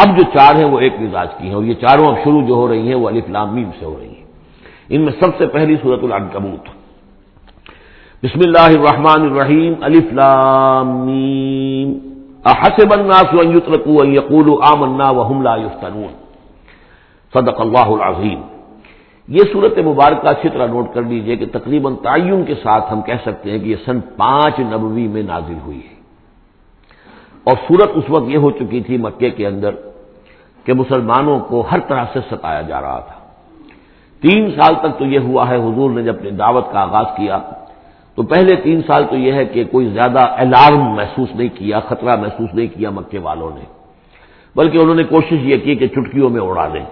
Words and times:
اب 0.00 0.16
جو 0.16 0.22
چار 0.22 0.54
ہیں 0.54 0.64
وہ 0.64 0.78
ایک 0.78 0.92
مزاج 1.00 1.28
کی 1.38 1.46
ہیں 1.46 1.54
اور 1.54 1.64
یہ 1.64 1.74
چاروں 1.74 2.06
اب 2.06 2.16
شروع 2.24 2.42
جو 2.46 2.54
ہو 2.54 2.68
رہی 2.68 2.88
ہیں 2.88 2.94
وہ 2.94 3.08
علی 3.08 3.20
فلام 3.20 3.70
سے 3.78 3.84
ہو 3.84 3.96
رہی 4.00 4.08
ہیں۔ 4.08 4.26
ان 4.88 5.00
میں 5.00 5.12
سب 5.20 5.38
سے 5.38 5.46
پہلی 5.46 5.76
صورت 5.82 6.00
العنکبوت۔ 6.02 6.68
بسم 8.24 8.40
اللہ 8.44 8.78
الرحمن 8.78 9.22
الرحیم 9.22 9.74
علی 9.82 10.00
فلام 10.10 11.08
احسب 12.44 12.92
الناس 12.92 13.26
ان 13.32 13.56
يتركوا 13.56 14.04
ان 14.04 14.14
يقولوا 14.14 14.72
آمنا 14.72 15.10
وهم 15.10 15.42
لا 15.42 15.56
يفتنون 15.56 16.12
صدق 17.34 17.60
اللہ 17.60 17.88
العظیم۔ 17.88 18.40
یہ 19.28 19.42
صورت 19.52 19.78
مبارکہ 19.78 20.28
اچھی 20.28 20.48
طرح 20.48 20.66
نوٹ 20.66 20.94
کر 20.94 21.02
لیجیے 21.02 21.36
کہ 21.36 21.46
تقریباً 21.52 21.94
تعین 22.02 22.44
کے 22.44 22.54
ساتھ 22.54 22.92
ہم 22.92 23.02
کہہ 23.02 23.22
سکتے 23.22 23.50
ہیں 23.50 23.58
کہ 23.58 23.68
یہ 23.68 23.76
سن 23.84 24.00
پانچ 24.00 24.60
نبوی 24.60 25.08
میں 25.08 25.22
نازل 25.22 25.58
ہوئی 25.64 25.78
ہے۔ 25.78 25.94
اور 27.44 27.56
صورت 27.68 27.90
اس 27.94 28.04
وقت 28.08 28.24
یہ 28.28 28.38
ہو 28.38 28.50
چکی 28.50 28.80
تھی 28.80 28.96
مکے 28.96 29.30
کے 29.30 29.46
اندر 29.46 29.70
کہ 30.64 30.72
مسلمانوں 30.72 31.38
کو 31.40 31.60
ہر 31.72 31.80
طرح 31.80 32.04
سے 32.12 32.20
ستایا 32.30 32.60
جا 32.60 32.80
رہا 32.80 32.98
تھا۔ 32.98 33.18
تین 34.22 34.50
سال 34.50 34.74
تک 34.74 34.98
تو 34.98 35.04
یہ 35.04 35.18
ہوا 35.18 35.48
ہے، 35.48 35.56
حضور 35.56 35.90
نے 35.90 36.02
جب 36.02 36.16
اپنی 36.18 36.30
دعوت 36.30 36.72
کا 36.72 36.80
آغاز 36.80 37.06
کیا، 37.16 37.38
تو 38.14 38.22
پہلے 38.22 38.56
تین 38.56 38.80
سال 38.86 39.04
تو 39.10 39.16
یہ 39.16 39.32
ہے 39.32 39.44
کہ 39.44 39.64
کوئی 39.64 39.86
زیادہ 39.86 40.18
الارم 40.18 40.84
محسوس 40.94 41.28
نہیں 41.34 41.48
کیا، 41.54 41.80
خطرہ 41.80 42.16
محسوس 42.20 42.54
نہیں 42.54 42.66
کیا 42.66 42.90
مکے 42.90 43.18
والوں 43.18 43.50
نے۔ 43.54 43.64
بلکہ 44.56 44.78
انہوں 44.78 44.94
نے 44.94 45.04
کوشش 45.04 45.38
یہ 45.42 45.56
کی 45.56 45.74
کہ 45.74 45.86
چٹکیوں 45.86 46.30
میں 46.30 46.40
اڑا 46.40 46.68
دیں 46.74 46.84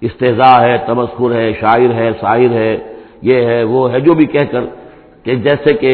استحضا 0.00 0.60
ہے، 0.60 0.78
تمسخر 0.86 1.34
ہے، 1.34 1.52
شاعر 1.60 1.90
ہے 1.94 2.10
شاعر 2.20 2.50
ہے، 2.50 2.72
یہ 3.22 3.44
ہے، 3.44 3.62
وہ 3.62 3.92
ہے، 3.92 4.00
جو 4.00 4.14
بھی 4.14 4.26
کہہ 4.26 4.50
کر 4.50 4.64
کہ 5.22 5.34
جیسے 5.34 5.74
کہ 5.74 5.92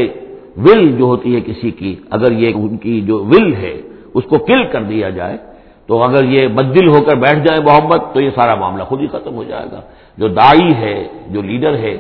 ول 0.56 0.92
جو 0.92 1.04
ہوتی 1.04 1.34
ہے 1.34 1.40
کسی 1.40 1.70
کی، 1.70 1.94
اگر 2.10 2.32
یہ 2.32 2.52
ان 2.54 2.76
کی 2.76 3.00
جو 3.00 3.18
ول 3.24 3.54
ہے، 3.54 3.80
اس 4.14 4.24
کو 4.24 4.38
کل 4.38 4.64
کر 4.64 4.82
دیا 4.82 5.10
جائے 5.10 5.36
تو 5.90 6.02
اگر 6.02 6.24
یہ 6.30 6.46
بدل 6.54 6.86
ہو 6.88 7.00
کر 7.06 7.16
بیٹھ 7.18 7.38
جائے 7.44 7.60
محمد 7.66 8.00
تو 8.12 8.20
یہ 8.20 8.30
سارا 8.34 8.54
معاملہ 8.54 8.84
خود 8.88 9.00
ہی 9.00 9.06
ختم 9.10 9.34
ہو 9.34 9.44
جائے 9.44 9.66
گا۔ 9.72 9.80
جو 10.18 10.26
دائی 10.38 10.70
ہے، 10.80 10.96
جو 11.32 11.42
لیڈر 11.42 11.74
ہے، 11.84 11.94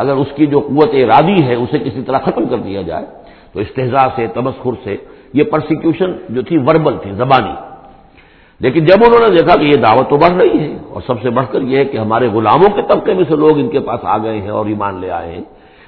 اگر 0.00 0.14
اس 0.22 0.30
کی 0.36 0.46
جو 0.52 0.58
قوت 0.68 0.94
ارادی 0.96 1.38
ہے، 1.46 1.54
اسے 1.54 1.78
کسی 1.78 2.02
طرح 2.08 2.18
ختم 2.24 2.44
کر 2.50 2.58
دیا 2.68 2.82
جائے، 2.88 3.06
تو 3.52 3.60
استحضاء 3.60 4.06
سے، 4.16 4.26
تمسخر 4.34 4.74
سے 4.84 4.96
یہ 5.36 5.44
پرسیکیوشن 5.52 6.10
جو 6.34 6.42
تھی 6.48 6.56
وربل 6.66 6.94
تھی، 7.02 7.10
زبانی۔ 7.20 7.54
لیکن 8.60 8.84
جب 8.88 8.98
انہوں 9.04 9.22
نے 9.24 9.28
دیکھا 9.36 9.54
کہ 9.60 9.66
یہ 9.72 9.78
دعوت 9.84 10.06
تو 10.10 10.16
بڑھ 10.16 10.34
رہی 10.40 10.58
ہے، 10.58 10.72
اور 10.92 11.00
سب 11.06 11.16
سے 11.22 11.30
بڑھ 11.36 11.46
کر 11.52 11.60
یہ 11.62 11.76
ہے 11.78 11.84
کہ 11.84 11.96
ہمارے 11.98 12.26
غلاموں 12.34 12.70
کے 12.76 12.82
طبقے 12.88 13.14
میں 13.14 13.24
سے 13.28 13.36
لوگ 13.36 13.58
ان 13.60 13.68
کے 13.68 13.80
پاس 13.88 14.00
آ 14.14 14.16
گئے 14.24 14.40
ہیں 14.40 14.54
اور 14.56 14.66
ایمان 14.72 14.94
لے 15.00 15.10
آئے 15.20 15.30
ہیں، 15.34 15.44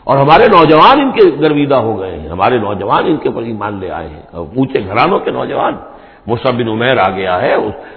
اور 0.07 0.17
ہمارے 0.19 0.45
نوجوان 0.57 0.97
ان 1.01 1.11
کے 1.17 1.25
گرویدہ 1.43 1.79
ہو 1.87 1.99
گئے 2.01 2.15
ہیں، 2.21 2.29
ہمارے 2.29 2.59
نوجوان 2.59 3.05
ان 3.11 3.17
کے 3.23 3.31
پر 3.35 3.43
ایمان 3.51 3.75
لے 3.81 3.91
آئے 3.91 4.09
ہیں، 4.09 4.25
اور 4.33 4.45
اونچے 4.57 4.79
گھرانوں 4.89 5.19
کے 5.25 5.31
نوجوان 5.31 5.75
بن 6.29 6.69
عمیر 6.69 6.99
آ 6.99 7.11
گیا 7.11 7.43
ہے 7.43 7.55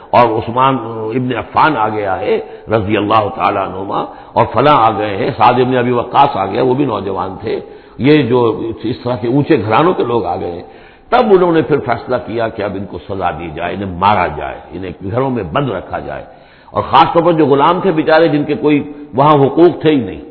اور 0.10 0.38
عثمان 0.38 0.78
ابن 1.16 1.38
عفان 1.38 1.78
آ 1.78 1.90
گیا 1.90 2.20
ہے، 2.20 2.40
رضی 2.68 2.98
اللہ 2.98 3.30
تعالیٰ 3.36 3.68
نما 3.68 4.02
اور 4.34 4.46
فلاں 4.54 4.76
آ 4.78 4.98
گئے 4.98 5.18
ہیں، 5.18 5.30
سعد 5.38 5.54
ابن 5.54 5.78
ابی 5.78 5.92
وقاص 5.92 6.38
آ 6.38 6.46
گیا، 6.46 6.64
وہ 6.64 6.74
بھی 6.74 6.86
نوجوان 6.86 7.36
تھے۔ 7.42 7.60
یہ 7.98 8.24
جو 8.24 8.62
اس 8.84 8.96
طرح 9.04 9.16
کے 9.16 9.28
اونچے 9.28 9.60
گھرانوں 9.60 9.94
کے 9.94 10.04
لوگ 10.04 10.26
آ 10.26 10.36
گئے 10.36 10.52
ہیں۔ 10.52 10.64
تب 11.10 11.26
انہوں 11.32 11.52
نے 11.52 11.62
پھر 11.62 11.80
فیصلہ 11.80 12.16
کیا 12.26 12.48
کہ 12.48 12.62
اب 12.62 12.72
ان 12.76 12.86
کو 12.86 12.98
سزا 13.10 13.32
دی 13.32 13.50
جائے، 13.56 13.76
انہیں 13.76 13.98
مارا 13.98 14.28
جائے، 14.28 14.60
انہیں 14.72 14.92
گھروں 15.12 15.30
میں 15.30 15.44
بند 15.44 15.70
رکھا 15.70 16.00
جائے۔ 16.00 16.26
اور 16.72 16.84
خاص 16.84 17.14
طور 17.14 17.24
پر 17.24 17.32
جو 17.32 17.46
غلام 17.46 17.82
تھے 17.82 17.92
بیچارے، 17.92 18.28
جن 18.28 18.44
کے 18.44 18.54
کوئی 18.54 18.92
وہاں 19.14 19.34
حقوق 19.34 19.82
تھے 19.82 19.96
ہی 19.96 20.04
نہیں۔ 20.06 20.22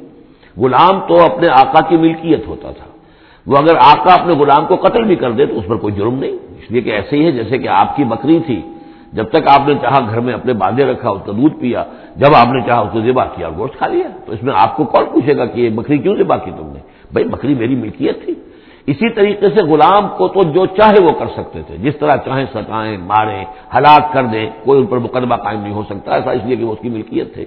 غلام 0.60 1.00
تو 1.08 1.24
اپنے 1.24 1.48
آقا 1.48 1.80
کی 1.80 1.96
ملکیت 1.96 2.46
ہوتا 2.46 2.70
تھا۔ 2.70 2.84
وہ 3.46 3.56
اگر 3.56 3.76
آقا 3.76 4.14
اپنے 4.14 4.34
غلام 4.34 4.66
کو 4.66 4.76
قتل 4.76 5.04
بھی 5.04 5.16
کر 5.16 5.30
دے 5.30 5.46
تو 5.46 5.58
اس 5.58 5.64
پر 5.68 5.76
کوئی 5.76 5.94
جرم 5.94 6.18
نہیں۔ 6.18 6.47
اس 6.68 6.72
لیے 6.72 6.82
کہ 6.82 6.90
ایسے 6.90 7.16
ہی 7.16 7.26
ہے 7.26 7.30
جیسے 7.30 7.58
کہ 7.58 7.68
آپ 7.68 7.96
کی 7.96 8.04
بکری 8.04 8.40
تھی۔ 8.46 8.62
جب 9.12 9.28
تک 9.28 9.48
آپ 9.48 9.68
نے 9.68 9.74
چاہا 9.74 10.00
گھر 10.10 10.20
میں 10.20 10.34
اپنے 10.34 10.52
باندھے 10.52 10.84
رکھا، 10.84 11.10
اس 11.10 11.22
کا 11.26 11.32
دودھ 11.32 11.54
پیا، 11.60 11.84
جب 12.16 12.34
آپ 12.34 12.46
نے 12.46 12.60
چاہا 12.66 12.80
اس 12.80 12.88
کو 12.92 13.00
ذبح 13.00 13.24
کیا 13.36 13.48
گوشت 13.56 13.78
کھا 13.78 13.86
لیا، 13.86 14.08
تو 14.26 14.32
اس 14.32 14.42
میں 14.42 14.54
آپ 14.56 14.76
کو 14.76 14.84
کون 14.84 15.04
پوچھے 15.06 15.36
گا 15.36 15.46
کہ 15.46 15.60
یہ 15.60 15.70
بکری 15.70 15.98
کیوں 15.98 16.16
ذبح 16.16 16.36
کی 16.36 16.50
تم 16.50 16.66
نے؟ 16.66 16.78
بھائی، 17.12 17.28
بکری 17.28 17.54
میری 17.54 17.74
ملکیت 17.74 18.24
تھی۔ 18.24 18.34
اسی 18.86 19.10
طریقے 19.14 19.48
سے 19.48 19.62
غلام 19.62 20.08
کو 20.16 20.28
تو 20.28 20.42
جو 20.42 20.66
چاہے 20.66 21.04
وہ 21.04 21.12
کر 21.18 21.26
سکتے 21.26 21.62
تھے۔ 21.66 21.76
جس 21.76 21.96
طرح 21.96 22.16
چاہیں 22.16 22.46
ستائیں، 22.52 22.98
ماریں، 22.98 23.44
ہلاک 23.76 24.12
کر 24.12 24.24
دیں، 24.24 24.50
کوئی 24.64 24.80
ان 24.80 24.86
پر 24.86 24.98
مقدمہ 24.98 25.34
قائم 25.34 25.60
نہیں 25.60 25.74
ہو 25.74 25.82
سکتا، 25.82 26.14
ایسا 26.14 26.30
اس 26.30 26.42
لیے 26.44 26.56
کہ 26.56 26.64
وہ 26.64 26.72
اس 26.72 26.78
کی 26.82 26.88
ملکیت 26.88 27.34
تھے۔ 27.34 27.44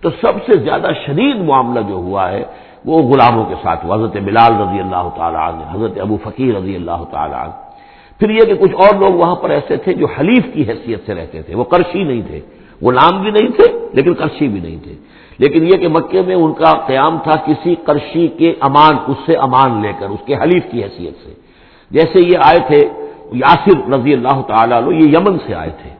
تو 0.00 0.10
سب 0.10 0.32
سے 0.46 0.56
زیادہ 0.56 0.86
شدید 1.06 1.36
معاملہ 1.36 1.80
جو 1.88 1.94
ہوا 1.94 2.30
ہے، 2.30 2.44
وہ 2.84 3.02
غلاموں 3.02 3.44
کے 3.44 3.54
ساتھ 3.62 3.86
حضرت 3.86 4.16
بلال 4.16 4.52
رضی 4.60 4.80
اللہ 4.80 5.08
تعالیٰ 5.16 5.40
عنہ، 5.40 5.76
حضرت 5.76 6.00
ابو 6.00 6.16
فقیر 6.24 6.54
رضی 6.54 6.76
اللہ 6.76 7.04
تعالیٰ 7.10 7.42
عنہ۔ 7.42 7.65
پھر 8.18 8.30
یہ 8.30 8.40
کہ 8.40 8.54
کچھ 8.54 8.74
اور 8.74 9.00
لوگ 9.00 9.12
وہاں 9.12 9.34
پر 9.34 9.50
ایسے 9.50 9.76
تھے 9.76 9.94
جو 9.94 10.06
حلیف 10.06 10.42
کی 10.54 10.62
حیثیت 10.68 11.06
سے 11.06 11.14
رہتے 11.14 11.42
تھے، 11.42 11.54
وہ 11.54 11.64
کرشی 11.64 12.04
نہیں 12.04 12.22
تھے 12.26 12.40
غلام 12.82 13.22
بھی 13.22 13.30
نہیں 13.30 13.48
تھے، 13.48 13.78
لیکن 13.92 14.14
کرشی 14.14 14.48
بھی 14.48 14.60
نہیں 14.60 14.76
تھے۔ 14.82 14.94
لیکن 15.38 15.66
یہ 15.66 15.72
کہ 15.72 15.88
مکے 15.88 16.22
میں 16.26 16.34
ان 16.34 16.52
کا 16.52 16.72
قیام 16.72 17.18
تھا 17.18 17.36
کسی 17.46 17.74
کرشی 17.74 18.28
کے 18.28 18.54
امان، 18.60 18.96
اس 19.06 19.16
سے 19.26 19.36
امان 19.36 19.82
لے 19.82 19.92
کر، 19.98 20.06
اس 20.06 20.20
کے 20.26 20.34
حلیف 20.36 20.62
کی 20.70 20.84
حیثیت 20.84 21.14
سے۔ 21.24 21.32
جیسے 21.90 22.20
یہ 22.20 22.38
آئے 22.40 22.58
تھے، 22.66 22.88
یاسر 23.32 23.98
رضی 23.98 24.12
اللہ 24.12 24.42
تعالیٰ 24.46 24.82
عنہ، 24.82 24.94
یہ 24.94 25.16
یمن 25.16 25.38
سے 25.46 25.54
آئے 25.54 25.70
تھے۔ 25.82 25.90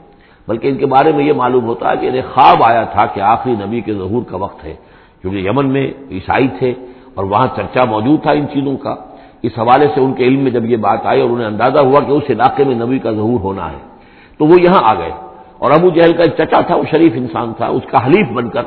بلکہ 0.48 0.68
ان 0.68 0.76
کے 0.76 0.86
بارے 0.86 1.12
میں 1.12 1.24
یہ 1.24 1.32
معلوم 1.32 1.64
ہوتا 1.64 1.90
ہے 1.90 1.96
کہ 1.96 2.06
انہیں 2.06 2.22
خواب 2.34 2.62
آیا 2.62 2.84
تھا 2.84 3.06
کہ 3.06 3.20
آخری 3.20 3.52
نبی 3.52 3.80
کے 3.80 3.94
ظہور 3.94 4.22
کا 4.30 4.36
وقت 4.36 4.64
ہے، 4.64 4.74
کیونکہ 5.22 5.38
یمن 5.38 5.66
میں 5.66 5.92
عیسائی 6.10 6.48
تھے 6.58 6.74
اور 7.14 7.24
وہاں 7.24 7.46
چرچا 7.56 7.84
موجود 7.84 8.22
تھا 8.22 8.30
ان 8.30 8.46
چیزوں 8.52 8.76
کا۔ 8.76 8.94
اس 9.46 9.58
حوالے 9.58 9.86
سے 9.94 10.00
ان 10.00 10.12
کے 10.12 10.24
علم 10.24 10.40
میں 10.40 10.50
جب 10.50 10.64
یہ 10.64 10.76
بات 10.76 11.06
آئی 11.06 11.20
اور 11.20 11.30
انہیں 11.30 11.46
اندازہ 11.46 11.78
ہوا 11.78 12.00
کہ 12.00 12.12
اس 12.12 12.22
علاقے 12.30 12.64
میں 12.64 12.74
نبی 12.74 12.98
کا 12.98 13.12
ظہور 13.12 13.40
ہونا 13.40 13.72
ہے، 13.72 13.78
تو 14.38 14.44
وہ 14.44 14.56
یہاں 14.60 14.82
آ 14.82 14.94
گئے۔ 14.94 15.10
اور 15.58 15.70
ابو 15.70 15.88
جہل 15.90 16.12
کا 16.12 16.22
ایک 16.22 16.34
چچا 16.38 16.60
تھا، 16.60 16.74
وہ 16.74 16.84
شریف 16.90 17.12
انسان 17.14 17.52
تھا، 17.56 17.66
اس 17.66 17.82
کا 17.90 18.06
حلیف 18.06 18.28
بن 18.32 18.48
کر 18.48 18.62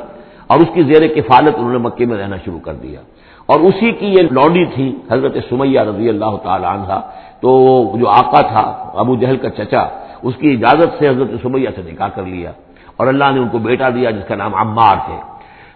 اور 0.46 0.58
اس 0.58 0.68
کی 0.74 0.82
زیر 0.82 1.08
کفالت 1.08 1.54
انہوں 1.56 1.72
نے 1.72 1.78
مکے 1.78 2.06
میں 2.06 2.18
رہنا 2.18 2.36
شروع 2.44 2.58
کر 2.58 2.74
دیا۔ 2.74 3.00
اور 3.46 3.60
اسی 3.60 3.92
کی 3.92 4.06
یہ 4.06 4.22
لوڈی 4.30 4.64
تھی، 4.64 4.98
حضرت 5.10 5.36
سمیہ 5.48 5.80
رضی 5.80 6.08
اللہ 6.08 6.36
تعالی 6.42 6.66
عنہ، 6.66 7.00
تو 7.40 7.50
جو 8.00 8.08
آقا 8.08 8.40
تھا، 8.40 8.90
ابو 8.94 9.16
جہل 9.16 9.36
کا 9.36 9.50
چچا، 9.50 9.82
اس 10.22 10.34
کی 10.36 10.48
اجازت 10.52 10.88
سے 10.98 11.08
حضرت 11.08 11.30
سمیہ 11.42 11.68
سے 11.76 11.82
نکاح 11.92 12.08
کر 12.08 12.22
لیا۔ 12.22 12.52
اور 12.96 13.06
اللہ 13.06 13.24
نے 13.34 13.40
ان 13.40 13.48
کو 13.48 13.58
بیٹا 13.58 13.88
دیا، 13.88 14.10
جس 14.10 14.28
کا 14.28 14.34
نام 14.34 14.54
عمار 14.54 14.96
تھے 15.06 15.16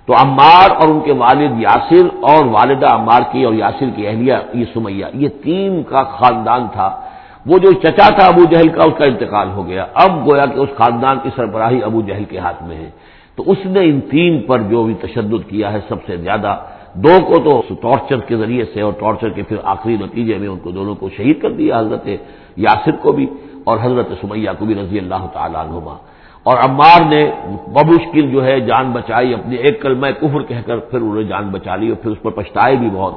تو 0.06 0.15
عمار 0.15 0.70
اور 0.70 0.88
ان 0.88 1.00
کے 1.00 1.12
والد 1.12 1.60
یاسر 1.60 2.06
اور 2.22 2.44
والدہ 2.44 2.87
عمار 2.87 3.22
کی 3.32 3.44
اور 3.44 3.54
یاسر 3.54 3.87
کی 3.97 4.06
اہلیہ 4.09 4.34
یہ 4.54 4.65
سمیہ، 4.75 5.06
یہ 5.15 5.28
تین 5.28 5.82
کا 5.82 6.03
خاندان 6.03 6.66
تھا۔ 6.72 7.00
وہ 7.47 7.59
جو 7.59 7.72
چچا 7.72 8.09
تھا 8.09 8.26
ابو 8.26 8.44
جہل 8.44 8.69
کا، 8.69 8.84
اس 8.84 8.93
کا 8.98 9.04
انتقال 9.04 9.48
ہو 9.50 9.66
گیا۔ 9.66 9.87
اب 9.94 10.31
گویا 10.31 10.47
کہ 10.47 10.59
اس 10.59 10.69
خاندان 10.76 11.19
کی 11.22 11.28
سربراہی 11.37 11.82
ابو 11.82 12.00
جہل 12.00 12.25
کے 12.25 12.38
ہاتھ 12.38 12.62
میں 12.62 12.76
ہے۔ 12.76 12.91
تو 13.37 13.43
اس 13.47 13.59
نے 13.64 13.84
ان 13.84 14.00
تین 14.00 14.41
پر 14.41 14.59
جو 14.59 14.84
بھی 14.84 14.94
تشدد 14.94 15.50
کیا 15.50 15.72
ہے 15.72 15.78
سب 15.88 15.97
سے 16.06 16.16
زیادہ، 16.16 16.56
دو 16.94 17.19
کو 17.26 17.37
تو 17.38 17.75
ٹارچر 17.75 18.20
کے 18.20 18.37
ذریعے 18.37 18.64
سے 18.75 18.81
اور 18.81 18.93
ٹارچر 18.93 19.28
کے 19.28 19.43
پھر 19.43 19.56
آخری 19.64 19.97
نتیجے 19.97 20.38
میں 20.38 20.48
ان 20.48 20.59
کو 20.59 20.70
دونوں 20.70 20.94
کو 20.94 21.09
شہید 21.16 21.43
کر 21.43 21.50
دیا 21.50 21.78
حضرت 21.78 22.09
یاسر 22.56 22.91
کو 22.91 23.12
بھی 23.12 23.26
اور 23.64 23.78
حضرت 23.82 24.09
سمیہ 24.20 24.50
کو 24.59 24.64
بھی 24.64 24.75
رضی 24.75 24.98
اللہ 24.98 25.26
تعالیٰ 25.32 25.60
عنہما۔ 25.60 25.97
اور 26.44 26.56
عمار 26.56 27.05
نے 27.09 27.31
بمشکل 27.69 28.31
جو 28.31 28.44
ہے 28.44 28.60
جان 28.60 28.91
بچائی 28.93 29.34
اپنے 29.34 29.56
ایک 29.56 29.82
کلمہ 29.82 30.06
کفر 30.21 30.43
کہہ 30.43 30.60
کر 30.66 30.78
پھر 30.78 31.00
انہوں 31.00 31.15
نے 31.15 31.25
جان 31.25 31.49
بچا 31.49 31.77
لی 31.77 31.88
اور 31.88 31.97
پھر 31.97 32.10
اس 32.10 32.22
پر 32.22 32.31
پچھتائے 32.31 32.77
بھی 32.77 32.91
بہت 32.93 33.15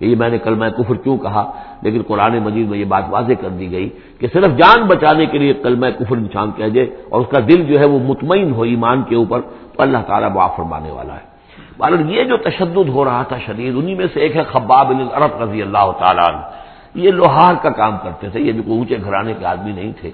یہ 0.00 0.16
میں 0.16 0.28
نے 0.28 0.38
کلمہ 0.38 0.64
کفر 0.78 0.94
کیوں 0.94 1.16
کہا؟ 1.16 1.50
لیکن 1.82 2.02
قرآن 2.06 2.38
مجید 2.38 2.68
میں 2.68 2.78
یہ 2.78 2.84
بات 2.84 3.04
واضح 3.08 3.32
کر 3.40 3.48
دی 3.48 3.70
گئی 3.70 3.88
کہ 4.18 4.26
صرف 4.32 4.44
جان 4.44 4.84
بچانے 4.86 5.26
کے 5.26 5.38
لیے 5.38 5.52
کلمہ 5.52 5.86
کفر 5.98 6.16
انسان 6.16 6.50
کہہ 6.56 6.68
دے 6.68 6.86
اور 7.08 7.20
اس 7.20 7.26
کا 7.30 7.38
دل 7.48 7.64
جو 7.64 7.80
ہے 7.80 7.84
وہ 7.84 7.98
مطمئن 7.98 8.52
ہو 8.52 8.62
ایمان 8.62 9.02
کے 9.02 9.14
اوپر، 9.14 9.40
تو 9.40 9.82
اللہ 9.82 9.98
تعالیٰ 10.06 10.30
معاف 10.30 10.56
فرمانے 10.56 10.90
والا 10.90 11.14
ہے۔ 11.14 11.30
مالک 11.78 12.00
یہ 12.10 12.24
جو 12.24 12.36
تشدد 12.36 12.88
ہو 12.88 13.04
رہا 13.04 13.22
تھا 13.22 13.36
شدید، 13.46 13.72
انہی 13.76 13.94
میں 13.94 14.06
سے 14.14 14.20
ایک 14.20 14.36
ہے 14.36 14.42
خباب 14.42 14.90
العرب 14.90 15.42
رضی 15.42 15.62
اللہ 15.62 15.90
تعالیٰ 15.98 16.28
عنہ۔ 16.28 16.40
یہ 16.94 17.10
لوہار 17.10 17.54
کا 17.62 17.70
کام 17.70 17.96
کرتے 18.02 18.28
تھے، 18.28 18.40
یہ 18.40 18.52
جو 18.52 18.62
اونچے 18.66 18.96
گھرانے 19.04 19.34
کے 19.38 19.46
آدمی 19.46 19.72
نہیں 19.72 19.92
تھے۔ 20.00 20.10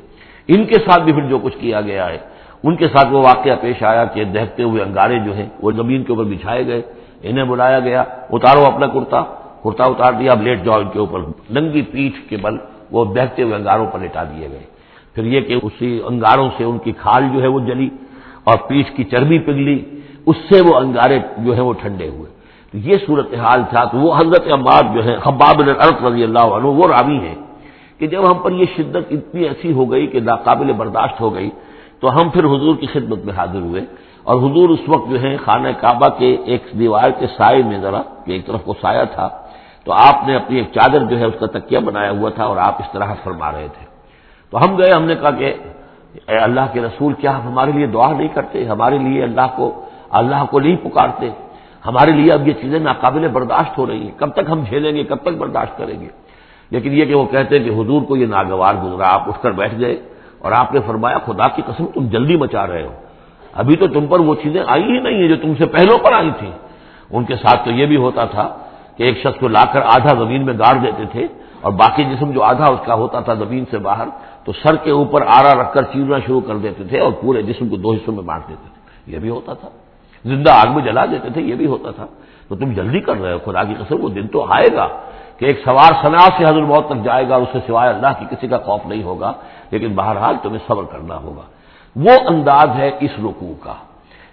ان 0.49 0.65
کے 0.65 0.75
ساتھ 0.75 1.03
بھی 1.03 1.13
پھر 1.13 1.23
جو 1.23 1.39
کچھ 1.39 1.59
کیا 1.61 1.81
گیا 1.81 2.09
ہے۔ 2.09 2.19
ان 2.65 2.77
کے 2.77 2.89
ساتھ 2.89 3.13
وہ 3.13 3.23
واقعہ 3.25 3.57
پیش 3.61 3.83
آیا 3.83 4.05
کہ 4.05 4.25
دہتے 4.25 4.63
ہوئے 4.63 4.83
انگارے 4.83 5.19
جو 5.19 5.37
ہیں 5.37 5.49
وہ 5.63 5.73
زمین 5.73 6.05
کے 6.05 6.13
اوپر 6.13 6.25
بچھائے 6.25 6.67
گئے، 6.67 6.83
انہیں 7.23 7.45
بلایا 7.45 7.81
گیا، 7.81 8.05
اتارو 8.31 8.65
اپنا 8.65 8.87
کرتا 8.87 9.23
کرتا 9.63 9.85
اتار 9.85 10.13
دیا 10.13 10.33
اب 10.33 10.43
لیٹ 10.43 10.65
جاؤ 10.65 10.81
ان 10.81 10.89
کے 10.89 10.99
اوپر 10.99 11.21
ننگی 11.51 11.83
پیٹھ 11.83 12.29
کے 12.29 12.37
بل 12.37 12.57
وہ 12.91 13.05
دہتے 13.15 13.43
ہوئے 13.43 13.55
انگاروں 13.55 13.87
پر 13.87 13.99
لٹا 13.99 14.25
دیے 14.25 14.49
گئے۔ 14.51 14.65
پھر 15.15 15.25
یہ 15.25 15.41
کہ 15.41 15.59
اسی 15.63 16.01
انگاروں 16.05 16.49
سے 16.57 16.65
ان 16.65 16.79
کی 16.79 16.93
کھال 16.93 17.29
جو 17.33 17.43
ہے 17.43 17.47
وہ 17.47 17.61
جلی 17.61 17.89
اور 18.45 18.59
پیٹھ 18.69 18.97
کی 18.97 19.05
چربی 19.05 19.39
پگلی 19.39 19.85
اس 20.27 20.37
سے 20.37 20.61
وہ 20.61 20.75
انگارے 20.75 21.19
جو 21.39 21.53
ہیں 21.53 21.63
وہ 21.63 21.73
ٹھنڈے 21.73 22.09
ہوئے۔ 22.09 22.31
تو 22.71 22.79
یہ 22.79 22.97
صورت 23.07 23.35
حال 23.35 23.63
تھا۔ 23.71 23.85
تو 23.85 23.99
وہ 23.99 24.17
حضرت 24.17 24.53
عمار 24.53 24.95
جو 24.95 25.05
ہے 25.05 25.17
خباب 25.17 25.59
الرف 25.59 26.05
رضی 26.05 26.23
اللہ 26.23 26.39
عنہ، 26.39 26.67
وہ 26.67 26.89
راوی 26.89 27.19
ہیں 27.19 27.35
کہ 27.99 28.07
جب 28.07 28.31
ہم 28.31 28.39
پر 28.39 28.53
یہ 28.53 28.65
شدت 28.77 29.05
اتنی 29.11 29.43
ایسی 29.43 29.73
ہو 29.73 29.93
گئی 29.93 30.07
کہ 30.07 30.21
ناقابل 30.21 30.73
برداشت 30.73 31.21
ہو 31.21 31.35
گئی 31.35 31.51
تو 32.01 32.21
ہم 32.21 32.29
پھر 32.29 32.45
حضور 32.45 32.77
کی 32.77 32.87
خدمت 32.87 33.25
میں 33.25 33.35
حاضر 33.35 33.59
ہوئے 33.59 33.81
اور 34.23 34.37
حضور 34.37 34.69
اس 34.69 34.81
وقت 34.89 35.11
جو 35.11 35.21
ہے 35.21 35.37
خانہ 35.37 35.69
کعبہ 35.81 36.09
کے 36.19 36.37
ایک 36.45 36.63
دیوار 36.79 37.11
کے 37.11 37.27
سائے 37.27 37.63
میں 37.63 37.79
ذرا 37.79 38.03
ایک 38.27 38.47
طرف 38.47 38.65
کو 38.65 38.75
سایہ 38.81 39.05
تھا، 39.05 39.29
تو 39.85 39.93
آپ 39.93 40.27
نے 40.27 40.37
اپنی 40.37 40.57
ایک 40.57 40.69
چادر 40.73 40.99
جو 40.99 41.19
ہے 41.19 41.25
اس 41.25 41.35
کا 41.41 41.47
تکیہ 41.47 41.79
بنایا 41.79 42.11
ہوا 42.11 42.31
تھا 42.31 42.45
اور 42.45 42.57
آپ 42.57 42.75
اس 42.79 42.93
طرح 42.93 43.15
فرما 43.25 43.53
رہے 43.53 43.69
تھے۔ 43.79 43.87
تو 44.51 44.59
ہم 44.59 44.79
گئے، 44.79 44.93
ہم 44.93 45.05
نے 45.05 45.15
کہا 45.15 45.31
کہ 45.31 45.55
اے 46.29 46.37
اللہ 46.37 46.61
کے 46.73 46.81
رسول، 46.81 47.13
کیا 47.13 47.39
ہم 47.39 47.43
ہمارے 47.43 47.73
لیے 47.73 47.87
دعا 47.87 48.13
نہیں 48.13 48.29
کرتے؟ 48.29 48.65
ہمارے 48.67 48.99
لیے 48.99 49.23
اللہ 49.23 49.47
کو 49.57 49.85
اللہ 50.11 50.45
کو 50.51 50.61
نہیں 50.61 50.77
پکارتے؟ 50.77 51.31
ہمارے 51.87 52.11
لیے 52.11 52.33
اب 52.33 52.49
یہ 52.49 52.53
چیزیں 52.53 52.79
ناقابل 52.79 53.29
برداشت 53.29 53.79
ہو 53.79 53.87
رہی 53.87 54.03
ہیں۔ 54.03 54.19
کب 54.19 54.33
تک 54.33 54.51
ہم 54.51 54.65
جھیلیں 54.69 54.97
گے؟ 54.97 55.05
کب 55.05 55.17
تک 55.17 55.37
برداشت 55.39 55.79
کریں 55.79 56.01
گے؟ 56.01 56.09
لیکن 56.71 56.93
یہ 56.93 57.05
کہ 57.05 57.15
وہ 57.15 57.25
کہتے 57.25 57.59
ہیں 57.59 57.65
کہ 57.65 57.71
حضور 57.71 58.03
کو 58.03 58.17
یہ 58.17 58.27
ناگوار 58.27 58.75
گزرا، 58.85 59.15
آپ 59.15 59.29
اٹھ 59.29 59.43
کر 59.43 59.51
بیٹھ 59.51 59.81
گئے۔ 59.81 59.97
اور 60.47 60.55
آپ 60.57 60.75
نے 60.75 60.81
فرمایا، 60.87 61.19
خدا 61.19 61.49
کی 61.49 61.63
قسم 61.67 61.87
تم 61.87 62.09
جلدی 62.09 62.37
مچا 62.37 62.67
رہے 62.67 62.83
ہو۔ 62.83 62.93
ابھی 63.53 63.77
تو 63.77 63.87
تم 63.87 64.07
پر 64.07 64.21
وہ 64.21 64.35
چیزیں 64.35 64.63
آئی 64.67 64.83
ہی 64.83 65.01
نہیں 65.01 65.15
ہیں 65.15 65.29
جو 65.29 65.37
تم 65.37 65.53
سے 65.59 65.67
پہلوں 65.67 65.99
پر 65.99 66.13
آئی 66.13 66.31
تھیں۔ 66.39 66.51
ان 67.11 67.25
کے 67.25 67.37
ساتھ 67.37 67.65
تو 67.65 67.71
یہ 67.71 67.87
بھی 67.87 67.97
ہوتا 67.97 68.25
تھا 68.25 68.57
کہ 68.97 69.03
ایک 69.03 69.19
شخص 69.19 69.41
کو 69.41 69.49
لا 69.49 69.65
کر 69.73 69.81
آدھا 69.85 70.15
زمین 70.19 70.47
میں 70.47 70.55
گاڑ 70.55 70.79
دیتے 70.79 71.05
تھے 71.13 71.27
اور 71.61 71.73
باقی 71.73 72.05
جسم 72.05 72.31
جو 72.31 72.43
آدھا 72.43 72.65
اس 72.65 72.81
کا 72.87 72.95
ہوتا 72.95 73.21
تھا 73.21 73.35
زمین 73.35 73.65
سے 73.71 73.79
باہر 73.79 74.07
تو 74.45 74.53
سر 74.53 74.77
کے 74.77 74.91
اوپر 74.91 75.23
آرا 75.27 75.63
رکھ 75.63 75.75
کر 75.75 75.83
چیرنا 75.83 76.19
شروع 76.27 76.41
کر 76.41 76.57
دیتے 76.57 76.85
تھے 76.85 77.01
اور 77.01 77.13
پورے 77.13 77.43
جسم 77.43 77.69
کو 77.69 77.77
دو 77.77 77.93
حصوں 77.93 78.15
میں 78.15 78.23
بانٹ 78.23 78.49
دیتے 78.49 78.69
تھے۔ 78.75 79.13
یہ 79.13 79.19
بھی 79.19 79.31
ہوتا 79.31 79.55
تھا۔ 79.55 79.69
زندہ 80.25 80.51
آگ 80.51 80.75
میں 80.75 80.85
جلا 80.85 81.07
دیتے 81.07 81.29
تھے، 81.31 81.43
یہ 81.43 81.55
بھی 81.55 81.67
ہوتا 81.67 81.91
تھا۔ 81.91 82.07
تو 82.49 82.57
تم 82.57 82.73
جلدی 82.73 83.01
کر 83.01 83.21
رہے 83.21 83.33
ہو، 83.33 83.39
خدا 83.39 83.65
کی 83.65 83.75
قسم 83.75 84.05
وہ 84.05 84.09
دن 84.09 84.27
تو 84.27 84.45
آئے 84.45 84.77
گا۔ 84.77 84.89
کہ 85.39 85.45
ایک 85.45 85.59
سوار 85.65 85.93
سنا 86.03 86.19
سے 86.19 86.45
حضر 86.45 86.63
موت 86.63 86.87
تک 86.87 87.05
جائے 87.05 87.29
گا 87.29 87.37
اس 87.37 87.49
سے 87.53 87.59
سوائے 87.67 87.91
اللہ 87.91 88.07
کی 88.19 88.25
کسی 88.31 88.49
کا 88.49 88.59
خوف 88.59 88.81
نہیں 88.87 89.03
ہوگا، 89.03 89.33
لیکن 89.71 89.89
بہرحال 89.95 90.37
تمہیں 90.43 90.59
صبر 90.69 90.83
کرنا 90.83 91.17
ہوگا۔ 91.17 91.43
وہ 91.97 92.29
انداز 92.29 92.69
ہے 92.77 92.91
اس 93.01 93.11
رکوع 93.19 93.55
کا۔ 93.61 93.75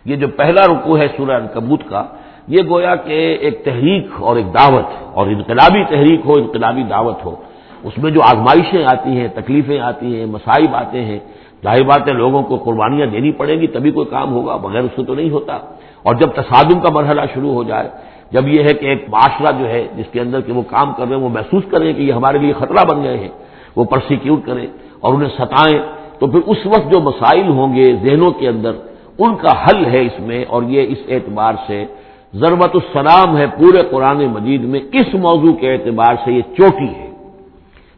یہ 0.06 0.16
جو 0.16 0.28
پہلا 0.28 0.62
رکوع 0.62 0.98
ہے 0.98 1.08
سورہ 1.18 1.40
کبوت 1.54 1.82
کا، 1.90 2.04
یہ 2.48 2.62
گویا 2.70 2.96
کہ 2.96 3.38
ایک 3.40 3.66
تحریک 3.66 4.08
اور 4.20 4.36
ایک 4.36 4.54
دعوت، 4.54 4.86
اور 5.14 5.28
انقلابی 5.28 5.84
تحریک 5.84 6.22
ہو، 6.26 6.34
انقلابی 6.38 6.84
دعوت 6.84 7.26
ہو۔ 7.26 7.36
اس 7.84 7.98
میں 7.98 8.12
جو 8.12 8.22
آزمائشیں 8.24 8.86
آتی 8.86 9.10
ہیں، 9.10 9.28
تکلیفیں 9.28 9.80
آتی 9.80 10.20
ہیں 10.20 10.26
مسائب 10.26 10.76
آتے 10.76 11.06
ہیں، 11.06 11.20
ظاہر 11.64 11.84
بات 11.84 12.08
ہے 12.08 12.14
لوگوں 12.14 12.44
کو 12.44 12.58
قربانیاں 12.58 13.08
دینی 13.08 13.32
پڑیں 13.32 13.62
گی 13.62 13.68
تبھی 13.68 13.92
کوئی 13.92 14.08
کام 14.08 14.34
ہوگا، 14.34 14.56
بغیر 14.56 14.80
اس 14.80 14.92
سے 14.96 15.04
تو 15.04 15.16
نہیں 15.16 15.30
ہوتا۔ 15.30 15.58
اور 16.04 16.16
جب 16.16 16.28
تصادم 16.28 16.80
کا 16.80 16.90
مرحلہ 16.90 17.22
شروع 17.34 17.54
ہو 17.54 17.64
جائے 17.64 17.90
جب 18.32 18.48
یہ 18.48 18.64
ہے 18.64 18.74
کہ 18.74 18.86
ایک 18.86 19.10
معاشرہ 19.10 19.60
جو 19.60 19.70
ہے، 19.70 19.88
جس 19.98 20.06
کے 20.12 20.20
اندر 20.20 20.42
کہ 20.42 20.54
وہ 20.54 20.62
کام 20.62 20.94
کر 20.94 21.08
رہے 21.08 21.16
ہیں، 21.16 21.24
وہ 21.24 21.30
محسوس 21.30 21.64
کریں 21.72 21.94
کہ 21.94 22.02
یہ 22.02 22.14
ہمارے 22.14 22.38
لیے 22.38 22.54
خطرہ 22.54 22.86
بن 22.90 23.04
گئے 23.04 23.18
ہیں، 23.18 23.30
وہ 23.76 23.84
پرسیکیوٹ 23.84 24.40
کریں 24.46 24.68
اور 25.00 25.14
انہیں 25.14 25.30
ستائیں، 25.30 25.82
تو 26.20 26.28
پھر 26.28 26.40
اس 26.46 26.58
وقت 26.66 26.94
جو 26.94 27.00
مسائل 27.00 27.48
ہوں 27.48 27.76
گے 27.76 27.84
ذہنوں 27.84 28.32
کے 28.32 28.48
اندر، 28.48 28.72
ان 29.20 29.36
کا 29.36 29.64
حل 29.64 29.86
ہے 29.86 30.02
اس 30.02 30.20
میں 30.20 30.46
اور 30.48 30.64
یہ 30.64 30.86
اس 30.90 30.98
اعتبار 31.10 31.54
سے 31.68 31.86
ضرورت 32.34 32.76
السلام 32.76 33.38
ہے 33.38 33.46
پورے 33.48 33.82
قرآن 33.92 34.18
مجید 34.18 34.62
میں۔ 34.62 34.80
اس 34.94 35.14
موضوع 35.14 35.54
کے 35.54 35.74
اعتبار 35.74 36.16
سے 36.26 36.32
یہ 36.32 36.42
چوٹی 36.42 36.88
ہے۔ 36.88 37.10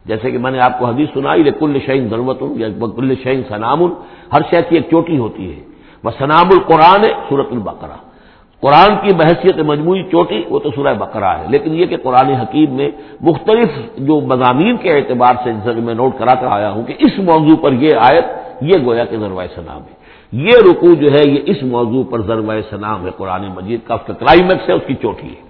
جیسے 0.04 0.30
کہ 0.30 0.38
میں 0.38 0.50
نے 0.50 0.58
آپ 0.58 0.78
کو 0.78 0.86
حدیث 0.86 1.08
سنائی 1.14 1.42
کل 1.58 1.78
شعین 1.86 2.08
ضرورت 2.08 2.42
یا 2.56 2.68
کل 2.96 3.14
شعین 3.22 3.42
سنام 3.48 3.82
ہر 4.32 4.40
شہر 4.50 4.60
کی 4.60 4.76
ایک 4.76 4.86
چوٹی 4.90 5.18
ہوتی 5.18 5.56
ہے۔ 5.56 5.60
وہ 6.04 6.10
سنام 6.18 6.46
القرآن 6.52 7.04
سورت 7.28 7.48
البقرہ۔ 7.50 7.96
قرآن 8.60 8.96
کی 9.02 9.14
بحثیت 9.14 9.58
مجموعی 9.58 10.02
چوٹی، 10.02 10.42
وہ 10.50 10.58
تو 10.58 10.70
سورہ 10.70 10.94
بقرہ 10.94 11.38
ہے۔ 11.38 11.44
لیکن 11.48 11.74
یہ 11.74 11.86
کہ 11.86 11.96
قرآن 11.96 12.28
حکیم 12.28 12.74
میں 12.74 12.90
مختلف 13.20 13.68
جو 13.96 14.20
مضامین 14.20 14.76
کے 14.76 14.92
اعتبار 14.92 15.34
سے 15.44 15.72
میں 15.72 15.94
نوٹ 15.94 16.18
کرا 16.18 16.34
کر 16.34 16.46
آیا 16.50 16.70
ہوں 16.70 16.82
کہ 16.82 16.94
اس 16.98 17.18
موضوع 17.18 17.56
پر 17.56 17.72
یہ 17.72 17.90
آیت، 18.00 18.24
یہ 18.60 18.84
گویا 18.84 19.04
کہ 19.04 19.18
ذروۂ 19.18 19.44
سنام 19.54 19.80
ہے 19.80 19.96
یہ 20.32 20.52
رکو 20.70 20.94
جو 20.94 21.10
ہے، 21.10 21.30
یہ 21.30 21.40
اس 21.46 21.62
موضوع 21.62 22.04
پر 22.10 22.22
ذروۂ 22.22 22.54
سنام 22.70 23.06
ہے 23.06 23.10
قرآن 23.16 23.48
مجید 23.56 23.80
کا 23.86 23.94
اس 23.94 24.06
کا 24.06 24.12
کلائمیکس 24.12 24.68
ہے، 24.68 24.74
اس 24.74 24.82
کی 24.86 24.94
چوٹی 24.94 25.28
ہے۔ 25.28 25.46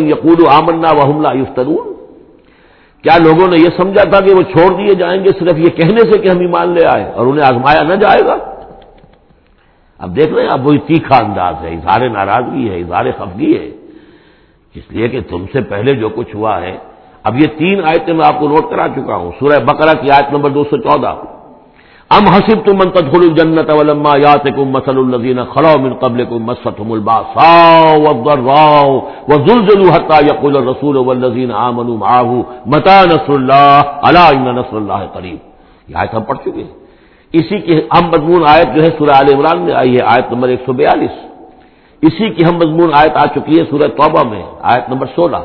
یقول 0.00 0.44
آمنا 0.50 0.88
و 0.96 1.12
حملہ 1.12 1.28
یفترون۔ 1.34 1.94
کیا 3.02 3.18
لوگوں 3.24 3.48
نے 3.48 3.56
یہ 3.58 3.68
سمجھا 3.76 4.02
تھا 4.10 4.20
کہ 4.20 4.34
وہ 4.34 4.42
چھوڑ 4.42 4.76
دیے 4.76 4.94
جائیں 4.94 5.24
گے 5.24 5.30
صرف 5.38 5.58
یہ 5.58 5.68
کہنے 5.68 6.12
سے 6.12 6.18
کہ 6.18 6.28
ہم 6.28 6.38
ایمان 6.38 6.68
لے 6.68 6.86
آئے 6.86 7.04
اور 7.04 7.26
انہیں 7.26 7.46
آزمایا 7.46 7.82
نہ 7.82 7.94
جائے 7.94 8.26
گا؟ 8.26 8.55
اب 9.98 10.16
دیکھ 10.16 10.32
رہے 10.34 10.42
ہیں 10.42 10.50
اب 10.50 10.66
وہی 10.66 10.78
تیکھا 10.78 11.16
انداز 11.24 11.54
ہے، 11.62 11.70
اظہار 11.74 12.08
ناراضگی 12.08 12.70
ہے، 12.70 12.76
اظہار 12.80 13.04
خفگی 13.18 13.52
ہے۔ 13.58 13.70
اس 14.74 14.84
لیے 14.92 15.08
کہ 15.08 15.20
تم 15.20 15.44
سے 15.52 15.60
پہلے 15.60 15.94
جو 15.94 16.08
کچھ 16.08 16.36
ہوا 16.36 16.60
ہے، 16.60 16.76
اب 17.24 17.36
یہ 17.40 17.46
تین 17.58 17.84
آیتیں 17.84 18.14
میں 18.14 18.26
آپ 18.26 18.38
کو 18.40 18.48
نوٹ 18.48 18.70
کرا 18.70 18.86
چکا 18.88 19.16
ہوں۔ 19.16 19.30
سورہ 19.40 19.58
بقرہ 19.64 19.94
کی 20.00 20.10
آیت 20.10 20.32
نمبر 20.32 20.50
دو 20.50 20.64
سو 20.70 20.76
چودہ۔ 20.76 21.14
ام 22.10 22.24
حسب 22.28 22.58
تم 22.66 22.76
منتخل 22.78 23.22
الجنت 23.22 23.70
ولما 23.78 24.10
یات 24.16 24.44
کم 24.56 24.68
مسل 24.68 24.98
الزین 24.98 25.38
خلو 25.44 25.82
من 25.82 25.94
قبل 25.94 26.24
کم 26.24 26.44
مسفت 26.44 26.80
البا 26.90 27.20
راؤ 27.20 28.92
و 29.28 29.32
ذلزل 29.46 29.90
حتا 29.90 30.18
یقول 30.26 30.56
الرسول 30.56 30.96
والذین 30.96 31.52
آمنوا 31.52 31.96
معه 31.96 32.42
متا 32.66 33.04
نصر 33.04 33.30
اللہ 33.30 33.80
اللہ 34.02 34.30
نصر 34.32 34.76
اللہ 34.76 35.06
قریب 35.12 35.36
یہ 35.88 35.96
آیت 35.96 36.14
ہم 36.14 36.22
پڑھ 36.22 36.38
چکے 36.38 36.62
ہیں۔ 36.62 36.85
اسی 37.32 37.58
کی 37.58 37.78
ہم 37.78 38.08
مضمون 38.08 38.42
آیت 38.48 38.66
جو 38.74 38.82
ہے 38.82 38.88
سورہ 38.98 39.10
عال 39.10 39.34
عمران 39.34 39.62
میں 39.62 39.72
آئی 39.72 39.96
ہے، 39.96 40.02
آیت 40.04 40.32
نمبر 40.32 40.48
ایک 40.48 40.62
سو 40.66 40.72
بیالیس۔ 40.72 41.10
اسی 42.02 42.30
کی 42.30 42.44
ہم 42.44 42.56
مضمون 42.56 42.90
آیت 42.94 43.12
آ 43.14 43.24
چکی 43.34 43.58
ہے 43.58 43.64
سورہ 43.70 43.88
توبہ 43.88 44.30
میں، 44.30 44.42
آیت 44.60 44.90
نمبر 44.90 45.06
سولہ۔ 45.06 45.36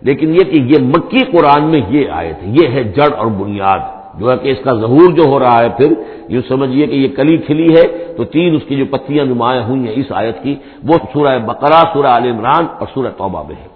لیکن 0.00 0.34
یہ 0.34 0.44
کہ 0.44 0.56
یہ 0.56 0.76
مکی 0.80 1.20
قرآن 1.20 1.64
میں 1.64 1.80
یہ 1.88 2.08
آیت 2.10 2.42
ہے، 2.42 2.48
یہ 2.48 2.68
ہے 2.68 2.84
جڑ 2.84 3.14
اور 3.16 3.26
بنیاد۔ 3.26 3.78
جو 4.18 4.30
ہے 4.30 4.36
کہ 4.36 4.48
اس 4.48 4.58
کا 4.64 4.74
ظہور 4.74 5.12
جو 5.12 5.22
ہو 5.22 5.38
رہا 5.38 5.58
ہے 5.58 5.68
پھر 5.68 5.92
یہ 6.28 6.40
سمجھیے 6.48 6.86
کہ 6.86 6.94
یہ 6.94 7.08
کلی 7.08 7.36
کھلی 7.36 7.76
ہے، 7.76 8.14
تو 8.16 8.24
تین 8.24 8.54
اس 8.54 8.62
کی 8.68 8.76
جو 8.76 8.84
پتیاں 8.90 9.24
نمایاں 9.24 9.62
ہوئی 9.62 9.80
ہیں 9.80 9.94
اس 9.96 10.06
آیت 10.10 10.42
کی۔ 10.42 10.56
وہ 10.84 10.94
سورہ 11.12 11.38
بقرہ، 11.38 11.82
سورہ 11.92 12.06
عال 12.06 12.30
عمران 12.30 12.66
اور 12.78 12.86
سورہ 12.94 13.08
توبہ 13.16 13.42
میں 13.48 13.56
ہے۔ 13.62 13.71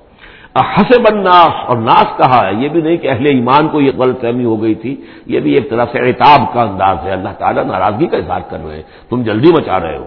حسب 0.75 1.07
الناس، 1.13 1.55
اور 1.69 1.77
ناس 1.77 2.09
کہا 2.19 2.41
ہے، 2.47 2.53
یہ 2.63 2.69
بھی 2.69 2.81
نہیں 2.81 2.97
کہ 2.97 3.09
اہل 3.11 3.27
ایمان 3.27 3.69
کو 3.69 3.81
یہ 3.81 3.93
غلط 3.99 4.21
فہمی 4.21 4.45
ہو 4.45 4.57
گئی 4.63 4.75
تھی، 4.83 4.95
یہ 5.33 5.41
بھی 5.41 5.55
ایک 5.55 5.71
طرح 5.71 5.85
سے 5.93 5.99
اعتاب 6.07 6.41
کا 6.55 6.63
انداز 6.63 6.97
ہے، 7.05 7.13
اللہ 7.13 7.35
تعالیٰ 7.39 7.65
ناراضگی 7.65 8.07
کا 8.07 8.17
اظہار 8.17 8.41
کر 8.51 8.59
رہے 8.67 8.77
ہیں، 8.77 8.87
تم 9.11 9.23
جلدی 9.23 9.53
مچا 9.53 9.81
رہے 9.81 9.97
ہو۔ 9.97 10.07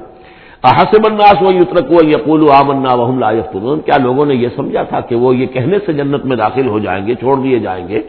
حسب 0.63 1.05
الناس 1.05 1.41
وہ 1.41 1.53
یترک 1.53 1.91
و 1.91 1.99
یقول 2.05 2.41
آمنا 2.51 2.93
وحم 2.93 3.19
لا 3.19 3.29
یفتنون 3.31 3.79
کیا 3.85 3.97
لوگوں 4.03 4.25
نے 4.25 4.35
یہ 4.35 4.49
سمجھا 4.55 4.83
تھا 4.89 4.99
کہ 5.07 5.15
وہ 5.15 5.35
یہ 5.35 5.45
کہنے 5.53 5.77
سے 5.85 5.93
جنت 5.93 6.25
میں 6.25 6.37
داخل 6.37 6.67
ہو 6.67 6.79
جائیں 6.79 7.05
گے، 7.07 7.15
چھوڑ 7.15 7.35
دیے 7.43 7.59
جائیں 7.59 7.87
گے 7.87 7.99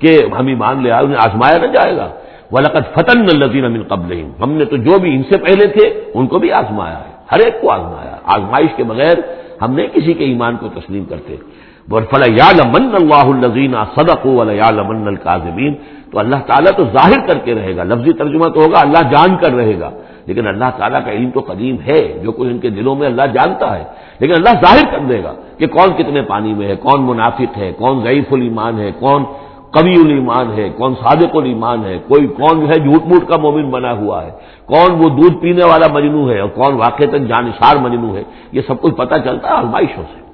کہ 0.00 0.10
ہم 0.38 0.46
ایمان 0.46 0.82
لے 0.82 0.90
آئے، 0.90 1.04
انہیں 1.04 1.22
آزمایا 1.26 1.58
نہ 1.58 1.66
جائے 1.74 1.96
گا۔ 1.96 2.08
وہ 2.52 2.58
فتن 2.94 3.26
الزین 3.34 3.64
امن 3.64 3.82
قبل 3.88 4.10
ہم 4.42 4.50
نے 4.58 4.64
تو 4.64 4.76
جو 4.86 4.98
بھی 4.98 5.14
ان 5.14 5.22
سے 5.30 5.36
پہلے 5.46 5.66
تھے، 5.74 5.86
ان 6.14 6.26
کو 6.26 6.38
بھی 6.38 6.52
آزمایا 6.52 6.98
ہے، 7.04 7.12
ہر 7.32 7.40
ایک 7.44 7.60
کو 7.60 7.70
آزمایا 7.70 8.14
آزمائش 8.36 8.70
کے 8.76 8.84
بغیر 8.84 9.16
ہم 9.62 9.74
نہیں 9.74 9.88
کسی 9.94 10.12
کے 10.14 10.24
ایمان 10.24 10.56
کو 10.60 10.68
تسلیم 10.74 11.04
کرتے۔ 11.04 11.36
لمن 11.92 12.94
اللہ 13.00 13.46
الزین 13.46 13.74
صدق 13.96 14.26
یا 14.52 14.70
لمن 14.70 15.08
القاظمین 15.08 15.74
تو 16.12 16.18
اللہ 16.18 16.36
تعالیٰ 16.36 16.72
تو 16.76 16.84
ظاہر 16.84 17.26
کر 17.26 17.38
کے 17.38 17.54
رہے 17.54 17.76
گا، 17.76 17.82
لفظی 17.82 18.12
ترجمہ 18.12 18.48
تو 18.48 18.60
ہوگا، 18.60 18.80
اللہ 18.80 19.02
جان 19.10 19.36
کر 19.36 19.52
رہے 19.52 19.80
گا۔ 19.80 19.90
لیکن 20.26 20.46
اللہ 20.46 20.64
تعالیٰ 20.76 21.04
کا 21.04 21.10
علم 21.10 21.30
تو 21.30 21.40
قدیم 21.40 21.76
ہے، 21.86 22.18
جو 22.22 22.32
کوئی 22.32 22.50
ان 22.50 22.58
کے 22.58 22.70
دلوں 22.70 22.96
میں 22.96 23.06
اللہ 23.06 23.22
جانتا 23.22 23.78
ہے۔ 23.78 23.84
لیکن 24.18 24.32
اللہ 24.32 24.48
ظاہر 24.48 24.92
کر 24.92 24.98
دے 25.08 25.22
گا 25.24 25.32
کہ 25.58 25.66
کون 25.66 25.92
کتنے 25.96 26.22
پانی 26.22 26.54
میں 26.54 26.68
ہے، 26.68 26.76
کون 26.76 27.02
منافق 27.02 27.58
ہے، 27.58 27.72
کون 27.78 28.02
ضعیف 28.02 28.32
الایمان 28.32 28.78
ہے، 28.78 28.90
کون 28.98 29.24
قوی 29.70 29.94
الایمان 30.04 30.52
ہے، 30.52 30.68
کون 30.68 30.94
صادق 30.94 31.36
الایمان 31.36 31.84
ہے۔ 31.84 31.98
کوئی 32.08 32.26
کون 32.26 32.60
جو 32.60 32.68
ہے 32.68 32.74
جھوٹ 32.74 33.02
موٹ 33.04 33.28
کا 33.28 33.36
مومن 33.36 33.70
بنا 33.70 33.92
ہوا 33.92 34.24
ہے۔ 34.24 34.30
کون 34.66 34.92
وہ 34.92 35.08
دودھ 35.08 35.36
پینے 35.40 35.64
والا 35.64 35.86
مجنو 35.92 36.30
ہے 36.30 36.40
اور 36.40 36.48
کون 36.48 36.74
واقع 36.74 37.04
تک 37.10 37.20
جانشار 37.20 37.76
مجنو 37.76 38.16
ہے۔ 38.16 38.22
یہ 38.52 38.60
سب 38.66 38.80
کچھ 38.80 38.94
پتہ 38.94 39.14
چلتا 39.24 39.48
ہے 39.48 39.54
آزمائشوں 39.54 40.02
سے۔ 40.14 40.27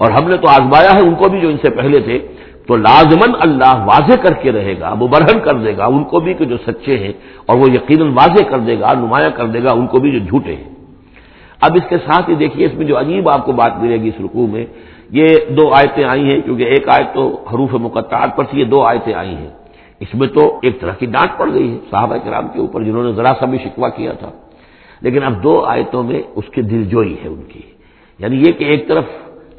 اور 0.00 0.10
ہم 0.10 0.28
نے 0.28 0.36
تو 0.36 0.48
آزمایا 0.48 0.94
ہے 0.94 1.00
ان 1.00 1.14
کو 1.14 1.28
بھی 1.28 1.40
جو 1.40 1.48
ان 1.48 1.56
سے 1.62 1.70
پہلے 1.70 2.00
تھے، 2.00 2.18
تو 2.66 2.76
لازمن 2.76 3.34
اللہ 3.40 3.84
واضح 3.84 4.14
کر 4.22 4.32
کے 4.32 4.52
رہے 4.52 4.74
گا 4.80 4.94
وہ 4.98 5.08
برہن 5.08 5.40
کر 5.40 5.52
دے 5.52 5.76
گا، 5.76 5.84
ان 5.84 6.04
کو 6.04 6.20
بھی 6.20 6.34
کہ 6.34 6.44
جو 6.44 6.56
سچے 6.66 6.98
ہیں 6.98 7.12
اور 7.46 7.58
وہ 7.58 7.70
یقیناً 7.70 8.08
واضح 8.08 8.42
کر 8.50 8.58
دے 8.58 8.80
گا، 8.80 8.92
نمایاں 8.92 9.30
کر 9.30 9.46
دے 9.46 9.62
گا، 9.62 9.72
ان 9.72 9.86
کو 9.86 9.98
بھی 9.98 10.12
جو 10.12 10.18
جھوٹے 10.18 10.56
ہیں۔ 10.56 10.70
اب 11.60 11.70
اس 11.74 11.82
کے 11.88 11.96
ساتھ 11.98 12.30
ہی 12.30 12.34
دیکھیے، 12.34 12.66
اس 12.66 12.74
میں 12.74 12.86
جو 12.86 12.98
عجیب 12.98 13.28
آپ 13.28 13.46
کو 13.46 13.52
بات 13.52 13.72
ملے 13.78 13.96
گی 13.96 14.08
اس 14.08 14.20
رکوع 14.24 14.46
میں، 14.46 14.66
یہ 15.10 15.28
دو 15.48 15.74
آیتیں 15.74 16.04
آئی 16.04 16.32
ہیں، 16.32 16.40
کیونکہ 16.40 16.62
ایک 16.62 16.88
آیت 16.88 17.14
تو 17.14 17.44
حروف 17.52 17.72
مقطعات 17.72 18.36
پر 18.36 18.44
تھی، 18.44 18.60
یہ 18.60 18.64
دو 18.64 18.82
آیتیں 18.82 19.14
آئی 19.14 19.34
ہیں۔ 19.34 19.50
اس 20.00 20.14
میں 20.14 20.28
تو 20.28 20.58
ایک 20.62 20.80
طرح 20.80 20.92
کی 20.92 21.06
ڈانٹ 21.06 21.30
پڑ 21.38 21.52
گئی 21.54 21.74
ہے 21.74 21.78
صحابہ 21.90 22.16
کرام 22.16 22.48
کے 22.48 22.60
اوپر، 22.60 22.82
جنہوں 22.82 23.04
نے 23.04 23.12
ذرا 23.12 23.32
سا 23.40 23.46
بھی 23.46 23.58
شکوا 23.58 23.88
کیا 23.88 24.12
تھا۔ 24.12 24.30
لیکن 25.00 25.22
اب 25.22 25.42
دو 25.42 25.64
آیتوں 25.64 26.02
میں 26.02 26.22
اس 26.34 26.44
کی 26.54 26.62
دلجوئی 26.62 27.16
ہے 27.24 27.28
ان 27.28 27.42
کی۔ 27.48 27.60
یعنی 28.18 28.36
یہ 28.36 28.52
کہ 28.52 28.64
ایک 28.64 28.88
طرف 28.88 29.04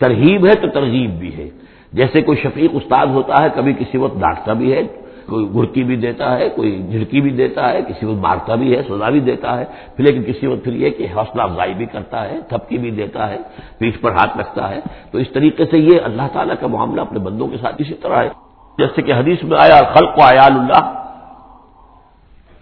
ترغیب 0.02 0.48
ہے 0.48 0.56
تو 0.56 0.68
ترغیب 0.68 1.12
بھی 1.20 1.36
ہے۔ 1.36 1.50
جیسے 1.94 2.22
کوئی 2.22 2.38
شفیق 2.44 2.72
استاد 2.74 3.08
ہوتا 3.08 3.44
ہے، 3.44 3.48
کبھی 3.56 3.74
کسی 3.74 3.98
وقت 3.98 4.20
ڈانٹتا 4.20 4.54
بھی 4.54 4.74
ہے، 4.74 4.84
کوئی 5.30 5.48
گڑکی 5.56 5.84
بھی 5.84 5.96
دیتا 5.96 6.38
ہے، 6.38 6.50
کوئی 6.50 6.88
جھڑکی 6.92 7.22
بھی 7.22 7.30
دیتا 7.30 7.74
ہے، 7.74 7.82
کسی 7.82 8.06
وقت 8.06 8.18
مارتا 8.18 8.56
بھی 8.56 8.78
ہے، 8.78 8.82
سزا 8.84 9.10
بھی 9.10 9.20
دیتا 9.20 9.60
ہے۔ 9.60 9.66
پھر 9.96 10.06
لیکن 10.06 10.24
کسی 10.24 10.48
وقت 10.48 10.64
پھر 10.64 10.74
یہ 10.74 10.90
کہ 10.90 11.08
حوصلہ 11.16 11.42
افزائی 11.42 11.74
بھی 11.74 11.86
کرتا 11.86 12.30
ہے، 12.30 12.38
تھپکی 12.50 12.78
بھی 12.78 12.92
دیتا 12.92 13.30
ہے، 13.30 13.38
پیٹھ 13.78 14.00
پر 14.00 14.12
ہاتھ 14.12 14.38
رکھتا 14.38 14.70
ہے۔ 14.70 14.80
تو 15.12 15.18
اس 15.18 15.28
طریقے 15.34 15.66
سے 15.66 15.78
یہ 15.78 16.00
اللہ 16.04 16.28
تعالیٰ 16.34 16.56
کا 16.60 16.68
معاملہ 16.68 17.02
اپنے 17.02 17.20
بندوں 17.20 17.48
کے 17.48 17.58
ساتھ 17.62 17.76
اسی 17.80 17.94
طرح 17.94 18.24
ہے۔ 18.24 18.30
جیسے 18.78 19.02
کہ 19.02 19.14
حدیث 19.14 19.44
میں 19.44 19.58
آیا، 19.58 19.80
خلق 19.94 20.18
و 20.18 20.22
عیال 20.22 20.52
اللہ۔ 20.52 21.02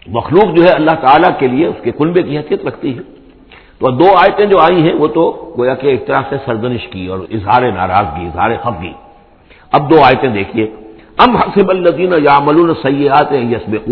مخلوق 0.06 0.56
جو 0.56 0.62
ہے 0.62 0.70
اللہ 0.70 0.90
تعالیٰ 0.90 1.38
کے 1.38 1.48
لیے 1.48 1.66
اس 1.66 1.76
کے 1.82 1.90
کنبے 1.90 2.22
کی 2.22 2.38
حیثیت 2.38 2.66
رکھتی 2.66 2.98
ہے۔ 2.98 3.19
تو 3.80 3.90
دو 3.90 4.04
آیتیں 4.16 4.46
جو 4.46 4.58
آئی 4.58 4.82
ہیں 4.82 4.94
وہ 4.94 5.06
تو 5.06 5.54
گویا 5.58 5.74
کہ 5.74 5.86
ایک 5.86 6.06
طرح 6.06 6.20
سے 6.28 6.36
سردنش 6.46 6.86
کی 6.86 7.06
اور 7.06 7.18
اظہار 7.30 7.62
ناراضگی، 7.62 8.26
اظہار 8.26 8.50
خفگی 8.62 8.92
اب 9.72 9.90
دو 9.90 10.02
آیتیں 10.04 10.28
دیکھیے۔ 10.28 10.70
ام 11.18 11.36
حسب 11.36 11.70
الزین 11.70 12.12
یا 12.12 12.38
ملون 12.42 12.74
سیاحت 12.82 13.32
یسب 13.32 13.90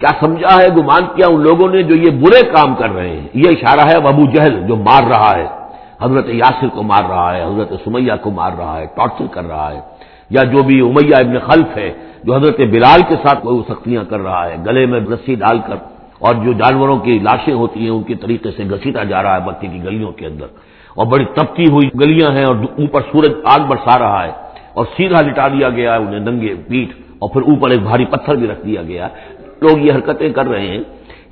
کیا 0.00 0.08
سمجھا 0.20 0.56
ہے، 0.62 0.68
گمان 0.68 1.02
کیا 1.16 1.26
ان 1.28 1.40
لوگوں 1.40 1.68
نے 1.68 1.82
جو 1.82 1.94
یہ 1.94 2.10
برے 2.10 2.40
کام 2.46 2.74
کر 2.74 2.90
رہے 2.90 3.08
ہیں؟ 3.08 3.28
یہ 3.34 3.48
اشارہ 3.48 3.80
ہے 3.80 3.96
ابو 3.96 4.26
جہل 4.26 4.66
جو 4.66 4.76
مار 4.76 5.02
رہا 5.02 5.32
ہے۔ 5.36 5.46
حضرت 6.02 6.28
یاسر 6.28 6.68
کو 6.68 6.82
مار 6.82 7.02
رہا 7.08 7.36
ہے، 7.36 7.44
حضرت 7.44 7.72
سمیہ 7.84 8.12
کو 8.22 8.30
مار 8.30 8.50
رہا 8.58 8.80
ہے، 8.80 8.86
ٹارچر 8.94 9.26
کر 9.30 9.44
رہا 9.44 9.72
ہے۔ 9.72 9.80
یا 10.30 10.42
جو 10.42 10.62
بھی 10.62 10.80
امیہ 10.80 11.16
ابن 11.16 11.38
خلف 11.38 11.76
ہے، 11.76 11.92
جو 12.24 12.34
حضرت 12.34 12.60
بلال 12.60 13.00
کے 13.08 13.14
ساتھ 13.14 13.42
کوئی 13.42 13.62
سختیاں 13.68 14.04
کر 14.04 14.20
رہا 14.20 14.46
ہے، 14.46 14.56
گلے 14.66 14.86
میں 14.86 15.00
رسی 15.00 15.34
ڈال 15.34 15.58
کر 15.66 15.74
اور 16.18 16.34
جو 16.34 16.52
جانوروں 16.52 16.98
کی 16.98 17.18
لاشیں 17.18 17.54
ہوتی 17.54 17.80
ہیں، 17.80 17.90
ان 17.90 18.02
کے 18.02 18.14
طریقے 18.14 18.50
سے 18.50 18.62
گھسیٹا 18.70 19.04
جا 19.04 19.22
رہا 19.22 19.34
ہے 19.34 19.40
بتی 19.40 19.66
کی 19.66 19.84
گلیوں 19.84 20.12
کے 20.12 20.26
اندر۔ 20.26 20.46
اور 20.94 21.06
بڑی 21.06 21.24
تپتی 21.24 21.64
ہوئی 21.64 21.88
گلیاں 22.00 22.30
ہیں 22.30 22.44
اور 22.44 22.56
اوپر 22.56 23.00
سورج 23.12 23.32
آگ 23.44 23.60
برسا 23.68 23.98
رہا 23.98 24.24
ہے 24.24 24.30
اور 24.74 24.84
سیدھا 24.96 25.20
لٹا 25.20 25.48
دیا 25.48 25.68
گیا 25.68 25.92
ہے 25.92 25.98
انہیں 25.98 26.20
ننگے 26.20 26.54
پیٹ 26.68 26.88
اور 27.18 27.30
پھر 27.30 27.40
اوپر 27.40 27.70
ایک 27.70 27.82
بھاری 27.82 28.04
پتھر 28.04 28.34
بھی 28.34 28.48
رکھ 28.48 28.66
دیا 28.66 28.82
گیا 28.82 29.06
ہے۔ 29.06 29.14
لوگ 29.60 29.78
یہ 29.78 29.92
حرکتیں 29.92 30.32
کر 30.32 30.46
رہے 30.46 30.66
ہیں۔ 30.66 30.78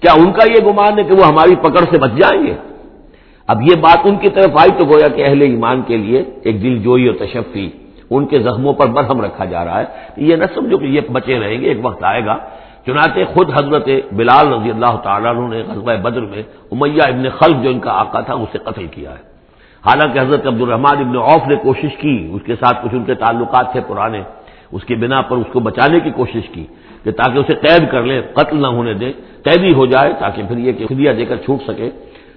کیا 0.00 0.12
ان 0.12 0.32
کا 0.32 0.52
یہ 0.52 0.66
گمان 0.66 0.98
ہے 0.98 1.04
کہ 1.04 1.14
وہ 1.14 1.26
ہماری 1.26 1.54
پکڑ 1.54 1.80
سے 1.90 1.98
بچ 1.98 2.10
جائیں 2.10 2.46
گے؟ 2.46 2.54
اب 3.46 3.62
یہ 3.62 3.74
بات 3.80 3.98
ان 4.04 4.16
کی 4.16 4.28
طرف 4.28 4.50
آئی 4.56 4.70
تو 4.78 4.84
گویا 4.84 5.08
کہ 5.08 5.24
اہل 5.26 5.42
ایمان 5.42 5.82
کے 5.82 5.96
لیے 5.96 6.24
ایک 6.44 6.62
دل 6.62 6.78
جوئی 6.78 7.06
اور 7.06 7.16
تشفی، 7.16 7.70
ان 8.10 8.26
کے 8.26 8.38
زخموں 8.38 8.72
پر 8.72 8.86
برہم 8.86 9.20
رکھا 9.20 9.44
جا 9.44 9.64
رہا 9.64 9.80
ہے۔ 9.80 9.84
یہ 10.16 10.36
نہ 10.36 10.44
سمجھو 10.54 10.78
کہ 10.78 10.84
یہ 10.84 11.00
بچے 11.12 11.38
رہیں 11.38 11.60
گے، 11.60 11.68
ایک 11.68 11.78
وقت 11.82 12.04
آئے 12.04 12.24
گا 12.24 12.36
چنانچہ 12.86 13.20
خود 13.34 13.50
حضرت 13.50 13.88
بلال 14.12 14.52
رضی 14.52 14.70
اللہ 14.70 14.96
تعالیٰ 15.02 15.48
نے 15.48 15.62
غزوہ 15.68 15.96
بدر 15.96 16.20
میں 16.20 16.42
امیہ 16.70 17.02
ابن 17.02 17.28
خلف 17.28 17.62
جو 17.62 17.70
ان 17.70 17.78
کا 17.78 17.90
آقا 17.90 18.20
تھا 18.20 18.34
اسے 18.34 18.58
قتل 18.58 18.86
کیا 18.86 19.10
ہے۔ 19.10 19.32
حالانکہ 19.86 20.18
حضرت 20.18 20.46
عبد 20.46 20.60
الرحمان 20.60 20.98
ابن 20.98 21.16
عوف 21.16 21.48
نے 21.48 21.56
کوشش 21.56 21.96
کی، 21.96 22.28
اس 22.32 22.42
کے 22.46 22.54
ساتھ 22.54 22.84
کچھ 22.84 22.94
ان 22.94 23.04
کے 23.04 23.14
تعلقات 23.14 23.72
تھے 23.72 23.80
پرانے، 23.88 24.22
اس 24.72 24.84
کی 24.84 24.94
بنا 24.94 25.20
پر 25.20 25.36
اس 25.36 25.46
کو 25.52 25.60
بچانے 25.60 26.00
کی 26.00 26.10
کوشش 26.10 26.48
کی 26.48 26.66
کہ 27.04 27.12
تاکہ 27.12 27.38
اسے 27.38 27.54
قید 27.54 27.90
کر 27.90 28.02
لیں 28.02 28.22
قتل 28.34 28.62
نہ 28.62 28.66
ہونے 28.66 28.94
دیں 28.94 29.12
قیدی 29.42 29.74
ہو 29.74 29.86
جائے 29.86 30.12
تاکہ 30.18 30.42
پھر 30.48 30.58
یہ 30.58 30.72
کہ 30.72 30.86
فدیہ 30.86 31.12
دے 31.12 31.24
کر 31.24 31.36
چھوٹ 31.36 31.70
سکے۔ 31.70 31.90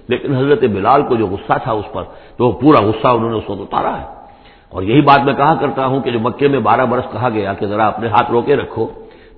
لیکن 0.08 0.36
حضرت 0.36 0.64
بلال 0.64 1.02
کو 1.02 1.16
جو 1.16 1.26
غصہ 1.26 1.52
تھا 1.62 1.72
اس 1.72 1.84
پر، 1.92 2.02
تو 2.36 2.52
پورا 2.52 2.84
غصہ 2.84 3.08
انہوں 3.08 3.30
نے 3.30 3.36
اس 3.36 3.50
وقت 3.50 3.60
اتارا 3.60 4.00
ہے۔ 4.00 4.04
اور 4.68 4.82
یہی 4.82 5.00
بات 5.00 5.24
میں 5.24 5.34
کہا 5.34 5.54
کرتا 5.54 5.86
ہوں 5.86 6.00
کہ 6.00 6.10
جو 6.10 6.20
مکے 6.20 6.48
میں 6.48 6.58
بارہ 6.58 6.86
برس 6.86 7.12
کہا 7.12 7.28
گیا 7.28 7.54
کہ 7.54 7.66
ذرا 7.66 7.86
اپنے 7.86 8.08
ہاتھ 8.08 8.30
روکے 8.30 8.56
رکھو۔ 8.56 8.86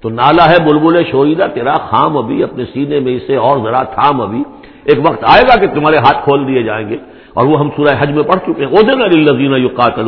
تو 0.03 0.09
نالا 0.09 0.51
ہے 0.51 0.57
بلبل 0.65 1.03
شوریدہ 1.11 1.47
تیرا 1.55 1.73
خام 1.73 2.17
ابھی 2.17 2.43
اپنے 2.43 2.65
سینے 2.65 3.01
میں 3.01 3.17
اسے 3.17 3.37
اور 3.37 3.59
ذرا 3.59 3.83
تھام 3.83 4.21
ابھی۔ 4.21 4.43
ایک 4.85 4.99
وقت 4.99 5.25
آئے 5.27 5.43
گا 5.49 5.61
کہ 5.61 5.67
تمہارے 5.75 5.97
ہاتھ 5.97 6.25
کھول 6.25 6.49
دیے 6.49 6.63
جائیں 6.63 6.89
گے۔ 6.89 6.97
اور 7.35 7.47
وہ 7.47 7.59
ہم 7.61 7.69
سورہ 7.77 7.95
حج 7.99 8.11
میں 8.11 8.23
پڑھ 8.23 8.41
چکے 8.47 8.65
ہیں۔ 8.65 8.73
ادین 8.73 9.01
علی 9.03 9.63
یو 9.63 9.69
قاتل 9.69 10.05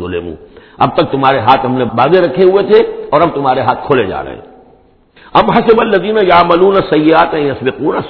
ظلم 0.00 0.34
اب 0.78 0.96
تک 0.96 1.12
تمہارے 1.12 1.38
ہاتھ 1.38 1.66
ہم 1.66 1.72
نے 1.72 1.84
باغے 1.84 2.20
رکھے 2.20 2.44
ہوئے 2.44 2.62
تھے 2.62 2.92
اور 3.10 3.20
اب 3.20 3.34
تمہارے 3.34 3.60
ہاتھ 3.60 3.86
کھولے 3.86 4.06
جا 4.06 4.24
رہے 4.24 4.30
ہیں۔ 4.30 4.58
اب 5.32 5.44
حسب 5.50 5.80
الدین 5.80 6.16
یا 6.22 6.42
ملون 6.44 6.74
سیات 6.74 7.34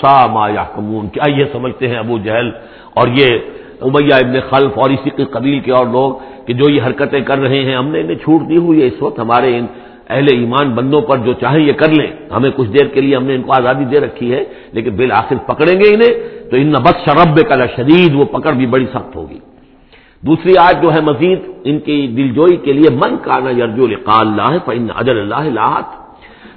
سا 0.02 0.26
ما 0.26 0.48
یا 0.48 0.64
کیا 1.12 1.30
یہ 1.30 1.44
سمجھتے 1.52 1.88
ہیں 1.88 1.96
ابو 1.96 2.18
جہل 2.18 2.50
اور 2.94 3.08
یہ 3.08 3.38
امیہ 3.80 4.14
ابن 4.14 4.40
خلف 4.50 4.78
اور 4.78 4.90
اسی 4.90 5.10
کے 5.10 5.24
قبیل 5.24 5.60
کے 5.60 5.72
اور 5.72 5.86
لوگ 5.86 6.14
کہ 6.46 6.52
جو 6.54 6.70
یہ 6.70 6.82
حرکتیں 6.86 7.20
کر 7.20 7.38
رہے 7.38 7.64
ہیں، 7.64 7.76
ہم 7.76 7.88
نے 7.88 8.00
انہیں 8.00 8.16
چھوٹ 8.16 8.48
دی 8.48 8.56
ہوئی 8.56 8.82
ہے۔ 8.82 8.86
اس 8.86 9.02
وقت 9.02 9.18
ہمارے 9.18 9.58
ان 9.58 9.66
اہل 10.08 10.26
ایمان 10.30 10.70
بندوں 10.70 11.00
پر 11.00 11.16
جو 11.16 11.32
چاہیں 11.32 11.60
یہ 11.60 11.72
کر 11.72 11.88
لیں۔ 11.88 12.32
ہمیں 12.32 12.50
کچھ 12.56 12.68
دیر 12.68 12.86
کے 12.86 13.00
لیے 13.00 13.16
ہم 13.16 13.24
نے 13.24 13.34
ان 13.34 13.42
کو 13.42 13.52
آزادی 13.52 13.84
دے 13.84 14.00
رکھی 14.00 14.34
ہے، 14.34 14.44
لیکن 14.72 14.90
بالآخر 14.90 15.36
پکڑیں 15.46 15.80
گے 15.80 15.94
انہیں۔ 15.94 16.28
تو 16.50 16.56
ان 16.56 16.72
بد 16.72 17.08
شرب 17.08 17.48
کا 17.48 17.66
شدید، 17.76 18.14
وہ 18.14 18.24
پکڑ 18.24 18.52
بھی 18.52 18.66
بڑی 18.66 18.86
سخت 18.86 19.16
ہوگی۔ 19.16 19.38
دوسری 20.20 20.52
آج 20.56 20.82
جو 20.82 20.94
ہے 20.94 21.00
مزید، 21.00 21.38
ان 21.64 21.78
کی 21.78 22.06
دلجوئی 22.06 22.56
کے 22.56 22.72
لیے، 22.72 22.90
من 22.90 23.16
کا 23.22 23.38
نا 23.38 23.50
یرجو 23.50 23.86
اللہ 24.06 24.56
فن 24.64 24.86
اجر 24.96 25.16
اللہ 25.16 25.50
لاحت۔ 25.52 26.08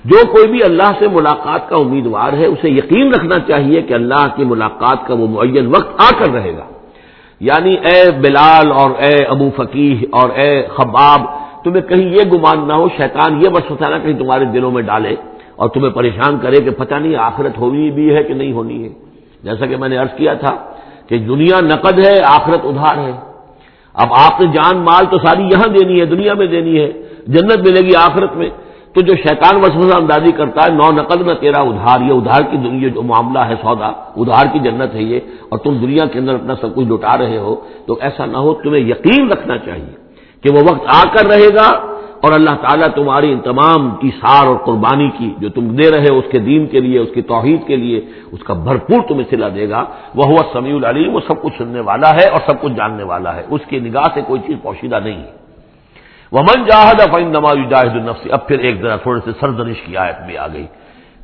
جو 0.05 0.27
کوئی 0.27 0.48
بھی 0.48 0.60
اللہ 0.63 0.91
سے 1.00 1.08
ملاقات 1.08 1.70
کا 1.70 1.75
امیدوار 1.75 2.34
ہے، 2.34 2.46
اسے 2.46 2.70
یقین 2.70 3.13
رکھنا 3.13 3.39
چاہیے 3.48 3.81
کہ 3.81 3.93
اللہ 3.93 4.27
کی 4.36 4.43
ملاقات 4.46 5.08
کا 5.08 5.13
وہ 5.13 5.27
معین 5.27 5.67
وقت 5.67 6.01
آ 6.01 6.24
کر 6.24 6.31
رہے 6.31 6.53
گا۔ 6.58 6.65
یعنی 7.39 7.74
اے 7.74 8.12
بلال 8.12 8.72
اور 8.72 8.91
اے 8.91 9.24
ابو 9.24 9.50
فقیح 9.55 10.05
اور 10.12 10.29
اے 10.29 10.63
خباب 10.70 11.40
تمہیں 11.63 11.82
کہیں 11.82 12.10
یہ 12.10 12.22
گمان 12.34 12.68
نہ 12.68 12.74
ہو، 12.74 12.88
شیطان 12.98 13.41
یہ 13.41 13.50
بس 13.50 13.82
نہ 13.82 13.98
کہیں 14.03 14.20
تمہارے 14.20 14.46
دلوں 14.46 14.72
میں 14.72 14.84
ڈالے 14.84 15.15
اور 15.56 15.70
تمہیں 15.70 15.89
پریشان 15.89 16.39
کرے 16.39 16.62
کہ 16.62 16.70
پتہ 16.70 16.96
نہیں 16.96 17.15
آخرت 17.15 17.58
ہونی 17.58 17.91
بھی 17.91 18.15
ہے 18.15 18.24
کہ 18.24 18.34
نہیں 18.34 18.51
ہونی 18.51 18.84
ہے۔ 18.84 18.89
جیسا 19.44 19.65
کہ 19.65 19.77
میں 19.77 19.89
نے 19.89 19.98
عرض 19.98 20.15
کیا 20.15 20.34
تھا 20.34 20.56
کہ 21.08 21.18
دنیا 21.18 21.60
نقد 21.62 22.00
ہے، 22.00 22.22
آخرت 22.25 22.60
ادھار 22.63 22.98
ہے۔ 22.98 23.12
اب 23.94 24.08
آپ 24.13 24.41
نے 24.41 24.48
جان 24.48 24.77
مال 24.77 25.06
تو 25.12 25.18
ساری 25.18 25.44
یہاں 25.44 25.68
دینی 25.68 26.00
ہے، 26.00 26.06
دنیا 26.06 26.34
میں 26.34 26.48
دینی 26.48 26.80
ہے، 26.80 26.91
جنت 27.27 27.58
ملے 27.58 27.82
گی 27.82 27.96
آخرت 27.96 28.36
میں۔ 28.36 28.50
تو 28.94 29.01
جو 29.01 29.15
شیطان 29.15 29.56
وسوسہ 29.56 29.98
اندازی 29.98 30.32
کرتا 30.32 30.62
ہے، 30.68 30.72
نو 30.72 30.91
نقد 30.91 31.22
میں 31.22 31.36
تیرا 31.36 31.62
ادھار، 31.62 32.01
یہ 32.01 32.13
ادھار 32.13 32.41
کی 32.51 32.58
دنیا 32.58 32.88
جو 32.88 33.01
معاملہ 33.01 33.39
ہے 33.39 33.53
سودا، 33.62 33.88
ادھار 34.18 34.46
کی 34.53 34.60
جنت 34.60 34.96
ہے 34.96 35.03
یہ۔ 35.03 35.20
اور 35.50 35.60
تم 35.60 35.74
دنیا 35.74 36.06
کے 36.06 36.20
اندر 36.20 36.34
اپنا 36.34 36.53
سب 36.62 36.75
کچھ 36.75 36.88
لٹا 36.88 37.18
رہے 37.18 37.38
ہو، 37.38 37.56
تو 37.86 37.98
ایسا 38.01 38.25
نہ 38.25 38.38
ہو، 38.38 38.53
تمہیں 38.53 38.82
یقین 38.82 39.32
رکھنا 39.32 39.58
چاہیے۔ 39.58 40.00
کہ 40.43 40.50
وہ 40.53 40.60
وقت 40.71 40.81
آ 40.88 41.03
کر 41.15 41.27
رہے 41.27 41.50
گا 41.55 41.91
اور 42.21 42.31
اللہ 42.33 42.50
تعالیٰ 42.50 42.88
تمہاری 42.95 43.31
ان 43.31 43.39
تمام 43.39 43.95
اشار 44.03 44.48
اور 44.48 44.55
قربانی 44.55 45.10
کی 45.17 45.33
جو 45.38 45.50
تم 45.50 45.67
دے 45.67 45.91
رہے 45.91 46.05
ہو 46.10 46.17
اس 46.17 46.25
کے 46.31 46.39
دین 46.39 46.67
کے 46.67 46.79
لیے، 46.79 47.00
اس 47.00 47.10
کی 47.13 47.21
توحید 47.21 47.67
کے 47.67 47.75
لیے، 47.75 48.01
اس 48.31 48.43
کا 48.43 48.53
بھرپور 48.53 49.01
تمہیں 49.07 49.24
سلا 49.29 49.48
دے 49.55 49.69
گا۔ 49.69 49.86
وہ 50.15 50.24
ہوا 50.25 50.43
سمیع 50.53 50.75
العلیم، 50.75 51.15
وہ 51.15 51.19
سب 51.27 51.41
کچھ 51.41 51.53
سننے 51.57 51.79
والا 51.79 52.12
ہے 52.12 52.29
اور 52.29 52.39
سب 52.45 52.62
کچھ 52.62 52.74
جاننے 52.74 53.03
والا 53.03 53.36
ہے۔ 53.36 53.43
اس 53.50 53.62
کی 53.69 53.79
نگاہ 53.79 54.03
سے 54.13 54.21
کوئی 54.27 54.41
چیز 54.48 54.55
پوشیدہ 54.62 55.00
نہیں 55.03 55.17
ہے۔ 55.17 55.31
وہ 56.31 56.41
من 56.41 56.63
جاہد 56.63 57.12
فن 57.12 57.24
نماز 57.24 57.57
جاہد 57.69 57.91
النفس، 57.91 58.27
اب 58.29 58.48
پھر 58.48 58.60
ایک 58.60 58.81
ذرا 58.81 58.95
تھوڑے 58.95 59.19
سے 59.25 59.31
سردنش 59.39 59.81
کی 59.81 59.98
آیت 59.98 60.15
بھی 60.25 60.38
آ 60.38 60.48
گئی۔ 60.48 60.65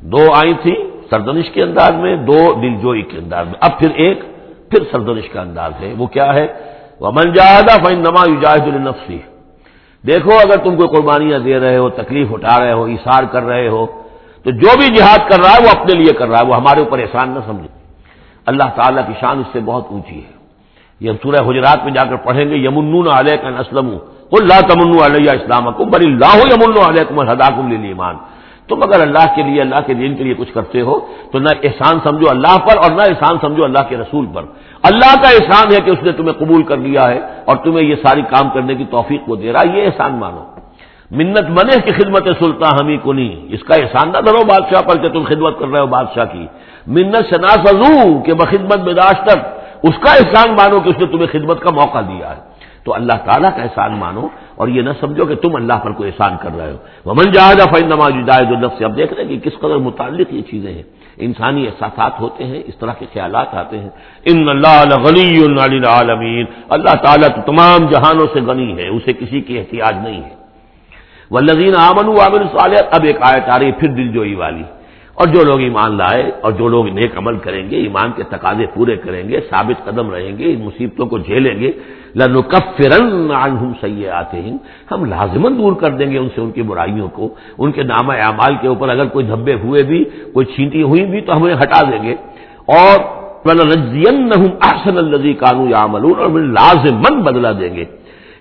دو 0.00 0.32
آئی 0.34 0.54
تھی 0.62 0.74
سردنش 1.10 1.50
کے 1.50 1.62
انداز 1.62 1.92
میں، 1.94 2.16
دو 2.16 2.54
دل 2.62 2.76
جوئی 2.76 3.02
کے 3.02 3.18
انداز 3.18 3.46
میں۔ 3.46 3.54
اب 3.60 3.78
پھر 3.78 3.88
ایک، 3.94 4.20
پھر 4.70 4.78
سردنش 4.92 5.28
کا 5.28 5.40
انداز 5.40 5.72
ہے۔ 5.80 5.94
وہ 5.98 6.06
کیا 6.06 6.34
ہے؟ 6.34 6.46
وہ 7.00 7.10
من 7.10 7.32
جاہدہ 7.32 7.74
فن 7.84 7.98
نماز 7.98 8.30
جاہد 8.42 8.66
النفسی 8.74 9.18
دیکھو 10.04 10.30
اگر 10.34 10.58
تم 10.64 10.76
کوئی 10.76 10.88
قربانیاں 10.88 11.38
دے 11.38 11.60
رہے 11.60 11.76
ہو، 11.76 11.88
تکلیف 11.88 12.28
اٹھا 12.32 12.56
رہے 12.60 12.72
ہو 12.72 12.84
اشار 12.84 13.22
کر 13.24 13.42
رہے 13.42 13.68
ہو، 13.68 13.86
تو 14.42 14.50
جو 14.50 14.70
بھی 14.80 14.88
جہاد 14.96 15.20
کر 15.30 15.38
رہا 15.40 15.52
ہے 15.52 15.62
وہ 15.64 15.70
اپنے 15.78 15.92
لیے 15.98 16.12
کر 16.12 16.28
رہا 16.28 16.38
ہے، 16.38 16.46
وہ 16.46 16.56
ہمارے 16.56 16.80
اوپر 16.80 16.98
احسان 16.98 17.28
نہ 17.30 17.40
سمجھے۔ 17.46 17.68
اللہ 18.46 18.68
تعالیٰ 18.76 19.06
کی 19.06 19.12
شان 19.20 19.38
اس 19.38 19.46
سے 19.52 19.60
بہت 19.60 19.84
اونچی 19.90 20.18
ہے۔ 20.24 20.32
یہ 21.00 21.10
ہم 21.10 21.16
سورہ 21.22 21.40
حجرات 21.48 21.84
میں 21.84 21.92
جا 21.92 22.04
کر 22.04 22.16
پڑھیں 22.16 22.46
گے 22.50 22.56
یمن 22.56 22.94
علیہ 23.18 23.36
کا 23.36 23.50
نسلم 23.50 23.88
اللہ 24.32 24.58
تمن 24.60 24.90
علیہ 25.04 25.30
اسلام 25.30 25.72
کو 25.72 25.84
بری 25.84 26.06
اللہ 26.06 26.36
یمن 26.44 26.72
علیہ 26.88 27.04
کمر 27.08 27.32
ہداکم 27.32 27.70
ایمان 27.70 28.16
تم 28.68 28.80
اگر 28.82 29.00
اللہ 29.00 29.34
کے 29.36 29.42
لیے، 29.42 29.60
اللہ 29.60 29.80
کے 29.86 29.94
دین 29.94 30.16
کے 30.16 30.24
لیے 30.24 30.34
کچھ 30.34 30.52
کرتے 30.54 30.80
ہو، 30.80 31.00
تو 31.32 31.38
نہ 31.38 31.48
احسان 31.62 31.98
سمجھو 32.04 32.30
اللہ 32.30 32.58
پر 32.58 32.76
اور 32.76 32.90
نہ 32.90 33.02
احسان 33.02 33.36
سمجھو 33.40 33.64
اللہ 33.64 33.88
کے 33.88 33.96
رسول 33.96 34.26
پر۔ 34.34 34.42
اللہ 34.82 35.22
کا 35.22 35.28
احسان 35.28 35.72
ہے 35.72 35.80
کہ 35.84 35.90
اس 35.90 36.02
نے 36.02 36.12
تمہیں 36.12 36.32
قبول 36.32 36.62
کر 36.62 36.76
لیا 36.76 37.08
ہے 37.08 37.20
اور 37.44 37.56
تمہیں 37.56 37.86
یہ 37.86 37.94
ساری 37.94 38.22
کام 38.22 38.50
کرنے 38.50 38.74
کی 38.74 38.84
توفیق 38.90 39.26
کو 39.26 39.36
دے 39.36 39.52
رہا 39.52 39.60
ہے، 39.60 39.78
یہ 39.78 39.86
احسان 39.86 40.12
مانو۔ 40.14 40.44
منت 41.10 41.44
بنے 41.44 41.80
کی 41.84 41.92
خدمت 41.92 42.28
سلطان 42.38 42.72
ہمیں 42.82 42.98
کو 43.02 43.12
نہیں، 43.12 43.46
اس 43.48 43.62
کا 43.62 43.74
احسان 43.74 44.12
نہ 44.12 44.18
دھرو 44.18 44.44
بادشاہ 44.44 44.82
پر 44.82 44.96
کہ 44.96 45.08
تم 45.08 45.24
خدمت 45.28 45.58
کر 45.58 45.68
رہے 45.68 45.80
ہو 45.80 45.86
بادشاہ 45.86 46.24
کی۔ 46.24 46.46
منت 46.86 47.34
شناس 47.34 47.58
ازو 47.58 48.18
کہ 48.18 48.32
بخدمت 48.34 48.78
میں 48.78 48.94
تک 48.94 49.38
اس 49.82 49.98
کا 50.00 50.12
احسان 50.12 50.52
مانو 50.52 50.80
کہ 50.80 50.88
اس 50.88 50.98
نے 50.98 51.06
تمہیں 51.06 51.26
خدمت 51.32 51.60
کا 51.60 51.70
موقع 51.74 52.00
دیا 52.00 52.36
ہے۔ 52.36 52.48
تو 52.84 52.94
اللہ 52.94 53.12
تعالیٰ 53.24 53.50
کا 53.56 53.62
احسان 53.62 53.98
مانو 53.98 54.28
اور 54.58 54.68
یہ 54.68 54.82
نہ 54.82 54.90
سمجھو 55.00 55.24
کہ 55.24 55.34
تم 55.34 55.56
اللہ 55.56 55.72
پر 55.72 55.92
کوئی 55.92 56.10
احسان 56.10 56.36
کر 56.42 56.56
رہے 56.58 56.72
ہو۔ 56.72 57.10
ومن 57.10 57.32
جہاز 57.32 57.56
فن 57.56 57.86
نماز 57.86 58.12
جائز 58.26 58.46
النف 58.46 58.72
سے 58.78 58.84
اب 58.84 58.96
دیکھ 58.96 59.14
رہے 59.14 59.24
ہیں 59.24 59.38
کہ 59.38 59.50
کس 59.50 59.58
قدر 59.58 59.76
متعلق 59.76 60.34
یہ 60.34 60.42
چیزیں 60.50 60.72
ہیں۔ 60.72 60.82
انسانی 61.16 61.66
احساسات 61.66 62.20
ہوتے 62.20 62.44
ہیں، 62.44 62.62
اس 62.66 62.76
طرح 62.76 62.92
کے 62.92 63.06
خیالات 63.12 63.54
آتے 63.54 63.78
ہیں۔ 63.78 63.88
ان 64.24 64.48
اللہ 64.48 64.84
غنی 65.04 65.40
عالمین 65.86 66.44
اللہ 66.68 66.94
تعالیٰ 67.02 67.28
تو 67.28 67.52
تمام 67.52 67.90
جہانوں 67.90 68.26
سے 68.32 68.40
غنی 68.40 68.76
ہے، 68.78 68.88
اسے 68.88 69.12
کسی 69.12 69.40
کی 69.40 69.58
احتیاط 69.58 69.94
نہیں 70.04 70.22
ہے۔ 70.22 70.34
وہ 71.30 71.40
لذین 71.40 71.72
امن 71.76 72.08
عامر 72.08 72.58
صالح 72.58 72.80
اب 72.90 73.04
ایک 73.04 73.16
آیت 73.20 73.48
آ 73.48 73.58
رہی 73.58 73.72
پھر 73.72 73.88
دل 73.88 74.08
جوئی 74.08 74.34
والی۔ 74.34 74.62
اور 75.14 75.26
جو 75.26 75.44
لوگ 75.44 75.60
ایمان 75.60 75.96
لائے 75.96 76.30
اور 76.40 76.52
جو 76.52 76.68
لوگ 76.68 76.88
نیک 76.88 77.16
عمل 77.16 77.38
کریں 77.38 77.70
گے، 77.70 77.76
ایمان 77.76 78.12
کے 78.16 78.22
تقاضے 78.22 78.66
پورے 78.74 78.96
کریں 78.96 79.28
گے، 79.28 79.40
ثابت 79.50 79.84
قدم 79.84 80.10
رہیں 80.10 80.38
گے، 80.38 80.52
ان 80.52 80.60
مصیبتوں 80.64 81.06
کو 81.06 81.18
جھیلیں 81.18 81.60
گے۔ 81.60 81.72
لنکفرن 82.16 83.30
عنہم 83.30 83.72
سیئاتہم۔ 83.80 84.56
ہم 84.90 85.04
لازمن 85.04 85.58
دور 85.58 85.72
کر 85.72 85.90
دیں 85.90 86.10
گے 86.10 86.18
ان 86.18 86.28
سے 86.34 86.40
ان 86.40 86.50
کی 86.50 86.62
برائیوں 86.62 87.08
کو، 87.08 87.34
ان 87.58 87.72
کے 87.72 87.82
نام 87.82 88.10
اعمال 88.10 88.54
کے 88.60 88.68
اوپر 88.68 88.88
اگر 88.88 89.06
کوئی 89.06 89.26
دھبے 89.26 89.54
ہوئے 89.54 89.82
بھی، 89.82 90.04
کوئی 90.04 90.46
چھینٹی 90.46 90.82
ہوئی 90.82 91.06
بھی 91.06 91.20
تو 91.20 91.36
ہمیں 91.36 91.54
ہٹا 91.54 91.90
دیں 91.90 92.02
گے۔ 92.02 92.14
اور 92.66 93.18
احسن 94.62 94.98
الذی 94.98 95.32
کانو 95.32 95.68
یعملون، 95.68 96.18
اور 96.18 96.30
لازمن 96.30 97.20
بدلا 97.20 97.52
دیں 97.52 97.76
گے۔ 97.76 97.84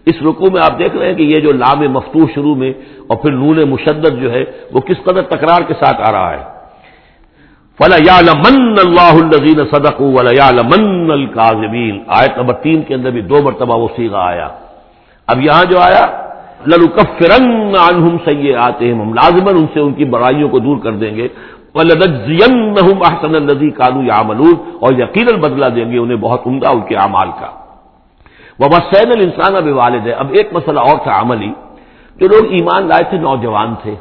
اس 0.06 0.16
رکو 0.22 0.52
میں 0.52 0.62
آپ 0.72 0.80
دیکھ 0.80 0.96
رہے 0.96 1.06
ہیں 1.06 1.14
کہ 1.14 1.24
یہ 1.24 1.40
جو 1.40 1.52
لام 1.52 1.80
مفتوح 1.80 2.26
شروع 2.36 2.56
میں 2.56 2.74
اور 3.08 3.18
پھر 3.18 3.32
نون 3.32 3.70
مشدد 3.70 4.22
جو 4.22 4.32
ہے، 4.32 4.44
وہ 4.72 4.80
کس 4.80 5.04
قدر 5.04 5.22
تکرار 5.22 5.62
کے 5.62 5.74
ساتھ 5.74 6.10
آ 6.10 6.12
رہا 6.12 6.32
ہے۔ 6.32 6.57
فلا 7.80 7.96
یا 7.96 8.22
من 8.22 8.76
اللہ 8.86 9.26
الزین 9.26 9.66
صدق 9.72 10.02
ولا 10.02 10.32
یا 10.32 10.50
من 10.52 11.12
القاظمین 11.12 12.04
آیت 12.08 12.38
نمبر 12.38 12.54
تین 12.54 12.82
کے 12.82 12.94
اندر 12.94 13.12
بھی 13.12 13.22
دو 13.22 13.36
مرتبہ 13.44 13.78
وہ 13.78 13.88
سیگا 13.96 14.20
آیا۔ 14.20 14.48
اب 15.28 15.42
یہاں 15.42 15.64
جو 15.72 15.80
آیا 15.80 16.28
للکفرن 16.68 17.76
عنہم 17.90 18.18
سیے 18.26 18.56
آتے 18.56 18.86
ہیں 18.86 19.02
ہم 19.02 19.14
لازمن 19.14 19.56
ان 19.56 19.66
سے 19.74 19.80
ان 19.80 19.94
کی 19.94 20.06
برائیوں 20.06 20.50
کو 20.50 20.60
دور 20.60 20.78
کر 20.78 20.92
دیں 20.92 21.16
گے۔ 21.16 21.28
وَلَنَجْزِيَنَّهُمْ 21.76 23.12
أَحْسَنَ 23.12 23.36
الَّذِي 23.36 23.70
كَانُوا 23.70 24.04
يَعْمَلُونَ۔ 24.04 24.78
اور 24.80 24.94
یقیناً 24.94 25.40
بدلہ 25.40 25.66
دیں 25.66 25.92
گے 25.92 25.98
انہیں 25.98 26.18
بہت 26.18 26.42
عمدہ 26.46 26.70
ان 26.72 26.82
کے 26.82 26.96
اعمال 26.96 27.28
کا۔ 27.40 27.48
وَبَسَّيْنَ 28.60 29.12
الْإِنسَانَ 29.12 29.62
بِوَالِدَيْهِ۔ 29.62 30.14
اب 30.18 30.28
ایک 30.32 30.54
مسئلہ 30.54 30.80
اور 30.80 30.98
تھا 31.04 31.22
عملی۔ 31.22 31.52
جو 32.16 32.28
لوگ 32.28 32.52
ایمان 32.52 32.88
لائے 32.88 33.04
تھے، 33.10 33.18
نوجوان 33.18 33.74
تھے۔ 33.82 33.96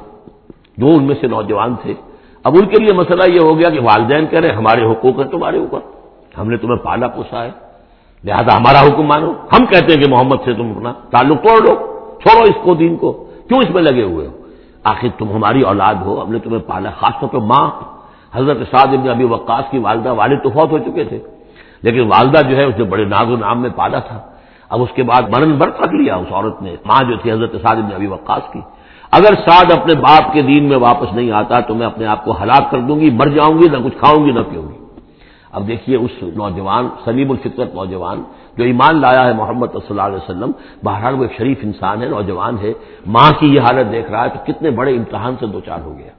جو 0.78 0.86
ان 0.86 1.04
میں 1.04 1.14
سے 1.20 1.26
نوجوان 1.26 1.74
تھے۔ 1.74 1.94
اب 2.46 2.54
ان 2.54 2.66
کے 2.66 2.76
لیے 2.80 2.92
مسئلہ 2.92 3.22
یہ 3.32 3.40
ہو 3.40 3.58
گیا 3.58 3.70
کہ 3.70 3.80
والدین 3.80 4.26
کہہ 4.26 4.38
رہے 4.38 4.50
ہمارے 4.50 4.84
حقوق 4.84 5.16
ہیں، 5.16 5.30
تمہارے 5.30 5.58
اوپر۔ 5.58 5.78
ہم 6.38 6.50
نے 6.50 6.56
تمہیں 6.56 6.76
پالا 6.76 7.08
پوسا 7.08 7.44
ہے۔ 7.44 7.50
لہذا 8.24 8.56
ہمارا 8.56 8.80
حکم 8.80 9.02
مانو۔ 9.02 9.30
ہم 9.30 9.66
کہتے 9.66 9.92
ہیں 9.92 10.04
کہ 10.04 10.10
محمد 10.10 10.36
سے 10.44 10.54
تم 10.54 10.72
اپنا 10.76 10.92
تعلق 11.10 11.42
توڑ 11.42 11.68
لو۔ 11.68 11.74
چھوڑو 12.22 12.42
اس 12.42 12.64
کو 12.64 12.74
دین 12.74 12.96
کو۔ 12.96 13.30
کیوں 13.48 13.60
اس 13.60 13.70
میں 13.70 13.82
لگے 13.82 14.02
ہوئے 14.02 14.26
ہو؟ 14.26 14.32
آخر 14.84 15.08
تم 15.18 15.32
ہماری 15.32 15.60
اولاد 15.60 15.94
ہو، 15.94 16.22
ہم 16.22 16.32
نے 16.32 16.38
تمہیں 16.38 16.58
پالا، 16.58 16.90
خاص 16.90 17.12
طور 17.20 17.28
پہ 17.28 17.36
ماں۔ 17.36 17.70
حضرت 18.32 18.56
سعد 18.70 18.86
ابن 18.86 19.08
ابھی 19.08 19.24
وقاص 19.24 19.64
کی 19.70 19.78
والدہ، 19.78 20.12
والد 20.12 20.42
تو 20.42 20.50
فوت 20.50 20.70
ہو 20.70 20.78
چکے 20.78 21.04
تھے۔ 21.04 21.18
لیکن 21.82 22.00
والدہ 22.00 22.48
جو 22.48 22.56
ہے، 22.56 22.64
اس 22.64 22.74
نے 22.78 22.84
بڑے 22.84 23.04
ناز 23.04 23.30
و 23.30 23.36
نام 23.36 23.62
میں 23.62 23.70
پالا 23.76 23.98
تھا۔ 23.98 24.20
اب 24.68 24.82
اس 24.82 24.88
کے 24.94 25.02
بعد 25.02 25.22
مرن 25.22 25.52
برت 25.52 25.82
رکھ 25.82 25.94
لیا، 25.94 26.16
اس 26.16 26.32
عورت 26.32 26.62
نے۔ 26.62 26.76
ماں 26.84 27.02
جو 27.08 27.16
تھی، 27.16 27.32
حضرت 27.32 27.52
سعد 27.52 27.76
ابن 27.76 27.94
ابھی 27.94 28.06
وقاص 28.06 28.52
کی۔ 28.52 28.60
اگر 29.10 29.34
سعد 29.48 29.78
اپنے 29.78 29.94
باپ 29.94 30.32
کے 30.32 30.42
دین 30.42 30.64
میں 30.64 30.76
واپس 30.76 31.12
نہیں 31.12 31.30
آتا 31.30 31.60
تو 31.60 31.74
میں 31.74 31.86
اپنے 31.86 32.06
آپ 32.06 32.24
کو 32.24 32.42
ہلاک 32.42 32.70
کر 32.70 32.78
دوں 32.78 33.00
گی، 33.00 33.10
مر 33.10 33.26
جاؤں 33.26 33.58
گی، 33.58 33.68
نہ 33.68 33.76
کچھ 33.84 33.96
کھاؤں 33.98 34.26
گی، 34.26 34.30
نہ 34.30 34.40
پیوں 34.40 34.68
گی۔ 34.68 34.78
اب 35.52 35.68
دیکھیے 35.68 35.96
اس 35.96 36.10
نوجوان، 36.22 36.88
سلیم 37.04 37.30
الفطرت 37.30 37.74
نوجوان 37.74 38.22
جو 38.56 38.64
ایمان 38.64 39.00
لایا 39.00 39.26
ہے 39.26 39.32
محمد 39.32 39.66
صلی 39.66 39.86
اللہ 39.90 40.02
علیہ 40.02 40.16
وسلم، 40.16 40.50
بہرحال 40.84 41.14
وہ 41.14 41.22
ایک 41.22 41.38
شریف 41.38 41.58
انسان 41.62 42.02
ہے، 42.02 42.08
نوجوان 42.08 42.58
ہے۔ 42.58 42.72
ماں 43.06 43.30
کی 43.40 43.54
یہ 43.54 43.60
حالت 43.60 43.92
دیکھ 43.92 44.10
رہا 44.10 44.24
ہے 44.24 44.28
تو 44.28 44.52
کتنے 44.52 44.70
بڑے 44.70 44.96
امتحان 44.96 45.34
سے 45.40 45.46
دو 45.46 45.60
چار 45.60 45.78
ہو 45.80 45.98
گیا۔ 45.98 46.10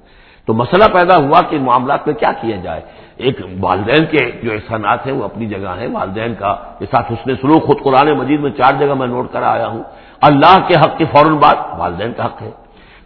تو 0.45 0.53
مسئلہ 0.53 0.83
پیدا 0.93 1.17
ہوا 1.17 1.41
کہ 1.49 1.59
معاملات 1.59 2.07
میں 2.07 2.15
کیا 2.15 2.31
کیا 2.41 2.55
جائے۔ 2.55 2.81
ایک 3.17 3.39
والدین 3.59 4.05
کے 4.05 4.31
جو 4.43 4.51
احسانات 4.51 5.07
ہیں 5.07 5.13
وہ 5.13 5.23
اپنی 5.23 5.45
جگہ 5.45 5.75
ہیں۔ 5.77 5.87
والدین 5.93 6.33
کا 6.39 6.55
کے 6.79 6.85
ساتھ 6.91 7.11
حسن 7.11 7.35
سلوک، 7.35 7.63
خود 7.63 7.77
قرآن 7.83 8.11
مجید 8.17 8.39
میں 8.39 8.51
چار 8.51 8.73
جگہ 8.79 8.93
میں 8.93 9.07
نوٹ 9.07 9.27
کر 9.31 9.43
آیا 9.43 9.67
ہوں۔ 9.67 9.83
اللہ 10.21 10.67
کے 10.67 10.73
حق 10.73 10.97
کے 10.97 11.05
فوراً 11.05 11.35
بعد 11.35 11.55
والدین 11.77 12.11
کا 12.17 12.25
حق 12.25 12.41
ہے۔ 12.41 12.51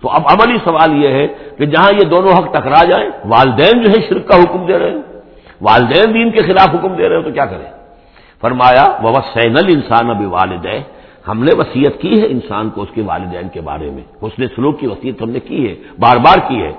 تو 0.01 0.09
اب 0.09 0.21
عملی 0.25 0.57
سوال 0.63 1.03
یہ 1.03 1.07
ہے 1.07 1.27
کہ 1.57 1.65
جہاں 1.65 1.91
یہ 1.93 2.09
دونوں 2.09 2.33
حق 2.33 2.53
ٹکرا 2.53 2.83
جائیں، 2.83 3.09
والدین 3.25 3.81
جو 3.81 3.89
ہے 3.89 4.07
شرک 4.09 4.27
کا 4.27 4.35
حکم 4.35 4.65
دے 4.65 4.79
رہے 4.79 4.91
ہیں۔ 4.91 5.01
والدین 5.61 6.13
دین 6.13 6.31
کے 6.31 6.41
خلاف 6.41 6.69
حکم 6.69 6.93
دے 6.93 7.09
رہے 7.09 7.15
ہیں 7.15 7.23
تو 7.23 7.31
کیا 7.31 7.45
کریں؟ 7.45 7.71
فرمایا 8.41 8.83
وہ 9.03 9.13
سینل 9.33 9.65
انسان 9.67 10.09
ابھی 10.09 10.25
والدین 10.25 10.81
ہم 11.27 11.43
نے 11.43 11.51
وسیعت 11.57 12.01
کی 12.01 12.21
ہے 12.21 12.27
انسان 12.27 12.69
کو 12.69 12.81
اس 12.81 12.89
کے 12.93 13.01
والدین 13.01 13.49
کے 13.49 13.61
بارے 13.61 13.91
میں۔ 13.91 14.03
اس 14.21 14.31
نے 14.39 14.45
سلوک 14.55 14.79
کی 14.79 14.87
وسیعت 14.87 15.21
ہم 15.21 15.29
نے 15.29 15.39
کی 15.39 15.69
ہے، 15.69 15.75
بار 15.99 16.17
بار 16.17 16.49
کی 16.49 16.61
ہے۔ 16.61 16.71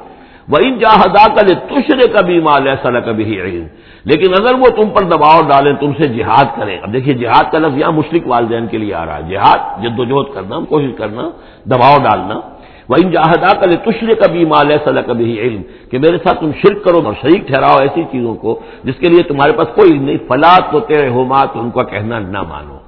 وہ 0.48 0.58
ان 0.62 0.78
جہاں 0.78 1.14
کا 1.14 1.42
لے 1.46 1.54
تشرے 1.54 2.08
کبھی 2.08 2.40
مال 2.40 2.68
ایسا 2.68 3.00
کبھی 3.00 3.40
علم۔ 3.40 3.66
لیکن 4.04 4.32
اگر 4.40 4.54
وہ 4.54 4.66
تم 4.66 4.88
پر 4.88 5.02
دباؤ 5.02 5.40
ڈالیں، 5.48 5.72
تم 5.72 5.92
سے 5.98 6.08
جہاد 6.08 6.44
کریں۔ 6.56 6.78
اب 6.78 6.92
دیکھیے، 6.92 7.14
جہاد 7.14 7.52
کا 7.52 7.58
لفظ 7.58 7.78
یہاں 7.78 7.92
مشرق 7.92 8.26
والدین 8.26 8.66
کے 8.66 8.78
لیے 8.78 8.94
آ 8.94 9.06
رہا 9.06 9.16
ہے۔ 9.16 9.22
جہاد، 9.22 9.82
جد 9.82 10.00
کرنا، 10.34 10.60
کوشش 10.68 10.90
کرنا، 10.98 11.30
دباؤ 11.64 11.96
ڈالنا۔ 11.98 12.40
وہ 12.88 12.96
ان 13.04 13.10
جہاں 13.10 13.54
کا 13.60 13.66
لے 13.66 13.76
تشرے 13.76 14.14
کبھی 14.14 14.44
مال 14.44 14.70
ایسا 14.70 15.00
کبھی 15.00 15.40
علم 15.40 15.62
کہ 15.90 15.98
میرے 15.98 16.18
ساتھ 16.18 16.40
تم 16.40 16.50
شرک 16.52 16.84
کرو 16.84 17.00
اور 17.04 17.14
شریک 17.22 17.46
ٹھہراؤ 17.46 17.76
ایسی 17.80 18.02
چیزوں 18.10 18.34
کو 18.34 18.60
جس 18.84 18.94
کے 19.00 19.08
لیے 19.08 19.22
تمہارے 19.22 19.52
پاس 19.52 19.68
کوئی 19.74 19.98
نہیں۔ 19.98 20.18
فلاد 20.28 20.60
تو 20.72 20.80
تیرے 20.80 21.08
ہو 21.08 21.24
ماں 21.24 21.44
تو 21.52 21.60
ان 21.60 21.70
کا 21.70 21.82
کہنا 21.82 22.18
نہ 22.18 22.42
مانو۔ 22.42 22.78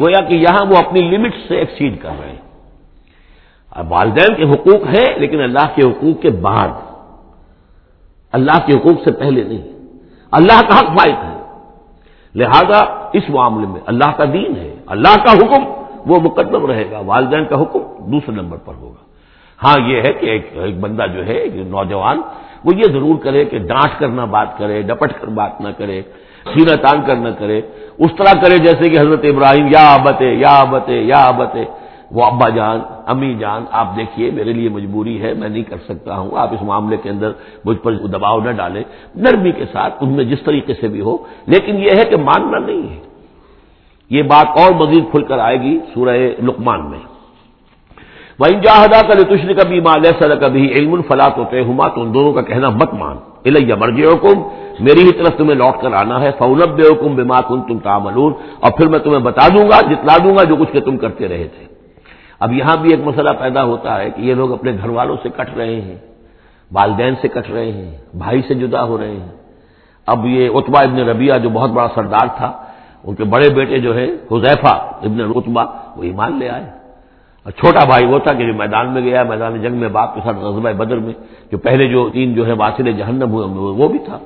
گویا 0.00 0.24
کہ 0.24 0.34
یہاں 0.34 0.66
وہ 0.66 0.76
اپنی 0.76 1.00
لمٹ 1.00 1.34
سے 1.48 1.56
ایکسیڈ 1.56 2.02
کر 2.02 2.10
رہے 2.20 2.28
ہیں۔ 2.28 2.50
اب 3.70 3.92
والدین 3.92 4.34
کے 4.34 4.54
حقوق 4.54 4.86
ہیں 4.86 5.18
لیکن 5.18 5.40
اللہ 5.40 5.66
کے 5.74 5.82
حقوق 5.82 6.22
کے 6.22 6.30
بعد۔ 6.30 6.68
اللہ 8.32 8.66
کے 8.66 8.78
حقوق 8.78 8.96
سے 9.04 9.12
پہلے 9.12 9.42
نہیں۔ 9.42 9.68
اللہ 10.30 10.60
کا 10.60 10.78
حق 10.78 10.98
فائد 10.98 11.16
ہے۔ 11.24 11.40
لہذا 12.34 13.08
اس 13.12 13.30
معاملے 13.30 13.66
میں 13.66 13.80
اللہ 13.86 14.10
کا 14.16 14.24
دین 14.24 14.56
ہے۔ 14.56 14.74
اللہ 14.86 15.16
کا 15.16 15.32
حکم 15.32 15.64
وہ 16.06 16.20
مقدم 16.20 16.66
رہے 16.66 16.90
گا۔ 16.90 17.00
والدین 17.06 17.44
کا 17.44 17.62
حکم 17.62 17.78
دوسرے 18.10 18.34
نمبر 18.34 18.56
پر 18.56 18.74
ہوگا۔ 18.74 19.09
ہاں 19.62 19.88
یہ 19.88 19.96
ہے 20.00 20.12
کہ 20.12 20.26
ایک 20.26 20.50
ایک 20.52 20.80
بندہ 20.80 21.06
جو 21.14 21.26
ہے، 21.26 21.32
ایک 21.32 21.54
نوجوان، 21.54 22.20
وہ 22.64 22.74
یہ 22.76 22.92
ضرور 22.92 23.18
کرے 23.22 23.44
کہ 23.44 23.58
ڈانٹ 23.58 23.98
کر 23.98 24.08
نہ 24.08 24.22
بات 24.22 24.58
کرے، 24.58 24.82
ڈپٹ 24.82 25.12
کر 25.20 25.28
بات 25.28 25.60
نہ 25.60 25.68
کرے 25.78 26.02
سینا 26.52 26.74
تان 26.74 27.02
کر 27.06 27.16
نہ 27.16 27.28
کرے، 27.38 27.60
اس 27.98 28.10
طرح 28.18 28.40
کرے 28.40 28.58
جیسے 28.58 28.88
کہ 28.90 28.98
حضرت 28.98 29.24
ابراہیم، 29.24 29.66
یا 29.66 29.82
آبتے 29.94 30.24
یا 30.24 30.52
آبتے 30.60 30.92
یا 30.92 31.20
آبتے 31.26 31.64
وہ 32.10 32.22
ابا 32.24 32.48
جان، 32.48 32.80
امی 33.06 33.34
جان، 33.34 33.64
آپ 33.70 33.96
دیکھیے، 33.96 34.30
میرے 34.30 34.52
لیے 34.52 34.68
مجبوری 34.68 35.22
ہے، 35.22 35.34
میں 35.34 35.48
نہیں 35.48 35.62
کر 35.62 35.76
سکتا 35.88 36.18
ہوں، 36.18 36.30
آپ 36.38 36.54
اس 36.54 36.62
معاملے 36.62 36.96
کے 36.96 37.08
اندر 37.10 37.30
مجھ 37.64 37.78
پر 37.78 37.92
دباؤ 37.92 38.40
نہ 38.40 38.50
ڈالیں۔ 38.50 38.82
نرمی 39.14 39.52
کے 39.52 39.64
ساتھ 39.72 39.94
ان 40.00 40.12
میں 40.12 40.24
جس 40.24 40.42
طریقے 40.44 40.74
سے 40.74 40.88
بھی 40.88 41.00
ہو، 41.00 41.16
لیکن 41.46 41.76
یہ 41.76 41.90
ہے 41.98 42.04
کہ 42.04 42.16
ماننا 42.16 42.58
نہیں 42.58 42.88
ہے۔ 42.88 43.00
یہ 44.10 44.22
بات 44.22 44.46
اور 44.58 44.72
مزید 44.72 45.04
کھل 45.10 45.22
کر 45.22 45.38
آئے 45.38 45.60
گی 45.60 45.78
سورہ 45.94 46.16
لقمان 46.42 46.90
میں۔ 46.90 47.09
وہ 48.40 48.48
جاہدا 48.64 49.00
کر 49.08 49.22
تشر 49.30 49.52
کبھی 49.52 49.80
ماں 49.80 49.96
لہ 50.02 50.34
کبھی 50.40 50.62
علم 50.72 50.92
الفلاط 50.94 51.38
ہوتے 51.38 51.62
ہما 51.62 51.88
تو 51.88 52.00
ان 52.02 52.14
دونوں 52.14 52.32
کا 52.32 52.42
کہنا 52.42 52.68
مت 52.70 52.94
مان۔ 52.94 53.16
الیہ 53.44 53.74
مرجے 53.74 54.06
حکم 54.06 54.36
میری 54.84 55.02
ہی 55.06 55.12
طرف 55.12 55.36
تمہیں 55.36 55.54
لوٹ 55.54 55.82
کر 55.82 55.92
آنا 55.92 56.20
ہے۔ 56.20 56.30
فولب 56.38 56.70
بے 56.76 56.82
حکم 56.82 57.14
بے 57.16 57.22
ماں 57.22 57.42
کن 57.48 57.62
تم 57.62 57.78
تاملون 57.78 58.32
اور 58.60 58.70
پھر 58.72 58.88
میں 58.88 58.98
تمہیں 58.98 59.18
بتا 59.18 59.48
دوں 59.48 59.66
گا 59.70 59.80
جتلا 59.90 60.16
دوں 60.24 60.36
گا 60.36 60.42
جو 60.44 60.56
کچھ 60.56 60.72
کہ 60.72 60.80
تم 60.80 60.96
کرتے 60.96 61.28
رہے 61.28 61.48
تھے۔ 61.54 61.64
اب 62.40 62.52
یہاں 62.52 62.76
بھی 62.76 62.90
ایک 62.90 63.00
مسئلہ 63.06 63.32
پیدا 63.38 63.62
ہوتا 63.64 64.00
ہے 64.00 64.10
کہ 64.10 64.20
یہ 64.22 64.34
لوگ 64.34 64.52
اپنے 64.52 64.72
گھر 64.72 64.88
والوں 64.88 65.16
سے 65.22 65.28
کٹ 65.28 65.56
رہے 65.56 65.80
ہیں، 65.80 65.98
والدین 66.70 67.14
سے 67.20 67.28
کٹ 67.28 67.50
رہے 67.50 67.72
ہیں، 67.72 67.90
بھائی 68.14 68.42
سے 68.48 68.54
جدا 68.54 68.82
ہو 68.82 68.98
رہے 68.98 69.16
ہیں۔ 69.20 69.34
اب 70.06 70.26
یہ 70.26 70.48
اتبا 70.54 70.80
ابن 70.80 70.98
ربیہ 71.08 71.34
جو 71.42 71.48
بہت 71.48 71.70
بڑا 71.70 71.88
سردار 71.94 72.28
تھا، 72.36 72.50
ان 73.04 73.14
کے 73.14 73.24
بڑے 73.24 73.48
بیٹے 73.54 73.78
جو 73.78 73.94
ہے 73.94 74.06
حذیفہ 74.32 74.74
ابن 75.06 75.20
رتبا 75.30 75.64
وہ 75.96 76.02
ایمان 76.02 76.38
لے 76.38 76.48
آئے۔ 76.48 76.79
اور 77.44 77.52
چھوٹا 77.52 77.84
بھائی 77.84 78.06
وہ 78.06 78.18
تھا 78.18 78.32
کہ 78.32 78.46
جو 78.46 78.54
میدان 78.54 78.92
میں 78.92 79.02
گیا، 79.02 79.22
میدان 79.22 79.62
جنگ 79.62 79.76
میں 79.76 79.88
باپ 79.88 80.14
کے 80.14 80.20
ساتھ 80.24 80.36
غزبۂ 80.36 80.72
بدر 80.72 80.96
میں، 80.96 81.12
جو 81.52 81.58
پہلے 81.58 81.88
جو 81.88 82.10
تین 82.12 82.34
جو 82.34 82.46
ہے 82.46 82.52
واصل 82.52 82.92
جہنم 82.92 83.30
ہوئے، 83.30 83.46
وہ 83.72 83.88
بھی 83.88 83.98
تھا۔ 83.98 84.18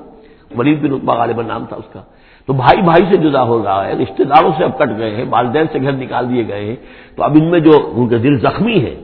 ولید 0.57 0.81
بن 0.81 0.93
رتبا 0.93 1.15
غالباً 1.15 1.47
نام 1.47 1.65
تھا 1.65 1.75
اس 1.75 1.93
کا۔ 1.93 2.01
تو 2.45 2.53
بھائی 2.53 2.81
بھائی 2.81 3.05
سے 3.11 3.17
جدا 3.17 3.43
ہو 3.43 3.63
رہا 3.63 3.85
ہے، 3.85 3.93
رشتہ 3.93 4.23
داروں 4.23 4.51
سے 4.57 4.63
اب 4.63 4.77
کٹ 4.77 4.89
گئے 4.97 5.15
ہیں، 5.15 5.25
والدین 5.29 5.65
سے 5.71 5.81
گھر 5.81 5.91
نکال 5.91 6.29
دیے 6.29 6.47
گئے 6.47 6.65
ہیں۔ 6.65 6.75
تو 7.15 7.23
اب 7.23 7.37
ان 7.41 7.51
میں 7.51 7.59
جو 7.59 7.91
ان 7.95 8.07
کے 8.07 8.17
دل 8.17 8.39
زخمی 8.39 8.83
ہے 8.83 8.95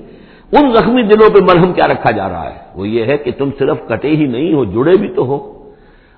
ان 0.51 0.73
زخمی 0.75 1.03
دلوں 1.03 1.29
پہ 1.29 1.39
مرہم 1.39 1.73
کیا 1.73 1.87
رکھا 1.87 2.11
جا 2.11 2.29
رہا 2.29 2.45
ہے؟ 2.45 2.57
وہ 2.75 2.87
یہ 2.87 3.05
ہے 3.05 3.17
کہ 3.17 3.31
تم 3.37 3.49
صرف 3.59 3.77
کٹے 3.87 4.07
ہی 4.07 4.25
نہیں 4.25 4.53
ہو، 4.53 4.65
جڑے 4.65 4.97
بھی 4.97 5.07
تو 5.07 5.25
ہو۔ 5.25 5.50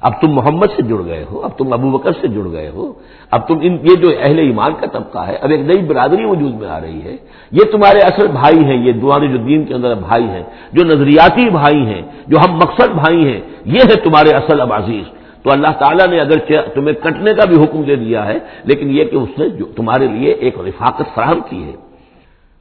اب 0.04 0.14
تم 0.22 0.32
محمد 0.32 0.68
سے 0.76 0.82
جڑ 0.82 1.02
گئے 1.06 1.24
ہو، 1.32 1.42
اب 1.44 1.52
تم 1.58 1.74
ابو 1.74 1.90
بکر 1.98 2.12
سے 2.22 2.28
جڑ 2.28 2.52
گئے 2.52 2.70
ہو، 2.70 2.94
اب 3.32 3.48
تم 3.48 3.58
ان 3.62 3.78
یہ 3.84 3.96
جو 3.96 4.10
اہل 4.20 4.40
ایمان 4.40 4.72
کا 4.80 4.88
طبقہ 4.88 5.20
ہے، 5.20 5.36
اب 5.36 5.50
ایک 5.52 5.60
نئی 5.60 5.82
برادری 5.82 6.26
وجود 6.26 6.54
میں 6.54 6.70
آ 6.70 6.80
رہی 6.82 7.02
ہے۔ 7.02 7.16
یہ 7.52 7.72
تمہارے 7.72 8.00
اصل 8.00 8.28
بھائی 8.28 8.64
ہیں، 8.64 8.78
یہ 8.88 8.92
تمہارے 9.02 9.28
جو 9.28 9.38
دین 9.38 9.66
کے 9.66 9.74
اندر 9.74 9.96
بھائی 9.96 10.24
ہیں، 10.24 10.44
جو 10.74 10.86
نظریاتی 10.86 11.50
بھائی 11.50 11.86
ہیں، 11.86 12.02
جو 12.28 12.38
ہم 12.38 12.56
مقصد 12.56 12.90
بھائی 12.90 13.22
ہیں، 13.28 13.42
یہ 13.66 13.80
ہے 13.80 13.96
تمہارے 13.96 14.30
اصل 14.30 14.62
اب 14.62 14.74
عزیز۔ 14.74 15.06
تو 15.44 15.52
اللہ 15.52 15.74
تعالیٰ 15.80 16.08
نے 16.08 16.20
اگر 16.20 16.38
تمہیں 16.76 16.96
کٹنے 17.04 17.34
کا 17.34 17.46
بھی 17.46 17.64
حکم 17.64 17.82
دے 17.82 17.96
دیا 17.96 18.26
ہے، 18.26 18.40
لیکن 18.64 18.90
یہ 18.90 19.04
کہ 19.04 19.16
اس 19.16 19.30
نے 19.38 19.50
جو 19.50 19.66
تمہارے 19.66 20.08
لیے 20.08 20.32
ایک 20.32 20.56
رفاقت 20.60 21.16
فراہم 21.16 21.40
کی 21.50 21.64
ہے۔ 21.64 21.83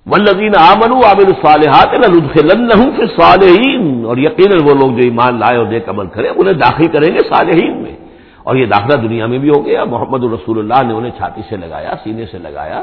ولزین 0.07 0.53
آمن 0.57 0.93
عامر 0.93 1.27
الصالحات 1.27 1.95
صالحین 3.21 4.05
اور 4.07 4.17
یقیناً 4.17 4.59
وہ 4.65 4.75
لوگ 4.75 4.91
جو 4.91 5.03
ایمان 5.03 5.39
لائے 5.39 5.57
اور 5.57 5.67
دیکھ 5.67 5.89
عمل 5.89 6.07
کرے 6.07 6.29
انہیں 6.29 6.53
داخل 6.53 6.87
کریں 6.87 7.15
گے 7.15 7.19
صالحین 7.19 7.83
میں۔ 7.83 7.97
اور 8.43 8.57
یہ 8.57 8.67
داخلہ 8.67 8.97
دنیا 8.97 9.27
میں 9.27 9.39
بھی 9.39 9.49
ہو 9.49 9.67
گیا۔ 9.67 9.85
محمد 9.85 10.25
الرسول 10.25 10.59
اللہ 10.59 10.89
نے 10.89 10.95
انہیں 10.95 11.11
چھاتی 11.17 11.41
سے 11.49 11.57
لگایا، 11.57 11.95
سینے 12.05 12.27
سے 12.27 12.39
لگایا۔ 12.39 12.83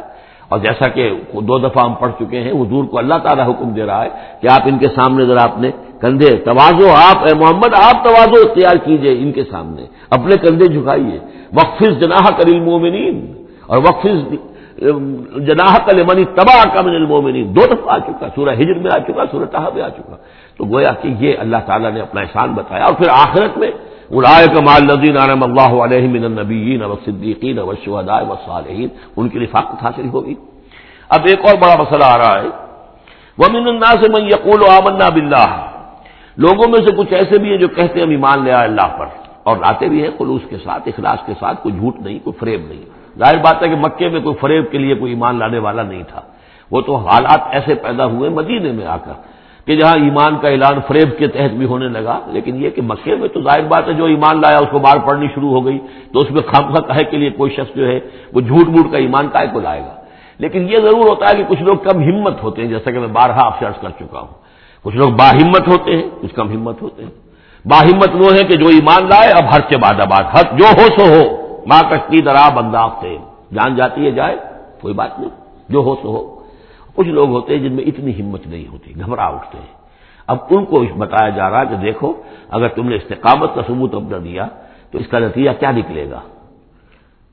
اور 0.50 0.60
جیسا 0.60 0.90
کہ 0.90 1.14
دو 1.34 1.60
دفعہ 1.60 1.84
ہم 1.84 1.94
پڑھ 1.94 2.12
چکے 2.20 2.42
ہیں، 2.42 2.52
حضور 2.52 2.84
کو 2.84 2.98
اللہ 2.98 3.16
تعالیٰ 3.16 3.50
حکم 3.50 3.70
دے 3.70 3.86
رہا 3.86 4.04
ہے 4.04 4.10
کہ 4.42 4.48
آپ 4.52 4.62
ان 4.66 4.78
کے 4.78 4.86
سامنے 4.86 5.26
ذرا 5.26 5.44
اپنے 5.44 5.72
کندھے 6.02 6.38
توازو، 6.38 6.90
آپ 6.90 7.18
اے 7.18 7.34
محمد، 7.36 7.74
آپ 7.74 8.04
توازو 8.04 8.50
اختیار 8.50 8.76
کیجیے 8.76 9.16
ان 9.20 9.32
کے 9.32 9.44
سامنے۔ 9.52 9.86
اپنے 10.10 10.36
کندھے 10.36 10.68
جھکائیے۔ 10.68 11.20
وقفز 11.54 12.02
جناح 12.02 12.30
کر 12.38 12.48
المومنین۔ 12.48 13.34
اور 13.68 13.78
وقفز 13.78 14.36
جناح 15.48 15.76
کل 15.86 16.04
منی 16.08 16.24
تباہ 16.26 16.64
کا 16.74 16.82
من 16.82 16.96
المومنین۔ 16.96 17.56
دو 17.56 17.62
دفعہ 17.72 17.94
آ 17.94 17.98
چکا، 18.00 18.28
سورہ 18.36 18.54
ہجر 18.60 18.78
میں 18.80 18.92
آ 18.96 18.98
چکا، 18.98 19.24
سورہ 19.32 19.46
تحب 19.46 19.74
میں 19.76 19.84
آ 19.84 19.90
چکا۔ 19.90 20.16
تو 20.58 20.66
گویا 20.66 20.92
کہ 21.02 21.08
یہ 21.20 21.32
اللہ 21.40 21.58
تعالیٰ 21.66 21.92
نے 21.92 22.00
اپنا 22.00 22.22
احسان 22.22 22.54
بتایا 22.54 22.84
اور 22.86 22.94
پھر 22.94 23.10
آخرت 23.10 23.58
میں 23.58 23.72
اڑائے 24.12 24.46
کمال 24.56 24.82
نظین 24.84 25.18
عالم 25.18 25.44
اللہ 25.44 25.72
علیہ 25.84 26.06
من 26.08 26.24
النبیین 26.24 26.84
و 26.84 26.96
صدیقین 27.06 27.60
و 27.60 27.72
شہداء 27.86 28.24
و 28.30 28.36
صالحین 28.46 28.90
ان 29.18 29.30
کی 29.30 29.40
رفاقت 29.40 29.84
حاصل 29.84 30.08
ہوگی۔ 30.10 30.36
اب 31.10 31.22
ایک 31.30 31.40
اور 31.48 31.56
بڑا 31.62 31.76
مسئلہ 31.84 32.06
آ 32.06 32.18
رہا 32.18 32.42
ہے۔ 32.42 32.50
وہ 33.38 33.48
من 33.54 33.68
الناس 33.68 34.02
من 34.10 34.24
یقول 34.26 34.62
آمنا 34.70 35.10
باللہ 35.10 35.50
لوگوں 36.38 36.68
میں 36.72 36.82
سے 36.86 36.92
کچھ 36.96 37.14
ایسے 37.14 37.38
بھی 37.40 37.50
ہیں 37.50 37.58
جو 37.58 37.68
کہتے 37.68 38.00
ہیں 38.00 38.06
ہم 38.06 38.10
ایمان 38.10 38.44
لے 38.44 38.52
آئے 38.52 38.68
اللہ 38.68 38.88
پر 39.00 39.08
اور 39.44 39.58
لاتے 39.58 39.90
بھی 39.90 40.02
ہیں، 40.04 40.10
خلوص 40.18 40.42
کے 40.50 40.58
ساتھ، 40.64 40.88
اخلاص 40.88 41.20
کے 41.26 41.34
ساتھ، 41.40 41.64
کوئی 41.64 41.76
جھوٹ 41.76 41.96
نہیں، 42.02 42.20
کوئی 42.24 42.36
فریب 42.40 42.62
نہیں۔ 42.68 42.99
ظاہر 43.18 43.38
بات 43.38 43.64
ہے 43.64 43.70
کہ 43.70 43.76
مکے 43.76 44.10
میں 44.10 44.22
کوئی 44.22 44.36
فریب 44.42 44.72
کے 44.72 44.78
لیے 44.78 44.96
کوئی 44.96 45.14
ایمان 45.14 45.40
لانے 45.40 45.60
والا 45.60 45.84
نہیں 45.84 46.04
تھا۔ 46.04 46.22
وہ 46.72 46.82
تو 46.82 46.96
حالات 46.96 47.40
ایسے 47.52 47.76
پیدا 47.76 48.06
ہوئے 48.06 48.30
مدینے 48.30 48.72
میں 48.72 48.86
آ 48.86 48.98
کر 48.98 49.12
کہ 49.66 49.76
جہاں 49.76 49.96
ایمان 49.96 50.36
کا 50.42 50.50
اعلان 50.50 50.80
فریب 50.88 51.18
کے 51.18 51.28
تحت 51.28 51.54
بھی 51.54 51.66
ہونے 51.66 51.88
لگا۔ 51.88 52.20
لیکن 52.28 52.64
یہ 52.64 52.70
کہ 52.70 52.82
مکے 52.82 53.16
میں 53.16 53.30
تو 53.30 53.42
ظاہر 53.42 53.62
بات 53.62 53.88
ہے 53.88 53.94
جو 53.94 54.06
ایمان 54.06 54.42
لایا 54.42 54.58
اس 54.58 54.68
کو 54.72 54.80
بار 54.80 54.98
پڑھنی 54.98 55.28
شروع 55.36 55.50
ہو 55.50 55.66
گئی۔ 55.66 55.80
تو 56.14 56.20
اس 56.20 56.32
میں 56.32 56.42
خام 56.42 56.74
کہے 56.74 57.04
کے 57.04 57.18
لیے 57.18 57.30
کوئی 57.30 57.52
شخص 57.52 57.76
جو 57.76 57.88
ہے 57.88 58.00
وہ 58.34 58.42
جھوٹ 58.42 58.68
موٹ 58.68 58.92
کا 58.92 58.98
ایمان 58.98 59.28
کا 59.28 59.46
کو 59.46 59.60
لائے 59.60 59.82
گا۔ 59.82 59.94
لیکن 60.38 60.70
یہ 60.70 60.78
ضرور 60.78 61.10
ہوتا 61.10 61.26
ہے 61.30 61.38
کہ 61.38 61.44
کچھ 61.48 61.64
لوگ 61.64 61.76
کم 61.76 62.04
ہمت 62.04 62.44
ہوتے 62.44 62.62
ہیں۔ 62.62 62.70
جیسا 62.70 62.92
کہ 62.92 63.00
میں 63.00 63.08
بارہا 63.08 63.46
آپ 63.46 63.64
عرض 63.64 63.82
کر 63.82 63.90
چکا 64.00 64.20
ہوں۔ 64.20 64.34
کچھ 64.84 64.96
لوگ 64.96 65.10
باہمت 65.10 65.68
ہوتے 65.68 65.96
ہیں، 65.96 66.10
کچھ 66.22 66.36
کم 66.36 66.50
ہمت 66.50 66.82
ہوتے 66.82 67.04
ہیں۔ 67.04 67.12
باہمت 67.66 68.10
وہ 68.14 68.34
ہے 68.34 68.44
کہ 68.44 68.56
جو 68.56 68.68
ایمان 68.68 69.10
لائے، 69.10 69.32
اب 69.32 69.56
ہر 69.56 69.60
سے 69.70 69.78
باد 69.78 70.00
آباد۔ 70.00 70.24
ہر 70.24 70.58
جو 70.58 70.66
ہو 70.66 70.86
سو 71.00 71.14
ہو۔ 71.14 71.39
ماں 71.70 71.82
کشتی 71.90 72.22
درا 72.22 72.50
بنداخ 72.50 73.02
سے۔ 73.02 73.18
جان 73.54 73.76
جاتی 73.76 74.06
ہے، 74.06 74.12
جائے۔ 74.12 74.38
کوئی 74.82 74.94
بات 74.94 75.20
نہیں۔ 75.20 75.30
جو 75.70 75.80
ہو 75.80 75.96
سو 75.96 76.08
ہو۔ 76.08 76.44
کچھ 76.96 77.08
لوگ 77.08 77.30
ہوتے 77.30 77.56
ہیں 77.56 77.64
جن 77.64 77.76
میں 77.76 77.84
اتنی 77.84 78.22
ہمت 78.22 78.48
نہیں 78.48 78.72
ہوتی، 78.72 78.94
گھبرا 78.96 79.26
اٹھتے 79.26 79.58
ہیں۔ 79.58 79.80
اب 80.28 80.38
ان 80.50 80.66
کو 80.66 80.84
بتایا 80.98 81.30
جا 81.30 81.50
رہا 81.50 81.60
ہے 81.60 81.66
کہ 81.66 81.76
دیکھو، 81.76 82.14
اگر 82.50 82.68
تم 82.68 82.90
نے 82.90 82.96
استقامت 82.96 83.56
کا 83.56 83.62
ثبوت 83.68 83.96
اپنا 83.96 84.18
دیا، 84.24 84.48
تو 84.92 84.98
اس 84.98 85.08
کا 85.08 85.20
نتیجہ 85.20 85.50
کیا 85.60 85.72
نکلے 85.72 86.10
گا؟ 86.10 86.20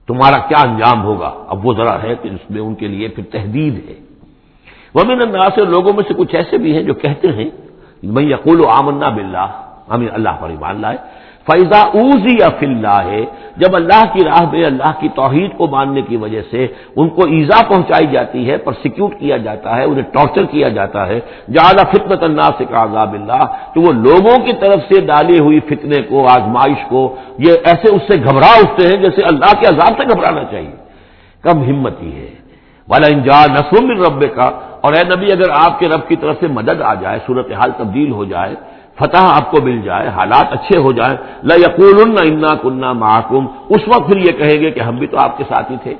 تمہارا 0.06 0.38
کیا 0.38 0.70
انجام 0.70 1.04
ہوگا؟ 1.04 1.44
اب 1.48 1.66
وہ 1.66 1.74
ذرا 1.74 2.02
ہے 2.02 2.14
کہ 2.22 2.28
اس 2.28 2.50
میں 2.50 2.62
ان 2.62 2.74
کے 2.74 2.88
لیے 2.88 3.08
پھر 3.08 3.24
تحدید 3.32 3.88
ہے۔ 3.88 3.94
وہ 4.94 5.04
بھی 5.04 5.14
سے 5.54 5.64
لوگوں 5.64 5.92
میں 5.92 6.04
سے 6.08 6.14
کچھ 6.14 6.34
ایسے 6.34 6.58
بھی 6.58 6.76
ہیں 6.76 6.82
جو 6.82 6.94
کہتے 6.94 7.28
ہیں 7.28 7.50
میں 8.02 8.22
یقول 8.22 8.60
و 8.60 8.68
آمنا 8.68 9.08
بلّہ 9.08 9.62
ہمیں 9.90 10.08
اللہ 10.12 10.28
پر 10.40 10.48
ایمان 10.48 10.80
لائے۔ 10.80 10.96
فیضا 11.46 11.80
اوزی 11.80 12.34
یا 12.40 12.48
فلّہ 12.58 13.00
ہے 13.04 13.24
جب 13.56 13.76
اللہ 13.76 14.02
کی 14.12 14.24
راہ 14.24 14.50
میں، 14.52 14.64
اللہ 14.64 14.92
کی 15.00 15.08
توحید 15.08 15.56
کو 15.56 15.66
ماننے 15.66 16.02
کی 16.02 16.16
وجہ 16.16 16.42
سے 16.50 16.66
ان 16.96 17.08
کو 17.08 17.22
ایزا 17.24 17.68
پہنچائی 17.68 18.06
جاتی 18.06 18.50
ہے، 18.50 18.56
پرسیکیوٹ 18.56 19.14
کیا 19.18 19.36
جاتا 19.36 19.76
ہے، 19.76 19.84
انہیں 19.84 20.02
ٹارچر 20.02 20.44
کیا 20.44 20.68
جاتا 20.68 21.06
ہے 21.06 21.20
جعلی 21.52 21.84
فتنت 21.92 22.22
اللہ 22.22 22.48
سے 22.58 22.64
عذاب 22.72 23.12
اللہ، 23.12 23.44
تو 23.74 23.80
وہ 23.80 23.92
لوگوں 23.92 24.38
کی 24.44 24.52
طرف 24.52 24.80
سے 24.92 25.00
ڈالی 25.00 25.38
ہوئی 25.38 25.60
فتنے 25.60 26.02
کو، 26.02 26.26
آزمائش 26.28 26.84
کو، 26.88 27.16
یہ 27.38 27.52
ایسے 27.64 27.94
اس 27.94 28.02
سے 28.08 28.18
گھبرا 28.24 28.52
اٹھتے 28.58 28.86
ہیں 28.86 29.02
جیسے 29.02 29.22
اللہ 29.22 29.52
کے 29.60 29.66
عذاب 29.68 29.92
سے 29.98 30.14
گھبرانا 30.14 30.44
چاہیے۔ 30.44 30.76
کم 31.42 31.62
ہمتی 31.62 32.16
ہے۔ 32.16 32.28
والا 32.88 33.06
انجا 33.06 33.40
نسوم 33.52 33.90
رب 33.90 34.24
کا 34.34 34.50
اور 34.80 34.92
اے 34.92 35.16
نبی 35.16 35.32
اگر 35.32 35.50
آپ 35.50 35.78
کے 35.78 35.86
رب 35.88 36.08
کی 36.08 36.16
طرف 36.16 36.36
سے 36.40 36.46
مدد 36.48 36.82
آ 36.82 36.94
جائے، 36.94 37.18
صورتحال 37.26 37.70
تبدیل 37.76 38.12
ہو 38.12 38.24
جائے 38.24 38.54
فتح 38.98 39.24
آپ 39.28 39.50
کو 39.50 39.62
مل 39.62 39.80
جائے، 39.80 40.08
حالات 40.08 40.52
اچھے 40.52 40.78
ہو 40.78 40.92
جائیں۔ 40.92 41.16
لا 41.48 41.54
یقول 41.54 41.96
انا 42.04 42.54
کنہ 42.62 42.92
محکم 43.04 43.46
اس 43.74 43.82
وقت 43.86 44.06
پھر 44.08 44.16
یہ 44.16 44.32
کہیں 44.40 44.58
گے 44.60 44.70
کہ 44.70 44.80
ہم 44.80 44.96
بھی 44.96 45.06
تو 45.06 45.16
آپ 45.18 45.36
کے 45.38 45.44
ساتھ 45.48 45.72
ہی 45.72 45.76
تھے۔ 45.82 45.94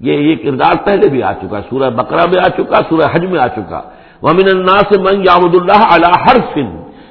یہ 0.00 0.14
یہ 0.26 0.34
کردار 0.44 0.74
پہلے 0.86 1.08
بھی 1.08 1.22
آ 1.22 1.32
چکا، 1.40 1.60
سورہ 1.70 1.90
بکرا 1.90 2.24
میں 2.30 2.40
آ 2.46 2.48
چکا، 2.58 2.78
سورہ 2.88 3.06
حج 3.12 3.24
میں 3.30 3.40
آ 3.40 3.48
چکا۔ 3.56 3.80
ومن 4.22 4.46
اللہ 4.56 4.80
سے 4.90 4.96
من 5.06 5.16
یامد 5.28 5.54
اللہ 5.60 5.82
علی 5.94 6.10
ہر 6.24 6.38
فن 6.52 6.68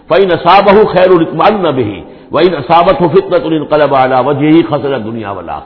فی 0.09 0.25
نصاب 0.33 0.67
خیر 0.93 1.09
الرکمان 1.15 1.61
نہ 1.63 1.71
بھی 1.77 1.91
وہی 2.33 2.49
نصابت 2.57 3.01
ہو 3.01 3.07
فطرت 3.09 3.45
القلب 3.45 3.95
اعلیٰ 3.95 4.21
وجہ 4.25 4.49
ہی 4.55 4.61
خسرت 4.69 5.01
دنیا 5.05 5.31
والا 5.31 5.59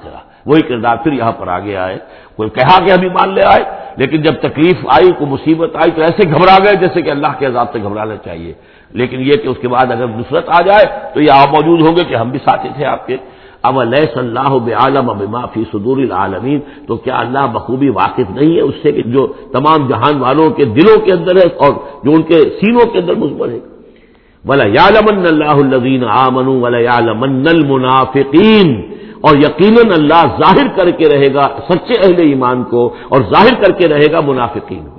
وہی 0.46 0.62
کردار 0.62 0.96
پھر 1.04 1.14
یہاں 1.14 1.32
پر 1.32 1.48
آ 1.48 1.60
گیا 1.60 1.88
ہے 1.88 1.98
کوئی 2.36 2.50
کہا 2.50 2.78
کہ 2.86 2.92
ابھی 2.92 3.10
مان 3.10 3.34
لے 3.36 3.44
آئے، 3.48 3.64
لیکن 3.98 4.22
جب 4.22 4.36
تکلیف 4.42 4.78
آئی، 4.96 5.12
کوئی 5.18 5.30
مصیبت 5.32 5.76
آئی، 5.82 5.92
تو 5.96 6.02
ایسے 6.02 6.24
گھبرا 6.34 6.58
گئے 6.64 6.76
جیسے 6.84 7.02
کہ 7.02 7.10
اللہ 7.10 7.32
کے 7.40 7.46
عذاب 7.46 7.68
سے 7.74 7.80
گھبرانا 7.84 8.16
چاہیے۔ 8.26 8.54
لیکن 8.94 9.20
یہ 9.20 9.34
کہ 9.34 9.48
اس 9.48 9.58
کے 9.62 9.68
بعد 9.68 9.92
اگر 9.92 10.08
نصرت 10.08 10.50
آ 10.50 10.62
جائے 10.62 11.14
تو 11.14 11.22
یہ 11.22 11.32
آپ 11.32 11.50
موجود 11.50 11.82
ہوں 11.82 11.96
گے 11.98 12.04
کہ 12.10 12.16
ہم 12.16 12.30
بھی 12.30 12.40
ساتھی 12.40 12.70
تھے 12.76 12.86
آپ 12.86 13.08
کے۔ 13.08 13.18
اب 13.64 13.80
علیہ 13.80 14.06
صلاح 14.14 14.54
عالم 14.76 15.10
اب 15.10 15.22
معافی 15.30 15.64
صدور 15.72 15.98
العالمین 15.98 16.60
تو 16.88 16.96
کیا 16.96 17.20
اللہ 17.20 17.48
بخوبی 17.54 17.90
واقف 17.90 18.30
نہیں 18.30 18.56
ہے 18.56 18.62
اس 18.62 18.76
سے 18.84 18.92
کہ 18.92 19.02
جو 19.02 19.28
تمام 19.28 19.88
جہان 19.88 20.20
والوں 20.20 20.50
کے 20.50 20.66
دلوں 20.66 21.06
کے 21.06 21.12
اندر 21.14 21.36
ہے 21.36 21.48
اور 21.58 21.72
جو 22.04 22.12
ان 22.12 22.22
کے 22.22 22.40
سینوں 22.60 22.86
کے 22.92 23.00
اندر 23.00 23.16
مزمر 23.16 23.50
ہے؟ 23.50 23.60
ولا 24.46 24.64
یالمن 24.64 25.26
اللہ 25.26 25.58
الدین 25.58 26.04
آمن 26.04 26.48
ولا 26.48 26.80
یالمن 26.80 27.48
المنافقین 27.48 28.82
اور 29.22 29.36
یقیناً 29.36 29.92
اللہ 29.92 30.24
ظاہر 30.40 30.68
کر 30.78 30.90
کے 30.90 31.06
رہے 31.10 31.34
گا 31.34 31.48
سچے 31.70 31.94
اہل 31.94 32.28
ایمان 32.28 32.64
کو 32.64 32.94
اور 33.10 33.22
ظاہر 33.22 33.64
کر 33.64 33.72
کے 33.72 33.88
رہے 33.88 34.12
گا 34.12 34.20
منافقین۔ 34.20 34.84
کو 34.84 34.93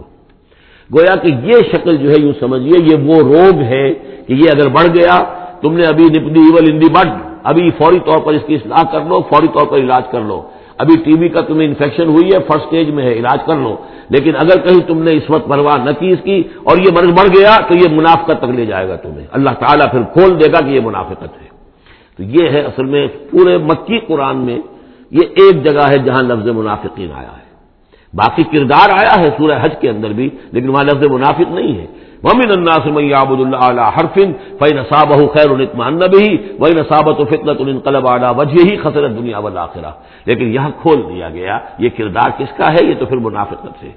گویا 0.92 1.16
کہ 1.16 1.26
یہ 1.26 1.52
شکل 1.72 1.96
جو 1.96 2.10
ہے 2.10 2.16
یوں 2.18 2.32
سمجھیے، 2.40 2.84
یہ 2.84 2.96
وہ 3.04 3.14
روگ 3.14 3.62
ہے 3.62 3.94
کہ 4.26 4.32
یہ 4.32 4.50
اگر 4.50 4.68
بڑھ 4.68 4.86
گیا، 4.86 5.24
تم 5.60 5.72
نے 5.72 5.84
ابھی 5.84 6.04
نپنی 6.04 6.40
ایول 6.40 6.72
اندی 6.72 6.88
بڈ، 6.92 7.08
ابھی 7.42 7.70
فوری 7.70 7.98
طور 7.98 8.18
پر 8.18 8.32
اس 8.32 8.42
کی 8.46 8.54
اصلاح 8.54 8.82
کر 8.92 9.00
لو، 9.08 9.20
فوری 9.20 9.46
طور 9.46 9.66
پر 9.66 9.78
علاج 9.78 10.02
کر 10.10 10.20
لو۔ 10.20 10.42
ابھی 10.78 10.96
ٹی 11.04 11.18
بی 11.18 11.28
کا 11.28 11.40
تمہیں 11.40 11.68
انفیکشن 11.68 12.08
ہوئی 12.08 12.26
ہے، 12.26 12.38
فرسٹ 12.38 12.64
اسٹیج 12.64 12.90
میں 12.90 13.04
ہے، 13.04 13.12
علاج 13.12 13.38
کر 13.46 13.56
لو۔ 13.56 13.76
لیکن 14.08 14.36
اگر 14.36 14.58
کہیں 14.58 14.88
تم 14.88 15.02
نے 15.02 15.16
اس 15.16 15.30
وقت 15.30 15.48
پرواہ 15.48 15.84
نہ 15.84 15.90
کی 15.98 16.08
اس 16.08 16.18
کی 16.24 16.42
اور 16.62 16.76
یہ 16.76 16.92
مرض 16.92 17.08
بڑھ 17.08 17.38
گیا 17.38 17.56
تو 17.68 17.74
یہ 17.74 17.96
منافقت 17.96 18.38
تک 18.38 18.50
لے 18.50 18.66
جائے 18.66 18.88
گا 18.88 18.96
تمہیں۔ 18.96 19.26
اللہ 19.32 19.50
تعالیٰ 19.50 19.90
پھر 19.90 20.02
کھول 20.02 20.40
دے 20.40 20.46
گا 20.52 20.60
کہ 20.60 20.70
یہ 20.70 20.80
منافقت 20.84 21.42
ہے۔ 21.42 21.48
تو 22.16 22.22
یہ 22.22 22.48
ہے 22.48 22.60
اصل 22.60 22.84
میں 22.84 23.06
پورے 23.30 23.58
مکی 23.58 23.98
قرآن 23.98 24.36
میں 24.36 24.58
یہ 25.10 25.20
ایک 25.20 25.64
جگہ 25.64 25.88
ہے 25.88 25.98
جہاں 25.98 26.22
لفظ 26.22 26.48
منافقین 26.48 27.08
آیا 27.14 27.28
ہے۔ 27.28 27.43
باقی 28.14 28.42
کردار 28.52 28.88
آیا 29.00 29.14
ہے 29.20 29.28
سورہ 29.36 29.56
حج 29.62 29.74
کے 29.80 29.88
اندر 29.90 30.10
بھی، 30.18 30.28
لیکن 30.52 30.68
وہاں 30.68 30.84
لفظ 30.84 31.02
منافق 31.10 31.48
نہیں 31.58 31.74
ہے۔ 31.78 31.86
ومن 32.24 32.50
اللہ 32.56 32.76
سے 32.84 32.90
میں 32.90 33.12
آبد 33.12 33.40
اللہ 33.40 33.88
حرفن 33.96 34.28
فی 34.58 34.68
نصاب 34.74 35.10
خیر 35.34 35.50
الطمان 35.50 35.98
بھی 36.12 36.26
وہی 36.60 36.72
نصابت 36.80 37.20
و 37.20 37.24
فطرت 37.24 37.60
القلب 37.60 38.06
اعلیٰ 38.08 38.30
وجہ 38.38 38.62
ہی 38.68 38.76
خسرت 38.82 39.10
دنیا 39.18 39.38
والا 39.38 39.66
لیکن 40.26 40.46
یہاں 40.56 40.70
کھول 40.82 40.98
دیا 41.08 41.28
گیا، 41.28 41.58
یہ 41.78 41.88
کردار 41.96 42.30
کس 42.38 42.50
کا 42.56 42.72
ہے؟ 42.72 42.84
یہ 42.88 42.94
تو 42.98 43.04
پھر 43.06 43.18
منافقت 43.28 43.72
سے۔ 43.80 43.90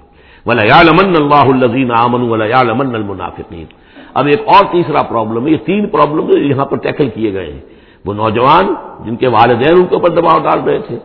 ولا 0.45 0.82
لمن 0.89 1.13
اللہ 1.21 1.47
الزین 1.56 1.91
امن 1.99 2.21
ولا 2.32 2.62
لمن 2.63 2.95
المنافقین 2.95 3.65
اب 4.13 4.25
ایک 4.32 4.41
اور 4.53 4.63
تیسرا 4.71 5.01
پرابلم 5.12 5.45
ہے، 5.45 5.51
یہ 5.51 5.62
تین 5.65 5.84
پرابلم 5.95 6.25
یہاں 6.51 6.65
پر 6.65 6.77
ٹیکل 6.77 7.08
کیے 7.15 7.34
گئے 7.34 7.51
ہیں۔ 7.53 7.63
وہ 8.06 8.13
نوجوان 8.13 8.65
جن 9.06 9.15
کے 9.15 9.27
والدین 9.27 9.75
ان 9.80 9.86
کے 9.89 9.95
اوپر 9.95 10.10
دباؤ 10.10 10.39
ڈال 10.43 10.60
رہے 10.67 10.80
تھے، 10.88 10.97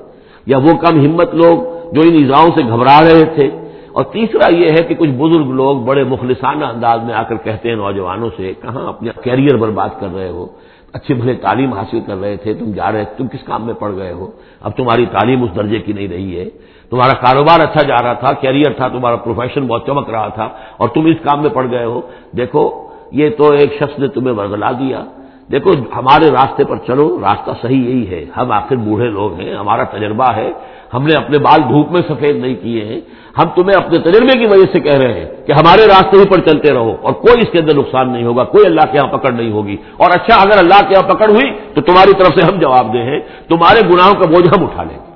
یا 0.50 0.58
وہ 0.64 0.72
کم 0.82 0.94
ہمت 1.06 1.34
لوگ 1.34 1.56
جو 1.92 2.00
ان 2.00 2.12
ایزاؤں 2.12 2.48
سے 2.56 2.62
گھبرا 2.68 3.00
رہے 3.02 3.24
تھے۔ 3.24 3.50
اور 3.92 4.04
تیسرا 4.04 4.54
یہ 4.54 4.66
ہے 4.66 4.82
کہ 4.82 4.94
کچھ 4.94 5.10
بزرگ 5.10 5.46
لوگ 5.46 5.76
بڑے 5.76 6.04
مخلصانہ 6.04 6.64
انداز 6.64 7.00
میں 7.04 7.14
آ 7.14 7.22
کر 7.22 7.36
کہتے 7.36 7.68
ہیں 7.68 7.76
نوجوانوں 7.76 8.30
سے، 8.36 8.52
کہاں 8.62 8.88
اپنا 8.88 9.20
کیریئر 9.20 9.56
برباد 9.56 9.88
کر 10.00 10.08
رہے 10.14 10.28
ہو؟ 10.28 10.46
اچھی 10.92 11.14
بھلے 11.14 11.34
تعلیم 11.34 11.72
حاصل 11.72 12.00
کر 12.00 12.20
رہے 12.20 12.36
تھے، 12.36 12.54
تم 12.54 12.72
جا 12.72 12.92
رہے، 12.92 13.04
تم 13.16 13.26
کس 13.26 13.42
کام 13.44 13.66
میں 13.66 13.74
پڑ 13.74 13.92
گئے 13.96 14.12
ہو؟ 14.12 14.30
اب 14.60 14.70
تمہاری 14.76 15.06
تعلیم 15.06 15.42
اس 15.42 15.50
درجے 15.56 15.78
کی 15.78 15.92
نہیں 15.92 16.08
رہی 16.08 16.40
ہے۔ 16.40 16.44
تمہارا 16.90 17.12
کاروبار 17.12 17.60
اچھا 17.60 17.82
جا 17.82 17.96
رہا 18.02 18.12
تھا، 18.12 18.32
کیریئر 18.32 18.72
تھا، 18.72 18.88
تمہارا 18.88 19.16
پروفیشن 19.16 19.66
بہت 19.66 19.86
چمک 19.86 20.10
رہا 20.10 20.28
تھا، 20.28 20.48
اور 20.76 20.88
تم 20.88 21.06
اس 21.06 21.16
کام 21.22 21.42
میں 21.42 21.50
پڑ 21.50 21.70
گئے 21.70 21.84
ہو۔ 21.84 22.00
دیکھو، 22.36 22.88
یہ 23.12 23.30
تو 23.30 23.52
ایک 23.52 23.74
شخص 23.74 23.98
نے 23.98 24.08
تمہیں 24.08 24.32
برگلا 24.32 24.72
دیا۔ 24.72 25.04
دیکھو، 25.52 25.70
ہمارے 25.96 26.30
راستے 26.30 26.64
پر 26.64 26.76
چلو، 26.86 27.18
راستہ 27.20 27.50
صحیح 27.62 27.84
یہی 27.88 28.10
ہے۔ 28.10 28.24
ہم 28.36 28.52
آخر 28.52 28.76
بوڑھے 28.76 29.08
لوگ 29.08 29.40
ہیں، 29.40 29.54
ہمارا 29.54 29.84
تجربہ 29.84 30.32
ہے۔ 30.36 30.52
ہم 30.94 31.02
نے 31.02 31.14
اپنے 31.14 31.38
بال 31.38 31.62
دھوپ 31.68 31.90
میں 31.90 32.00
سفید 32.08 32.36
نہیں 32.36 32.54
کیے 32.54 32.84
ہیں۔ 32.84 33.00
ہم 33.38 33.44
تمہیں 33.56 33.84
اپنے 33.84 33.98
تجربے 33.98 34.38
کی 34.38 34.46
وجہ 34.46 34.72
سے 34.72 34.80
کہہ 34.80 34.98
رہے 34.98 35.12
ہیں 35.12 35.46
کہ 35.46 35.52
ہمارے 35.52 35.86
راستے 35.86 36.18
ہی 36.18 36.24
پر 36.26 36.40
چلتے 36.40 36.74
رہو 36.74 36.96
اور 37.02 37.12
کوئی 37.12 37.38
اس 37.38 37.52
کے 37.52 37.58
اندر 37.58 37.76
نقصان 37.76 38.10
نہیں 38.10 38.24
ہوگا، 38.24 38.44
کوئی 38.44 38.66
اللہ 38.66 38.80
کے 38.80 38.98
یہاں 38.98 39.18
پکڑ 39.18 39.32
نہیں 39.32 39.50
ہوگی۔ 39.50 39.76
اور 39.96 40.10
اچھا 40.10 40.40
اگر 40.42 40.58
اللہ 40.58 40.88
کے 40.88 40.94
یہاں 40.94 41.14
پکڑ 41.14 41.30
ہوئی 41.30 41.52
تو 41.74 41.80
تمہاری 41.80 42.12
طرف 42.12 42.40
سے 42.40 42.52
ہم 42.52 42.58
جواب 42.58 42.92
دیں 42.92 43.02
ہیں۔ 43.02 43.20
تمہارے 43.48 43.80
گناہوں 43.88 44.14
کا 44.14 44.30
بوجھ 44.30 44.58
ہم 44.58 44.64
اٹھا 44.64 44.82
لیں 44.82 44.96
گے۔ 44.96 45.12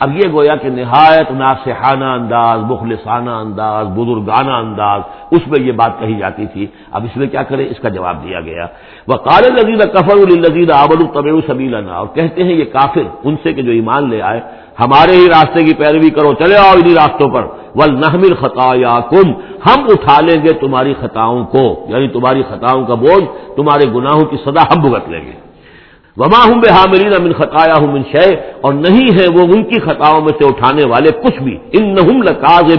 اب 0.00 0.16
یہ 0.16 0.32
گویا 0.32 0.56
کہ 0.56 0.68
نہایت 0.68 1.30
ناسحانہ 1.30 2.04
انداز، 2.04 2.58
مخلصانہ 2.58 3.30
انداز، 3.30 3.86
بزرگانہ 3.86 4.50
انداز، 4.50 5.00
اس 5.30 5.40
میں 5.46 5.60
یہ 5.60 5.72
بات 5.72 6.00
کہی 6.00 6.14
جاتی 6.14 6.46
تھی۔ 6.46 6.66
اب 6.92 7.04
اس 7.04 7.16
میں 7.16 7.26
کیا 7.26 7.42
کریں؟ 7.42 7.66
اس 7.66 7.76
کا 7.82 7.88
جواب 7.88 8.24
دیا 8.24 8.40
گیا۔ 8.40 8.66
وہ 9.08 9.16
کال 9.16 9.52
لذیذ 9.52 9.86
کفر 9.86 10.16
الزید 10.16 10.70
آبل 10.70 10.96
الطب 11.00 11.52
سبیلانا 11.52 11.92
اور 11.92 12.06
کہتے 12.06 12.44
ہیں 12.44 12.52
یہ 12.52 12.64
کافر 12.64 13.02
ان 13.24 13.36
سے 13.42 13.52
کہ 13.52 13.62
جو 13.62 13.72
ایمان 13.72 14.10
لے 14.10 14.22
آئے 14.22 14.40
ہمارے 14.80 15.16
ہی 15.16 15.28
راستے 15.28 15.64
کی 15.64 15.74
پیروی 15.74 16.10
کرو، 16.10 16.32
چلے 16.32 16.56
آؤ 16.56 16.74
انہیں 16.74 16.94
راستوں 16.94 17.28
پر۔ 17.28 17.46
ول 17.74 17.94
نحمل 17.94 18.34
خطا 18.34 18.70
یا 18.74 19.00
کم 19.10 19.30
ہم 19.66 19.82
اٹھا 19.82 20.20
لیں 20.20 20.42
گے 20.44 20.52
تمہاری 20.52 20.94
خطاؤں 21.00 21.44
کو۔ 21.44 21.86
یعنی 21.88 22.08
تمہاری 22.08 22.42
خطاؤں 22.42 22.86
کا 22.86 22.94
بوجھ، 22.94 23.56
تمہارے 23.56 23.88
گناہوں 23.94 24.20
کی 24.20 24.36
سدا 24.44 24.62
ہم 24.62 24.82
بھگت 24.82 25.08
لیں 25.08 25.20
گے۔ 25.20 25.44
وما 26.16 26.44
ہوں 26.46 26.60
بے 26.60 26.70
حامرین 26.70 27.12
امن 27.20 27.32
خطایا 27.32 27.74
ہوں 27.74 27.92
من 27.92 28.02
شے 28.12 28.34
اور 28.60 28.72
نہیں 28.72 29.08
ہے 29.14 29.26
وہ 29.34 29.42
ان 29.42 29.64
کی 29.64 29.80
خطاؤں 29.80 30.20
میں 30.20 30.32
سے 30.38 30.48
اٹھانے 30.48 30.84
والے 30.86 31.10
کچھ 31.10 31.42
بھی۔ 31.42 31.58
ان 31.72 31.94
نہ 31.94 32.30
لکاز 32.30 32.78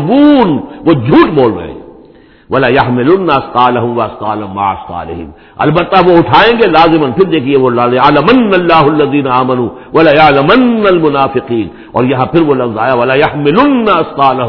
وہ 0.86 0.91
جھوٹ 0.91 1.29
بول 1.29 1.53
رہے 1.53 1.67
ہیں۔ 1.67 1.74
ولا 2.49 2.67
یا 2.67 2.81
مل 2.89 3.10
اسکال 3.31 3.77
ہوں 3.77 3.95
اسکال 4.01 4.41
البتہ 5.65 6.01
وہ 6.08 6.17
اٹھائیں 6.17 6.53
گے 6.60 6.67
لازمن 6.71 7.12
پھر 7.12 7.25
دیکھیے 7.29 7.58
وہ 7.58 7.69
عالمن 8.05 8.43
اللہ 8.53 8.86
الدین 8.91 9.27
امن 9.38 9.60
ولا 9.95 10.12
عالمن 10.25 10.86
المنافقین 10.88 11.67
اور 11.91 12.03
یہاں 12.03 12.25
پھر 12.31 12.41
وہ 12.47 12.55
لفظ 12.55 12.77
آیا، 12.86 12.95
ولا 13.01 13.15
یا 13.17 13.29
مل 13.38 13.58
اسکال 13.95 14.39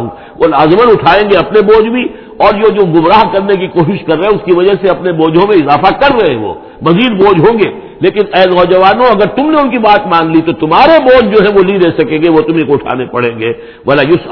وہ 0.41 0.47
لازمن 0.49 0.89
اٹھائیں 0.93 1.25
گے 1.31 1.39
اپنے 1.39 1.61
بوجھ 1.71 1.89
بھی، 1.89 2.05
اور 2.45 2.55
یہ 2.63 2.75
جو 2.77 2.85
گمراہ 2.95 3.23
کرنے 3.33 3.55
کی 3.61 3.67
کوشش 3.75 4.05
کر 4.07 4.17
رہے 4.19 4.29
ہیں، 4.29 4.37
اس 4.37 4.45
کی 4.45 4.55
وجہ 4.57 4.75
سے 4.81 4.89
اپنے 4.91 5.13
بوجھوں 5.21 5.47
میں 5.49 5.57
اضافہ 5.57 5.91
کر 6.01 6.11
رہے 6.17 6.33
ہیں 6.33 6.41
وہ، 6.45 6.55
مزید 6.89 7.13
بوجھ 7.23 7.41
ہوں 7.41 7.59
گے۔ 7.59 7.71
لیکن 8.01 8.21
اے 8.35 8.43
نوجوانوں، 8.51 9.07
اگر 9.07 9.27
تم 9.27 9.51
نے 9.51 9.61
ان 9.61 9.71
کی 9.71 9.79
بات 9.79 10.07
مان 10.07 10.33
لی 10.33 10.41
تو 10.41 10.53
تمہارے 10.53 10.99
بوجھ 11.03 11.37
جو 11.37 11.45
ہے 11.45 11.53
وہ 11.55 11.63
نہیں 11.69 11.79
رہ 11.79 11.91
سکیں 11.99 12.19
گے، 12.23 12.31
وہ 12.31 12.41
تمہیں 12.41 12.67
کو 12.67 12.75
اٹھانے 12.75 13.07
پڑیں 13.07 13.41
گے۔ 13.41 13.53
بولا 13.85 14.03
یوس 14.03 14.23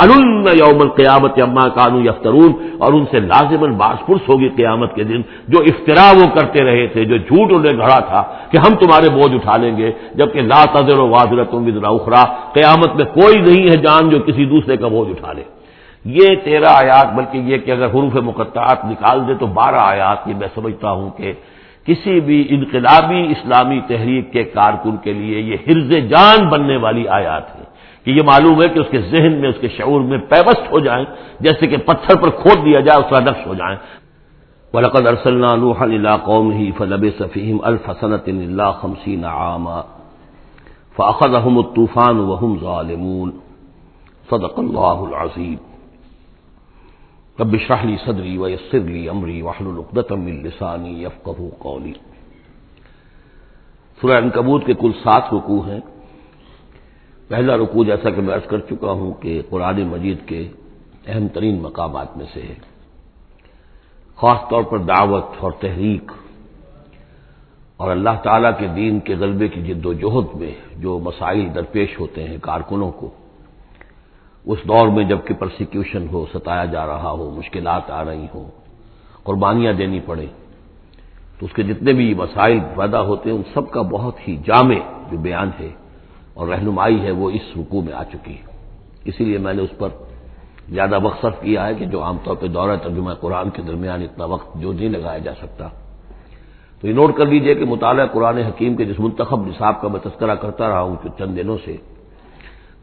یوم 0.59 0.89
قیامت 0.89 1.43
اما 1.43 1.69
کانو 1.69 2.01
یفترون 2.01 2.53
اور 2.79 2.93
ان 2.93 3.05
سے 3.11 3.21
لازمن 3.21 3.73
باس 3.73 4.07
پرس 4.07 4.29
ہوگی 4.29 4.49
قیامت 4.49 4.95
کے 4.95 5.05
دن۔ 5.05 5.21
جو 5.49 5.59
افطرا 5.61 6.07
وہ 6.17 6.27
کرتے 6.35 6.65
رہے 6.65 6.87
تھے، 6.87 7.05
جو 7.05 7.17
جھوٹ 7.17 7.53
انہیں 7.53 7.79
گھڑا 7.79 7.99
تھا 7.99 8.23
کہ 8.51 8.57
ہم 8.57 8.75
تمہارے 8.75 9.09
بوجھ 9.11 9.35
اٹھا 9.35 9.57
لیں 9.57 9.77
گے، 9.77 9.93
جبکہ 10.15 10.41
لا 10.41 10.65
تذر 10.75 10.99
و 10.99 11.09
واضرت 11.09 11.55
اخرا 11.85 12.23
قیامت 12.53 12.97
میں 12.97 13.05
کوئی 13.05 13.37
نہیں 13.41 13.65
ہے 13.65 13.77
جان 13.77 14.09
جو 14.11 14.19
کسی 14.19 14.45
دوسرے 14.45 14.77
کا 14.77 14.89
بوجھ 14.89 15.11
اٹھا 15.11 15.33
لے۔ 15.33 15.43
یہ 16.05 16.37
تیرہ 16.45 16.69
آیات، 16.69 17.15
بلکہ 17.15 17.39
یہ 17.39 17.59
کہ 17.59 17.71
اگر 17.71 17.87
حروف 17.87 18.15
مقطعات 18.15 18.85
نکال 18.85 19.29
دے 19.29 19.35
تو 19.35 19.47
بارہ 19.47 19.81
آیات، 19.81 20.29
یہ 20.29 20.35
میں 20.39 20.49
سمجھتا 20.55 20.91
ہوں 20.91 21.11
کہ 21.17 21.33
کسی 21.87 22.21
بھی 22.21 22.47
انقلابی 22.51 23.23
اسلامی 23.35 23.81
تحریک 23.89 24.33
کے 24.33 24.43
کارکن 24.45 24.97
کے 25.05 25.13
لیے 25.13 25.39
یہ 25.41 25.57
حرز 25.67 25.91
جان 26.11 26.49
بننے 26.49 26.77
والی 26.77 27.09
آیات 27.09 27.47
ہے 27.57 27.65
کہ 28.05 28.11
یہ 28.11 28.23
معلوم 28.23 28.63
ہے 28.63 28.69
کہ 28.69 28.79
اس 28.79 28.87
کے 28.91 29.01
ذہن 29.01 29.33
میں، 29.41 29.49
اس 29.49 29.59
کے 29.61 29.69
شعور 29.69 30.01
میں 30.01 30.19
پیوست 30.29 30.73
ہو 30.73 30.79
جائیں، 30.79 31.05
جیسے 31.41 31.67
کہ 31.67 31.77
پتھر 31.77 32.15
پر 32.23 32.31
کھود 32.41 32.65
دیا 32.65 32.81
جائے، 32.81 32.99
اس 33.01 33.11
کا 33.11 33.21
نقش 33.21 33.47
ہو 33.47 33.55
جائیں۔ 33.55 33.77
ولقد 34.75 35.07
ارسلنا 35.07 35.51
نوحا 35.57 35.85
الى 35.85 36.13
قومه 36.25 36.71
فلبث 36.79 37.19
فيهم 37.35 37.59
الف 37.65 37.85
سنه 38.01 38.27
الا 38.47 38.67
50 38.73 39.25
عاما 39.25 39.79
فاخذهم 40.97 41.59
الطوفان 41.59 42.17
وهم 42.31 42.59
ظالمون 42.59 43.31
صدق 44.31 44.59
الله 44.59 44.99
العظيم 45.09 45.74
رب 47.41 47.53
اشرح 47.53 47.85
لي 47.85 47.97
صدري 48.07 48.37
ويسر 48.37 48.81
لي 48.81 49.09
امري 49.09 49.41
واحلل 49.41 49.79
عقدة 49.79 50.17
من 50.23 50.43
لساني 50.43 51.03
يفقهوا 51.03 51.51
قولي۔ 51.59 51.93
سورہ 54.01 54.23
انکبوت 54.23 54.67
کے 54.67 54.75
کل 54.75 54.93
سات 54.93 55.35
رکوع 55.35 55.67
ہیں۔ 55.67 55.81
پہلا 57.29 57.57
رکوع 57.57 57.85
جیسا 57.85 58.11
کہ 58.11 58.21
میں 58.21 58.35
عرض 58.35 58.47
کر 58.47 58.59
چکا 58.59 58.91
ہوں 58.91 59.15
کہ 59.15 59.43
قرآن 59.51 59.83
مجید 59.83 60.19
کے 60.27 60.49
اہم 61.07 61.29
ترین 61.29 61.63
مقامات 61.63 62.17
میں 62.17 62.27
سے 62.35 62.43
ہے۔ 62.43 62.55
خاص 64.17 64.51
طور 64.51 64.63
پر 64.63 64.79
دعوت 64.79 65.25
اور 65.39 65.53
تحریک۔ 65.61 66.13
اور 67.77 67.91
اللہ 67.91 68.17
تعالیٰ 68.23 68.51
کے 68.59 68.67
دین 68.67 69.01
کے 69.01 69.17
غلبے 69.17 69.49
کی 69.49 69.63
جد 69.63 69.87
و 69.87 69.93
جہد 69.93 70.35
میں 70.35 70.55
جو 70.77 70.99
مسائل 70.99 71.55
درپیش 71.55 72.01
ہوتے 72.01 72.25
ہیں 72.25 72.37
کارکنوں 72.43 72.93
کو۔ 72.93 73.11
اس 74.47 74.59
دور 74.69 74.89
میں 74.89 75.05
جبکہ 75.05 75.35
پرسیکیوشن 75.35 76.07
ہو، 76.13 76.27
ستایا 76.35 76.65
جا 76.65 76.87
رہا 76.87 77.11
ہو، 77.11 77.31
مشکلات 77.31 77.91
آ 77.91 78.05
رہی 78.05 78.27
ہوں، 78.35 78.49
قربانیاں 79.25 79.73
دینی 79.73 80.01
پڑیں، 80.01 80.27
تو 81.39 81.47
اس 81.47 81.53
کے 81.53 81.63
جتنے 81.63 81.93
بھی 81.93 82.15
مسائل 82.15 82.59
پیدا 82.77 83.01
ہوتے 83.01 83.31
ہیں، 83.31 83.37
ان 83.37 83.43
سب 83.55 83.71
کا 83.71 83.83
بہت 83.83 84.29
ہی 84.29 84.37
جامع 84.37 84.79
جو 85.11 85.19
بیان 85.19 85.51
ہے 85.61 85.71
اور 86.35 86.49
رہنمائی 86.49 87.01
ہے، 87.01 87.11
وہ 87.11 87.31
اس 87.31 87.57
رکوع 87.57 87.83
میں 87.83 87.93
آ 87.93 88.05
چکی 88.05 88.35
ہے۔ 88.35 88.47
اسی 89.05 89.25
لیے 89.25 89.39
میں 89.39 89.53
نے 89.53 89.63
اس 89.63 89.79
پر 89.79 89.89
زیادہ 90.69 90.99
وقت 91.03 91.23
صرف 91.23 91.41
کیا 91.41 91.67
ہے 91.67 91.75
کہ 91.75 91.85
جو 91.85 92.03
عام 92.03 92.17
طور 92.25 92.37
پہ 92.37 92.47
دورہ 92.47 92.77
ترجمہ 92.77 93.13
قرآن 93.21 93.51
کے 93.51 93.63
درمیان 93.63 94.03
اتنا 94.03 94.25
وقت 94.25 94.57
جو 94.61 94.73
نہیں 94.73 94.89
لگایا 94.89 95.19
جا 95.19 95.35
سکتا۔ 95.35 95.69
تو 96.81 96.89
یہ 96.89 96.93
نوٹ 96.93 97.17
کر 97.17 97.27
لیجیے 97.27 97.55
کہ 97.55 97.65
مطالعہ 97.65 98.07
قرآن 98.07 98.39
حکیم 98.39 98.77
کے 98.77 98.85
جس 98.85 99.01
منتخب 99.01 99.47
نصاب 99.47 99.81
کا 99.81 99.89
میں 99.89 100.01
تذکرہ 100.05 100.35
کرتا 100.35 100.69
رہا 100.69 100.83
ہوں 100.83 100.97
چند 101.19 101.37
دنوں 101.37 101.59
سے 101.65 101.77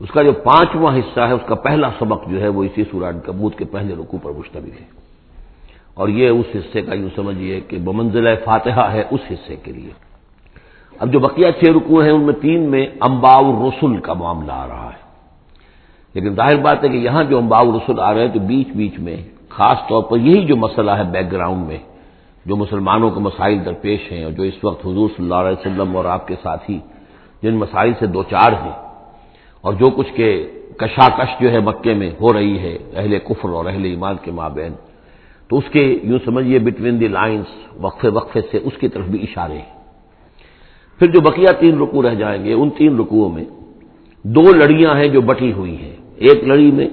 اس 0.02 0.10
کا 0.12 0.24
جو 0.24 0.32
پانچواں 0.32 0.98
حصہ 0.98 1.20
ہے، 1.20 1.32
اس 1.32 1.42
کا 1.46 1.56
پہلا 1.56 1.90
سبق 2.00 2.30
جو 2.30 2.42
ہے، 2.42 2.48
وہ 2.48 2.64
اسی 2.64 2.84
سورہ 2.92 3.12
کبوت 3.26 3.58
کے 3.58 3.66
پہلے 3.66 3.96
رکوع 3.96 4.20
پر 4.24 4.32
مشتمل 4.32 4.72
ہے۔ 4.72 4.86
اور 5.94 6.08
یہ 6.10 6.30
اس 6.30 6.46
حصے 6.56 6.82
کا 6.82 6.94
یوں 6.94 7.10
سمجھیے 7.16 7.62
کہ 7.62 7.78
بمنزل 7.78 8.36
فاتحہ 8.46 8.92
ہے 8.92 9.04
اس 9.12 9.20
حصے 9.32 9.56
کے 9.56 9.72
لیے۔ 9.72 9.90
اب 11.00 11.14
جو 11.14 11.20
بقیہ 11.20 11.46
چھ 11.60 11.64
رکوع 11.64 12.04
ہیں، 12.04 12.12
ان 12.12 12.22
میں 12.22 12.34
تین 12.34 12.62
میں 12.72 12.88
امباؤ 13.00 13.70
رسول 13.70 13.98
کا 13.98 14.14
معاملہ 14.14 14.52
آ 14.52 14.68
رہا 14.68 14.86
ہے۔ 14.86 15.02
لیکن 16.14 16.36
ظاہر 16.36 16.58
بات 16.58 16.84
ہے 16.84 16.90
کہ 16.90 16.98
یہاں 16.98 17.24
جو 17.24 17.38
امباؤ 17.38 17.78
رسول 17.78 18.00
آ 18.00 18.14
رہے 18.14 18.22
ہیں، 18.22 18.34
تو 18.34 18.40
بیچ 18.40 18.68
بیچ 18.76 19.00
میں 19.00 19.18
خاص 19.50 19.78
طور 19.90 20.04
پر 20.04 20.18
یہی 20.18 20.46
جو 20.46 20.56
مسئلہ 20.56 20.92
ہے 20.92 21.04
بیک 21.04 21.32
گراؤنڈ 21.32 21.68
میں، 21.68 21.78
جو 22.46 22.56
مسلمانوں 22.56 23.10
کے 23.10 23.20
مسائل 23.20 23.66
درپیش 23.66 24.12
ہیں 24.12 24.24
اور 24.24 24.32
جو 24.32 24.44
اس 24.44 24.64
وقت 24.64 24.86
حضور 24.86 25.10
صلی 25.18 25.24
اللہ 25.24 25.36
علیہ 25.36 25.60
وسلم 25.60 25.98
اور 25.98 26.06
آپ 26.06 26.28
کے 26.28 26.36
ساتھی، 26.44 26.80
جن 27.44 27.56
مسائل 27.56 27.94
سے 28.00 28.06
دو 28.06 28.24
چار 28.24 28.52
ہیں 28.52 28.91
اور 29.64 29.74
جو 29.74 29.90
کچھ 29.90 30.12
کے 30.16 30.30
کشاکش 30.78 31.30
جو 31.42 31.52
ہے 31.52 31.60
مکے 31.60 31.94
میں 31.94 32.12
ہو 32.22 32.34
رہی 32.34 32.58
ہے، 32.60 32.76
اہل 32.96 33.14
کفر 33.20 33.50
اور 33.50 33.66
اہل 33.66 33.84
ایمان 33.86 34.16
کے 34.24 34.32
مابین، 34.32 34.74
تو 35.50 35.58
اس 35.58 35.68
کے 35.72 35.84
یوں 36.04 36.20
سمجھیے 36.26 36.60
بٹوین 36.60 37.00
دی 37.00 37.08
لائنس 37.08 37.50
وقفے 37.82 38.08
وقفے 38.08 38.42
سے 38.52 38.58
اس 38.58 38.76
کی 38.80 38.88
طرف 38.88 39.06
بھی 39.06 39.20
اشارے 39.24 39.58
ہیں۔ 39.58 39.74
پھر 41.00 41.08
جو 41.12 41.20
بقیہ 41.22 41.52
تین 41.60 41.74
رکو 41.82 42.02
رہ 42.02 42.16
جائیں 42.16 42.44
گے، 42.46 42.54
ان 42.54 42.70
تین 42.78 42.92
رکوؤں 43.00 43.30
میں 43.30 43.46
دو 44.26 44.46
لڑیاں 44.54 44.96
ہیں 44.96 45.08
جو 45.08 45.22
بٹی 45.22 45.52
ہوئی 45.52 45.76
ہیں۔ 45.78 45.96
ایک 46.26 46.44
لڑی 46.44 46.72
میں 46.72 46.90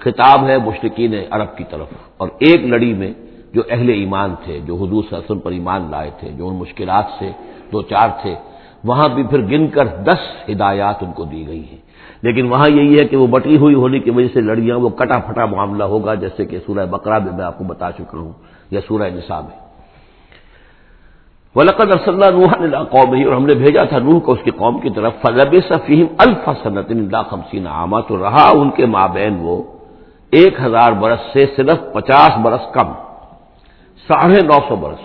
خطاب 0.00 0.38
ہے 0.48 0.56
مشرقین 0.58 1.14
عرب 1.30 1.56
کی 1.56 1.64
طرف، 1.70 1.88
اور 2.16 2.28
ایک 2.38 2.60
لڑی 2.72 2.92
میں 2.94 3.12
جو 3.54 3.62
اہل 3.70 3.88
ایمان 3.88 4.34
تھے، 4.44 4.58
جو 4.66 4.74
حضور 4.74 5.00
صلی 5.02 5.12
اللہ 5.12 5.16
علیہ 5.16 5.30
وسلم 5.30 5.44
پر 5.46 5.52
ایمان 5.52 5.82
لائے 5.90 6.10
تھے، 6.18 6.28
جو 6.38 6.48
ان 6.48 6.54
مشکلات 6.54 7.06
سے 7.18 7.28
دو 7.72 7.82
چار 7.82 8.08
تھے، 8.22 8.34
وہاں 8.84 9.08
بھی 9.14 9.22
پھر 9.30 9.40
گن 9.50 9.66
کر 9.66 9.86
دس 10.08 10.22
ہدایات 10.50 11.02
ان 11.02 11.12
کو 11.12 11.24
دی 11.24 11.42
گئی 11.46 11.64
ہیں۔ 11.70 11.82
لیکن 12.22 12.46
وہاں 12.46 12.68
یہی 12.70 12.98
ہے 12.98 13.04
کہ 13.04 13.16
وہ 13.16 13.26
بٹی 13.26 13.56
ہوئی 13.56 13.74
ہونے 13.74 13.98
کی 13.98 14.10
وجہ 14.10 14.28
سے 14.34 14.40
لڑیاں 14.40 14.76
وہ 14.76 14.88
کٹا 14.88 15.18
پھٹا 15.18 15.44
معاملہ 15.44 15.84
ہوگا 15.84 16.14
جیسے 16.14 16.44
کہ 16.44 16.58
سورہ 16.66 16.86
بقرہ 16.86 17.18
میں 17.18 17.32
میں 17.32 17.44
آپ 17.44 17.58
کو 17.58 17.64
بتا 17.64 17.92
چکا 17.92 18.18
ہوں، 18.18 18.32
یا 18.70 18.80
سورہ 18.88 19.02
نصاب 19.02 19.44
میں۔ 19.44 19.58
ولقد 21.56 21.90
ارسلنا 21.92 22.30
نوحا 22.30 22.56
الى 22.62 22.78
قومه، 22.90 23.24
اور 23.24 23.34
ہم 23.36 23.46
نے 23.46 23.54
بھیجا 23.54 23.84
تھا 23.84 23.98
نوح 23.98 24.18
کو 24.20 24.32
اس 24.32 24.38
کی 24.44 24.50
قوم 24.50 24.80
کی 24.80 24.90
طرف 24.90 25.12
فلبس 25.22 25.72
فیہم 25.86 26.06
الف 26.18 26.48
سنت 26.62 26.92
خمسین 27.30 27.66
عاما، 27.66 28.00
تو 28.00 28.16
رہا 28.16 28.46
ان 28.52 28.70
کے 28.70 28.86
مابین 28.86 29.36
وہ 29.40 29.62
ایک 30.30 30.54
ہزار 30.60 30.92
برس 30.92 31.20
سے 31.32 31.46
صرف 31.56 31.78
پچاس 31.92 32.38
برس 32.42 32.64
کم، 32.72 32.88
ساڑھے 34.08 34.40
نو 34.46 34.58
سو 34.68 34.76
برس۔ 34.76 35.04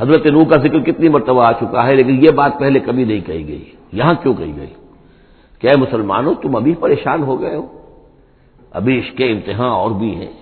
حضرت 0.00 0.26
نوح 0.26 0.44
کا 0.44 0.56
ذکر 0.56 0.80
کتنی 0.80 1.08
مرتبہ 1.08 1.44
آ 1.44 1.52
چکا 1.52 1.86
ہے، 1.86 1.94
لیکن 1.94 2.24
یہ 2.24 2.30
بات 2.30 2.52
پہلے 2.58 2.78
کبھی 2.80 3.04
نہیں 3.04 3.20
کہی 3.20 3.48
گئی۔ 3.48 3.64
یہاں 3.92 4.14
کیوں 4.22 4.34
کہی 4.34 4.56
گئی؟ 4.56 4.72
کہ 5.60 5.68
مسلمانوں، 5.78 6.34
تم 6.34 6.56
ابھی 6.56 6.74
پریشان 6.74 7.22
ہو 7.22 7.40
گئے 7.40 7.56
ہو۔ 7.56 7.66
ابھی 8.70 8.98
اس 8.98 9.16
کے 9.16 9.32
امتحان 9.32 9.72
اور 9.82 9.90
بھی 9.90 10.14
ہیں۔ 10.16 10.32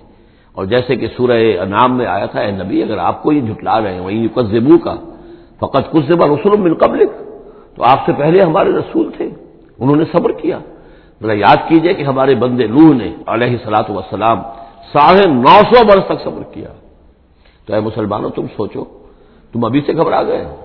اور 0.54 0.64
جیسے 0.64 0.96
کہ 0.96 1.06
سورہ 1.16 1.38
انعام 1.60 1.96
میں 1.96 2.06
آیا 2.06 2.26
تھا، 2.26 2.40
اے 2.40 2.50
نبی، 2.50 2.82
اگر 2.82 2.98
آپ 2.98 3.22
کو 3.22 3.32
یہ 3.32 3.40
جھٹلا 3.40 3.80
رہے 3.80 3.94
ہیں 3.94 4.00
وہیں 4.00 4.24
یقزبو 4.24 4.78
کا 4.78 4.94
فقط 5.60 5.84
کچھ 5.90 6.06
زبا 6.12 6.26
رسول 6.26 6.60
من 6.60 6.74
قبل 6.74 7.04
تو 7.74 7.82
آپ 7.82 7.98
سے 8.06 8.12
پہلے 8.12 8.42
ہمارے 8.42 8.70
رسول 8.72 9.10
تھے، 9.16 9.28
انہوں 9.78 9.96
نے 9.96 10.04
صبر 10.12 10.32
کیا۔ 10.32 10.58
ذرا 11.22 11.32
یاد 11.32 11.68
کیجیے 11.68 11.94
کہ 11.94 12.02
ہمارے 12.02 12.34
بندے 12.34 12.66
لوہ 12.66 12.94
نے 12.94 13.10
علیہ 13.26 13.56
سلاۃ 13.64 13.90
وسلام 13.90 14.38
ساڑھے 14.92 15.24
نو 15.28 15.56
سو 15.70 15.84
برس 15.84 16.04
تک 16.06 16.24
صبر 16.24 16.42
کیا۔ 16.52 16.68
تو 17.66 17.74
اے 17.74 17.80
مسلمانوں، 17.80 18.30
تم 18.30 18.46
سوچو، 18.56 18.84
تم 19.52 19.64
ابھی 19.64 19.80
سے 19.86 19.92
گھبرا 19.92 20.22
گئے 20.22 20.44
ہو۔ 20.44 20.56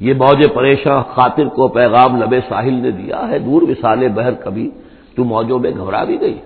یہ 0.00 0.14
موج 0.14 0.46
پریشاں 0.54 1.02
خاطر 1.14 1.46
کو 1.46 1.68
پیغام 1.68 2.22
لبے 2.22 2.40
ساحل 2.48 2.74
نے 2.74 2.90
دیا 2.90 3.28
ہے۔ 3.28 3.38
دور 3.38 3.62
وسالے 3.62 4.08
بہر 4.08 4.32
کبھی 4.32 4.70
تو 5.16 5.24
موجوں 5.24 5.58
میں 5.58 5.70
گھبرا 5.70 6.04
بھی 6.04 6.20
گئی۔ 6.20 6.38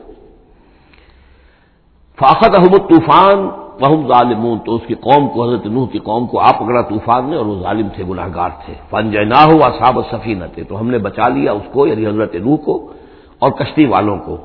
فاخت 2.18 2.54
احمد 2.54 2.90
طوفان 2.90 3.38
وہم 3.80 4.08
ظالمون۔ 4.08 4.58
تو 4.58 4.74
اس 4.74 4.82
کی 4.86 4.94
قوم 4.94 5.28
کو، 5.28 5.44
حضرت 5.44 5.66
نوح 5.66 5.86
کی 5.88 5.98
قوم 5.98 6.26
کو 6.26 6.40
آپ 6.40 6.58
پکڑا 6.58 6.82
طوفان 6.82 7.30
نے 7.30 7.36
اور 7.36 7.46
وہ 7.46 7.60
ظالم 7.60 7.88
تھے 7.88 8.04
گناہ 8.08 8.28
گار 8.34 8.50
تھے۔ 8.64 8.74
فن 8.90 9.10
جنا 9.10 9.44
ہوا 9.44 9.68
صاب 9.78 10.00
صفی 10.10 10.34
تھے 10.54 10.64
تو 10.64 10.80
ہم 10.80 10.90
نے 10.90 10.98
بچا 10.98 11.28
لیا 11.28 11.52
اس 11.52 11.66
کو 11.72 11.86
یعنی 11.86 12.06
حضرت 12.06 12.34
نوح 12.34 12.56
کو 12.56 12.92
اور 13.38 13.50
کشتی 13.50 13.84
والوں 13.86 14.18
کو۔ 14.18 14.36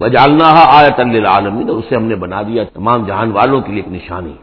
وہ 0.00 0.08
جالنا 0.08 0.44
آیت 0.66 1.00
عالمین 1.26 1.68
اور 1.68 1.76
اسے 1.76 1.96
ہم 1.96 2.04
نے 2.04 2.14
بنا 2.14 2.42
دیا 2.42 2.64
تمام 2.74 3.04
جہان 3.06 3.32
والوں 3.32 3.60
کے 3.60 3.72
لیے 3.72 3.82
ایک 3.82 3.92
نشانی۔ 3.92 4.34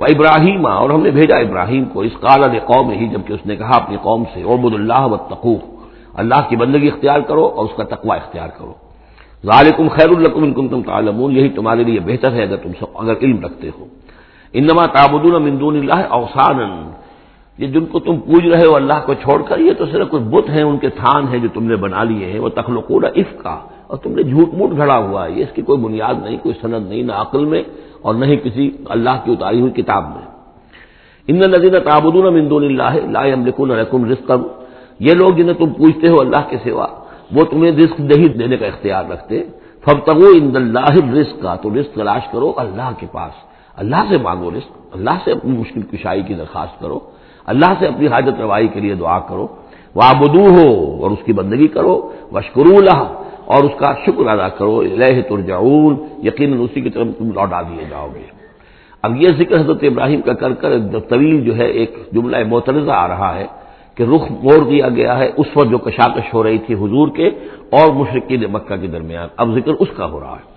وہ 0.00 0.06
ابراہیم، 0.08 0.66
اور 0.66 0.90
ہم 0.90 1.02
نے 1.02 1.10
بھیجا 1.10 1.36
ابراہیم 1.36 1.84
کو، 1.92 2.00
اس 2.00 2.14
قال 2.20 2.42
قوم 2.66 2.90
ہی، 2.90 3.06
جبکہ 3.08 3.32
اس 3.32 3.44
نے 3.46 3.54
کہا 3.56 3.74
اپنی 3.76 3.96
قوم 4.02 4.22
سے 4.32 4.42
عبد 4.52 4.74
اللہ 4.74 5.04
و 5.12 5.16
تقو 5.30 5.56
اللہ 6.20 6.40
کی 6.48 6.56
بندگی 6.56 6.88
اختیار 6.88 7.20
کرو 7.28 7.44
اور 7.46 7.64
اس 7.64 7.74
کا 7.76 7.84
تقوی 7.94 8.16
اختیار 8.16 8.48
کرو۔ 8.58 8.72
ظالکم 9.44 9.88
خیر 9.88 10.10
القم 10.16 10.42
ان 10.44 10.68
تم 10.68 10.80
تعلمون، 10.82 11.30
یہی 11.36 11.48
تمہارے 11.58 11.82
لیے 11.84 12.00
بہتر 12.06 12.32
ہے 12.32 12.42
اگر 12.42 12.56
تم 12.56 12.72
سب، 12.80 12.88
اگر 13.02 13.14
علم 13.22 13.38
رکھتے 13.44 13.68
ہو۔ 13.76 13.84
انما 14.54 14.84
تعبدون 14.96 15.34
من 15.44 15.60
دون 15.60 15.74
اللہ 15.76 16.00
اوسان 16.18 16.58
یہ 17.58 17.66
جن 17.66 17.84
کو 17.92 17.98
تم 18.00 18.14
پوج 18.20 18.46
رہے 18.52 18.66
ہو 18.66 18.74
اللہ 18.74 18.98
کو 19.06 19.14
چھوڑ 19.14 19.38
کر، 19.48 19.58
یہ 19.60 19.72
تو 19.78 19.84
صرف 19.92 20.06
کچھ 20.10 20.22
بت 20.32 20.46
ہیں، 20.50 20.64
ان 20.64 20.76
کے 20.82 20.88
تھان 21.00 21.22
ہیں 21.30 21.38
جو 21.38 21.48
تم 21.54 21.64
نے 21.70 21.76
بنا 21.76 22.02
لیے 22.10 22.26
ہیں۔ 22.32 22.40
وہ 22.40 22.48
تخلقون 22.58 23.04
اف 23.04 23.30
کا 23.42 23.56
اور 23.86 23.96
تم 24.02 24.10
نے 24.16 24.22
جھوٹ 24.22 24.48
موٹ 24.58 24.70
گھڑا 24.76 24.98
ہوا 24.98 25.20
ہے۔ 25.26 25.30
یہ 25.36 25.42
اس 25.44 25.52
کی 25.54 25.62
کوئی 25.68 25.78
بنیاد 25.84 26.16
نہیں، 26.24 26.36
کوئی 26.42 26.54
سند 26.62 26.88
نہیں، 26.88 27.02
نہ 27.02 27.14
عقل 27.22 27.44
میں 27.52 27.62
اور 28.02 28.14
نہ 28.14 28.24
ہی 28.24 28.36
کسی 28.36 28.70
اللہ 28.88 29.10
کی 29.24 29.32
اتاری 29.32 29.60
ہوئی 29.60 29.72
کتاب 29.72 30.04
میں۔ 30.04 30.30
ان 31.26 31.36
نظین 31.36 31.74
تعبدون 31.84 32.34
من 32.34 32.50
دون 32.50 32.64
اللہ 32.64 33.06
لا 33.10 33.24
يملكون 33.24 33.68
لكم 33.68 34.04
رزقا۔ 34.04 34.34
یہ 35.00 35.14
لوگ 35.14 35.28
جنہیں 35.28 35.54
تم 35.54 35.66
پوچھتے 35.66 36.08
ہو 36.08 36.20
اللہ 36.20 36.42
کے 36.48 36.56
سوا، 36.64 36.86
وہ 37.32 37.44
تمہیں 37.44 37.72
رزق 37.72 38.00
نہیں 38.00 38.28
دینے 38.28 38.56
کا 38.56 38.66
اختیار 38.66 39.04
رکھتے۔ 39.10 39.44
فب 39.84 39.98
تگو 40.04 40.26
ان 40.36 40.56
اللہ 40.56 40.90
رزق 41.14 41.42
کا 41.42 41.54
تو 41.54 41.70
رزق 41.70 41.94
تلاش 41.94 42.22
کرو 42.32 42.52
اللہ 42.56 42.90
کے 42.98 43.06
پاس۔ 43.12 43.32
اللہ 43.76 44.02
سے 44.08 44.16
مانگو 44.18 44.50
رزق، 44.50 44.78
اللہ 44.92 45.10
سے 45.24 45.32
اپنی 45.32 45.58
مشکل 45.58 45.82
کشائی 45.82 46.22
کی 46.22 46.34
درخواست 46.34 46.80
کرو۔ 46.80 46.98
اللہ 47.46 47.72
سے 47.78 47.86
اپنی 47.86 48.06
حاجت 48.06 48.40
روائی 48.40 48.68
کے 48.68 48.80
لیے 48.80 48.94
دعا 48.94 49.18
کرو۔ 49.18 49.46
وہ 49.94 50.02
آبدو 50.04 50.40
ہو 50.40 51.02
اور 51.02 51.10
اس 51.10 51.18
کی 51.24 51.32
بندگی 51.32 51.68
کرو۔ 51.68 52.12
وشکر 52.32 52.62
اللہ 52.66 53.29
اور 53.50 53.64
اس 53.64 53.72
کا 53.78 53.92
شکر 54.06 54.26
ادا 54.26 54.48
کرو 54.48 54.78
الہ 54.78 55.20
ترجعون، 55.28 55.96
یقیناً 56.22 56.58
اسی 56.60 56.80
کی 56.80 56.90
طرف 56.90 57.06
تم 57.18 57.30
لوٹا 57.30 57.62
دیے 57.62 57.84
جاؤ 57.90 58.08
گے۔ 58.14 58.40
اب 59.02 59.16
یہ 59.16 59.28
ذکر 59.38 59.60
حضرت 59.60 59.78
ابراہیم 59.82 60.20
کا 60.20 60.32
کر 60.32 60.52
کر 60.52 60.70
طویل 61.08 61.44
جو 61.44 61.56
ہے 61.56 61.66
ایک 61.66 61.94
جملہ 62.12 62.36
معترضہ 62.48 62.90
آ 62.90 63.08
رہا 63.08 63.34
ہے 63.34 63.46
کہ 63.94 64.02
رخ 64.02 64.30
موڑ 64.30 64.68
دیا 64.70 64.88
گیا 64.88 65.18
ہے 65.18 65.30
اس 65.36 65.46
وقت 65.56 65.70
جو 65.70 65.78
کشاکش 65.78 66.34
ہو 66.34 66.42
رہی 66.42 66.58
تھی 66.58 66.74
حضور 66.74 67.08
کے 67.08 67.26
اور 67.70 67.92
مشرقین 67.92 68.44
مکہ 68.52 68.76
کے 68.76 68.86
درمیان۔ 68.86 69.28
اب 69.36 69.54
ذکر 69.54 69.72
اس 69.78 69.88
کا 69.96 70.10
ہو 70.10 70.20
رہا 70.20 70.36
ہے۔ 70.36 70.50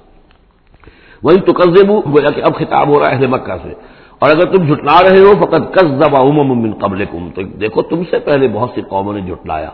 وہی 1.23 1.39
تو 1.39 1.51
قزے 1.51 1.88
گویا 1.88 2.29
کہ 2.36 2.41
اب 2.43 2.56
خطاب 2.56 2.88
ہو 2.88 2.99
رہا 2.99 3.12
ہے 3.12 3.15
اہل 3.15 3.27
مکہ 3.27 3.56
سے۔ 3.63 3.73
اور 4.19 4.29
اگر 4.29 4.45
تم 4.51 4.63
جھٹلا 4.63 4.97
رہے 5.03 5.19
ہو 5.19 5.45
فقط 5.45 5.73
کس 5.75 5.84
دبا 5.84 6.19
من 6.23 6.71
قبل 6.71 7.06
تو 7.06 7.41
دیکھو، 7.41 7.82
تم 7.82 8.03
سے 8.10 8.19
پہلے 8.19 8.47
بہت 8.47 8.69
سی 8.75 8.82
قوموں 8.82 9.13
نے 9.13 9.21
جھٹلایا۔ 9.21 9.69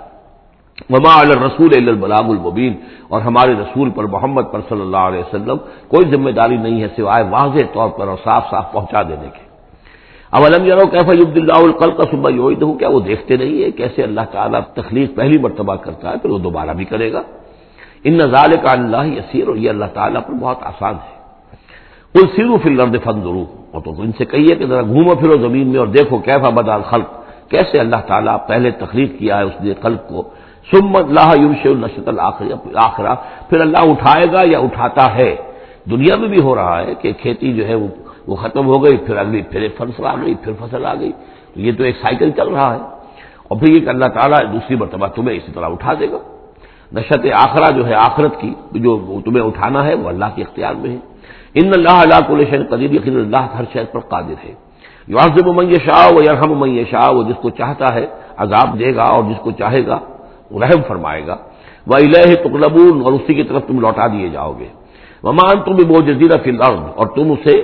وما 0.89 1.23
رسول 1.45 1.71
البلاغ 1.77 2.29
المبین 2.29 2.73
اور 3.07 3.21
ہمارے 3.21 3.53
رسول 3.53 3.89
پر 3.89 4.03
محمد 4.03 4.45
پر 4.51 4.59
صلی 4.69 4.81
اللہ 4.81 5.03
علیہ 5.09 5.19
وسلم 5.19 5.57
کوئی 5.87 6.09
ذمہ 6.11 6.31
داری 6.31 6.57
نہیں 6.57 6.81
ہے 6.81 6.87
سوائے 6.95 7.23
واضح 7.29 7.65
طور 7.73 7.89
پر 7.89 8.07
اور 8.07 8.17
صاف 8.23 8.43
صاف 8.51 8.71
پہنچا 8.73 9.01
دینے 9.01 9.29
کے۔ 9.35 9.43
اب 10.31 10.43
علم 10.43 10.65
یارو 10.65 10.85
کیفا 10.87 11.11
عبد 11.11 11.37
اللہ 11.37 11.59
القل 11.63 11.91
کا 11.91 12.03
صبح 12.11 12.29
یوید 12.29 12.61
ہوں 12.61 12.73
کیا 12.73 12.89
وہ 12.89 12.99
دیکھتے 12.99 13.37
نہیں 13.37 13.63
ہے 13.63 13.71
کیسے 13.71 14.03
اللہ 14.03 14.25
تعالیٰ 14.31 14.61
تخلیق 14.73 15.15
پہلی 15.15 15.37
مرتبہ 15.37 15.75
کرتا 15.75 16.11
ہے 16.11 16.17
پھر 16.21 16.29
وہ 16.29 16.37
دوبارہ 16.37 16.73
بھی 16.73 16.85
کرے 16.85 17.13
گا؟ 17.13 17.21
ان 18.03 18.13
نظال 18.13 18.51
کا 18.63 18.71
اللہ 18.71 19.03
یسیر، 19.05 19.47
اور 19.47 19.55
یہ 19.55 19.69
اللہ 19.69 19.89
تعالیٰ 19.93 20.21
پر 20.27 20.33
بہت 20.33 20.57
آسان 20.61 20.95
ہے۔ 20.95 21.17
کل 22.13 22.27
سیرو 22.35 22.57
فل 22.57 22.79
رد 22.79 22.95
فن 23.03 23.21
ضرور 23.21 23.45
اور 23.71 23.81
تو 23.81 24.01
ان 24.01 24.11
سے 24.17 24.25
کہیے 24.25 24.55
کہ 24.55 24.65
ذرا 24.65 24.81
گھومو 24.81 25.15
پھرو 25.15 25.37
زمین 25.37 25.67
میں 25.67 25.79
اور 25.79 25.87
دیکھو 25.87 26.17
کیفا 26.17 26.49
بدال 26.49 26.81
خلق۔ 26.89 27.09
کیسے 27.49 27.79
اللہ 27.79 28.01
تعالیٰ 28.07 28.37
پہلے 28.47 28.71
تخلیق 28.71 29.19
کیا 29.19 29.37
ہے 29.37 29.43
اس 29.43 29.61
نے 29.61 29.73
خلق 29.81 30.09
کو؟ 30.09 30.29
سم 30.72 30.95
اللہ 30.95 31.41
یوش 31.41 31.65
النشت 31.65 32.08
الآخرا 32.08 33.13
پھر 33.50 33.62
اللہ 33.62 33.78
اٹھائے 33.78 34.26
گا 34.34 34.41
یا 34.45 34.60
اٹھاتا 34.60 35.15
ہے۔ 35.15 35.36
دنیا 35.91 36.15
میں 36.15 36.28
بھی 36.28 36.41
ہو 36.41 36.56
رہا 36.56 36.82
ہے 36.82 36.95
کہ 36.95 37.12
کھیتی 37.12 37.54
جو 37.54 37.67
ہے 37.67 37.76
وہ 38.28 38.36
ختم 38.36 38.65
ہو 38.65 38.84
گئی، 38.84 38.98
پھر 38.98 39.17
اگلی 39.17 39.41
پھر 39.41 39.62
ایک 39.62 39.78
فصل 39.78 40.06
آ 40.06 40.15
گئی، 40.15 40.36
پھر 40.36 40.54
فصل 40.60 40.86
آ 40.86 40.93
گئی۔ 40.93 41.12
تو 41.54 41.60
یہ 41.60 41.72
تو 41.78 41.84
ایک 41.84 41.95
سائیکل 41.95 42.32
چل 42.32 42.48
رہا 42.48 42.76
ہے۔ 42.76 42.80
اور 43.48 43.60
پھر 43.60 43.67
یہ 43.67 43.80
کہ 43.80 43.89
اللہ 43.89 44.06
تعالیٰ 44.06 44.54
دوسری 44.54 44.76
مرتبہ 44.76 45.08
تمہیں 45.08 45.38
اسی 45.38 45.52
طرح 45.52 45.65
اٹھا 45.65 45.93
دے 46.00 46.12
گا۔ 46.12 46.17
نشت 46.93 47.28
آخرا 47.34 47.69
جو 47.69 47.88
ہے، 47.88 47.93
آخرت 47.93 48.41
کی 48.41 48.54
جو 48.72 49.22
تمہیں 49.26 49.45
اٹھانا 49.45 49.86
ہے، 49.86 49.95
وہ 49.95 50.10
اللہ 50.10 50.26
کے 50.36 50.41
اختیار 50.41 50.74
میں 50.74 50.89
ہے۔ 50.89 50.98
ان 51.54 51.67
اللہ 51.76 51.91
اللہ 51.91 52.28
کو 52.28 52.38
شہر 52.50 52.63
قدیر 52.63 52.91
یقین 52.91 53.19
اللہ 53.19 53.48
ہر 53.58 53.63
شہر 53.74 53.86
پر 53.86 54.00
قادر 54.00 54.45
ہے۔ 54.45 54.54
یوازب 55.08 55.48
من 55.48 55.74
شاہ 55.74 56.08
و 56.13 56.17
یرحم 56.24 56.60
من 56.60 56.84
شاہ 56.91 57.10
وہ 57.10 57.24
جس 57.24 57.41
کو 57.41 57.50
چاہتا 57.50 57.93
ہے، 57.93 58.08
عذاب 58.38 58.80
دے 58.80 58.95
گا 58.95 59.04
اور 59.04 59.24
جس 59.24 59.39
کو 59.41 59.52
چاہے 59.52 59.88
گا 59.88 60.00
رحم 60.51 60.81
فرمائے 60.88 61.27
گا۔ 61.27 61.35
وہ 61.88 61.95
الہ 61.95 62.35
تقلبون، 62.35 63.01
اور 63.01 63.12
اسی 63.13 63.33
کی 63.33 63.43
طرف 63.43 63.62
تم 63.67 63.79
لوٹا 63.79 64.07
دیے 64.07 64.29
جاؤ 64.29 64.53
گے۔ 64.59 64.67
ومان 65.23 65.55
تم 65.65 65.71
بھی 65.75 65.85
بہت 65.85 66.05
جزیرہ 66.05 66.38
فی 66.43 66.49
الارض 66.49 66.79
اور 66.95 67.07
تم 67.07 67.31
اسے 67.31 67.55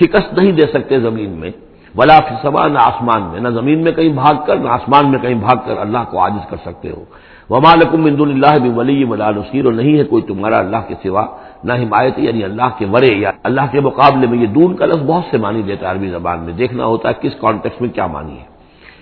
شکست 0.00 0.38
نہیں 0.38 0.52
دے 0.52 0.66
سکتے 0.72 1.00
زمین 1.00 1.30
میں، 1.30 1.50
ولا 1.98 2.18
فسما 2.20 2.66
نہ 2.66 2.78
آسمان 2.78 3.22
میں، 3.22 3.40
نہ 3.40 3.48
زمین 3.48 3.78
میں 3.84 3.92
کہیں 3.92 4.08
بھاگ 4.08 4.34
کر، 4.46 4.56
نہ 4.56 4.68
آسمان 4.68 5.10
میں 5.10 5.18
کہیں 5.18 5.34
بھاگ 5.34 5.56
کر 5.66 5.76
اللہ 5.78 6.02
کو 6.10 6.20
عاجز 6.20 6.50
کر 6.50 6.56
سکتے 6.56 6.90
ہو۔ 6.90 7.04
وما 7.50 7.74
لکم 7.74 8.00
من 8.00 8.18
دون 8.18 8.30
اللہ 8.30 8.58
بھی 8.62 8.70
ولی 8.70 9.04
ولا 9.04 9.30
نصیر 9.30 9.64
اور 9.64 9.72
نہیں 9.72 9.98
ہے 9.98 10.04
کوئی 10.04 10.22
تمہارا 10.22 10.58
اللہ 10.58 10.76
کے 10.88 10.94
سوا، 11.02 11.24
نہ 11.64 11.72
حمایت 11.72 12.18
یعنی 12.18 12.44
اللہ 12.44 12.68
کے 12.78 12.86
ورے، 12.86 13.14
یا 13.14 13.30
اللہ 13.42 13.60
کے 13.72 13.80
مقابلے 13.80 14.26
میں 14.26 14.38
یہ 14.38 14.46
دون 14.46 14.76
کا 14.76 14.86
لفظ 14.86 15.02
بہت 15.06 15.24
سے 15.30 15.38
مانی 15.38 15.62
دیتا 15.62 15.86
ہے 15.86 15.90
عربی 15.90 16.08
زبان 16.08 16.38
میں۔ 16.40 16.52
دیکھنا 16.52 16.84
ہوتا 16.84 17.08
ہے 17.08 17.14
کس 17.20 17.34
کانٹیکس 17.40 17.80
میں 17.80 17.88
کیا 17.88 18.06
مانی 18.06 18.36
ہے۔ 18.38 18.57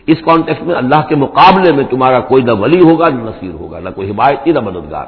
اس 0.07 0.19
کانٹیکس 0.25 0.63
میں 0.63 0.75
اللہ 0.75 1.01
کے 1.09 1.17
مقابلے 1.17 1.73
میں 1.73 1.85
تمہارا 1.91 2.21
کوئی 2.21 2.43
نہ 2.43 2.53
ولی 2.53 2.81
ہوگا 2.81 3.09
نہ 3.09 3.23
نصیر 3.23 3.55
ہوگا، 3.61 3.79
نہ 3.81 3.91
کوئی 3.91 4.11
حمایتی 4.11 4.53
نہ 4.53 4.61
مددگار۔ 4.61 5.07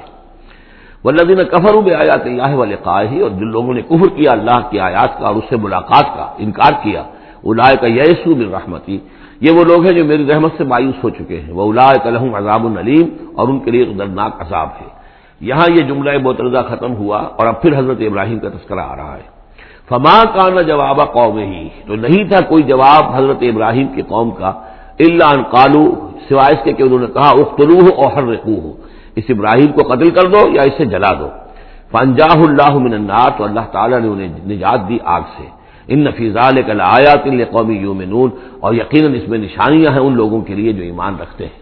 ولدی 1.05 1.35
نے 1.35 1.45
کفروں 1.45 1.83
میں 1.83 1.95
آیات 1.95 2.27
اللہ 2.27 2.55
والے 2.55 2.77
ہی 3.11 3.21
اور 3.21 3.31
جن 3.31 3.47
لوگوں 3.47 3.75
نے 3.75 3.83
کفر 3.83 4.09
کیا 4.17 4.33
اللہ 4.33 4.59
کی 4.71 4.81
آیات 4.81 5.19
کا 5.19 5.27
اور 5.27 5.37
اس 5.37 5.45
سے 5.49 5.57
ملاقات 5.57 6.17
کا 6.17 6.27
انکار 6.39 6.73
کیا 6.83 7.03
الاائے 7.45 7.77
کا 7.77 7.87
یسو 7.87 8.35
بن 8.35 8.55
رحمتی۔ 8.55 8.99
یہ 9.41 9.51
وہ 9.51 9.65
لوگ 9.65 9.85
ہیں 9.85 9.93
جو 9.93 10.05
میری 10.05 10.27
رحمت 10.27 10.53
سے 10.59 10.65
مایوس 10.65 11.05
ہو 11.05 11.11
چکے 11.11 11.41
ہیں۔ 11.41 11.53
وہ 11.53 11.73
الاائے 11.73 11.99
کلحم 12.03 12.35
عذاب 12.35 12.67
العلیم 12.67 13.09
اور 13.35 13.49
ان 13.49 13.59
کے 13.59 13.71
لیے 13.71 13.85
ایک 13.85 13.99
دردناک 13.99 14.33
عذاب 14.41 14.69
ہے۔ 14.81 14.89
یہاں 15.41 15.67
یہ 15.71 15.83
جملہ 15.83 16.19
بوترزہ 16.19 16.63
ختم 16.69 16.97
ہوا 16.97 17.19
اور 17.19 17.47
اب 17.47 17.63
پھر 17.63 17.79
حضرت 17.79 18.01
ابراہیم 18.01 18.39
کا 18.39 18.49
تذکرہ 18.49 18.81
آ 18.81 18.97
رہا 18.97 19.17
ہے۔ 19.17 19.27
فما 19.89 20.23
کا 20.35 20.49
نہ 20.49 20.61
جواب 20.61 21.13
قوم 21.13 21.39
ہی 21.39 21.69
تو 21.87 21.95
نہیں 21.95 22.25
تھا 22.25 22.41
کوئی 22.41 22.63
جواب 22.63 23.05
حضرت 23.15 23.41
ابراہیم 23.41 23.89
کی 23.89 24.03
قوم 24.03 24.31
کا۔ 24.31 24.53
اللہ 25.07 25.29
ان 25.35 25.43
قالو 25.55 25.85
سوائے 26.29 26.55
اس 26.55 26.63
کے 26.65 26.73
کہ 26.73 26.83
انہوں 26.83 27.03
نے 27.05 27.09
کہا 27.17 27.31
اختلو 27.43 27.77
ہو 27.85 27.91
اور 28.01 28.09
ہر 28.17 28.25
رقو 28.35 28.57
ہو 28.65 28.73
اس 29.19 29.27
ابراہیم 29.35 29.71
کو 29.77 29.83
قتل 29.91 30.11
کر 30.17 30.27
دو 30.35 30.41
یا 30.57 30.63
اسے 30.69 30.85
جلا 30.95 31.13
دو. 31.21 31.29
فنجاہ 31.93 32.39
اللہ 32.49 32.73
من 32.85 32.93
النار، 33.01 33.29
تو 33.37 33.45
اللہ 33.45 33.67
تعالیٰ 33.75 33.99
نے 34.01 34.09
انہیں 34.09 34.31
نجات 34.53 34.81
دی 34.89 34.99
آگ 35.17 35.25
سے. 35.37 35.47
ان 35.93 35.99
نفیزہ 36.05 36.47
کل 36.69 36.81
آیات 36.97 37.25
قومی 37.53 37.77
یوم 37.77 38.01
نون 38.13 38.31
اور 38.61 38.71
یقیناً 38.75 39.15
اس 39.15 39.27
میں 39.31 39.39
نشانیاں 39.39 39.91
ہیں 39.93 40.05
ان 40.07 40.15
لوگوں 40.17 40.41
کے 40.49 40.55
لیے 40.55 40.73
جو 40.79 40.83
ایمان 40.83 41.13
رکھتے 41.23 41.45
ہیں. 41.45 41.59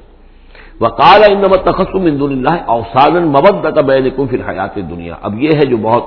وہ 0.81 0.89
کالا 1.01 1.27
ان 1.33 1.43
تخصم 1.65 2.05
اندون 2.11 2.33
اللہ 2.33 2.57
اوسان 2.77 3.15
مبت 3.35 3.79
بین 3.91 4.05
پھر 4.31 4.41
حیات 4.49 4.77
دنیا 4.91 5.15
اب 5.27 5.33
یہ 5.43 5.51
ہے 5.59 5.65
جو 5.71 5.77
بہت 5.83 6.05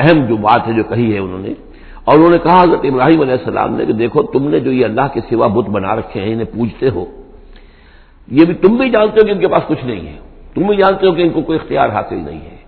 اہم 0.00 0.18
جو 0.28 0.36
بات 0.46 0.62
ہے 0.68 0.72
جو 0.72 0.84
کہی 0.90 1.08
ہے 1.14 1.18
انہوں 1.18 1.42
نے 1.46 1.52
اور 2.04 2.16
انہوں 2.16 2.30
نے 2.30 2.38
کہا 2.38 2.62
حضرت 2.62 2.80
ابراہیم 2.82 3.20
علیہ 3.20 3.32
السلام 3.32 3.76
نے 3.76 3.86
کہ 3.86 3.92
دیکھو 3.92 4.22
تم 4.22 4.48
نے 4.48 4.60
جو 4.60 4.72
یہ 4.72 4.84
اللہ 4.84 5.00
کے 5.14 5.20
سوا 5.30 5.46
بت 5.46 5.70
بنا 5.70 5.96
رکھے 5.96 6.20
ہیں، 6.20 6.32
انہیں 6.32 6.56
پوجتے 6.56 6.88
ہو۔ 6.90 7.04
یہ 8.28 8.44
بھی 8.44 8.54
تم 8.54 8.76
بھی 8.76 8.90
جانتے 8.90 9.20
ہو 9.20 9.26
کہ 9.26 9.30
ان 9.30 9.38
کے 9.38 9.48
پاس 9.48 9.62
کچھ 9.68 9.84
نہیں 9.84 10.06
ہے۔ 10.06 10.16
تم 10.54 10.62
بھی 10.62 10.76
جانتے 10.76 11.06
ہو 11.06 11.12
کہ 11.12 11.22
ان 11.22 11.30
کو 11.30 11.42
کوئی 11.42 11.58
اختیار 11.62 11.88
حاصل 11.88 12.16
نہیں 12.16 12.40
ہے۔ 12.40 12.62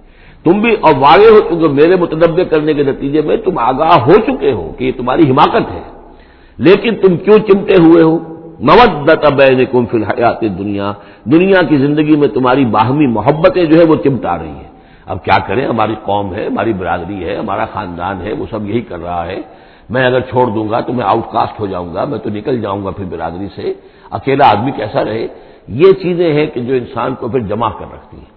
تم 0.45 0.61
بھی 0.61 0.77
اور 0.81 0.95
واضح 0.97 1.31
ہو 1.33 1.41
چکے 1.41 1.69
میرے 1.69 1.97
متنوع 1.97 2.45
کرنے 2.45 2.75
کے 2.75 2.83
نتیجے 2.83 3.21
میں 3.21 3.37
تم 3.37 3.59
آگاہ 3.59 3.99
ہو 3.99 4.13
چکے 4.27 4.53
ہو 4.53 4.73
کہ 4.79 4.85
یہ 4.85 4.93
تمہاری 4.97 5.31
حماقت 5.31 5.73
ہے۔ 5.73 5.83
لیکن 6.57 6.95
تم 6.97 7.17
کیوں 7.17 7.39
چمٹے 7.39 7.75
ہوئے 7.75 8.03
ہو؟ 8.03 8.19
مودت 8.61 9.33
بین 9.33 9.65
کم 9.73 9.87
فی 9.87 9.97
الحیات 9.97 10.41
دنیا۔ 10.41 10.93
دنیا 11.25 11.63
کی 11.63 11.77
زندگی 11.77 12.17
میں 12.17 12.29
تمہاری 12.29 12.65
باہمی 12.65 13.07
محبتیں 13.07 13.65
جو 13.65 13.79
ہے 13.79 13.85
وہ 13.85 13.97
چمٹا 14.05 14.39
رہی 14.39 14.49
ہیں۔ 14.49 14.74
اب 15.07 15.25
کیا 15.25 15.39
کریں؟ 15.47 15.67
ہماری 15.67 15.95
قوم 16.03 16.35
ہے، 16.35 16.47
ہماری 16.47 16.73
برادری 16.73 17.25
ہے، 17.25 17.37
ہمارا 17.37 17.65
خاندان 17.65 18.21
ہے، 18.23 18.33
وہ 18.33 18.47
سب 18.51 18.71
یہی 18.71 18.81
کر 18.81 18.99
رہا 18.99 19.27
ہے۔ 19.27 19.41
میں 19.91 20.07
اگر 20.07 20.21
چھوڑ 20.21 20.47
دوں 20.47 20.71
گا 20.71 20.81
تو 20.81 20.93
میں 20.93 21.05
آؤٹ 21.05 21.33
کاسٹ 21.33 21.61
ہو 21.61 21.67
جاؤں 21.67 21.95
گا، 21.95 22.05
میں 22.05 22.19
تو 22.19 22.31
نکل 22.31 22.61
جاؤں 22.61 22.85
گا 22.85 22.91
پھر 22.91 23.05
برادری 23.05 23.49
سے۔ 23.55 23.73
اکیلا 24.11 24.51
آدمی 24.51 24.71
کیسا 24.71 25.05
رہے؟ 25.05 25.27
یہ 25.69 25.93
چیزیں 25.93 26.33
ہیں 26.33 26.47
کہ 26.47 26.61
جو 26.61 26.75
انسان 26.75 27.15
کو 27.15 27.29
پھر 27.29 27.41
جمع 27.41 27.69
کر 27.69 27.85
رکھتی 27.95 28.17
ہیں۔ 28.17 28.35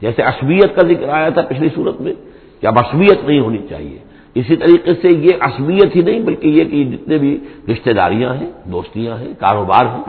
جیسے 0.00 0.22
عصبیت 0.22 0.76
کا 0.76 0.86
ذکر 0.86 1.08
آیا 1.08 1.28
تھا 1.28 1.42
پچھلی 1.42 1.68
صورت 1.74 2.00
میں 2.00 2.12
کہ 2.60 2.66
اب 2.66 2.78
عصبیت 2.78 3.24
نہیں 3.24 3.40
ہونی 3.40 3.58
چاہیے۔ 3.70 3.98
اسی 4.34 4.56
طریقے 4.56 4.94
سے 4.94 5.08
یہ 5.08 5.30
عصبیت 5.40 5.96
ہی 5.96 6.00
نہیں، 6.00 6.20
بلکہ 6.20 6.48
یہ 6.48 6.64
کہ 6.64 6.84
جتنے 6.84 7.18
بھی 7.18 7.44
رشتہ 7.72 7.90
داریاں 7.90 8.34
ہیں، 8.34 8.50
دوستیاں 8.64 9.16
ہیں، 9.16 9.32
کاروبار 9.38 9.86
ہیں۔ 9.86 10.02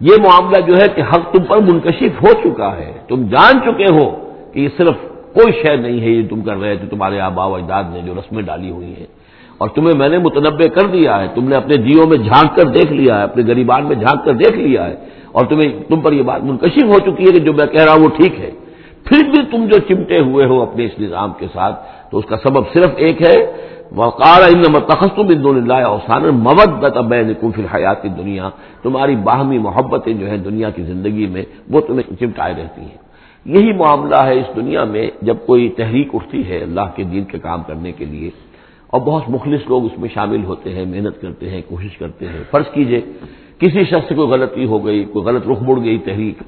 یہ 0.00 0.16
معاملہ 0.22 0.60
جو 0.60 0.74
ہے 0.74 0.88
کہ 0.94 1.00
حق 1.00 1.32
تم 1.32 1.44
پر 1.44 1.56
منکشف 1.56 2.22
ہو 2.22 2.32
چکا 2.44 2.76
ہے، 2.76 2.92
تم 3.08 3.26
جان 3.26 3.60
چکے 3.60 3.86
ہو۔ 3.90 4.21
کہ 4.52 4.60
یہ 4.60 4.68
صرف 4.76 4.96
کوئی 5.34 5.52
شے 5.62 5.76
نہیں 5.76 6.00
ہے 6.00 6.10
یہ 6.10 6.28
تم 6.28 6.40
کر 6.40 6.56
رہے 6.56 6.76
تھے، 6.76 6.88
تمہارے 6.88 7.20
آبا 7.20 7.46
و 7.46 7.54
اجداد 7.54 7.84
نے 7.92 8.00
جو 8.06 8.14
رسمیں 8.14 8.42
ڈالی 8.42 8.70
ہوئی 8.70 8.94
ہیں۔ 8.98 9.06
اور 9.58 9.68
تمہیں 9.68 9.98
میں 9.98 10.08
نے 10.08 10.18
متنوع 10.18 10.68
کر 10.68 10.86
دیا 10.86 11.20
ہے، 11.20 11.26
تم 11.34 11.48
نے 11.48 11.56
اپنے 11.56 11.76
جیو 11.76 12.06
میں 12.06 12.16
جھانک 12.16 12.56
کر 12.56 12.66
دیکھ 12.66 12.92
لیا 12.92 13.18
ہے، 13.18 13.22
اپنے 13.22 13.42
غریبان 13.46 13.86
میں 13.86 13.96
جھانک 13.96 14.24
کر 14.24 14.32
دیکھ 14.32 14.58
لیا 14.58 14.86
ہے۔ 14.86 14.94
اور 15.32 15.46
تمہیں، 15.46 15.82
تم 15.88 16.00
پر 16.00 16.12
یہ 16.12 16.22
بات 16.22 16.42
منکشف 16.42 16.84
ہو 16.84 16.98
چکی 16.98 17.26
ہے 17.26 17.32
کہ 17.32 17.38
جو 17.38 17.52
میں 17.52 17.66
کہہ 17.66 17.84
رہا 17.84 17.92
ہوں 17.92 18.00
وہ 18.00 18.08
ٹھیک 18.08 18.40
ہے۔ 18.40 18.50
پھر 19.04 19.24
بھی 19.24 19.38
تم 19.50 19.64
جو 19.64 19.78
چمٹے 19.88 20.18
ہوئے 20.18 20.46
ہو 20.46 20.62
اپنے 20.62 20.84
اس 20.84 21.00
نظام 21.00 21.32
کے 21.38 21.46
ساتھ، 21.52 21.82
تو 22.10 22.18
اس 22.18 22.24
کا 22.24 22.36
سبب 22.36 22.62
صرف 22.72 22.90
ایک 22.96 23.22
ہے۔ 23.22 23.52
وقار 23.96 24.50
تخصم 24.88 25.26
اللہ 25.44 25.72
اوسان 25.72 26.22
مبت 26.22 26.98
بین 26.98 27.34
فی 27.34 27.62
حیات 27.74 28.02
دنیا 28.02 28.48
تمہاری 28.82 29.16
باہمی 29.16 29.58
محبتیں 29.58 30.14
جو 30.14 30.26
ہیں 30.26 30.36
دنیا 30.36 30.70
کی 30.70 30.82
زندگی 30.82 31.26
میں، 31.26 31.42
وہ 31.70 31.80
تمہیں 31.80 32.16
چمٹائے 32.20 32.54
رہتی 32.58 32.80
ہیں۔ 32.80 33.01
یہی 33.44 33.72
معاملہ 33.72 34.16
ہے 34.16 34.38
اس 34.40 34.56
دنیا 34.56 34.84
میں 34.84 35.10
جب 35.22 35.36
کوئی 35.46 35.68
تحریک 35.68 36.14
اٹھتی 36.14 36.48
ہے 36.48 36.58
اللہ 36.62 36.86
کے 36.96 37.02
دین 37.02 37.24
کے 37.24 37.38
کام 37.38 37.62
کرنے 37.62 37.92
کے 37.92 38.04
لیے 38.04 38.30
اور 38.86 39.00
بہت 39.00 39.22
مخلص 39.28 39.60
لوگ 39.68 39.84
اس 39.84 39.98
میں 39.98 40.08
شامل 40.14 40.44
ہوتے 40.44 40.74
ہیں، 40.74 40.84
محنت 40.84 41.20
کرتے 41.20 41.50
ہیں، 41.50 41.62
کوشش 41.68 41.96
کرتے 41.98 42.28
ہیں۔ 42.28 42.42
فرض 42.50 42.64
کیجیے، 42.74 43.00
کسی 43.58 43.84
شخص 43.84 44.08
سے 44.08 44.14
کوئی 44.14 44.28
غلطی 44.28 44.64
ہو 44.64 44.84
گئی، 44.86 45.04
کوئی 45.04 45.24
غلط 45.24 45.48
رخ 45.48 45.62
مڑ 45.62 45.78
گئی 45.84 45.98
تحریک، 45.98 46.42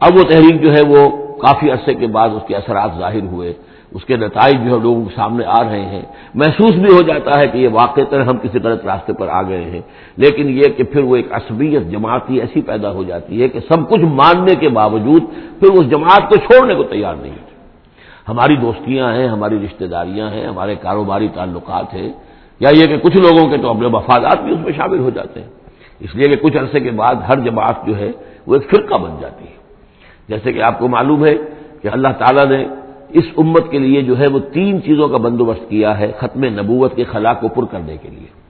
اب 0.00 0.16
وہ 0.16 0.22
تحریک 0.22 0.62
جو 0.62 0.74
ہے 0.74 0.82
وہ 0.88 1.08
کافی 1.36 1.70
عرصے 1.70 1.94
کے 1.94 2.06
بعد 2.06 2.28
اس 2.28 2.42
کے 2.46 2.56
اثرات 2.56 2.90
ظاہر 2.98 3.22
ہوئے۔ 3.22 3.52
اس 3.94 4.04
کے 4.04 4.16
نتائج 4.16 4.54
جو 4.54 4.76
ہے 4.76 4.80
لوگوں 4.82 5.04
کے 5.04 5.14
سامنے 5.14 5.44
آ 5.46 5.64
رہے 5.64 5.84
ہیں، 5.84 6.02
محسوس 6.34 6.70
بھی 6.70 6.92
ہو 6.92 7.02
جاتا 7.02 7.40
ہے 7.40 7.48
کہ 7.48 7.58
یہ 7.58 7.68
واقع 7.72 8.00
ہم 8.14 8.38
کسی 8.38 8.58
غلط 8.58 8.84
راستے 8.84 9.12
پر 9.12 9.28
آ 9.28 9.42
گئے 9.42 9.64
ہیں۔ 9.64 9.80
لیکن 10.16 10.48
یہ 10.48 10.62
کہ 10.76 10.84
پھر 10.84 11.02
وہ 11.02 11.16
ایک 11.16 11.32
عصبیت 11.32 11.82
جماعتی 11.82 12.40
ایسی 12.40 12.62
پیدا 12.62 12.90
ہو 12.90 13.02
جاتی 13.02 13.42
ہے 13.42 13.48
کہ 13.48 13.60
سب 13.60 13.88
کچھ 13.88 14.00
ماننے 14.00 14.54
کے 14.54 14.68
باوجود 14.68 15.22
پھر 15.60 15.72
اس 15.72 15.90
جماعت 15.90 16.30
کو 16.30 16.36
چھوڑنے 16.36 16.74
کو 16.74 16.82
تیار 16.82 17.14
نہیں 17.14 17.32
ہوتی۔ 17.32 17.54
ہماری 18.28 18.56
دوستیاں 18.56 19.14
ہیں، 19.14 19.28
ہماری 19.28 19.58
رشتہ 19.64 19.84
داریاں 19.84 20.30
ہیں، 20.30 20.46
ہمارے 20.46 20.74
کاروباری 20.74 21.28
تعلقات 21.34 21.94
ہیں۔ 21.94 22.12
یا 22.60 22.68
یہ 22.68 22.86
کہ 22.86 22.98
کچھ 22.98 23.16
لوگوں 23.16 23.50
کے 23.50 23.56
تو 23.56 23.70
اپنے 23.70 23.88
مفادات 23.88 24.42
بھی 24.42 24.52
اس 24.52 24.60
میں 24.60 24.72
شامل 24.76 24.98
ہو 24.98 25.10
جاتے 25.10 25.40
ہیں۔ 25.40 25.48
اس 26.00 26.14
لیے 26.14 26.36
کہ 26.36 26.36
کچھ 26.36 26.56
عرصے 26.56 26.80
کے 26.80 26.90
بعد 26.90 27.14
ہر 27.14 27.40
جماعت 27.40 27.86
جو 27.86 27.96
ہے 27.96 28.12
وہ 28.46 28.54
ایک 28.54 28.70
فرقہ 28.70 28.94
بن 28.94 29.10
جاتی 29.20 29.44
ہے۔ 29.44 29.54
جیسے 30.28 30.52
کہ 30.52 30.62
آپ 30.62 30.78
کو 30.78 30.88
معلوم 30.88 31.24
ہے 31.24 31.34
کہ 31.82 31.88
اللہ 31.88 32.08
تعالیٰ 32.18 32.46
نے 32.46 32.66
اس 33.14 33.24
امت 33.36 33.70
کے 33.70 33.78
لیے 33.78 34.02
جو 34.02 34.18
ہے 34.18 34.26
وہ 34.32 34.38
تین 34.38 34.82
چیزوں 34.82 35.08
کا 35.08 35.16
بندوبست 35.16 35.70
کیا 35.70 35.98
ہے، 35.98 36.12
ختم 36.18 36.44
نبوت 36.44 36.96
کے 36.96 37.04
خلا 37.04 37.34
کو 37.34 37.48
پر 37.48 37.62
کرنے 37.64 37.96
کے 37.96 38.08
لیے۔ 38.08 38.44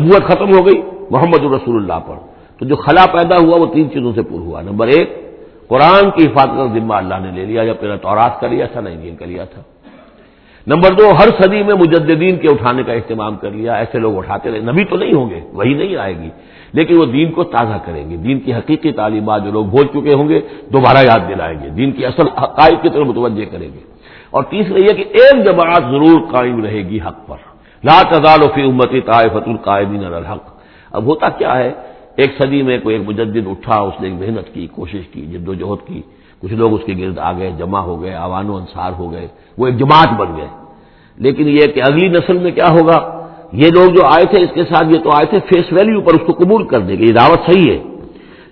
نبوت 0.00 0.24
ختم 0.24 0.58
ہو 0.58 0.66
گئی 0.66 0.82
محمد 1.10 1.42
الرسول 1.42 1.82
اللہ 1.82 2.06
پر۔ 2.06 2.14
تو 2.58 2.64
جو 2.64 2.76
خلا 2.76 3.06
پیدا 3.12 3.36
ہوا 3.36 3.56
وہ 3.56 3.66
تین 3.74 3.90
چیزوں 3.90 4.12
سے 4.14 4.22
پر 4.22 4.38
ہوا۔ 4.38 4.62
نمبر 4.62 4.86
ایک، 4.86 5.10
قرآن 5.68 6.10
کی 6.10 6.26
حفاظت 6.26 6.50
کا 6.50 6.66
ذمہ 6.78 6.94
اللہ 6.94 7.14
نے 7.22 7.30
لے 7.30 7.44
لیا، 7.44 7.62
یا 7.62 7.74
پہلے 7.74 7.96
تورات 7.96 8.40
کا 8.40 8.46
لیا 8.46 8.66
تھا 8.66 8.80
نہ 8.80 8.88
انجیل 8.88 9.16
کا 9.16 9.26
لیا 9.26 9.44
تھا۔ 9.44 9.62
نمبر 10.66 10.94
دو، 10.98 11.10
ہر 11.10 11.42
صدی 11.42 11.62
میں 11.62 11.74
مجددین 11.74 12.36
کے 12.36 12.48
اٹھانے 12.48 12.82
کا 12.82 12.92
اہتمام 12.92 13.36
کر 13.36 13.50
لیا، 13.50 13.74
ایسے 13.74 13.98
لوگ 13.98 14.18
اٹھاتے 14.18 14.50
رہے۔ 14.50 14.60
نبی 14.60 14.84
تو 14.84 14.96
نہیں 14.96 15.12
ہوں 15.12 15.30
گے، 15.30 15.40
وہی 15.52 15.74
نہیں 15.74 15.96
آئے 15.96 16.18
گی۔ 16.18 16.28
لیکن 16.72 17.00
وہ 17.00 17.04
دین 17.04 17.32
کو 17.32 17.44
تازہ 17.44 17.78
کریں 17.84 18.10
گے۔ 18.10 18.16
دین 18.16 18.40
کی 18.40 18.54
حقیقی 18.54 18.92
تعلیمات 18.92 19.44
جو 19.44 19.50
لوگ 19.50 19.66
بھول 19.66 19.86
چکے 19.86 20.14
ہوں 20.14 20.28
گے، 20.28 20.40
دوبارہ 20.72 20.98
یاد 20.98 21.28
دلائیں 21.28 21.58
گے۔ 21.62 21.68
دین 21.68 21.92
کی 21.92 22.06
اصل 22.06 22.28
حقائق 22.28 22.82
کی 22.82 22.88
طرف 22.88 23.06
متوجہ 23.06 23.44
کریں 23.44 23.68
گے۔ 23.74 23.78
اور 24.30 24.44
تیسرا 24.44 24.78
یہ 24.78 24.92
کہ 24.96 25.04
ایک 25.08 25.46
جماعت 25.46 25.82
ضرور 25.90 26.20
قائم 26.32 26.64
رہے 26.64 26.82
گی 26.82 26.98
حق 27.06 27.26
پر۔ 27.26 27.36
لا 27.84 28.02
تزال 28.10 28.40
فی 28.54 28.62
امتی 28.62 29.00
طائفۃ 29.00 29.46
القائمین 29.46 30.04
الحق۔ 30.04 30.42
اب 30.92 31.04
ہوتا 31.04 31.28
کیا 31.28 31.58
ہے؟ 31.58 31.72
ایک 32.16 32.30
صدی 32.42 32.62
میں 32.62 32.78
کوئی 32.82 32.96
ایک 32.96 33.08
مجدد 33.08 33.46
اٹھا، 33.46 33.80
اس 33.80 33.94
نے 34.00 34.08
ایک 34.08 34.20
محنت 34.20 34.54
کی، 34.54 34.66
کوشش 34.66 35.06
کی، 35.12 35.26
جد 35.26 35.48
و 35.48 35.54
جہد 35.54 35.86
کی۔ 35.86 36.02
کچھ 36.40 36.52
لوگ 36.52 36.72
اس 36.72 36.80
کے 36.86 36.92
گرد 36.98 37.18
آ 37.18 37.32
گئے، 37.32 37.52
جمع 37.58 37.78
ہو 37.78 38.02
گئے، 38.02 38.14
آوان 38.14 38.50
و 38.50 38.56
انصار 38.56 38.92
ہو 38.98 39.12
گئے، 39.12 39.28
وہ 39.58 39.66
ایک 39.66 39.78
جماعت 39.78 40.08
بن 40.16 40.36
گئے۔ 40.36 40.46
لیکن 41.16 41.48
یہ 41.48 41.66
کہ 41.74 41.82
اگلی 41.86 42.08
نسل 42.08 42.38
میں 42.38 42.50
کیا 42.50 42.68
ہوگا؟ 42.70 43.15
یہ 43.52 43.68
لوگ 43.68 43.94
جو 43.94 44.06
آئے 44.06 44.24
تھے 44.24 44.42
اس 44.42 44.50
کے 44.54 44.62
ساتھ 44.62 44.94
یہ 44.94 45.00
تو 45.00 45.10
آئے 45.10 45.26
تھے 45.26 45.38
فیس 45.40 45.72
ویلیو 45.72 46.00
پر 46.00 46.14
اس 46.14 46.26
کو 46.26 46.32
قبول 46.32 46.66
کر 46.66 46.80
دے 46.80 46.94
گی 46.94 47.02
یہ 47.02 47.12
دعوت 47.12 47.52
صحیح 47.52 47.72
ہے۔ 47.72 47.78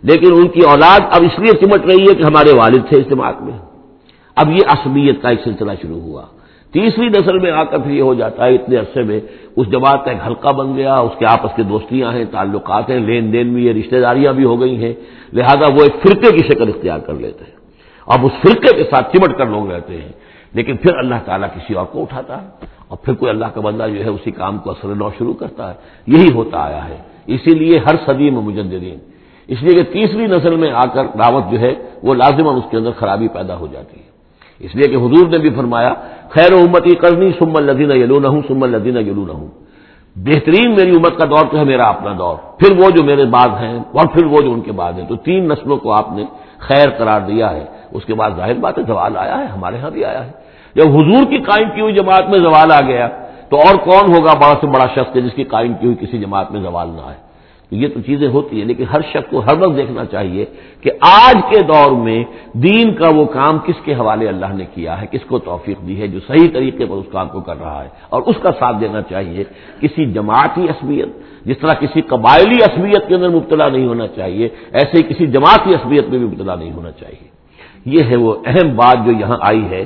لیکن 0.03 0.33
ان 0.33 0.49
کی 0.49 0.61
اولاد 0.67 1.01
اب 1.01 1.23
اس 1.23 1.39
لیے 1.39 1.53
چمٹ 1.53 1.87
رہی 1.87 2.03
ہے 2.09 2.15
کہ 2.15 2.23
ہمارے 2.23 2.57
والد 2.59 2.89
تھے 2.89 3.01
اس 3.01 3.11
میں۔ 3.41 3.59
اب 4.37 4.51
یہ 4.51 4.61
عصبیت 4.67 5.23
کا 5.23 5.29
ایک 5.29 5.39
سلسلہ 5.45 5.73
شروع 5.83 6.01
ہوا۔ 6.01 6.23
تیسری 6.73 7.09
نسل 7.09 7.39
میں 7.39 7.51
آ 7.51 7.65
کر 7.65 7.79
پھر 7.79 7.91
یہ 7.91 8.03
ہو 8.03 8.15
جاتا 8.15 8.47
ہے 8.47 8.55
اتنے 8.55 8.77
عرصے 8.77 9.03
میں 9.03 9.21
اس 9.57 9.71
جماعت 9.71 10.05
کا 10.05 10.11
ایک 10.11 10.21
حلقہ 10.27 10.49
بن 10.49 10.77
گیا، 10.77 10.95
اس 10.95 11.13
کے 11.19 11.27
آپس 11.27 11.57
کے 11.57 11.63
دوستیاں 11.63 12.13
ہیں، 12.13 12.25
تعلقات 12.31 12.91
ہیں، 12.91 13.01
لین 13.01 13.33
دین 13.33 13.55
بھی 13.55 13.69
ہے 13.69 13.73
رشتے 13.73 14.01
داریاں 14.01 14.33
بھی 14.33 14.45
ہو 14.45 14.61
گئی 14.61 14.85
ہیں۔ 14.85 14.95
لہذا 15.33 15.67
وہ 15.75 15.83
ایک 15.83 15.93
فرقے 16.03 16.37
کی 16.37 16.43
شکل 16.43 16.69
اختیار 16.69 16.99
کر 16.99 17.15
لیتے 17.15 17.45
ہیں۔ 17.45 17.57
اب 18.07 18.27
اس 18.27 18.33
فرقے 18.43 18.77
کے 18.77 18.85
ساتھ 18.85 19.17
چمٹ 19.17 19.39
کر 19.39 19.47
لوگ 19.47 19.71
رہتے 19.71 19.97
ہیں۔ 19.97 20.13
لیکن 20.55 20.77
پھر 20.77 20.97
اللہ 20.97 21.15
تعالیٰ 21.25 21.49
کسی 21.49 21.75
اور 21.75 21.87
کو 21.87 22.03
اٹھاتا 22.03 22.43
ہے 22.43 22.47
اور 22.89 22.99
پھر 22.99 23.15
کوئی 23.15 23.31
اللہ 23.31 23.47
کا 23.55 23.61
بندہ 23.61 23.87
جو 23.87 24.05
ہے 24.05 24.09
اسی 24.09 24.31
کام 24.31 24.59
کو 24.59 24.71
اثر 24.71 24.89
نو 24.89 25.09
شروع 25.19 25.35
کرتا 25.35 25.71
ہے۔ 25.71 25.75
یہی 26.07 26.33
ہوتا 26.35 26.59
آیا 26.65 26.89
ہے۔ 26.89 26.97
اسی 27.27 27.55
لیے 27.55 27.79
ہر 27.79 27.95
صدی 28.07 28.31
میں 28.31 28.43
مجدین 28.43 28.99
اس 29.49 29.63
لیے 29.63 29.85
کہ 29.85 29.93
تیسری 29.93 30.27
نسل 30.27 30.57
میں 30.57 30.71
آ 30.71 30.85
کر 30.85 31.05
دعوت 31.05 31.45
جو 31.51 31.61
ہے 31.61 31.75
وہ 32.03 32.15
لازمن 32.15 32.55
اس 32.55 32.65
کے 32.71 32.77
اندر 32.77 32.91
خرابی 32.99 33.29
پیدا 33.29 33.57
ہو 33.57 33.67
جاتی 33.67 34.01
ہے۔ 34.01 34.05
اس 34.59 34.75
لیے 34.75 34.89
کہ 34.89 34.97
حضور 34.97 35.29
نے 35.29 35.39
بھی 35.39 35.51
فرمایا، 35.51 35.95
خیر 36.31 36.53
و 36.53 36.57
امتی 36.57 36.95
کرنی 36.95 37.31
سم 37.39 37.57
الدین 37.57 37.91
یلون 37.91 38.25
ہوں 38.25 38.43
سم 38.49 38.63
الدین 38.63 38.97
یلون 38.97 39.31
ہوں 39.31 39.49
بہترین 40.17 40.75
میری 40.75 40.91
امت 40.91 41.19
کا 41.19 41.25
دور 41.25 41.47
تو 41.51 41.59
ہے 41.59 41.65
میرا 41.65 41.85
اپنا 41.85 42.15
دور۔ 42.19 42.37
پھر 42.59 42.73
وہ 42.73 42.91
جو 42.91 43.05
میرے 43.05 43.25
بعد 43.25 43.49
ہیں 43.49 43.79
اور 43.79 44.07
پھر 44.07 44.25
وہ 44.25 44.41
جو 44.41 44.53
ان 44.53 44.61
کے 44.61 44.73
بعد 44.73 44.93
ہیں۔ 44.93 45.07
تو 45.07 45.17
تین 45.17 45.49
نسلوں 45.49 45.77
کو 45.77 45.93
آپ 45.93 46.13
نے 46.13 46.25
خیر 46.59 46.91
قرار 46.91 47.21
دیا 47.21 47.51
ہے۔ 47.51 47.65
اس 47.93 48.05
کے 48.05 48.15
بعد 48.15 48.31
ظاہر 48.37 48.55
بات 48.55 48.79
ہے، 48.79 48.83
زوال 48.87 49.17
آیا 49.17 49.39
ہے، 49.39 49.45
ہمارے 49.45 49.79
ہاں 49.79 49.91
بھی 49.91 50.05
آیا 50.05 50.27
ہے۔ 50.27 50.44
جب 50.77 50.87
حضور 50.97 51.23
کی 51.31 51.39
قائم 51.43 51.69
کی 51.75 51.81
ہوئی 51.81 51.95
جماعت 51.95 52.29
میں 52.31 52.39
زوال 52.39 52.73
آ 52.73 52.81
گیا، 52.81 53.09
تو 53.51 53.57
اور 53.57 53.75
کون 53.85 54.05
ہوگا 54.15 54.33
بڑا 54.35 54.55
سے 54.61 54.67
بڑا 54.67 54.87
شخص 54.95 55.15
جس 55.15 55.35
کی 55.35 55.45
قائم 55.45 55.73
کی 55.81 55.87
ہوئی 55.87 55.97
کسی 56.01 56.19
جماعت 56.19 56.51
میں 56.53 56.61
زوال 56.61 56.89
نہ 56.89 57.03
آئے؟ 57.07 57.19
تو 57.73 57.77
یہ 57.77 57.89
تو 57.89 58.01
چیزیں 58.01 58.29
ہوتی 58.29 58.59
ہیں، 58.59 58.67
لیکن 58.67 58.85
ہر 58.93 59.01
شخص 59.13 59.31
کو 59.31 59.39
ہر 59.41 59.57
وقت 59.61 59.77
دیکھنا 59.77 60.05
چاہیے 60.05 60.45
کہ 60.83 60.91
آج 61.01 61.37
کے 61.51 61.61
دور 61.63 61.91
میں 62.07 62.21
دین 62.65 62.93
کا 62.95 63.09
وہ 63.17 63.25
کام 63.33 63.59
کس 63.67 63.79
کے 63.85 63.95
حوالے 63.95 64.29
اللہ 64.29 64.51
نے 64.55 64.65
کیا 64.75 65.01
ہے، 65.01 65.07
کس 65.11 65.25
کو 65.29 65.39
توفیق 65.39 65.79
دی 65.87 66.01
ہے، 66.01 66.07
جو 66.09 66.21
صحیح 66.27 66.49
طریقے 66.53 66.87
پر 66.87 66.97
اس 66.97 67.09
کام 67.13 67.29
کو 67.29 67.41
کر 67.41 67.57
رہا 67.61 67.81
ہے، 67.85 67.89
اور 68.13 68.23
اس 68.27 68.37
کا 68.43 68.51
ساتھ 68.59 68.77
دینا 68.81 69.03
چاہیے۔ 69.03 69.45
کسی 69.81 70.05
جماعتی 70.13 70.63
عصبیت، 70.69 71.09
جس 71.45 71.59
طرح 71.59 71.75
کسی 71.75 72.01
قبائلی 72.13 72.59
عصبیت 72.65 73.09
کے 73.09 73.15
اندر 73.15 73.29
مبتلا 73.29 73.69
نہیں 73.69 73.87
ہونا 73.87 74.07
چاہیے، 74.17 74.49
ایسے 74.73 74.95
ہی 74.99 75.03
کسی 75.03 75.27
جماعتی 75.27 75.75
عصبیت 75.75 76.05
میں 76.09 76.19
بھی 76.19 76.27
مبتلا 76.27 76.55
نہیں 76.55 76.73
ہونا 76.73 76.91
چاہیے۔ 77.01 77.29
یہ 77.95 78.03
ہے 78.11 78.17
وہ 78.17 78.35
اہم 78.47 78.69
بات 78.77 79.05
جو 79.07 79.13
یہاں 79.13 79.39
آئی 79.41 79.65
ہے 79.71 79.85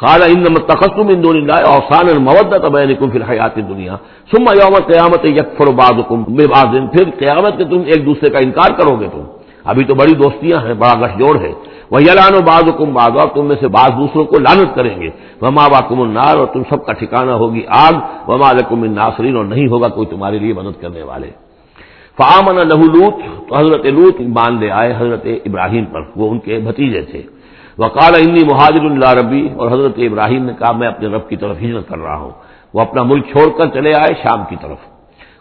کالا 0.00 0.26
ان 0.32 0.44
تخصم 0.68 1.08
ان 1.08 1.22
دون 1.22 1.36
اللہ 1.36 1.66
اوسان 1.70 2.08
المودت 2.08 2.64
بینکم 2.72 3.10
فی 3.10 3.18
الحیات 3.18 3.56
دنیا 3.68 3.96
ثم 4.30 4.46
یوم 4.60 4.76
قیامت 4.86 5.24
یکفر 5.38 5.70
بعضکم 5.80 6.22
ببعض 6.36 6.72
پھر 6.92 7.10
قیامت 7.18 7.58
کے 7.58 7.64
تم 7.70 7.82
ایک 7.92 8.06
دوسرے 8.06 8.30
کا 8.30 8.38
انکار 8.38 8.70
کرو 8.78 8.94
گے 9.00 9.08
تم. 9.12 9.24
ابھی 9.70 9.84
تو 9.84 9.94
بڑی 9.94 10.14
دوستیاں 10.14 10.58
ہیں، 10.64 10.74
بڑا 10.74 10.94
گٹھ 11.02 11.18
جوڑ 11.18 11.34
ہے. 11.40 11.52
وہ 11.90 12.02
یلان 12.02 12.34
و 12.34 12.40
بعض 12.46 12.64
حکم 12.68 12.92
بعض 12.94 13.12
اور 13.20 13.28
تم 13.34 13.44
میں 13.48 13.56
سے 13.60 13.68
بعض 13.68 13.90
دوسروں 13.98 14.24
کو 14.30 14.38
لانت 14.38 14.74
کریں 14.76 14.96
گے. 15.00 15.10
وما 15.42 15.66
باکم 15.74 16.00
النار، 16.00 16.34
اور 16.36 16.46
تم 16.54 16.62
سب 16.70 16.84
کا 16.86 16.92
ٹھکانہ 17.00 17.34
ہوگی 17.42 17.62
آگ. 17.86 17.94
وما 18.28 18.50
لکم 18.58 18.82
الناصرین 18.82 19.36
اور 19.36 19.44
نہیں 19.44 19.66
ہوگا 19.72 19.88
کوئی 19.96 20.06
تمہارے 20.06 20.38
لیے 20.38 20.52
مدد 20.54 20.80
کرنے 20.82 21.02
والے. 21.10 21.30
فامن 22.18 22.56
لہو 22.68 22.86
لوت 22.94 23.14
تو 23.48 23.52
حضرت 23.56 23.84
لوت 23.98 24.20
مان 24.36 24.52
لے 24.60 24.70
آئے 24.80 24.92
حضرت 24.98 25.26
ابراہیم 25.46 25.84
پر. 25.92 26.02
وہ 26.16 26.30
ان 26.30 26.38
کے 26.44 26.58
بھتیجے 26.66 27.02
تھے. 27.10 27.22
وقال 27.78 28.14
انی 28.26 28.44
مہاجر 28.44 28.84
اللہ 28.84 29.22
ربی، 29.22 29.48
اور 29.56 29.70
حضرت 29.70 29.92
ابراہیم 29.96 30.44
نے 30.44 30.52
کہا، 30.58 30.72
میں 30.72 30.88
اپنے 30.88 31.08
رب 31.08 31.28
کی 31.28 31.36
طرف 31.36 31.56
ہجرت 31.56 31.88
کر 31.88 31.98
رہا 31.98 32.16
ہوں۔ 32.16 32.30
وہ 32.74 32.80
اپنا 32.80 33.02
ملک 33.02 33.26
چھوڑ 33.26 33.58
کر 33.58 33.66
چلے 33.66 33.94
آئے 33.94 34.14
شام 34.22 34.44
کی 34.48 34.56
طرف۔ 34.60 34.78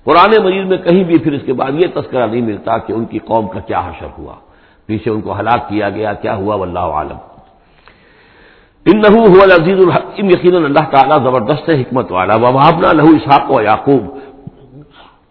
قرآن 0.03 0.43
مجید 0.43 0.65
میں 0.67 0.77
کہیں 0.77 1.03
بھی 1.03 1.19
پھر 1.19 1.32
اس 1.32 1.41
کے 1.45 1.53
بعد 1.53 1.71
یہ 1.71 1.88
تذکرہ 1.93 2.27
نہیں 2.27 2.41
ملتا 2.41 2.77
کہ 2.77 2.93
ان 2.93 3.05
کی 3.05 3.19
قوم 3.19 3.47
کا 3.47 3.59
کیا 3.59 3.79
حشر 3.79 4.07
ہوا۔ 4.17 4.34
پیچھے 4.86 5.11
ان 5.11 5.21
کو 5.21 5.39
ہلاک 5.39 5.69
کیا 5.69 5.89
گیا، 5.89 6.13
کیا 6.13 6.36
ہوا 6.36 6.55
واللہ 6.55 6.79
عالم۔ 6.79 7.17
ان 8.86 9.01
لہو 9.01 9.19
ہوا 9.19 9.43
عزیز 9.43 9.86
الحکیم، 9.88 10.29
یقیناً 10.29 10.63
اللہ 10.63 10.91
تعالیٰ 10.91 11.23
زبردست 11.23 11.69
حکمت 11.69 12.11
والا۔ 12.11 12.36
وبنا 12.36 12.91
لہو 12.91 13.07
اسحاق 13.07 13.51
و 13.51 13.61
یعقوب۔ 13.61 14.17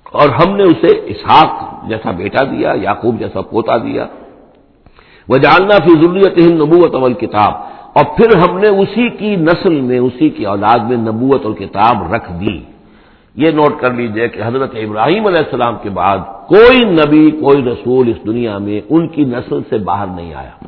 اور 0.05 0.29
ہم 0.29 0.57
نے 0.57 0.63
اسے 0.63 1.01
اسحاق 1.05 1.75
جیسا 1.89 2.11
بیٹا 2.11 2.45
دیا، 2.45 2.73
یعقوب 2.83 3.19
جیسا 3.19 3.41
پوتا 3.41 3.77
دیا۔ 3.77 4.07
وہ 5.31 5.39
جاننا 5.39 5.77
فی 5.77 6.03
ضروریت 6.03 6.53
نبوت 6.53 6.95
اول 6.95 7.13
کتاب 7.13 7.53
اور 7.93 8.05
پھر 8.17 8.37
ہم 8.37 8.59
نے 8.59 8.69
اسی 8.69 9.09
کی 9.09 9.37
نسل 9.37 9.81
میں، 9.81 9.99
اسی 9.99 10.29
کی 10.29 10.47
اولاد 10.47 10.79
میں 10.79 10.97
نبوت 10.97 11.45
اور 11.45 11.55
کتاب 11.55 12.15
رکھ 12.15 12.33
دی۔ 12.33 12.59
یہ 13.35 13.51
نوٹ 13.51 13.81
کر 13.81 13.95
لیجیے 13.95 14.29
کہ 14.29 14.41
حضرت 14.45 14.75
ابراہیم 14.75 15.27
علیہ 15.27 15.39
السلام 15.39 15.75
کے 15.83 15.91
بعد 15.91 16.19
کوئی 16.49 16.79
نبی، 16.85 17.31
کوئی 17.31 17.65
رسول 17.65 18.09
اس 18.09 18.27
دنیا 18.27 18.59
میں 18.59 18.81
ان 18.91 19.09
کی 19.09 19.25
نسل 19.25 19.61
سے 19.69 19.79
باہر 19.79 20.07
نہیں 20.07 20.35
آیا۔ 20.35 20.65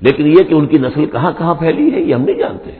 لیکن 0.00 0.26
یہ 0.26 0.42
کہ 0.48 0.54
ان 0.54 0.66
کی 0.66 0.78
نسل 0.78 1.06
کہاں 1.06 1.32
کہاں 1.38 1.54
پھیلی 1.54 1.94
ہے، 1.94 2.00
یہ 2.00 2.14
ہم 2.14 2.22
نہیں 2.22 2.36
جانتے۔ 2.36 2.70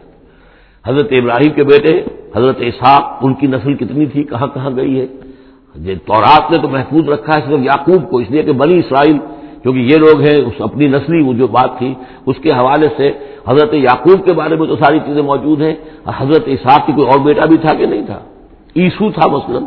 حضرت 0.86 1.08
ابراہیم 1.10 1.52
کے 1.52 1.64
بیٹے، 1.64 2.04
حضرت 2.36 2.56
اسحاق، 2.60 3.18
ان 3.22 3.34
کی 3.34 3.46
نسل 3.46 3.74
کتنی 3.74 4.06
تھی، 4.06 4.22
کہاں 4.22 4.46
کہاں 4.46 4.70
گئی 4.76 5.00
ہے۔ 5.00 5.06
تورات 6.06 6.50
نے 6.50 6.58
تو 6.58 6.68
محفوظ 6.68 7.08
رکھا 7.08 7.32
ہے 7.34 7.40
صرف 7.46 7.60
یعقوب 7.60 8.10
کو، 8.10 8.18
اس 8.18 8.30
لیے 8.30 8.42
کہ 8.42 8.52
بنی 8.52 8.78
اسرائیل 8.78 9.18
کیونکہ 9.62 9.80
یہ 9.80 9.96
لوگ 9.96 10.20
ہیں، 10.20 10.36
اس 10.46 10.52
اپنی 10.58 10.86
نسلی 10.86 11.22
وہ 11.22 11.32
جو 11.32 11.46
بات 11.46 11.78
تھی، 11.78 11.94
اس 12.26 12.36
کے 12.42 12.52
حوالے 12.52 12.88
سے 12.96 13.12
حضرت 13.48 13.74
یعقوب 13.74 14.26
کے 14.26 14.34
بارے 14.34 14.56
میں 14.56 14.66
تو 14.66 14.76
ساری 14.76 14.98
چیزیں 14.98 15.22
موجود 15.22 15.62
ہیں 15.62 15.74
حضرت 16.06 16.42
اسحاق 16.46 16.86
کی 16.86 16.92
کوئی 16.92 17.08
اور 17.08 17.18
بیٹا 17.20 17.44
بھی 17.44 17.56
تھا 17.56 17.74
کہ 17.74 17.86
نہیں 17.86 18.06
تھا؟ 18.06 18.18
عیسو 18.76 19.10
تھا 19.10 19.30
مثلاً۔ 19.30 19.64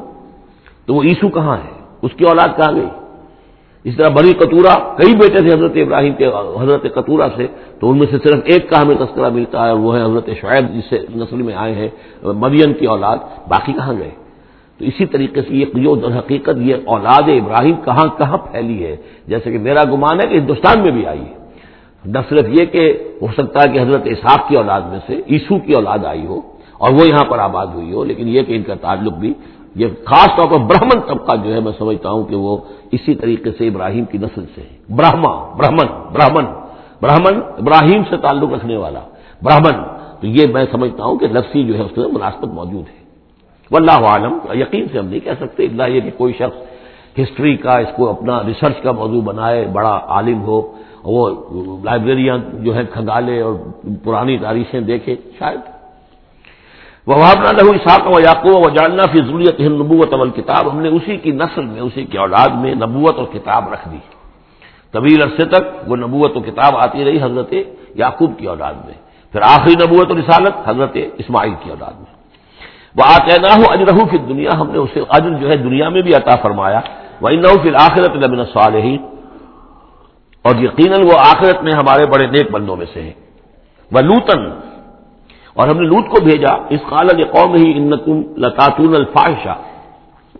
تو 0.86 0.94
وہ 0.94 1.04
عیسو 1.04 1.30
کہاں 1.30 1.58
ہے؟ 1.58 1.84
اس 2.02 2.12
کی 2.18 2.26
اولاد 2.26 2.48
کہاں 2.58 2.76
گئی؟ 2.76 2.88
اس 3.84 3.98
طرح 3.98 4.08
بڑی 4.08 4.34
کتورا 4.34 4.94
کئی 4.96 5.16
بیٹے 5.16 5.40
تھے 5.40 5.58
حضرت 5.58 5.72
ابراہیم 5.76 6.14
کے، 6.14 6.28
حضرت 6.60 6.84
کتورا 6.96 7.28
سے، 7.38 7.48
تو 7.80 7.92
ان 7.92 7.98
میں 7.98 8.08
سے 8.12 8.18
صرف 8.24 8.40
ایک 8.46 8.70
کا 8.70 8.82
ہمیں 8.82 8.96
تذکرہ 8.96 9.30
ملتا 9.30 9.66
ہے 9.66 9.72
اور 9.72 9.80
وہ 9.80 9.98
ہے 9.98 10.04
حضرت 10.04 10.30
شعیب، 10.42 10.76
جس 10.76 10.90
سے 10.90 11.00
نسل 11.16 11.42
میں 11.42 11.54
آئے 11.56 11.76
ہیں 11.76 11.90
مریم 12.24 12.74
کی 12.74 12.86
اولاد، 12.86 13.18
باقی 13.48 13.74
کہاں 13.74 13.94
گئے؟ 14.00 14.12
تو 14.82 14.88
اسی 14.88 15.06
طریقے 15.06 15.42
سے 15.42 15.56
یہ 15.56 15.66
در 15.96 16.18
حقیقت، 16.20 16.58
یہ 16.58 16.76
اولاد 16.86 17.30
ابراہیم 17.30 17.76
کہاں 17.86 18.08
کہاں 18.18 18.38
پھیلی 18.38 18.86
ہے؟ 18.86 18.96
جیسے 19.28 19.52
کہ 19.52 19.60
میرا 19.60 19.84
گمان 19.84 20.16
ہے 20.22 20.28
کہ 20.28 20.36
ہندوستان 20.36 20.82
میں 20.82 20.92
بھی 20.92 21.06
آئی 21.06 21.20
ہے۔ 21.20 21.36
نہ 22.06 22.20
صرف 22.30 22.46
یہ 22.50 22.66
کہ 22.66 22.84
ہو 23.22 23.28
سکتا 23.38 23.58
ہے 23.62 23.68
کہ 23.74 23.80
حضرت 23.80 24.02
اسحاق 24.06 24.48
کی 24.48 24.56
اولاد 24.56 24.82
میں 24.82 25.00
سے 25.08 25.22
عیسو 25.30 25.60
کی 25.60 25.74
اولاد 25.74 26.06
آئی 26.06 26.26
ہو 26.26 26.40
اور 26.78 26.92
وہ 26.92 27.08
یہاں 27.08 27.26
پر 27.30 27.40
آباد 27.40 27.68
ہوئی 27.68 27.94
ہو، 27.94 28.04
لیکن 28.04 28.28
یہ 28.28 28.42
کہ 28.42 28.56
ان 28.56 28.64
کا 28.64 28.76
تعلق 28.76 29.14
بھی، 29.14 29.34
یہ 29.76 29.88
خاص 30.06 30.30
طور 30.38 30.48
پر 30.52 30.58
برہمن 30.58 31.00
طبقہ 31.08 31.36
جو 31.44 31.54
ہے 31.54 31.60
میں 31.60 31.72
سمجھتا 31.78 32.10
ہوں 32.10 32.24
کہ 32.24 32.36
وہ 32.36 32.58
اسی 32.92 33.16
طریقے 33.16 33.52
سے 33.58 33.68
ابراہیم 33.68 34.06
کی 34.06 34.18
نسل 34.18 34.46
سے 34.56 34.62
ہے 34.62 34.96
برہما، 34.96 35.34
برہمن 35.58 35.88
برہمن 36.14 36.46
برہمن 37.02 37.36
ابراہیم 37.58 38.02
سے 38.10 38.18
تعلق 38.18 38.54
رکھنے 38.54 38.78
والا، 38.78 39.00
برہمن۔ 39.42 39.78
تو 40.22 40.28
یہ 40.28 40.48
میں 40.54 40.66
سمجھتا 40.72 41.04
ہوں 41.04 41.16
کہ 41.18 41.28
لفظی 41.28 41.64
جو 41.64 41.78
ہے 41.78 41.84
اس 41.84 41.98
میں 41.98 42.08
مناسبت 42.08 42.50
موجود 42.54 42.86
ہے۔ 42.90 43.01
واللہ 43.72 43.92
عالم، 43.92 44.38
یقین 44.54 44.86
سے 44.92 45.00
ہم 45.00 45.06
نہیں 45.06 45.20
کہہ 45.20 45.40
سکتے 45.40 45.66
اللہ 45.66 45.84
یہ 45.84 46.02
کہ 46.02 46.12
کوئی 46.18 46.34
شخص 46.34 46.58
ہسٹری 47.20 47.58
کا، 47.58 47.78
اس 47.78 47.88
کو 47.96 48.10
اپنا 48.10 48.44
ریسرچ 48.48 48.82
کا 48.84 48.92
موضوع 48.92 49.22
بنائے، 49.22 49.66
بڑا 49.66 50.00
عالم 50.08 50.42
ہو 50.42 50.62
وہ 51.04 51.30
لائبریریاں 51.84 52.38
جو 52.54 52.76
ہے 52.76 52.84
کھنگالے 52.94 53.42
اور 53.42 53.54
پرانی 54.04 54.38
تاریخیں 54.38 54.80
دیکھے، 54.80 55.16
شاید۔ 55.40 55.60
وہ 57.08 57.16
وہاں 57.16 57.54
لہو 57.54 57.70
اساق 57.70 58.08
و 58.08 58.20
یعقوب 58.20 58.66
و 58.66 58.70
جاننا 58.70 59.04
فی 59.12 59.22
ضروریت 59.22 59.60
نبوت 59.60 60.14
اول 60.14 60.30
کتاب 60.30 60.72
ہم 60.72 60.80
نے 60.80 60.90
اسی 60.90 61.18
کی 61.18 61.32
نسل 61.32 61.66
میں، 61.66 61.82
اسی 61.82 62.06
کی 62.06 62.18
اولاد 62.18 62.50
میں 62.50 62.74
نبوت 62.76 63.16
اور 63.18 63.28
کتاب 63.34 63.74
رکھ 63.74 63.90
دی۔ 63.92 63.98
طویل 64.92 65.22
عرصے 65.22 65.46
تک 65.46 65.64
وہ 65.88 65.96
نبوت 65.96 66.38
و 66.38 66.40
کتاب 66.40 66.78
آتی 66.78 67.06
رہی 67.06 67.22
حضرت 67.22 67.54
یعقوب 67.96 68.32
کی 68.38 68.46
اولاد 68.46 68.74
میں۔ 68.74 68.94
پھر 69.32 69.42
آخری 69.42 69.74
نبوت 69.74 70.12
و 70.12 70.16
رسالت 70.16 70.56
حضرت 70.66 70.98
اسماعیل 71.18 71.54
کی 71.64 71.70
اولاد 71.70 71.94
میں۔ 71.98 72.11
وہ 72.98 73.04
آتے 73.06 73.40
نہ 73.42 73.48
ہو 73.48 73.64
اجرح 73.70 74.06
فی 74.12 74.18
دنیا 74.18 74.50
ہم 74.60 74.72
نے 74.72 74.78
اسے 74.78 75.02
اجر 75.10 75.30
جو 75.30 75.50
ہے 75.50 75.56
دنیا 75.56 75.90
میں 75.90 76.02
بھی 76.02 76.14
عطا 76.14 76.36
فرمایا۔ 76.36 76.80
وہ 77.22 77.30
نہ 77.30 77.62
پھر 77.62 77.74
آخرت 77.74 78.10
لمن 78.10 78.46
صالحین 78.46 78.98
اور 80.42 80.56
یقیناً 80.56 81.04
وہ 81.04 81.20
آخرت 81.20 81.64
میں 81.64 81.74
ہمارے 81.74 82.06
بڑے 82.06 82.28
نیک 82.28 82.52
بندوں 82.52 82.76
میں 82.76 82.86
سے 82.94 83.02
ہیں۔ 83.02 83.14
وہ 83.92 84.02
لوتن 84.02 84.50
اور 85.54 85.68
ہم 85.68 85.78
نے 85.82 85.88
لوت 85.88 86.10
کو 86.10 86.24
بھیجا۔ 86.24 86.54
اس 86.70 86.80
قالت 86.90 87.32
قوم 87.32 87.54
ہی 87.54 87.72
ان 87.76 87.92
لتاتون 88.38 88.96
الفاحشہ 88.96 89.58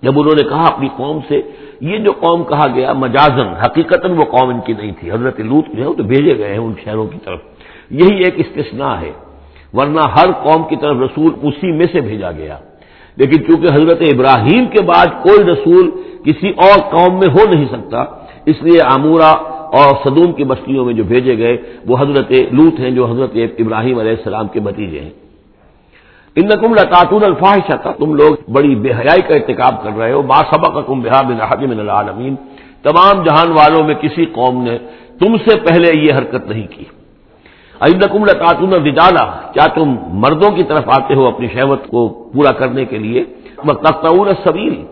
جب 0.02 0.20
انہوں 0.20 0.44
نے 0.44 0.50
کہا 0.50 0.64
اپنی 0.64 0.90
قوم 0.98 1.20
سے، 1.28 1.42
یہ 1.82 1.98
جو 1.98 2.12
قوم 2.12 2.44
کہا 2.44 2.68
گیا، 2.76 2.94
مجازن 2.94 3.48
حقیقت 3.48 4.06
وہ 4.18 4.26
قوم 4.26 4.50
ان 4.50 4.60
کی 4.60 4.74
نہیں 4.74 4.92
تھی۔ 5.00 5.12
حضرت 5.12 5.40
لوت 5.40 5.66
جو 5.68 5.84
ہے 5.84 5.88
وہ 5.88 5.94
تو 5.94 6.04
بھیجے 6.04 6.38
گئے 6.38 6.52
ہیں 6.52 6.60
ان 6.60 6.74
شہروں 6.84 7.08
کی 7.08 7.18
طرف۔ 7.26 7.40
یہی 7.90 8.24
ایک 8.24 8.34
استثناء 8.38 8.96
ہے۔ 9.02 9.12
ورنہ 9.74 10.00
ہر 10.00 10.32
قوم 10.32 10.64
کی 10.64 10.76
طرف 10.76 10.98
رسول 10.98 11.32
اسی 11.42 11.72
میں 11.72 11.86
سے 11.92 12.02
بھیجا 12.02 12.32
گیا۔ 12.32 12.58
لیکن 13.16 13.44
چونکہ 13.44 13.74
حضرت 13.74 14.02
ابراہیم 14.02 14.66
کے 14.66 14.84
بعد 14.84 15.24
کوئی 15.24 15.52
رسول 15.52 15.92
کسی 16.26 16.50
اور 16.50 16.80
قوم 16.80 17.20
میں 17.20 17.28
ہو 17.32 17.50
نہیں 17.54 17.66
سکتا، 17.66 18.04
اس 18.46 18.56
لیے 18.62 18.82
آمورہ 18.86 19.36
اور 19.52 19.96
صدوم 20.04 20.34
کی 20.34 20.44
بستیوں 20.44 20.86
میں 20.86 20.94
جو 20.94 21.04
بھیجے 21.04 21.38
گئے، 21.38 21.58
وہ 21.88 21.98
حضرت 22.00 22.32
لوت 22.32 22.80
ہیں 22.80 22.92
جو 22.92 23.06
حضرت 23.06 23.38
ابراہیم 23.60 24.00
علیہ 24.00 24.12
السلام 24.12 24.48
کے 24.48 24.60
بتیجے 24.60 25.00
ہیں۔ 25.00 25.10
ان 26.36 26.48
نقم 26.48 26.74
لطاطون 26.74 27.24
الفاحشہ 27.24 27.74
تھا 27.82 27.92
تم 27.92 28.14
لوگ 28.14 28.52
بڑی 28.52 28.76
بے 28.76 28.90
حیائی 28.92 29.22
کا 29.22 29.36
ارتکاب 29.36 29.84
کر 29.84 29.98
رہے 29.98 30.12
ہو۔ 30.12 30.22
با 30.22 30.36
سبق 30.36 30.74
کا 30.74 30.82
تم 30.82 31.00
بحا 31.00 31.22
بن 31.22 31.80
العالمین۔ 31.80 32.36
تمام 32.84 33.24
جہان 33.24 33.52
والوں 33.52 33.84
میں 33.84 33.96
کسی 33.96 34.26
قوم 34.26 34.64
نے 34.64 34.78
تم 35.20 35.38
سے 35.38 35.60
پہلے 35.60 36.00
یہ 36.00 36.14
حرکت 36.14 36.50
نہیں 36.50 36.68
کی۔ 36.68 36.84
نقم 37.90 38.26
لطاطون 38.26 38.74
الرجالا 38.74 39.26
کیا 39.54 39.66
تم 39.76 39.96
مردوں 40.08 40.52
کی 40.52 40.64
طرف 40.64 40.84
آتے 40.86 41.14
ہو 41.14 41.28
اپنی 41.28 41.48
شہوت 41.48 41.88
کو 41.88 42.30
پورا 42.34 42.52
کرنے 42.52 42.86
کے 42.86 42.98
لیے؟ 42.98 43.24
تختعور 43.56 44.28
سبیل 44.46 44.86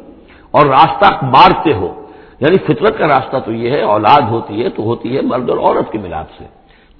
اور 0.51 0.65
راستہ 0.65 1.25
مارتے 1.25 1.73
ہو۔ 1.73 2.05
یعنی 2.39 2.57
فطرت 2.57 2.97
کا 2.97 3.07
راستہ 3.07 3.37
تو 3.45 3.51
یہ 3.51 3.71
ہے، 3.71 3.81
اولاد 3.81 4.21
ہوتی 4.21 4.63
ہے 4.63 4.69
تو 4.69 4.83
ہوتی 4.83 5.15
ہے 5.15 5.21
مرد 5.21 5.49
اور 5.49 5.57
عورت 5.57 5.91
کے 5.91 5.97
ملاپ 5.97 6.25
سے۔ 6.37 6.43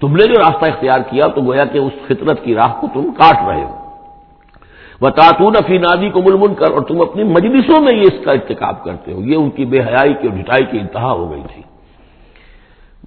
تم 0.00 0.16
نے 0.16 0.22
جو 0.22 0.34
راستہ 0.38 0.64
اختیار 0.70 1.00
کیا 1.00 1.26
تو 1.26 1.40
گویا 1.40 1.64
کہ 1.64 1.78
اس 1.78 1.92
فطرت 2.06 2.44
کی 2.44 2.54
راہ 2.54 2.80
کو 2.80 2.86
تم 2.94 3.00
کاٹ 3.00 3.48
رہے 3.48 3.64
ہو۔ 3.64 3.76
تاتون 5.08 5.52
فی 5.66 5.78
نادی 5.78 6.10
کو 6.10 6.22
ملمن 6.22 6.54
کر 6.54 6.70
اور 6.72 6.80
تم 6.80 7.00
اپنی 7.00 7.22
مجلسوں 7.22 7.80
میں 7.80 7.96
یہ 7.96 8.02
اس 8.02 8.24
کا 8.24 8.32
ارتکاب 8.32 8.84
کرتے 8.84 9.12
ہو۔ 9.12 9.20
یہ 9.22 9.36
ان 9.36 9.50
کی 9.50 9.64
بے 9.64 9.80
حیائی 9.80 10.14
کی 10.14 10.28
اور 10.28 10.36
ڈٹائی 10.36 10.64
کی 10.70 10.78
انتہا 10.78 11.10
ہو 11.10 11.30
گئی 11.30 11.42
تھی۔ 11.54 11.62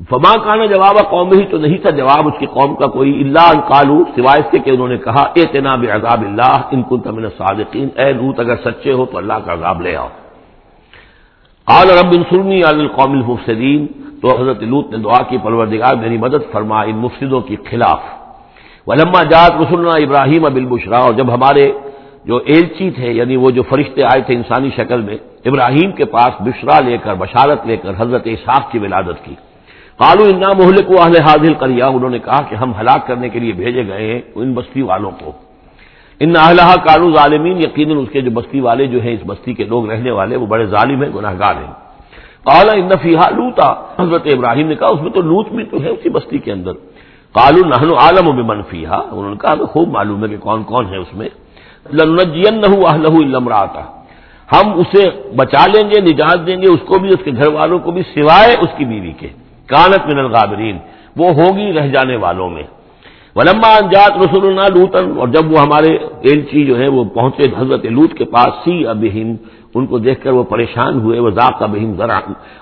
فما 0.10 0.34
کانا 0.36 0.66
جواب 0.66 0.98
قوم 1.10 1.30
ہی 1.32 1.46
تو 1.46 1.58
نہیں 1.58 1.78
تھا 1.78 1.90
جواب 1.90 2.28
اس 2.28 2.34
کی 2.40 2.46
قوم 2.46 2.76
کا 2.76 2.88
کوئی 2.88 3.22
اللہ 3.22 3.52
کالو 3.68 4.04
سوائے 4.16 4.42
سے 4.52 4.60
کہ 4.60 4.70
انہوں 4.70 4.88
نے 4.88 4.98
کہا 4.98 5.24
اے 5.34 5.44
تناب 5.46 5.86
عذاب 5.92 6.22
اللہ 6.22 6.56
ان 6.72 6.82
کو 6.82 6.98
تمن 6.98 7.30
صادقین 7.38 7.90
اے 7.96 8.14
روت 8.14 8.40
اگر 8.40 8.56
سچے 8.56 8.92
ہو 8.92 9.06
تو 9.06 9.18
اللہ 9.18 9.34
کا 9.46 9.54
عذاب 9.54 9.82
لے 9.82 9.96
آؤ۔ 9.96 10.08
قال 11.68 11.90
رب 11.90 12.12
انصرنی 12.12 12.62
علی 12.64 12.82
القوم 12.82 13.12
المفسدین، 13.12 13.88
تو 14.22 14.42
حضرت 14.42 14.64
لوت 14.64 14.92
نے 14.92 14.98
دعا 14.98 15.22
کی، 15.30 15.38
پروردگار 15.38 15.96
میری 15.96 16.18
مدد 16.18 16.52
فرما 16.52 16.82
ان 16.82 16.96
مفسدوں 16.96 17.42
کے 17.42 17.56
خلاف۔ 17.70 18.00
ولما 18.88 19.24
جات 19.24 19.52
رسولنا 19.62 19.96
ابراہیم 19.96 20.46
اب 20.46 20.56
البشرا 20.56 20.98
اور 20.98 21.14
جب 21.14 21.34
ہمارے 21.34 21.72
جو 22.26 22.38
ایلچی 22.46 22.92
تھے 22.92 23.12
یعنی 23.12 23.36
وہ 23.36 23.50
جو 23.50 23.64
فرشتے 23.64 24.04
آئے 24.04 24.22
تھے 24.22 24.34
انسانی 24.36 24.70
شکل 24.76 25.02
میں، 25.02 25.18
ابراہیم 25.46 25.92
کے 25.92 26.06
پاس 26.06 26.42
بشرا 26.42 26.80
لے 26.80 26.98
کر، 26.98 27.14
بشارت 27.14 27.60
لے 27.66 27.78
کر 27.78 27.92
حضرت 27.98 28.24
اسحاق 28.26 28.72
کی 28.72 28.80
ولادت 28.80 29.26
کی۔ 29.26 29.36
قالو 29.98 30.24
انا 30.24 30.50
مہلک 30.58 30.92
و 30.92 31.02
اہل 31.02 31.18
حاضل 31.18 31.54
کریا 31.54 31.88
انہوں 31.88 32.10
نے 32.10 32.20
کہا 32.20 32.42
کہ 32.50 32.56
ہم 32.56 32.72
ہلاک 32.80 33.08
کرنے 33.08 33.30
کے 33.30 33.40
لیے 33.40 33.52
بھیجے 33.52 33.88
گئے 33.88 34.14
ہیں 34.14 34.22
ان 34.36 34.54
بستی 34.54 34.82
والوں 34.82 35.12
کو۔ 35.12 35.32
ان 36.20 36.34
اہلہ 36.36 36.76
کالو 36.76 37.12
ظالمین 37.12 37.58
یقیناً 37.58 37.98
اس 37.98 38.10
کے 38.12 38.22
جو 38.22 38.32
بستی 38.32 38.60
والے 38.60 38.88
جو 38.88 39.02
ہیں، 39.02 39.14
اس 39.14 39.20
بستی 39.26 39.54
کے 39.54 39.64
لوگ 39.64 39.92
رہنے 39.92 40.12
والے، 40.12 40.36
وہ 40.36 40.46
بڑے 40.46 40.66
ظالم 40.66 41.04
ہیں 41.04 41.10
گناہ 41.16 41.34
گار 41.40 41.56
ہیں۔ 41.56 41.74
کالا 42.44 42.72
ان 42.72 42.90
فیحا 43.02 43.30
لوتا 43.30 43.74
حضرت 44.00 44.22
ابراہیم 44.26 44.68
نے 44.68 44.76
کہا، 44.76 44.88
اس 44.88 45.02
میں 45.02 45.12
تو 45.12 45.22
لوت 45.22 45.50
بھی 45.50 45.64
تو 45.64 45.82
ہے 45.82 45.90
اسی 45.90 46.10
بستی 46.10 46.38
کے 46.38 46.52
اندر۔ 46.52 46.74
کالو 47.34 47.66
نہن 47.66 47.90
عالم 47.92 48.28
و 48.28 48.34
منفیحا 48.34 48.96
انہوں 48.96 49.30
نے 49.30 49.36
کہا، 49.42 49.66
خوب 49.66 49.90
معلوم 49.90 50.24
ہے 50.24 50.30
کہ 50.30 50.38
کون 50.38 50.64
کون 50.64 50.86
ہے 50.86 50.98
اس 50.98 51.14
میں۔ 51.14 51.30
لنجین 51.94 52.62
نہ 52.62 52.76
المراتا 53.06 54.04
ہم 54.52 54.74
اسے 54.74 55.34
بچا 55.36 55.66
لیں 55.66 55.90
گے، 55.90 56.02
نجات 56.02 56.48
دیں 56.48 56.58
گے، 56.58 56.68
اس 56.74 56.80
کو 56.86 57.00
بھی، 57.00 57.10
اس 57.10 57.24
کے 57.24 57.32
گھر 57.32 57.48
والوں 57.48 57.80
کو 57.80 57.92
بھی، 57.92 58.02
سوائے 58.02 58.56
اس 58.62 58.70
کی 58.78 58.86
بیوی 58.86 59.12
کے۔ 59.12 59.28
کانت 59.70 60.02
من 60.10 60.20
الغابرین، 60.20 60.78
وہ 61.20 61.28
ہوگی 61.30 61.68
رہ 61.74 61.88
جانے 61.88 62.16
والوں 62.24 62.50
میں۔ 62.50 62.64
ولما 63.36 63.70
انجات 63.82 64.14
رسول 64.18 64.44
اللہ 64.48 64.68
لوتن 64.76 65.06
اور 65.20 65.28
جب 65.28 65.52
وہ 65.52 65.60
ہمارے 65.60 65.92
ایلچی 66.28 66.64
جو 66.66 66.76
ہے 66.80 66.88
وہ 66.96 67.04
پہنچے 67.14 67.44
حضرت 67.58 67.86
لوت 67.98 68.12
کے 68.18 68.26
پاس، 68.36 68.52
سی 68.64 68.76
ابہم، 68.88 69.30
ان 69.76 69.86
کو 69.90 69.98
دیکھ 70.06 70.20
کر 70.24 70.32
وہ 70.38 70.44
پریشان 70.54 70.94
ہوئے، 71.04 71.20
وہ 71.20 71.30
ذات 71.40 71.62
ابہم 71.62 71.92
ذرا، 72.00 72.20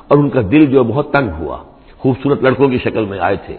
اور 0.08 0.18
ان 0.18 0.30
کا 0.34 0.42
دل 0.52 0.66
جو 0.74 0.84
بہت 0.84 1.12
تنگ 1.12 1.30
ہوا، 1.40 1.58
خوبصورت 2.02 2.40
لڑکوں 2.44 2.68
کی 2.72 2.78
شکل 2.86 3.06
میں 3.12 3.20
آئے 3.28 3.38
تھے۔ 3.46 3.56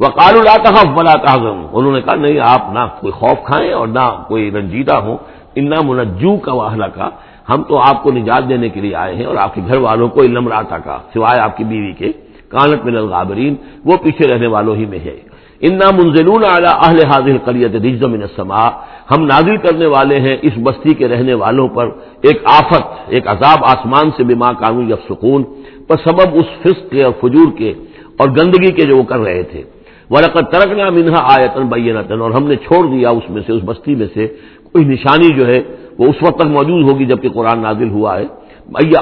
وہ 0.00 0.08
کال 0.18 0.34
تحف 0.64 0.88
بلا 0.96 1.14
تعظم 1.26 1.58
انہوں 1.72 1.92
نے 1.92 2.00
کہا، 2.00 2.14
نہیں، 2.14 2.38
آپ 2.54 2.62
نہ 2.76 2.82
کوئی 3.00 3.12
خوف 3.20 3.38
کھائیں 3.48 3.72
اور 3.72 3.88
نہ 3.88 4.06
کوئی 4.28 4.50
رنجیدہ 4.56 4.96
ہوں۔ 5.04 5.16
انا 5.58 5.78
منجو 5.88 6.36
کا 6.44 6.52
واہلا 6.52 6.88
کا 6.96 7.08
ہم 7.50 7.62
تو 7.68 7.74
آپ 7.88 7.96
کو 8.02 8.08
نجات 8.18 8.42
دینے 8.48 8.68
کے 8.68 8.80
لیے 8.80 8.94
آئے 9.04 9.14
ہیں، 9.16 9.26
اور 9.28 9.36
آپ 9.44 9.54
کے 9.54 9.60
گھر 9.68 9.78
والوں 9.86 10.08
کو 10.14 10.20
علم 10.26 10.48
راتا 10.48 10.78
کا، 10.86 10.96
سوائے 11.12 11.40
آپ 11.40 11.56
کی 11.56 11.64
بیوی 11.64 11.92
کے۔ 12.00 12.10
کانت 12.48 12.84
من 12.84 12.96
الغابرین 12.96 13.54
وہ 13.84 13.96
پیچھے 13.96 14.34
رہنے 14.34 14.46
والوں 14.46 14.76
ہی 14.76 14.86
میں 14.86 14.98
ہے۔ 14.98 15.16
انا 15.60 15.90
منزلون 15.96 16.42
اعلیٰ 16.50 16.74
اہل 16.82 16.98
حاضر 17.04 17.36
قریت 17.44 17.74
رجم 17.74 18.12
السما 18.12 18.64
ہم 19.10 19.24
نازل 19.24 19.56
کرنے 19.56 19.86
والے 19.86 20.16
ہیں 20.20 20.36
اس 20.42 20.52
بستی 20.62 20.94
کے 20.94 21.08
رہنے 21.08 21.34
والوں 21.34 21.68
پر۔ 21.68 21.86
ایک 22.22 22.42
آفت، 22.44 22.82
ایک 23.06 23.28
عذاب 23.28 23.58
آسمان 23.62 24.10
سے 24.16 24.24
بیما 24.24 24.52
قانون 24.52 24.88
یا 24.88 24.96
سکون 25.08 25.42
پر 25.88 25.96
سبب 26.04 26.28
اس 26.32 26.48
فسق 26.62 26.90
کے 26.90 27.02
اور 27.02 27.12
فجور 27.20 27.58
کے 27.58 27.72
اور 28.18 28.28
گندگی 28.28 28.70
کے 28.70 28.82
جو 28.82 28.96
وہ 28.96 29.02
کر 29.02 29.18
رہے 29.18 29.42
تھے۔ 29.42 29.62
ورقت 30.10 30.52
ترکنا 30.52 30.90
منہا 30.90 31.40
آیتن 31.40 31.66
بینتن 31.66 32.20
اور 32.20 32.30
ہم 32.30 32.46
نے 32.46 32.56
چھوڑ 32.56 32.86
دیا 32.86 33.10
اس 33.10 33.30
میں 33.30 33.42
سے، 33.46 33.52
اس 33.52 33.62
بستی 33.64 33.94
میں 33.94 34.06
سے۔ 34.14 34.26
کوئی 34.72 34.84
نشانی 34.84 35.34
جو 35.34 35.46
ہے، 35.46 35.62
وہ 35.98 36.04
اس 36.06 36.22
وقت 36.22 36.38
تک 36.38 36.46
موجود 36.46 36.88
ہوگی 36.88 37.04
جبکہ 37.04 37.28
قرآن 37.28 37.58
نازل 37.58 37.90
ہوا 37.90 38.18
ہے۔ 38.18 38.45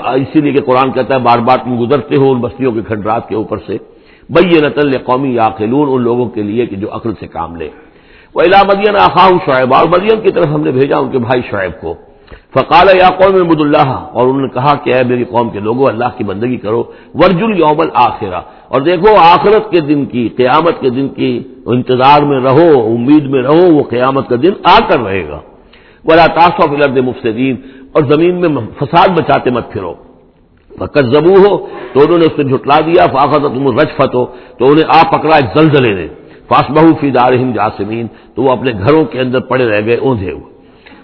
اسی 0.09 0.41
لیے 0.41 0.53
کہ 0.53 0.61
قرآن 0.61 0.93
کہتا 0.93 1.15
ہے، 1.15 1.19
بار 1.19 1.39
بار 1.39 1.59
تم 1.65 1.87
گزرتے 1.87 2.17
ہو 2.17 2.33
ان 2.33 2.41
بستیوں 2.41 2.73
کے 2.73 2.81
کھنڈرات 2.83 3.29
کے 3.29 3.35
اوپر 3.35 3.57
سے۔ 3.67 3.77
بئی 4.31 4.67
نتل 4.67 4.99
قومی 4.99 5.35
یاخلون 5.35 5.89
ان 5.93 6.03
لوگوں 6.03 6.29
کے 6.29 6.43
لیے 6.43 6.67
کہ 6.67 6.77
جو 6.77 6.95
عقل 6.95 7.13
سے 7.21 7.27
کام 7.27 7.57
لے۔ 7.57 7.69
وہ 8.35 8.41
الا 8.41 8.63
مدین 8.63 8.97
آخاؤ 8.97 9.31
شعیب 9.47 9.75
اور 9.75 9.89
مریم 9.89 10.21
کی 10.21 10.33
طرف 10.33 10.47
ہم 10.47 10.61
نے 10.61 10.71
بھیجا 10.71 10.97
ان 10.97 11.11
کے 11.11 11.19
بھائی 11.19 11.43
شعیب 11.51 11.81
کو۔ 11.81 11.95
فقال 12.55 12.87
یا 13.01 13.09
قوم 13.09 13.37
محمد 13.37 13.61
اللہ۔ 13.61 13.89
اور 13.89 14.27
انہوں 14.27 14.43
نے 14.43 14.49
کہا 14.49 14.75
کہ 14.75 14.93
اے 14.95 15.05
میری 15.05 15.25
قوم 15.25 15.51
کے 15.51 15.61
لوگوں، 15.61 15.87
اللہ 15.87 16.05
کی 16.17 16.25
بندگی 16.25 16.57
کرو۔ 16.57 16.85
ورجل 17.15 17.59
یوم 17.59 17.81
الآخرہ 17.81 18.41
اور 18.69 18.81
دیکھو، 18.81 19.17
آخرت 19.19 19.71
کے 19.71 19.81
دن 19.81 20.05
کی، 20.05 20.29
قیامت 20.37 20.81
کے 20.81 20.91
دن 20.91 21.09
کی 21.09 21.43
انتظار 21.67 22.23
میں 22.23 22.41
رہو، 22.41 22.95
امید 22.95 23.25
میں 23.25 23.43
رہو، 23.43 23.75
وہ 23.75 23.83
قیامت 23.83 24.29
کا 24.29 24.37
دن 24.43 24.53
آ 24.65 24.79
کر 24.89 25.01
رہے 25.01 25.29
گا۔ 25.29 25.41
ولا 26.05 26.27
تاثف 26.27 26.71
الرد 26.71 26.99
مفسدین 26.99 27.57
اور 27.95 28.03
زمین 28.03 28.41
میں 28.41 28.49
فساد 28.79 29.09
بچاتے 29.09 29.51
مت 29.51 29.73
پھرو۔ 29.73 29.95
فقط 30.79 31.05
زبو 31.13 31.35
ہو 31.35 31.57
تو 31.93 32.01
انہوں 32.01 32.19
نے 32.19 32.25
اس 32.25 32.33
سے 32.37 32.45
جھٹلا 32.45 32.81
دیا 32.81 33.07
فاقت 33.07 33.43
تم 33.43 33.79
رجفت 33.79 34.15
ہو 34.15 34.27
تو 34.59 34.65
انہیں 34.67 34.85
آ 34.89 35.17
پکڑا 35.17 35.37
ایک 35.37 35.59
زلزلے 35.59 35.95
نے۔ 35.95 36.07
فاس 36.49 36.71
بہو 36.71 36.95
فی 37.01 37.11
دارہم 37.11 37.53
جاسمین 37.53 38.07
تو 38.35 38.43
وہ 38.43 38.49
اپنے 38.53 38.73
گھروں 38.73 39.05
کے 39.05 39.21
اندر 39.21 39.41
پڑے 39.41 39.67
رہ 39.71 39.87
گئے، 39.87 39.97
اوندھے 39.97 40.33
ہوئے۔ 40.33 40.55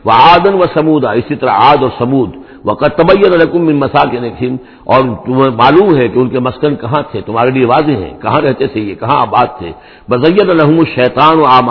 وہ 0.04 0.12
آدن 0.12 0.54
و 0.54 0.62
سمود 0.74 1.04
اسی 1.04 1.34
طرح 1.34 1.50
آد 1.50 1.82
اور 1.82 1.90
سمود 1.98 2.30
وقت 2.64 2.96
طبیت 2.96 3.32
رقم 3.42 3.64
مسا 3.78 4.10
کے 4.10 4.20
نکھن 4.20 4.56
اور 4.84 5.00
تمہیں 5.26 5.50
معلوم 5.50 5.96
ہے 5.96 6.08
کہ 6.08 6.18
ان 6.18 6.28
کے 6.28 6.38
مسکن 6.38 6.76
کہاں 6.76 7.02
تھے؟ 7.10 7.20
تمہارے 7.20 7.50
لیے 7.50 7.66
واضح 7.66 7.90
ہیں۔ 7.90 8.14
کہاں 8.22 8.40
رہتے 8.40 8.66
تھے؟ 8.66 8.80
یہ 8.80 8.94
کہاں 8.94 9.20
آباد 9.20 9.46
تھے؟ 9.58 9.72
بزیت 10.10 10.50
الحم 10.50 10.84
شیطان 10.94 11.38
و 11.40 11.44
عام 11.44 11.70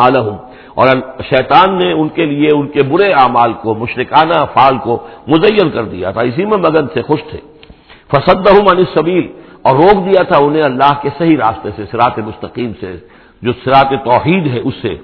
اور 0.80 0.88
شیطان 1.30 1.78
نے 1.78 1.92
ان 1.92 2.10
کے 2.10 2.26
لیے 2.26 2.50
ان 2.54 2.68
کے 2.68 2.84
برے 2.84 3.12
اعمال 3.14 3.54
کو، 3.54 3.76
مشرکانہ 3.76 4.34
افعال 4.34 4.78
کو 4.78 5.08
مزین 5.28 5.70
کر 5.70 5.84
دیا 5.84 6.12
تھا۔ 6.12 6.22
اسی 6.22 6.46
میں 6.46 6.58
مگن 6.58 6.88
سے 6.94 7.02
خوش 7.02 7.20
تھے۔ 7.30 7.40
فسد 8.12 8.48
عن 8.48 8.78
السبیل 8.78 9.28
اور 9.62 9.76
روک 9.76 10.06
دیا 10.06 10.24
تھا 10.24 10.46
انہیں 10.46 10.64
اللہ 10.64 10.94
کے 11.02 11.10
صحیح 11.18 11.38
راستے 11.38 11.70
سے 11.76 11.84
سرات 11.92 12.20
مستقیم 12.20 12.72
سے، 12.80 12.96
جو 13.42 13.52
سرات 13.64 13.90
توحید 14.06 14.48
ہے، 14.48 14.60
اس 14.64 14.74
سے۔ 14.82 14.96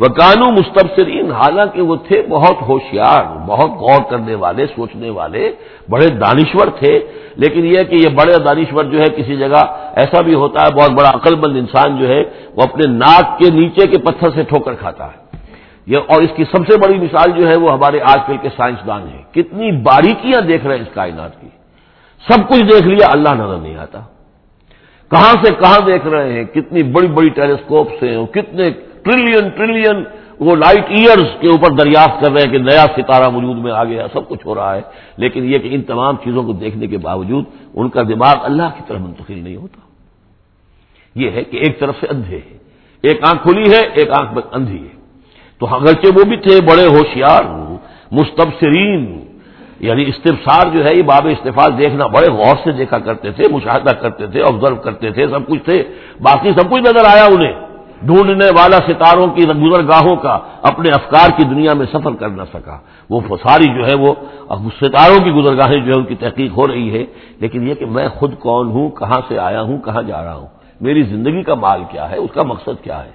وہ 0.00 0.06
قانو 0.06 0.50
مستبصرین، 0.50 1.32
حالانکہ 1.32 1.82
وہ 1.82 1.96
تھے 1.96 2.22
بہت 2.22 2.56
ہوشیار، 2.68 3.24
بہت 3.46 3.70
غور 3.70 4.10
کرنے 4.10 4.34
والے، 4.34 4.66
سوچنے 4.66 5.10
والے، 5.10 5.52
بڑے 5.90 6.06
دانشور 6.06 6.66
تھے، 6.78 7.06
لیکن 7.36 7.64
یہ 7.64 7.82
کہ 7.82 7.94
یہ 7.94 8.08
بڑے 8.08 8.38
دانشور 8.38 8.84
جو 8.84 8.98
ہے 9.00 9.04
کسی 9.16 9.36
جگہ 9.36 9.90
ایسا 9.96 10.20
بھی 10.20 10.34
ہوتا 10.34 10.62
ہے، 10.62 10.74
بہت 10.74 10.90
بڑا 10.90 11.10
عقل 11.10 11.34
مند 11.34 11.56
انسان 11.56 11.98
جو 11.98 12.08
ہے، 12.08 12.22
وہ 12.56 12.62
اپنے 12.62 12.86
ناک 12.86 13.38
کے 13.38 13.50
نیچے 13.50 13.86
کے 13.86 13.98
پتھر 13.98 14.28
سے 14.34 14.42
ٹھوکر 14.42 14.74
کھاتا 14.74 15.06
ہے۔ 15.06 15.28
یہ 15.86 15.96
اور 15.96 16.22
اس 16.22 16.30
کی 16.36 16.44
سب 16.44 16.68
سے 16.68 16.78
بڑی 16.78 16.98
مثال 16.98 17.30
جو 17.30 17.48
ہے 17.48 17.58
وہ 17.58 17.72
ہمارے 17.72 18.00
آج 18.00 18.18
کل 18.26 18.36
کے 18.36 18.48
سائنسدان 18.56 19.02
ہیں۔ 19.02 19.22
کتنی 19.34 19.72
باریکیاں 19.72 20.40
دیکھ 20.40 20.66
رہے 20.66 20.74
ہیں 20.74 20.82
اس 20.82 20.94
کائنات 20.94 21.40
کی۔ 21.40 21.48
سب 22.30 22.48
کچھ 22.48 22.62
دیکھ 22.62 22.86
لیا، 22.86 23.06
اللہ 23.10 23.42
نظر 23.42 23.56
نہیں 23.56 23.76
آتا۔ 23.76 24.00
کہاں 25.10 25.44
سے 25.44 25.54
کہاں 25.54 25.86
دیکھ 25.86 26.06
رہے 26.06 26.32
ہیں؟ 26.32 26.44
کتنی 26.44 26.82
بڑی 26.82 27.06
بڑی 27.06 27.28
ٹیلیسکوپس 27.28 28.02
ہیں، 28.02 28.26
کتنے 28.26 28.70
ٹریلین 29.08 29.48
ٹریلین 29.48 30.04
وہ 30.40 30.56
لائٹ 30.56 30.84
ایئرز 30.88 31.40
کے 31.40 31.48
اوپر 31.48 31.70
دریافت 31.70 32.24
کر 32.24 32.32
رہے 32.32 32.40
ہیں 32.44 32.52
کہ 32.52 32.58
نیا 32.58 32.86
ستارہ 32.96 33.34
وجود 33.34 33.56
میں 33.56 33.72
آ 33.72 33.84
گیا 33.84 34.06
سب 34.12 34.28
کچھ 34.28 34.46
ہو 34.46 34.54
رہا 34.54 34.74
ہے۔ 34.74 34.80
لیکن 35.16 35.44
یہ 35.44 35.58
کہ 35.58 35.68
ان 35.72 35.82
تمام 35.82 36.16
چیزوں 36.16 36.42
کو 36.42 36.52
دیکھنے 36.52 36.86
کے 36.86 36.98
باوجود 36.98 37.44
ان 37.74 37.88
کا 37.88 38.02
دماغ 38.02 38.34
اللہ 38.40 38.62
کی 38.76 38.82
طرف 38.86 39.00
منتقل 39.00 39.38
نہیں 39.38 39.56
ہوتا۔ 39.56 39.80
یہ 41.14 41.30
ہے 41.30 41.44
کہ 41.44 41.56
ایک 41.56 41.80
طرف 41.80 41.94
سے 42.00 42.06
اندھے 42.10 42.36
ہے 42.36 42.58
ایک 43.02 43.20
آنکھ 43.28 43.42
کھلی 43.42 43.70
ہے، 43.70 43.80
ایک 43.94 44.10
آنکھ 44.10 44.46
اندھی 44.52 44.82
ہے۔ 44.82 44.98
تو 45.58 45.66
اگرچہ 45.66 46.06
وہ 46.16 46.24
بھی 46.24 46.36
تھے، 46.36 46.60
بڑے 46.60 46.86
ہوشیار، 46.86 47.44
مستبصرین 48.12 49.24
یعنی 49.80 50.04
استفسار 50.08 50.76
جو 50.76 50.84
ہے، 50.84 50.90
یہ 50.96 51.02
باب 51.02 51.26
استفاد 51.26 51.70
دیکھنا، 51.78 52.06
بڑے 52.06 52.32
غور 52.32 52.56
سے 52.64 52.72
دیکھا 52.72 52.98
کرتے 52.98 53.30
تھے، 53.30 53.44
مشاہدہ 53.50 53.90
کرتے 53.90 54.26
تھے 54.26 54.42
آبزرو 54.42 54.76
کرتے 54.76 55.10
تھے، 55.10 55.28
سب 55.28 55.46
کچھ 55.46 55.62
تھے۔ 55.64 55.82
باقی 56.20 56.50
سب 56.52 56.70
کچھ 56.70 56.82
نظر 56.82 57.04
آیا 57.04 57.24
انہیں۔ 57.24 57.67
ڈھونڈنے 58.06 58.48
والا 58.58 58.78
ستاروں 58.86 59.26
کی 59.34 59.44
گزرگاہوں 59.44 60.14
کا 60.16 60.38
اپنے 60.70 60.90
افکار 60.90 61.30
کی 61.36 61.44
دنیا 61.44 61.72
میں 61.74 61.86
سفر 61.92 62.14
کر 62.20 62.28
نہ 62.30 62.42
سکا۔ 62.52 62.76
وہ 63.10 63.36
ساری 63.42 63.68
جو 63.76 63.82
ہے 63.86 63.96
وہ 63.96 64.12
ستاروں 64.80 65.18
کی 65.24 65.30
گزرگاہیں 65.30 65.80
جو 65.80 65.92
ہے 65.92 65.98
ان 65.98 66.04
کی 66.04 66.14
تحقیق 66.14 66.52
ہو 66.56 66.66
رہی 66.66 66.88
ہے، 66.94 67.04
لیکن 67.40 67.68
یہ 67.68 67.74
کہ 67.74 67.86
میں 67.86 68.08
خود 68.18 68.32
کون 68.38 68.70
ہوں، 68.70 68.88
کہاں 68.90 69.20
سے 69.28 69.38
آیا 69.38 69.62
ہوں، 69.62 69.78
کہاں 69.78 70.02
جا 70.02 70.22
رہا 70.24 70.34
ہوں، 70.34 70.46
میری 70.80 71.02
زندگی 71.02 71.42
کا 71.42 71.54
مال 71.54 71.82
کیا 71.90 72.10
ہے، 72.10 72.16
اس 72.16 72.30
کا 72.34 72.42
مقصد 72.42 72.82
کیا 72.84 72.98
ہے؟ 73.04 73.14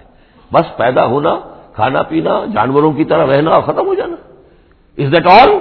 بس 0.51 0.75
پیدا 0.77 1.05
ہونا، 1.05 1.33
کھانا 1.75 2.01
پینا، 2.09 2.33
جانوروں 2.53 2.91
کی 2.91 3.03
طرح 3.05 3.25
رہنا 3.25 3.51
اور 3.51 3.61
ختم 3.61 3.87
ہو 3.87 3.93
جانا۔ 3.93 4.15
Is 4.97 5.11
that 5.13 5.27
all 5.29 5.51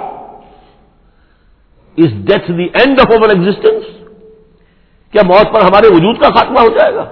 is 1.97 2.11
death 2.27 2.51
the 2.51 2.67
end 2.73 2.99
of 2.99 3.11
our 3.11 3.29
existence 3.29 3.83
کیا 5.13 5.21
موت 5.25 5.53
پر 5.53 5.61
ہمارے 5.61 5.87
وجود 5.95 6.15
کا 6.21 6.29
خاتمہ 6.29 6.59
ہو 6.59 6.69
جائے 6.77 6.93
گا؟ 6.95 7.05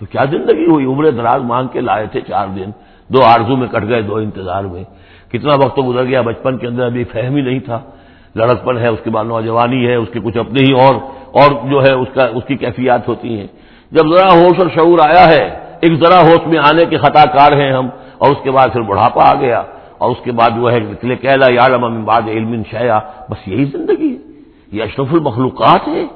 تو 0.00 0.06
کیا 0.06 0.24
زندگی 0.24 0.66
ہوئی؟ 0.66 0.86
عمر 0.86 1.10
دراز 1.10 1.42
مانگ 1.42 1.68
کے 1.68 1.80
لائے 1.80 2.06
تھے 2.06 2.20
چار 2.20 2.46
دن۔ 2.56 2.70
دو 3.08 3.18
آرزو 3.24 3.56
میں 3.56 3.68
کٹ 3.68 3.88
گئے، 3.88 4.02
دو 4.02 4.16
انتظار 4.16 4.64
میں۔ 4.64 4.84
کتنا 5.32 5.54
وقت 5.54 5.76
تو 5.76 5.82
گزر 5.82 6.04
گیا، 6.04 6.20
بچپن 6.20 6.58
کے 6.58 6.66
اندر 6.66 6.84
ابھی 6.84 7.04
فہم 7.04 7.36
ہی 7.36 7.40
نہیں 7.40 7.58
تھا۔ 7.58 7.80
لڑکپن 8.34 8.78
ہے، 8.78 8.88
اس 8.88 8.98
کے 9.04 9.10
بعد 9.10 9.24
نوجوانی 9.24 9.86
ہے، 9.86 9.94
اس 9.94 10.08
کے 10.12 10.20
کچھ 10.24 10.38
اپنے 10.38 10.60
ہی 10.60 10.72
اور 10.72 10.94
اور 11.32 11.70
جو 11.70 11.82
ہے 11.82 11.92
اس 11.92 12.08
کا، 12.14 12.24
اس 12.24 12.44
کی 12.46 12.56
کیفیات 12.56 13.08
ہوتی 13.08 13.40
ہیں۔ 13.40 13.46
جب 13.92 14.16
ذرا 14.16 14.32
ہوش 14.32 14.60
اور 14.60 14.66
شعور 14.74 14.98
آیا 14.98 15.28
ہے، 15.28 15.58
ایک 15.80 15.92
ذرا 15.92 16.20
ہوش 16.20 16.46
میں 16.46 16.58
آنے 16.58 16.84
کے 16.84 16.96
خطا 16.96 17.24
کار 17.24 17.52
ہیں 17.52 17.72
ہم۔ 17.72 17.88
اور 18.18 18.30
اس 18.30 18.36
کے 18.42 18.50
بعد 18.50 18.68
پھر 18.72 18.80
بڑھاپا 18.80 19.30
آ 19.30 19.34
گیا۔ 19.34 19.62
اور 19.98 20.10
اس 20.10 20.16
کے 20.24 20.32
بعد 20.32 20.50
جو 20.56 20.70
ہے 20.70 20.80
کہلا 21.16 21.52
یارم 21.52 22.04
بعد 22.04 22.22
علم 22.26 22.62
شیا 22.70 23.00
بس 23.30 23.48
یہی 23.48 23.64
زندگی 23.64 24.16
ہے۔ 24.16 24.40
یہ 24.72 24.82
اشرف 24.82 25.06
المخلوقات 25.10 25.88
ہے 25.88 26.06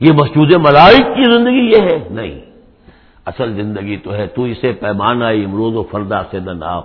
یہ 0.00 0.12
مسجود 0.12 0.52
ملائک 0.52 1.16
کی 1.16 1.32
زندگی 1.32 1.70
یہ 1.70 1.82
ہے۔ 1.82 2.08
نہیں۔ 2.10 2.51
اصل 3.26 3.52
زندگی 3.52 3.96
تو 3.96 4.14
ہے، 4.14 4.26
تو 4.26 4.42
اسے 4.42 4.72
پیمانہ 4.72 5.24
امروز 5.24 5.76
و 5.76 5.82
فردا 5.82 6.22
سے 6.30 6.38
نہ 6.38 6.50
ناپ۔ 6.50 6.84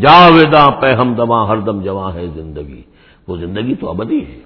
جا 0.00 0.70
پہ 0.70 0.92
ہم 0.92 1.14
دما 1.14 1.48
ہر 1.48 1.56
دم 1.56 1.80
جواں 1.80 2.12
ہے 2.12 2.26
زندگی۔ 2.26 2.82
وہ 3.28 3.36
زندگی 3.36 3.74
تو 3.74 3.90
ابدی 3.90 4.26
ہے۔ 4.26 4.38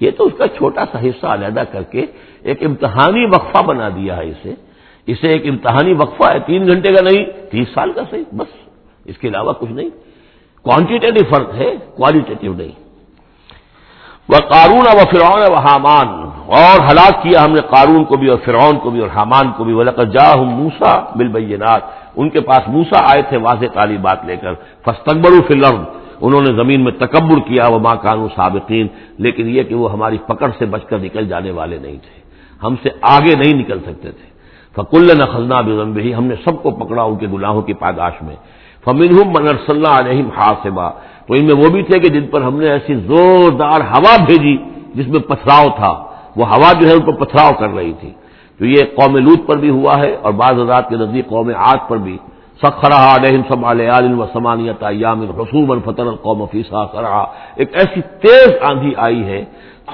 یہ 0.00 0.10
تو 0.10 0.24
اس 0.24 0.32
کا 0.38 0.48
چھوٹا 0.48 0.84
سا 0.92 1.00
حصہ 1.00 1.26
علیحدہ 1.26 1.62
کر 1.72 1.82
کے 1.82 2.06
ایک 2.40 2.62
امتحانی 2.62 3.24
وقفہ 3.24 3.62
بنا 3.62 3.88
دیا 3.88 4.16
ہے 4.16 4.28
اسے۔ 4.28 4.54
اسے 5.06 5.28
ایک 5.28 5.46
امتحانی 5.46 5.92
وقفہ 5.92 6.32
ہے، 6.32 6.38
تین 6.46 6.66
گھنٹے 6.66 6.92
کا 6.92 7.02
نہیں، 7.02 7.24
تیس 7.50 7.68
سال 7.74 7.92
کا 7.92 8.00
صحیح، 8.10 8.24
بس۔ 8.32 8.68
اس 9.04 9.18
کے 9.18 9.28
علاوہ 9.28 9.52
کچھ 9.52 9.72
نہیں۔ 9.72 9.90
کوانٹیٹیو 10.62 11.34
فرق 11.34 11.54
ہے 11.54 11.76
کوالٹیٹیو 11.96 12.52
نہیں۔ 12.52 12.72
وہ 14.28 14.36
قارون 14.38 14.86
و 14.86 14.98
فرعون 15.10 15.52
و 15.52 15.54
حامان۔ 15.54 16.31
اور 16.46 16.90
ہلاک 16.90 17.22
کیا 17.22 17.44
ہم 17.44 17.52
نے 17.52 17.60
قارون 17.60 18.04
کو 18.04 18.16
بھی 18.16 18.28
اور 18.28 18.38
فرعون 18.44 18.78
کو 18.78 18.90
بھی 18.90 19.00
اور 19.00 19.08
حامان 19.08 19.52
کو 19.52 19.64
بھی۔ 19.64 19.74
جا 20.04 20.32
ہوں 20.34 20.44
موسا 20.44 21.04
بل 21.14 21.54
ان 22.16 22.28
کے 22.28 22.40
پاس 22.40 22.68
موسا 22.68 22.98
آئے 23.04 23.22
تھے 23.22 23.36
واضح 23.36 23.66
تعلیمات 23.72 24.24
لے 24.24 24.36
کر۔ 24.36 24.54
فستقبر 24.84 25.30
فلم 25.48 25.84
انہوں 26.20 26.40
نے 26.40 26.52
زمین 26.52 26.84
میں 26.84 26.92
تکبر 26.92 27.38
کیا۔ 27.48 27.68
وہ 27.68 27.78
ماں 27.78 27.94
قانون 27.94 28.28
سابقین 28.36 28.86
لیکن 29.18 29.48
یہ 29.48 29.62
کہ 29.62 29.74
وہ 29.74 29.92
ہماری 29.92 30.18
پکڑ 30.18 30.50
سے 30.58 30.66
بچ 30.66 30.84
کر 30.84 30.98
نکل 30.98 31.28
جانے 31.28 31.50
والے 31.50 31.78
نہیں 31.78 31.96
تھے۔ 31.96 32.20
ہم 32.62 32.74
سے 32.82 32.88
آگے 33.00 33.34
نہیں 33.34 33.54
نکل 33.54 33.78
سکتے 33.80 34.10
تھے۔ 34.10 34.26
فکل 34.76 35.18
نہ 35.18 35.24
خزنہ 35.24 35.84
بھی 35.92 36.14
ہم 36.14 36.24
نے 36.24 36.34
سب 36.44 36.62
کو 36.62 36.70
پکڑا 36.70 37.02
ان 37.02 37.16
کے 37.16 37.26
گناہوں 37.26 37.62
کی 37.62 37.72
پاداش 37.72 38.22
میں۔ 38.22 38.36
فمن 38.84 39.14
منر 39.16 39.56
صلی 39.66 39.76
اللہ 39.76 39.94
علیہ 39.98 40.22
حاصبہ 40.36 40.90
تو 41.26 41.34
ان 41.34 41.44
میں 41.44 41.54
وہ 41.54 41.70
بھی 41.70 41.82
تھے 41.82 41.98
کہ 41.98 42.08
جن 42.08 42.26
پر 42.26 42.42
ہم 42.42 42.60
نے 42.60 42.70
ایسی 42.70 42.94
زوردار 42.94 43.80
ہوا 43.80 44.24
بھیجی 44.26 44.56
جس 44.94 45.08
میں 45.08 45.20
پتھراؤ 45.20 45.68
تھا۔ 45.76 46.11
وہ 46.36 46.46
ہوا 46.46 46.72
جو 46.80 46.88
ہے 46.88 46.92
ان 46.92 47.00
پر 47.00 47.24
پتھراؤ 47.24 47.50
کر 47.58 47.68
رہی 47.68 47.92
تھی 47.92 48.12
تو 48.58 48.66
یہ 48.66 48.82
قوم 48.94 49.16
لوت 49.16 49.46
پر 49.46 49.56
بھی 49.58 49.70
ہوا 49.70 49.98
ہے 49.98 50.16
اور 50.22 50.32
بعض 50.32 50.54
حضرات 50.60 50.88
کے 50.88 50.96
نزدیک 50.96 51.28
قوم 51.28 51.50
آج 51.56 51.78
پر 51.88 51.96
بھی 51.96 52.18
سخرا 52.62 53.14
علیہم 53.14 53.42
سم 53.48 53.64
علیہ 53.64 54.14
و 54.18 54.26
سمانیت 54.32 54.82
ایام 54.82 55.22
رسوم 55.22 55.70
الفطر 55.70 56.06
القوم 56.06 56.46
فیسا 56.46 56.86
سرا 56.92 57.24
ایک 57.56 57.70
ایسی 57.74 58.00
تیز 58.00 58.50
آندھی 58.70 58.92
آئی 58.96 59.24
ہے، 59.24 59.44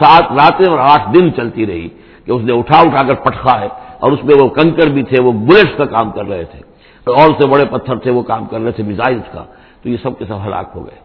سات 0.00 0.32
راتیں 0.32 0.70
اور 0.70 0.78
آٹھ 0.78 1.14
دن 1.14 1.34
چلتی 1.34 1.66
رہی 1.66 1.88
کہ 2.24 2.32
اس 2.32 2.42
نے 2.42 2.52
اٹھا 2.52 2.80
اٹھا 2.80 3.06
کر 3.06 3.14
پٹخا 3.14 3.60
ہے 3.60 3.68
اور 3.98 4.12
اس 4.12 4.24
میں 4.24 4.34
وہ 4.42 4.48
کنکر 4.48 4.88
بھی 4.88 5.02
تھے، 5.02 5.22
وہ 5.22 5.32
بلٹس 5.32 5.76
کا 5.76 5.84
کام 5.84 6.10
کر 6.10 6.26
رہے 6.28 6.44
تھے۔ 6.44 6.60
اور 7.06 7.28
سے 7.40 7.48
بڑے 7.48 7.64
پتھر 7.70 7.96
تھے، 7.96 8.10
وہ 8.10 8.22
کام 8.22 8.46
کر 8.46 8.60
رہے 8.60 8.72
تھے 8.72 8.82
میزائلس 8.82 9.32
کا۔ 9.32 9.44
تو 9.82 9.88
یہ 9.88 9.96
سب 10.02 10.18
کے 10.18 10.24
سب 10.28 10.46
ہلاک 10.46 10.66
ہو 10.74 10.86
گئے۔ 10.86 10.98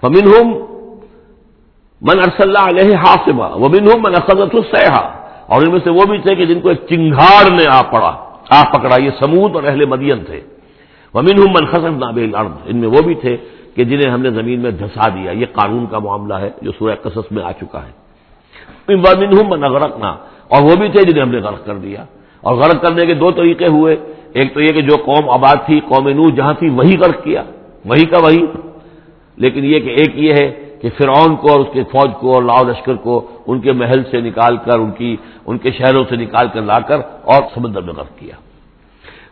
فمن 0.00 0.32
ہوں 2.02 2.14
من 2.14 2.18
ارسل 2.18 2.56
علیہ 2.56 2.96
حاصبہ 2.96 3.56
ومن 3.56 3.86
ہوں 3.86 3.98
من 3.98 4.14
اصدت 4.14 4.54
السحا 4.54 5.06
اور 5.46 5.62
ان 5.62 5.70
میں 5.70 5.80
سے 5.84 5.90
وہ 5.90 6.04
بھی 6.10 6.18
تھے 6.18 6.34
کہ 6.34 6.44
جن 6.44 6.60
کو 6.60 6.68
ایک 6.68 6.78
چنگاڑ 6.88 7.50
نے 7.50 7.66
آ 7.70 7.82
پڑا، 7.82 8.16
آ 8.50 8.62
پکڑا۔ 8.62 9.02
یہ 9.02 9.10
سمود 9.20 9.54
اور 9.54 9.62
اہل 9.62 9.84
مدین 9.84 10.24
تھے۔ 10.24 10.40
ومن 11.14 11.38
ہوں 11.38 11.52
من 11.54 11.66
خسر 11.66 11.90
ناب 11.90 12.18
ان 12.64 12.76
میں 12.76 12.88
وہ 12.88 13.02
بھی 13.02 13.14
تھے 13.14 13.36
کہ 13.74 13.84
جنہیں 13.84 14.10
ہم 14.10 14.22
نے 14.22 14.30
زمین 14.30 14.60
میں 14.60 14.70
دھسا 14.70 15.08
دیا۔ 15.08 15.30
یہ 15.30 15.46
قانون 15.52 15.86
کا 15.86 15.98
معاملہ 15.98 16.34
ہے 16.34 16.50
جو 16.62 16.72
سورہ 16.78 16.94
قصص 17.02 17.32
میں 17.32 17.44
آ 17.44 17.52
چکا 17.52 17.80
ہے۔ 17.86 17.92
ومن 18.88 19.38
ہوں 19.38 19.44
من 19.48 19.64
اغرقنا، 19.64 20.08
اور 20.48 20.62
وہ 20.62 20.76
بھی 20.76 20.88
تھے 20.88 21.02
جنہیں 21.02 21.22
ہم 21.22 21.30
نے 21.30 21.38
غرق 21.38 21.66
کر 21.66 21.74
دیا۔ 21.74 22.04
اور 22.40 22.56
غرق 22.56 22.82
کرنے 22.82 23.06
کے 23.06 23.14
دو 23.14 23.30
طریقے 23.30 23.66
ہوئے۔ 23.66 23.96
ایک 24.32 24.54
تو 24.54 24.60
یہ 24.60 24.72
کہ 24.72 24.80
جو 24.80 24.96
قوم 24.96 25.28
آباد 25.28 25.56
تھی، 25.66 25.80
قوم 25.80 26.08
نو 26.08 26.30
جہاں 26.30 26.54
تھی، 26.58 26.68
وہی 26.68 26.98
غرق 26.98 27.24
کیا۔ 27.24 27.42
وہی 27.84 28.04
کا 28.04 28.18
وہی۔ 28.18 28.46
لیکن 29.36 29.64
یہ 29.64 29.80
کہ 29.80 29.88
ایک 29.88 30.10
یہ 30.14 30.32
ہے 30.32 30.61
کہ 30.82 30.88
فرعون 30.98 31.36
کو 31.36 31.52
اور 31.52 31.60
اس 31.60 31.66
کے 31.72 31.82
فوج 31.84 32.10
کو 32.20 32.34
اور 32.34 32.42
لاؤ 32.42 32.64
لشکر 32.64 32.94
کو 32.94 33.26
ان 33.46 33.60
کے 33.60 33.72
محل 33.72 34.02
سے 34.10 34.20
نکال 34.20 34.56
کر 34.56 34.78
ان 34.78 34.90
کی 34.90 35.16
ان 35.46 35.58
کے 35.58 35.70
شہروں 35.70 36.04
سے 36.08 36.16
نکال 36.16 36.48
کر 36.52 36.62
لا 36.62 36.78
کر 36.78 36.98
اور 37.22 37.42
سمندر 37.54 37.82
میں 37.82 37.94
غرق 37.94 38.18
کیا۔ 38.18 38.34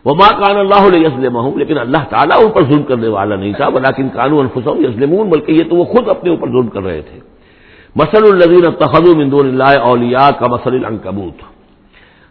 وہ 0.05 0.15
ماں 0.15 0.39
کان 0.39 0.57
اللہ 0.57 0.87
علیہ 0.87 1.07
یسلم 1.07 1.35
ہوں 1.35 1.57
لیکن 1.57 1.77
اللہ 1.77 2.03
تعالیٰ 2.09 2.45
ان 2.45 2.51
پر 2.51 2.63
ظلم 2.63 2.83
کرنے 2.83 3.07
والا 3.07 3.35
نہیں 3.35 3.53
تھا 3.53 3.69
بلاکن 3.69 4.07
قانون 4.13 4.47
الفسم 4.47 4.85
یسلم 4.85 5.29
بلکہ 5.29 5.51
یہ 5.51 5.63
تو 5.69 5.75
وہ 5.75 5.83
خود 5.83 6.09
اپنے 6.09 6.29
اوپر 6.29 6.47
ظلم 6.47 6.67
کر 6.67 6.83
رہے 6.83 7.01
تھے۔ 7.01 7.19
مسل 7.95 8.23
النظیر 8.23 8.69
تخد 8.69 9.07
مندون 9.07 9.47
اللہ 9.47 9.79
اولیا 9.79 10.29
کا 10.39 10.47
مسل 10.47 10.73
العنکبوت۔ 10.73 11.43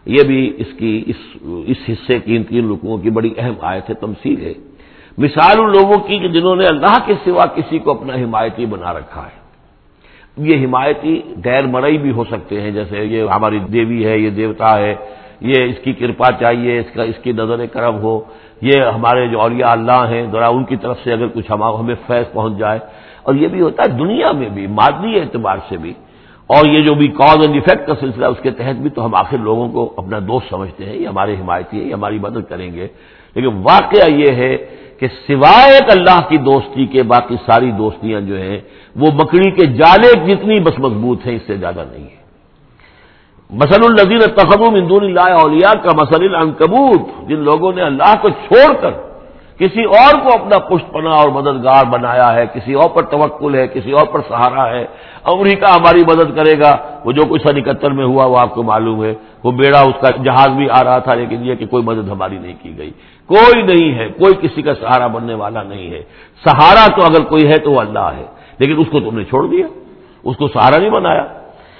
یہ 0.05 0.23
بھی 0.23 0.53
اس 0.57 0.67
کی، 0.77 1.03
اس 1.07 1.37
اس 1.41 1.77
حصے 1.89 2.19
کی 2.19 2.35
ان 2.35 2.43
تین 2.43 2.71
رکوؤں 2.71 2.97
کی 2.97 3.09
بڑی 3.09 3.33
اہم 3.37 3.53
آیت 3.61 3.89
ہے 3.89 3.95
تمثیل 3.95 4.45
ہے۔ 4.45 4.53
مثال 5.17 5.59
ان 5.59 5.71
لوگوں 5.71 5.99
کی 5.99 6.19
کہ 6.19 6.27
جنہوں 6.27 6.55
نے 6.55 6.65
اللہ 6.65 6.97
کے 7.05 7.13
سوا 7.25 7.45
کسی 7.45 7.79
کو 7.79 7.91
اپنا 7.91 8.13
حمایتی 8.13 8.65
بنا 8.65 8.93
رکھا 8.93 9.21
ہے۔ 9.21 9.41
یہ 10.37 10.65
حمایتی 10.65 11.21
غیر 11.45 11.67
مرئی 11.67 11.97
بھی 11.97 12.11
ہو 12.11 12.23
سکتے 12.23 12.61
ہیں، 12.61 12.71
جیسے 12.71 13.05
یہ 13.05 13.23
ہماری 13.35 13.59
دیوی 13.59 14.05
ہے، 14.05 14.17
یہ 14.17 14.29
دیوتا 14.29 14.79
ہے، 14.79 14.95
یہ 15.41 15.63
اس 15.63 15.75
کی 15.83 15.93
کرپا 15.93 16.31
چاہیے، 16.39 16.79
اس 16.79 16.85
کا 16.93 17.03
اس 17.03 17.15
کی 17.23 17.31
نظر 17.31 17.65
کرم 17.65 17.95
ہو۔ 17.95 18.21
یہ 18.61 18.81
ہمارے 18.81 19.27
جو 19.27 19.41
اولیاء 19.41 19.71
اللہ 19.71 20.05
ہیں، 20.09 20.23
ذرا 20.31 20.47
ان 20.47 20.63
کی 20.63 20.75
طرف 20.75 20.97
سے 21.03 21.13
اگر 21.13 21.27
کچھ 21.27 21.51
ہمیں 21.51 21.95
فیض 22.07 22.33
پہنچ 22.33 22.57
جائے۔ 22.57 22.79
اور 23.23 23.35
یہ 23.35 23.47
بھی 23.47 23.61
ہوتا 23.61 23.83
ہے 23.83 23.97
دنیا 23.97 24.31
میں 24.31 24.49
بھی، 24.49 24.67
مادی 24.67 25.19
اعتبار 25.19 25.57
سے 25.69 25.77
بھی۔ 25.77 25.93
اور 26.47 26.65
یہ 26.65 26.79
جو 26.79 26.93
بھی 26.93 27.07
کاز 27.07 27.37
اینڈ 27.41 27.55
افیکٹ 27.55 27.87
کا 27.87 27.93
سلسلہ 27.99 28.25
اس 28.25 28.37
کے 28.41 28.51
تحت 28.51 28.75
بھی 28.75 28.89
تو 28.89 29.05
ہم 29.05 29.15
آخر 29.15 29.37
لوگوں 29.37 29.69
کو 29.69 29.93
اپنا 29.97 30.19
دوست 30.19 30.49
سمجھتے 30.49 30.85
ہیں، 30.85 30.95
یہ 30.95 31.07
ہمارے 31.07 31.33
حمایتی 31.33 31.79
ہے 31.79 31.83
یہ 31.83 31.93
ہماری 31.93 32.19
مدد 32.19 32.49
کریں 32.49 32.73
گے۔ 32.73 32.87
لیکن 33.35 33.47
واقعہ 33.47 34.11
یہ 34.11 34.31
ہے 34.31 34.57
کہ 35.01 35.07
سوائے 35.27 35.77
اللہ 35.91 36.19
کی 36.29 36.37
دوستی 36.37 36.85
کے 36.85 37.03
باقی 37.03 37.35
ساری 37.45 37.71
دوستیاں 37.71 38.21
جو 38.21 38.37
ہیں، 38.37 38.59
وہ 38.95 39.07
مکڑی 39.13 39.51
کے 39.51 39.65
جالے 39.65 40.11
جتنی 40.25 40.59
بس 40.59 40.79
مضبوط 40.79 41.25
ہیں، 41.27 41.35
اس 41.35 41.41
سے 41.47 41.55
زیادہ 41.57 41.83
نہیں 41.91 42.03
ہے 42.03 42.19
مسل 43.49 43.81
النظیر 43.83 44.19
تخم 44.37 44.63
اندون 44.63 45.03
اللہ 45.03 45.33
اولیاء 45.41 45.73
کا 45.83 45.89
مسل 45.93 46.21
العنکبوت، 46.23 47.29
جن 47.29 47.39
لوگوں 47.39 47.71
نے 47.73 47.81
اللہ 47.81 48.13
کو 48.21 48.29
چھوڑ 48.29 48.73
کر 48.81 48.91
کسی 49.57 49.83
اور 49.83 50.13
کو 50.21 50.33
اپنا 50.33 50.57
پشت 50.59 50.93
پنا 50.93 51.09
اور 51.09 51.29
مددگار 51.29 51.85
بنایا 51.85 52.33
ہے، 52.33 52.45
کسی 52.53 52.73
اور 52.73 52.89
پر 52.89 53.01
توکل 53.01 53.55
ہے، 53.55 53.67
کسی 53.67 53.91
اور 53.91 54.05
پر 54.05 54.19
سہارا 54.27 54.69
ہے 54.69 54.85
امریکہ 55.23 55.65
ہماری 55.65 56.01
مدد 56.01 56.35
کرے 56.35 56.59
گا۔ 56.59 56.77
وہ 57.05 57.11
جو 57.11 57.21
کچھ 57.29 57.41
سن 57.47 57.57
اکہتر 57.57 57.91
میں 57.91 58.05
ہوا، 58.05 58.25
وہ 58.25 58.37
آپ 58.37 58.53
کو 58.55 58.63
معلوم 58.63 59.03
ہے۔ 59.03 59.13
وہ 59.43 59.51
بیڑا 59.51 59.79
اس 59.79 60.01
کا 60.01 60.09
جہاز 60.23 60.47
بھی 60.47 60.67
آ 60.69 60.83
رہا 60.83 60.97
تھا، 60.97 61.13
لیکن 61.13 61.45
یہ 61.45 61.55
کہ 61.55 61.65
کوئی 61.65 61.83
مدد 61.83 62.09
ہماری 62.09 62.37
نہیں 62.37 62.53
کی 62.61 62.77
گئی۔ 62.77 62.91
کوئی 63.27 63.61
نہیں 63.61 63.95
ہے، 63.95 64.07
کوئی 64.07 64.33
کسی 64.41 64.61
کا 64.61 64.75
سہارا 64.75 65.07
بننے 65.07 65.33
والا 65.33 65.63
نہیں 65.63 65.89
ہے۔ 65.91 66.01
سہارا 66.45 66.87
تو 66.87 67.05
اگر 67.05 67.23
کوئی 67.23 67.47
ہے 67.47 67.57
تو 67.57 67.71
وہ 67.71 67.79
اللہ 67.79 68.09
ہے، 68.17 68.25
لیکن 68.59 68.75
اس 68.77 68.87
کو 68.91 68.99
تم 68.99 69.17
نے 69.17 69.23
چھوڑ 69.23 69.47
دیا، 69.47 69.67
اس 70.23 70.37
کو 70.37 70.47
سہارا 70.47 70.77
نہیں 70.77 70.89
بنایا۔ 70.89 71.25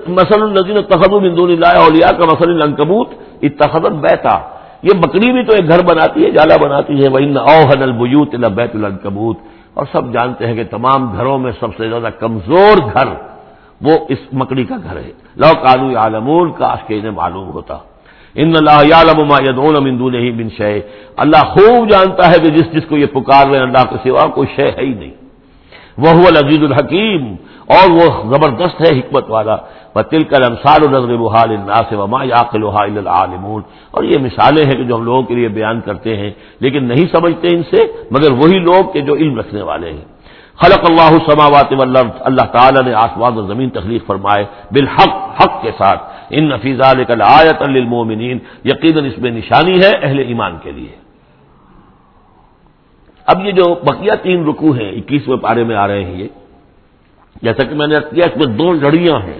مسل 0.07 0.41
النزین 0.41 0.81
تخد 0.81 1.13
الدون 1.13 1.51
اللہ 1.51 1.79
اولیا 1.79 2.07
کا 2.17 2.25
مسل 2.25 2.61
الکبوت 2.61 3.07
اتخذت 3.41 3.91
بیتا 3.91 4.39
یہ 4.83 4.93
بکری 4.99 5.31
بھی 5.31 5.43
تو 5.43 5.53
ایک 5.53 5.67
گھر 5.67 5.85
بناتی 5.85 6.25
ہے، 6.25 6.31
جالا 6.31 6.55
بناتی 6.61 6.93
ہے۔ 6.93 7.09
وہ 7.09 7.39
اوہن 7.39 7.81
البیوت 7.81 8.35
بیت 8.35 8.75
الکبوت 8.75 9.37
اور 9.73 9.85
سب 9.91 10.13
جانتے 10.13 10.47
ہیں 10.47 10.55
کہ 10.55 10.63
تمام 10.63 11.17
گھروں 11.17 11.37
میں 11.37 11.51
سب 11.59 11.67
سے 11.77 11.89
زیادہ 11.89 12.09
کمزور 12.19 12.77
گھر 12.93 13.07
وہ 13.81 13.97
اس 14.09 14.17
مکڑی 14.33 14.63
کا 14.63 14.75
گھر 14.83 14.97
ہے۔ 14.97 15.11
لو 15.35 15.53
کالو 15.63 15.97
عالمول 15.97 16.51
کاش 16.51 16.83
کے 16.87 16.95
انہیں 16.95 17.11
معلوم 17.11 17.49
ہوتا۔ 17.49 17.77
ان 18.35 18.53
اللہ 18.55 18.95
عالم 18.95 19.49
یدون 19.49 19.75
امندو 19.75 20.09
نہیں 20.09 20.31
بن 20.31 20.49
شے 20.57 20.81
اللہ 21.17 21.37
خوب 21.37 21.89
جانتا 21.89 22.31
ہے 22.31 22.39
کہ 22.43 22.49
جس 22.49 22.71
جس 22.71 22.83
کو 22.89 22.97
یہ 22.97 23.05
پکار 23.05 23.47
رہے 23.47 23.57
ہیں 23.57 23.65
اللہ 23.65 23.83
کے 23.89 24.09
سوا 24.09 24.27
کوئی 24.27 24.47
شے 24.55 24.71
ہے 24.71 24.81
ہی 24.81 24.93
نہیں۔ 24.93 25.11
وہ 25.97 26.09
عزیز 26.09 26.63
الحکیم۔ 26.63 27.35
اور 27.67 27.91
وہ 27.91 28.33
زبردست 28.33 28.81
ہے 28.81 28.99
حکمت 28.99 29.29
والا۔ 29.29 29.55
و 29.95 30.01
تل 30.01 30.23
کر 30.23 30.41
امسال 30.41 30.91
نظر 30.91 31.15
بحال 31.17 31.57
سے 31.89 31.95
وما 31.95 32.23
یاقل 32.23 32.63
العالمون۔ 32.63 33.61
اور 33.91 34.03
یہ 34.03 34.17
مثالیں 34.19 34.65
ہیں 34.65 34.71
کہ 34.71 34.83
جو 34.83 34.95
ہم 34.95 35.03
لوگوں 35.03 35.23
کے 35.23 35.35
لیے 35.35 35.47
بیان 35.47 35.81
کرتے 35.81 36.17
ہیں، 36.17 36.31
لیکن 36.59 36.83
نہیں 36.83 37.05
سمجھتے 37.11 37.47
ان 37.51 37.63
سے، 37.63 37.85
مگر 38.11 38.31
وہی 38.31 38.59
لوگ 38.59 38.91
کہ 38.91 39.01
جو 39.01 39.15
علم 39.15 39.39
رکھنے 39.39 39.61
والے 39.61 39.89
ہیں۔ 39.89 40.05
خلق 40.63 40.89
اللہ 40.89 41.31
سماوات 41.31 41.73
والارض۔ 41.73 42.09
اللہ 42.19 42.41
تعالیٰ 42.41 42.83
نے 42.83 42.93
آسمان 42.93 43.33
اور 43.33 43.43
زمین 43.43 43.69
تخلیق 43.69 44.05
فرمائے 44.05 44.45
بالحق، 44.71 45.09
حق 45.09 45.61
کے 45.61 45.71
ساتھ۔ 45.77 46.10
ان 46.31 46.49
نفیز 46.49 46.81
آیت 46.81 47.61
المومنین 47.61 48.37
یقیناً 48.65 49.05
اس 49.05 49.17
میں 49.17 49.31
نشانی 49.31 49.77
ہے 49.83 49.91
اہل 50.01 50.19
ایمان 50.19 50.57
کے 50.63 50.71
لیے۔ 50.71 50.95
اب 53.25 53.45
یہ 53.45 53.51
جو 53.51 53.73
بقیہ 53.73 54.11
تین 54.21 54.47
رکو 54.47 54.71
ہیں، 54.71 54.89
اکیسویں 54.89 55.37
پارے 55.37 55.63
میں 55.63 55.75
آ 55.75 55.87
رہے 55.87 56.03
ہیں 56.03 56.15
یہ، 56.15 56.27
جیسا 57.41 57.63
کہ 57.67 57.75
میں 57.75 57.87
نے 57.87 57.95
کیا، 57.95 58.25
اس 58.25 58.37
میں 58.37 58.55
دو 58.55 58.73
لڑیاں 58.73 59.19
ہیں، 59.19 59.39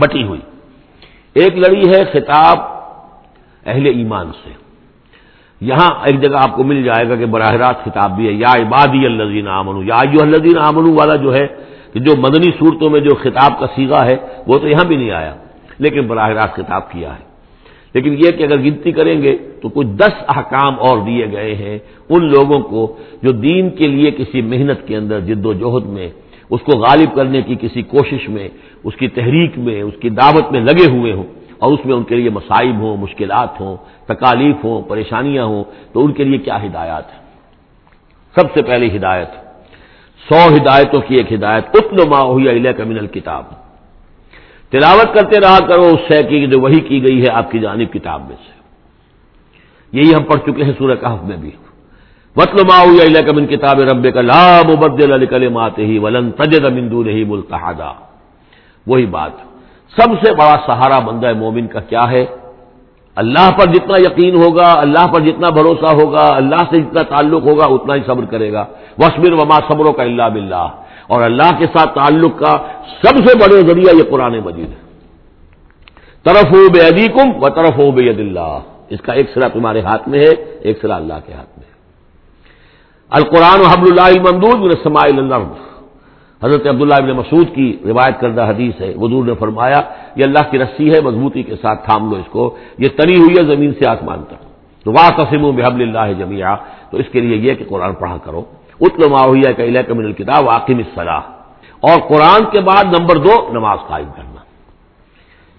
بٹی 0.00 0.22
ہوئی۔ 0.24 0.40
ایک 1.34 1.52
لڑی 1.58 1.88
ہے 1.88 2.04
خطاب 2.12 2.58
اہل 3.66 3.86
ایمان 3.86 4.32
سے۔ 4.32 4.50
یہاں 5.60 5.90
ایک 6.06 6.22
جگہ 6.22 6.36
آپ 6.36 6.56
کو 6.56 6.64
مل 6.64 6.82
جائے 6.82 7.08
گا 7.08 7.16
کہ 7.16 7.26
براہ 7.26 7.50
راست 7.50 7.84
خطاب 7.84 8.16
بھی 8.16 8.28
ہے، 8.28 8.32
یا 8.32 8.52
عبادی 8.52 9.06
الزین 9.06 9.48
آمن 9.48 9.88
یا 9.88 9.98
الزین 9.98 10.58
آمن 10.58 10.98
والا 10.98 11.16
جو 11.16 11.34
ہے، 11.34 11.46
کہ 11.92 12.00
جو 12.00 12.12
مدنی 12.16 12.50
صورتوں 12.58 12.90
میں 12.90 13.00
جو 13.00 13.14
خطاب 13.14 13.58
کا 13.58 13.66
سیگا 13.76 14.04
ہے، 14.04 14.16
وہ 14.46 14.58
تو 14.58 14.68
یہاں 14.68 14.84
بھی 14.84 14.96
نہیں 14.96 15.10
آیا۔ 15.10 15.34
لیکن 15.80 16.06
براہ 16.06 16.28
راست 16.28 16.54
خطاب 16.54 16.90
کیا 16.92 17.10
ہے۔ 17.18 17.24
لیکن 17.94 18.12
یہ 18.12 18.30
کہ 18.30 18.42
اگر 18.42 18.58
گنتی 18.58 18.92
کریں 18.92 19.22
گے 19.22 19.36
تو 19.60 19.68
کچھ 19.68 19.86
دس 19.86 20.14
احکام 20.28 20.74
اور 20.78 20.98
دیے 20.98 21.26
گئے 21.32 21.54
ہیں۔ 21.54 21.78
ان 22.08 22.24
لوگوں 22.24 22.60
کو 22.60 22.96
جو 23.22 23.30
دین 23.32 23.70
کے 23.70 23.86
لیے 23.86 24.10
کسی 24.10 24.42
محنت 24.42 24.86
کے 24.88 24.96
اندر 24.96 25.20
جد 25.20 25.46
و 25.46 25.52
جہد 25.52 25.86
میں، 25.86 26.08
اس 26.50 26.60
کو 26.60 26.78
غالب 26.78 27.14
کرنے 27.14 27.42
کی 27.42 27.54
کسی 27.60 27.82
کوشش 27.82 28.28
میں، 28.28 28.48
اس 28.84 28.94
کی 28.96 29.08
تحریک 29.08 29.58
میں، 29.58 29.82
اس 29.82 29.94
کی 30.00 30.08
دعوت 30.10 30.52
میں 30.52 30.60
لگے 30.60 30.86
ہوئے 30.90 31.12
ہوں 31.12 31.28
اور 31.58 31.72
اس 31.72 31.82
میں 31.84 31.94
ان 31.94 32.04
کے 32.04 32.14
لیے 32.14 32.30
مسائب 32.30 32.76
ہوں، 32.80 32.96
مشکلات 32.96 33.60
ہوں، 33.60 33.76
تکالیف 34.06 34.64
ہوں، 34.64 34.82
پریشانیاں 34.82 35.44
ہوں، 35.44 35.64
تو 35.92 36.04
ان 36.04 36.12
کے 36.12 36.24
لیے 36.24 36.38
کیا 36.38 36.62
ہدایات 36.64 37.06
ہے 37.14 37.18
سب 38.34 38.46
سے 38.54 38.62
پہلی 38.62 38.96
ہدایت، 38.96 39.30
سو 40.28 40.56
ہدایتوں 40.56 41.00
کی 41.06 41.14
ایک 41.14 41.32
ہدایت 41.32 41.64
اتن 41.74 42.08
ما 42.10 42.20
ہوئی 42.22 42.50
علیہ 42.50 42.72
کا 42.72 42.84
من 42.84 42.98
الکتاب۔ 42.98 43.69
تلاوت 44.70 45.14
کرتے 45.14 45.40
رہا 45.40 45.58
کرو، 45.58 45.82
اس 45.82 46.12
شے 46.12 46.22
کی 46.22 46.46
جو 46.46 46.60
وہی 46.60 46.80
کی 46.80 47.08
گئی 47.08 47.22
ہے 47.22 47.30
آپ 47.30 47.50
کی 47.50 47.58
جانب 47.58 47.92
کتاب 47.92 48.20
میں 48.20 48.36
سے۔ 48.36 48.60
یہی 49.92 50.14
ہم 50.14 50.22
پڑھ 50.22 50.40
چکے 50.40 50.64
ہیں 50.64 50.72
سورہ 50.78 50.94
کہف 50.94 51.22
میں 51.22 51.36
بھی۔ 51.36 51.50
مطلب 52.36 52.66
من 53.34 53.46
کتاب 53.46 53.80
رب 53.80 54.14
کا 54.14 54.20
لا 54.20 54.62
مبدل 54.68 55.12
علی 55.12 55.26
کل 55.26 55.42
ہی 55.78 55.98
ولن 55.98 56.30
تجد 56.30 56.64
مندو 56.64 57.02
نہیں 57.02 57.24
ملتحدہ 57.24 57.92
وہی 58.86 59.06
بات۔ 59.06 59.30
سب 60.00 60.26
سے 60.26 60.32
بڑا 60.32 60.56
سہارا 60.66 60.98
بندہ 60.98 61.32
مومن 61.32 61.66
کا 61.66 61.80
کیا 61.80 62.10
ہے؟ 62.10 62.26
اللہ 63.16 63.50
پر 63.58 63.66
جتنا 63.66 63.96
یقین 63.96 64.34
ہوگا، 64.34 64.74
اللہ 64.76 65.06
پر 65.06 65.20
جتنا 65.20 65.50
بھروسہ 65.50 65.94
ہوگا، 65.94 66.36
اللہ 66.36 66.62
سے 66.70 66.80
جتنا 66.80 67.02
تعلق 67.02 67.42
ہوگا، 67.46 67.66
اتنا 67.66 67.94
ہی 67.94 68.00
صبر 68.06 68.24
کرے 68.24 68.52
گا۔ 68.52 68.64
وسمر 68.98 69.32
وما 69.32 69.58
صبروں 69.68 69.92
کا 69.92 70.02
اللہ 70.02 70.28
بلّہ 70.32 70.68
اور 71.10 71.22
اللہ 71.22 71.50
کے 71.58 71.66
ساتھ 71.66 71.94
تعلق 71.94 72.38
کا 72.38 72.52
سب 73.02 73.16
سے 73.16 73.38
بڑے 73.38 73.60
ذریعہ 73.68 73.96
یہ 73.96 74.10
قرآن 74.10 74.38
مجید 74.44 74.68
ہے۔ 74.68 74.80
طرف 76.22 76.44
ہو 76.44 76.68
بے 76.72 76.80
ادیکم 76.80 77.42
و 77.42 77.48
طرف 77.48 77.78
ہو 77.78 77.90
بے 77.90 78.10
اللہ 78.10 78.58
اس 78.88 79.00
کا 79.00 79.12
ایک 79.12 79.26
سرا 79.34 79.48
تمہارے 79.48 79.80
ہاتھ 79.80 80.08
میں 80.08 80.18
ہے، 80.18 80.58
ایک 80.60 80.78
سرا 80.82 80.96
اللہ 80.96 81.14
کے 81.26 81.32
ہاتھ 81.32 81.58
میں 81.58 81.66
ہے۔ 81.66 81.72
القرآن 83.10 83.60
حبل 83.60 83.98
اللہ 83.98 84.32
ممدود 84.32 84.72
سماعل 84.82 85.32
حضرت 86.44 86.66
عبداللہ 86.66 86.94
ابن 86.94 87.12
مسعود 87.12 87.46
کی 87.54 87.76
روایت 87.84 88.20
کردہ 88.20 88.44
حدیث 88.48 88.80
ہے۔ 88.80 88.94
وزور 88.96 89.24
نے 89.24 89.32
فرمایا، 89.38 89.80
یہ 90.16 90.24
اللہ 90.24 90.50
کی 90.50 90.58
رسی 90.58 90.94
ہے، 90.94 91.00
مضبوطی 91.00 91.42
کے 91.42 91.56
ساتھ 91.62 91.84
تھام 91.84 92.10
لو 92.10 92.16
اس 92.16 92.30
کو۔ 92.30 92.56
یہ 92.78 92.88
تنی 92.88 93.16
ہوئی 93.16 93.34
ہے 93.38 93.54
زمین 93.54 93.72
سے 93.78 93.88
آسمان 93.88 94.24
تک۔ 94.24 94.40
تو 94.84 94.92
واہ 94.92 95.10
قسم 95.10 95.44
و 95.44 95.52
بحب 95.52 95.74
اللہ 95.74 96.12
جمیا 96.18 96.56
تو 96.90 96.96
اس 96.96 97.06
کے 97.12 97.20
لیے 97.20 97.36
یہ 97.36 97.54
کہ 97.54 97.64
قرآن 97.68 97.94
پڑھا 97.94 98.16
کرو۔ 98.24 98.42
اتل 98.80 99.10
معاویہ 99.10 99.52
کا 99.52 99.62
علیہ 99.62 99.92
من 99.92 100.04
الکتاب 100.04 100.46
واقم 100.46 100.82
صلاح 100.94 101.20
اور 101.80 102.00
قرآن 102.08 102.50
کے 102.50 102.60
بعد 102.60 102.84
نمبر 102.84 103.16
دو، 103.16 103.52
نماز 103.52 103.78
قائم 103.88 104.08
کرنا۔ 104.16 104.40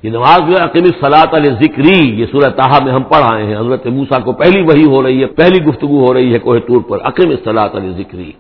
یہ 0.04 0.10
نماز 0.10 0.40
جو 0.40 0.58
ہے 0.58 0.64
عقیم 0.64 0.86
صلاح 1.00 1.24
علیہ 1.32 1.54
ذکری 1.54 2.22
یہ 2.22 2.26
سورہ 2.32 2.50
تاہا 2.50 2.84
میں 2.84 2.94
ہم 2.94 3.04
پڑھ 3.04 3.34
آئے 3.34 3.46
ہیں۔ 3.46 3.58
حضرت 3.58 3.86
موسا 3.86 4.20
کو 4.20 4.32
پہلی 4.32 4.62
وہی 4.62 4.86
ہو 4.86 5.04
رہی 5.04 5.22
ہے، 5.22 5.26
پہلی 5.26 5.66
گفتگو 5.66 6.08
ہو 6.08 6.14
رہی 6.14 6.34
ہے 6.34 6.40
کوہ 6.40 6.58
طور 6.60 6.82
پر۔ 6.82 6.98
عقیم 7.04 7.34
صلاح 7.44 7.66
علیہ 7.74 7.92
ذکری 7.98 8.32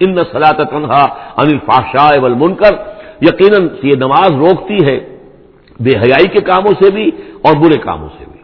ان 0.00 0.16
صلاح 0.32 0.50
تنہا 0.50 1.02
انل 1.36 1.58
فاشا 1.58 2.20
ول 2.20 2.54
کر 2.54 2.74
یقیناً 3.20 3.68
یہ 3.82 3.96
نماز 3.96 4.30
روکتی 4.30 4.78
ہے 4.86 5.16
بے 5.80 5.90
حیائی 5.90 6.28
کے 6.28 6.44
کاموں 6.44 6.72
سے 6.82 6.92
بھی 6.94 7.10
اور 7.42 7.56
برے 7.56 7.78
کاموں 7.78 8.08
سے 8.18 8.24
بھی۔ 8.32 8.40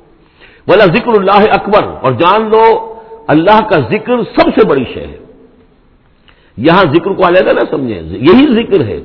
بولا 0.66 0.84
ذکر 0.84 1.12
اللہ 1.18 1.54
اکبر۔ 1.54 1.84
اور 2.02 2.12
جان 2.12 2.42
لو 2.42 2.89
اللہ 3.30 3.60
کا 3.60 3.76
ذکر 3.76 4.22
سب 4.22 4.60
سے 4.60 4.68
بڑی 4.68 4.84
شے 4.94 5.06
ہے۔ 5.06 5.18
یہاں 6.56 6.84
ذکر 6.94 7.10
کو 7.12 7.28
علیحدہ 7.28 7.54
نہ 7.54 7.70
سمجھیں۔ 7.70 8.02
یہی 8.02 8.54
ذکر 8.54 8.84
ہے۔ 8.84 9.00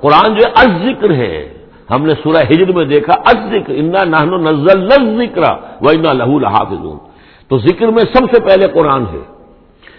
قرآن 0.00 0.34
جو 0.34 0.46
ہے، 0.46 0.52
از 0.56 0.82
ذکر 0.84 1.10
ہے۔ 1.10 1.52
ہم 1.90 2.06
نے 2.06 2.12
سورہ 2.22 2.42
ہجر 2.50 2.72
میں 2.72 2.84
دیکھا، 2.84 3.12
از 3.24 3.50
ذکر۔ 3.50 3.72
انا 3.76 4.04
نہن 4.04 4.44
نزل 4.44 4.88
ذکر 4.90 5.42
و 5.80 5.88
انا 5.88 6.12
لہو 6.12 6.36
الحافظ 6.36 6.86
تو 7.48 7.58
ذکر 7.58 7.86
میں 7.86 8.04
سب 8.14 8.24
سے 8.32 8.40
پہلے 8.40 8.66
قرآن 8.72 9.02
ہے۔ 9.02 9.22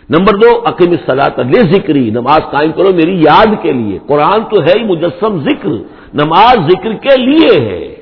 نمبر 0.10 0.38
دو 0.38 0.64
عقیم 0.66 0.94
صلاح 1.06 1.42
لے 1.42 1.62
ذکری، 1.74 2.10
نماز 2.10 2.40
قائم 2.52 2.72
کرو 2.72 2.96
میری 2.96 3.20
یاد 3.20 3.56
کے 3.62 3.72
لیے۔ 3.72 4.00
قرآن 4.08 4.44
تو 4.44 4.62
ہے 4.62 4.80
ہی 4.80 4.84
مجسم 4.84 5.40
ذکر۔ 5.40 5.70
نماز 6.14 6.56
ذکر 6.72 6.94
کے 6.94 7.22
لیے 7.22 7.70
ہے۔ 7.70 7.96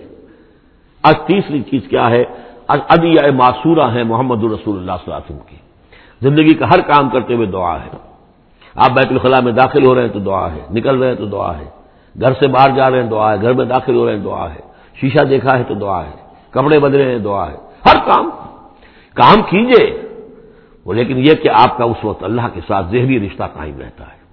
آج 1.03 1.15
تیسری 1.27 1.59
چیز 1.59 1.81
کیا 1.89 2.09
ہے؟ 2.09 2.23
ادی 2.67 3.31
معصورہ 3.31 3.91
ہیں 3.95 4.03
محمد 4.03 4.43
الرسول 4.43 4.77
اللہ 4.77 4.91
صلی 4.91 5.13
اللہ 5.13 5.15
علیہ 5.15 5.35
وسلم 5.35 5.39
کی۔ 5.47 5.55
زندگی 6.21 6.53
کا 6.53 6.65
ہر 6.69 6.81
کام 6.81 7.09
کرتے 7.09 7.33
ہوئے 7.33 7.47
دعا 7.47 7.77
ہے۔ 7.79 7.89
آپ 8.75 8.91
بیت 8.91 9.07
الخلاء 9.11 9.39
میں 9.43 9.51
داخل 9.51 9.85
ہو 9.85 9.95
رہے 9.95 10.01
ہیں 10.01 10.09
تو 10.09 10.19
دعا 10.19 10.51
ہے۔ 10.51 10.59
نکل 10.71 10.99
رہے 10.99 11.07
ہیں 11.07 11.15
تو 11.15 11.25
دعا 11.25 11.57
ہے۔ 11.57 11.65
گھر 12.21 12.33
سے 12.33 12.47
باہر 12.47 12.69
جا 12.69 12.91
رہے 12.91 13.01
ہیں 13.01 13.09
دعا 13.09 13.31
ہے۔ 13.31 13.41
گھر 13.41 13.53
میں 13.53 13.65
داخل 13.65 13.95
ہو 13.95 14.07
رہے 14.07 14.15
ہیں 14.15 14.23
دعا 14.23 14.49
ہے۔ 14.49 14.59
شیشہ 15.01 15.19
دیکھا 15.19 15.57
ہے 15.57 15.63
تو 15.63 15.73
دعا 15.73 16.05
ہے۔ 16.05 16.11
کپڑے 16.51 16.79
بدلے 16.79 17.11
ہیں 17.11 17.19
دعا 17.19 17.51
ہے۔ 17.51 17.55
ہر 17.85 17.95
کام۔ 18.05 18.29
کام 19.13 19.41
کیجیے۔ 19.41 20.01
وہ 20.85 20.93
لیکن 20.93 21.17
یہ 21.17 21.33
کہ 21.43 21.49
آپ 21.49 21.77
کا 21.77 21.83
اس 21.83 22.05
وقت 22.05 22.23
اللہ 22.23 22.41
کے 22.53 22.61
ساتھ 22.67 22.87
ذہنی 22.91 23.19
رشتہ 23.19 23.43
قائم 23.53 23.79
رہتا 23.79 24.03
ہے۔ 24.03 24.25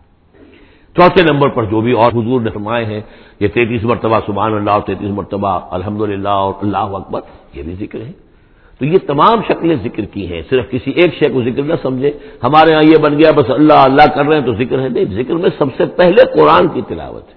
چوتھے 0.97 1.33
نمبر 1.33 1.49
پر 1.49 1.65
جو 1.65 1.81
بھی 1.81 1.93
اور 1.93 2.13
حضور 2.13 2.41
نے 2.41 2.51
فرمائے 2.51 2.85
ہیں، 2.85 3.01
یہ 3.41 3.49
تینتیس 3.49 3.85
مرتبہ 3.85 4.21
سبحان 4.27 4.55
اللہ 4.55 4.71
اور 4.71 4.81
تینتیس 4.81 5.11
مرتبہ 5.11 5.61
الحمد 5.71 6.01
للہ 6.01 6.29
اور 6.29 6.55
اللہ 6.63 6.79
اکبر، 6.79 7.21
یہ 7.55 7.63
بھی 7.63 7.75
ذکر 7.75 8.01
ہے۔ 8.01 8.13
تو 8.83 8.87
یہ 8.87 8.99
تمام 9.07 9.43
شکلیں 9.49 9.77
ذکر 9.83 10.05
کی 10.05 10.33
ہیں۔ 10.33 10.43
صرف 10.51 10.71
کسی 10.71 10.91
ایک 10.91 11.15
شے 11.15 11.29
کو 11.29 11.43
ذکر 11.43 11.63
نہ 11.63 11.75
سمجھے۔ 11.83 12.11
ہمارے 12.43 12.75
ہاں 12.75 12.83
یہ 12.83 12.99
بن 13.03 13.19
گیا، 13.19 13.31
بس 13.31 13.51
اللہ 13.51 13.73
اللہ 13.73 14.07
کر 14.15 14.25
رہے 14.27 14.37
ہیں 14.37 14.47
تو 14.47 14.55
ذکر 14.55 14.79
ہے۔ 14.79 14.89
نہیں، 14.89 15.05
ذکر 15.05 15.35
میں 15.35 15.51
سب 15.59 15.65
سے 15.77 15.85
پہلے 15.87 16.23
قرآن 16.35 16.69
کی 16.69 16.83
تلاوت 16.89 17.29
ہے۔ 17.29 17.35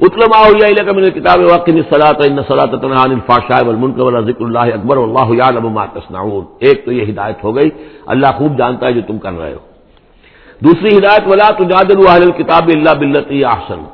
اتلما 0.00 0.38
ہو 0.38 0.92
میں 0.94 1.10
کتاب 1.10 1.40
واقعی 1.40 1.80
صلاح 1.90 2.12
صلاح 2.48 3.02
الفاشا 3.02 3.58
المنک 3.68 3.98
والا 3.98 4.20
ذکر 4.20 4.44
اللہ 4.44 4.58
اکبر 4.58 4.96
اللہ 4.96 5.84
تصنعون۔ 5.94 6.44
ایک 6.58 6.84
تو 6.84 6.92
یہ 6.92 7.12
ہدایت 7.12 7.44
ہو 7.44 7.56
گئی۔ 7.56 7.70
اللہ 8.06 8.26
خوب 8.26 8.58
جانتا 8.58 8.86
ہے 8.86 8.92
جو 8.92 9.00
تم 9.06 9.18
کر 9.18 9.32
رہے 9.32 9.52
ہو۔ 9.52 9.58
دوسری 10.60 10.98
ہدایت، 10.98 11.22
ولا 11.26 11.50
تو 11.50 11.64
جادل 11.64 12.30
کتاب 12.30 12.68
اللہ 12.68 12.94
بلتی 13.00 13.44
آسن 13.44 13.84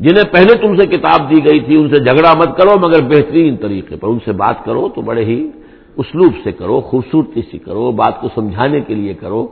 جنہیں 0.00 0.32
پہلے 0.32 0.54
تم 0.54 0.76
سے 0.76 0.86
کتاب 0.86 1.30
دی 1.30 1.44
گئی 1.44 1.60
تھی، 1.60 1.76
ان 1.76 1.88
سے 1.88 1.98
جھگڑا 1.98 2.34
مت 2.34 2.56
کرو، 2.56 2.78
مگر 2.78 3.02
بہترین 3.02 3.56
طریقے 3.56 3.96
پر 3.96 4.08
ان 4.08 4.18
سے 4.24 4.32
بات 4.32 4.64
کرو 4.64 4.88
تو 4.94 5.00
بڑے 5.00 5.24
ہی 5.24 5.48
اسلوب 5.96 6.32
سے 6.44 6.52
کرو، 6.52 6.80
خوبصورتی 6.80 7.42
سے 7.50 7.58
کرو، 7.58 7.90
بات 7.90 8.20
کو 8.20 8.28
سمجھانے 8.34 8.80
کے 8.80 8.94
لیے 8.94 9.14
کرو، 9.14 9.46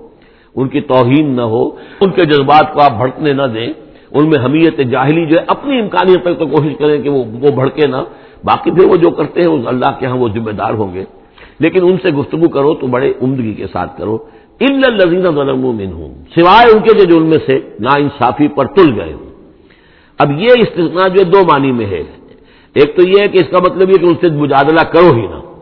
ان 0.55 0.69
کی 0.69 0.81
توہین 0.81 1.37
نہ 1.37 1.43
ہو، 1.43 1.69
ان 2.01 2.11
کے 2.11 2.25
جذبات 2.25 2.75
کو 2.75 2.81
آپ 2.81 2.93
بھڑکنے 2.97 3.33
نہ 3.33 3.43
دیں، 3.43 3.73
ان 4.11 4.29
میں 4.29 4.45
حمیت 4.45 4.79
جاہلی 4.79 5.27
جو 5.27 5.37
ہے، 5.37 5.45
اپنی 5.47 5.81
امکانیت 5.81 6.23
تک 6.23 6.39
تو 6.39 6.47
کوشش 6.47 6.77
کریں 6.79 7.03
کہ 7.03 7.11
وہ 7.11 7.25
بھڑکے 7.55 7.87
نہ۔ 7.87 7.97
باقی 8.45 8.71
پھر 8.71 8.85
وہ 8.89 8.97
جو 8.97 9.11
کرتے 9.11 9.41
ہیں 9.41 9.49
اس 9.49 9.67
اللہ 9.67 9.91
کے 9.99 10.07
ہاں 10.07 10.17
وہ 10.17 10.29
ذمہ 10.29 10.51
دار 10.51 10.75
ہوں 10.75 10.95
گے۔ 10.95 11.05
لیکن 11.59 11.85
ان 11.85 11.97
سے 12.03 12.11
گفتگو 12.11 12.49
کرو، 12.49 12.75
تو 12.75 12.87
بڑے 12.87 13.13
عمدگی 13.23 13.55
کے 13.55 13.67
ساتھ 13.73 13.99
کرو۔ 13.99 14.19
ان 14.61 14.81
لذیذ 14.81 15.23
ظلم 15.23 15.65
ہوں 15.65 16.15
سوائے 16.35 16.77
ان 16.77 16.83
کے 16.83 17.07
جو 17.07 17.17
ان 17.17 17.27
میں 17.27 17.39
سے 17.47 17.59
نا 17.81 17.91
انصافی 17.99 18.49
پر 18.49 18.65
تل 18.65 19.01
گئے 19.01 19.13
ہوں۔ 19.13 19.31
اب 20.19 20.41
یہ 20.41 20.49
استثناء 20.57 21.09
جو 21.09 21.23
دو 21.23 21.41
معنی 21.53 21.73
میں 21.73 21.87
ہے۔ 21.87 22.03
ایک 22.75 22.97
تو 22.97 23.09
یہ 23.09 23.15
ہے 23.21 23.29
کہ 23.29 23.39
اس 23.39 23.51
کا 23.51 23.59
مطلب 23.59 23.91
یہ 23.91 23.95
کہ 23.95 24.05
ان 24.05 24.15
سے 24.21 24.29
مجادلہ 24.29 24.81
کرو 24.81 25.15
ہی 25.15 25.27
نہ۔ 25.27 25.54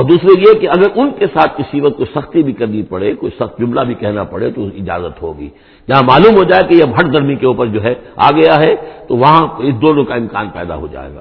اور 0.00 0.08
دوسرے 0.08 0.40
یہ 0.40 0.60
کہ 0.60 0.68
اگر 0.68 0.86
ان 0.94 1.10
کے 1.18 1.26
ساتھ 1.26 1.58
کسی 1.58 1.80
وقت 1.80 1.96
کوئی 1.96 2.20
سختی 2.20 2.42
بھی 2.42 2.52
کرنی 2.52 2.82
پڑے، 2.82 3.14
کوئی 3.14 3.32
سخت 3.40 3.58
جملہ 3.58 3.80
بھی 3.80 3.94
کہنا 3.94 4.24
پڑے، 4.24 4.50
تو 4.50 4.64
اجازت 4.64 5.22
ہوگی۔ 5.22 5.48
جہاں 5.88 6.02
معلوم 6.02 6.36
ہو 6.36 6.44
جائے 6.44 6.62
کہ 6.68 6.74
یہ 6.74 6.84
بھٹ 6.84 7.12
گرمی 7.12 7.34
کے 7.34 7.46
اوپر 7.46 7.66
جو 7.66 7.82
ہے 7.82 7.94
آ 8.16 8.30
گیا 8.30 8.56
ہے، 8.62 8.76
تو 9.08 9.16
وہاں 9.16 9.48
اس 9.58 9.82
دونوں 9.82 10.04
کا 10.04 10.14
امکان 10.14 10.48
پیدا 10.48 10.76
ہو 10.76 10.86
جائے 10.92 11.10
گا۔ 11.14 11.20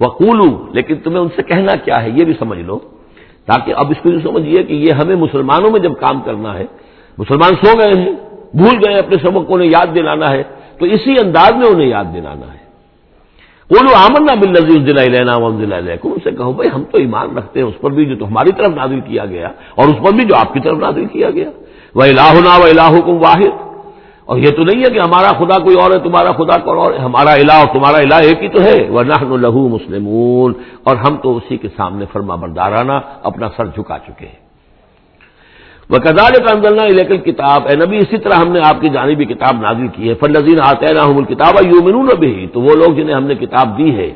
وہ 0.00 0.32
لیکن 0.72 0.94
تمہیں 0.94 1.18
ان 1.18 1.28
سے 1.36 1.42
کہنا 1.42 1.72
کیا 1.84 2.02
ہے؟ 2.02 2.10
یہ 2.10 2.24
بھی 2.24 2.34
سمجھ 2.38 2.58
لو۔ 2.58 2.78
تاکہ 3.46 3.74
اب 3.76 3.90
اس 3.90 3.96
کو 4.02 4.08
یہ 4.08 4.18
سمجھیے 4.22 4.62
کہ 4.62 4.72
یہ 4.72 4.92
ہمیں 4.92 5.16
مسلمانوں 5.16 5.70
میں 5.70 5.80
جب 5.80 5.92
کام 6.00 6.20
کرنا 6.20 6.58
ہے، 6.58 6.64
مسلمان 7.18 7.50
سو 7.64 7.78
گئے 7.78 8.02
ہیں، 8.02 8.12
بھول 8.54 8.76
گئے 8.86 8.98
اپنے 8.98 9.16
سبق 9.22 9.48
کو 9.48 9.54
انہیں 9.54 9.70
یاد 9.70 9.94
دلانا 9.94 10.30
ہے، 10.30 10.42
تو 10.78 10.86
اسی 10.86 11.14
انداز 11.24 11.52
میں 11.52 11.68
انہیں 11.74 11.88
یاد 11.88 12.04
دلانا 12.14 12.52
ہے۔ 12.54 12.65
بولو 13.70 13.94
آمن 13.94 14.26
نہ 14.26 14.40
بل 14.40 14.50
نظیر 14.50 14.80
دلا 14.80 15.02
لینا 15.02 15.32
ضلع 15.58 15.94
ان 16.04 16.14
سے 16.24 16.30
کہو 16.30 16.52
بھائی 16.52 16.70
ہم 16.74 16.84
تو 16.84 16.98
ایمان 16.98 17.38
رکھتے 17.38 17.60
ہیں، 17.60 17.66
اس 17.66 17.80
پر 17.80 17.90
بھی 17.90 18.04
جو 18.04 18.16
تو 18.16 18.26
ہماری 18.26 18.52
طرف 18.52 18.74
نازل 18.74 19.00
کیا 19.00 19.24
گیا 19.24 19.46
اور 19.74 19.84
اس 19.88 19.94
پر 20.04 20.12
بھی 20.12 20.24
جو 20.24 20.34
آپ 20.36 20.54
کی 20.54 20.60
طرف 20.60 20.78
نازل 20.78 21.06
کیا 21.06 21.30
گیا۔ 21.30 21.50
وہ 21.94 22.02
الہ 22.02 22.48
و 22.58 22.64
الہ 22.64 23.00
کو 23.00 23.18
واحد۔ 23.18 23.66
اور 24.24 24.38
یہ 24.38 24.46
تو 24.46 24.62
نہیں 24.62 24.84
ہے 24.84 24.90
کہ 24.90 24.98
ہمارا 24.98 25.28
خدا 25.28 25.58
کوئی 25.58 25.76
اور 25.80 25.90
ہے، 25.90 25.98
تمہارا 25.98 26.32
خدا 26.32 26.60
کوئی 26.60 26.78
اور 26.78 26.92
ہے؟ 26.92 26.98
ہمارا 26.98 27.32
الہ 27.32 27.52
اور 27.52 27.66
تمہارا 27.72 27.96
الہ 27.96 28.14
ایک 28.14 28.42
ہی 28.42 28.48
تو 28.48 28.60
ہے۔ 28.60 28.90
وہ 28.90 29.02
نہ 29.02 29.34
لہو 29.34 29.68
مسلمون۔ 29.68 30.52
اور 30.84 30.96
ہم 30.96 31.16
تو 31.16 31.36
اسی 31.36 31.56
کے 31.56 31.68
سامنے 31.76 32.04
فرما 32.12 32.34
بردارانہ 32.34 32.92
اپنا 33.22 33.48
سر 33.56 33.66
جھکا 33.66 33.98
چکے 33.98 34.26
ہیں۔ 34.26 34.45
وہ 35.90 35.98
کدال 35.98 36.32
کا 37.08 37.16
کتاب 37.26 37.66
اے 37.68 37.74
نبی، 37.76 37.96
اسی 37.96 38.18
طرح 38.18 38.36
ہم 38.36 38.48
نے 38.52 38.60
آپ 38.64 38.80
کی 38.80 38.88
جانبی 38.88 39.24
کتاب 39.24 39.60
نازل 39.60 39.88
کی 39.94 40.08
ہے۔ 40.08 40.14
فلزین 40.14 40.60
آتے 40.62 40.92
نا 40.94 41.04
کتاب 41.28 41.54
یومنون 41.66 42.08
بھی 42.20 42.46
تو 42.52 42.60
وہ 42.60 42.72
لوگ 42.74 42.90
جنہیں 42.94 43.16
ہم 43.16 43.26
نے 43.26 43.34
کتاب 43.34 43.78
دی 43.78 43.90
ہے، 43.96 44.10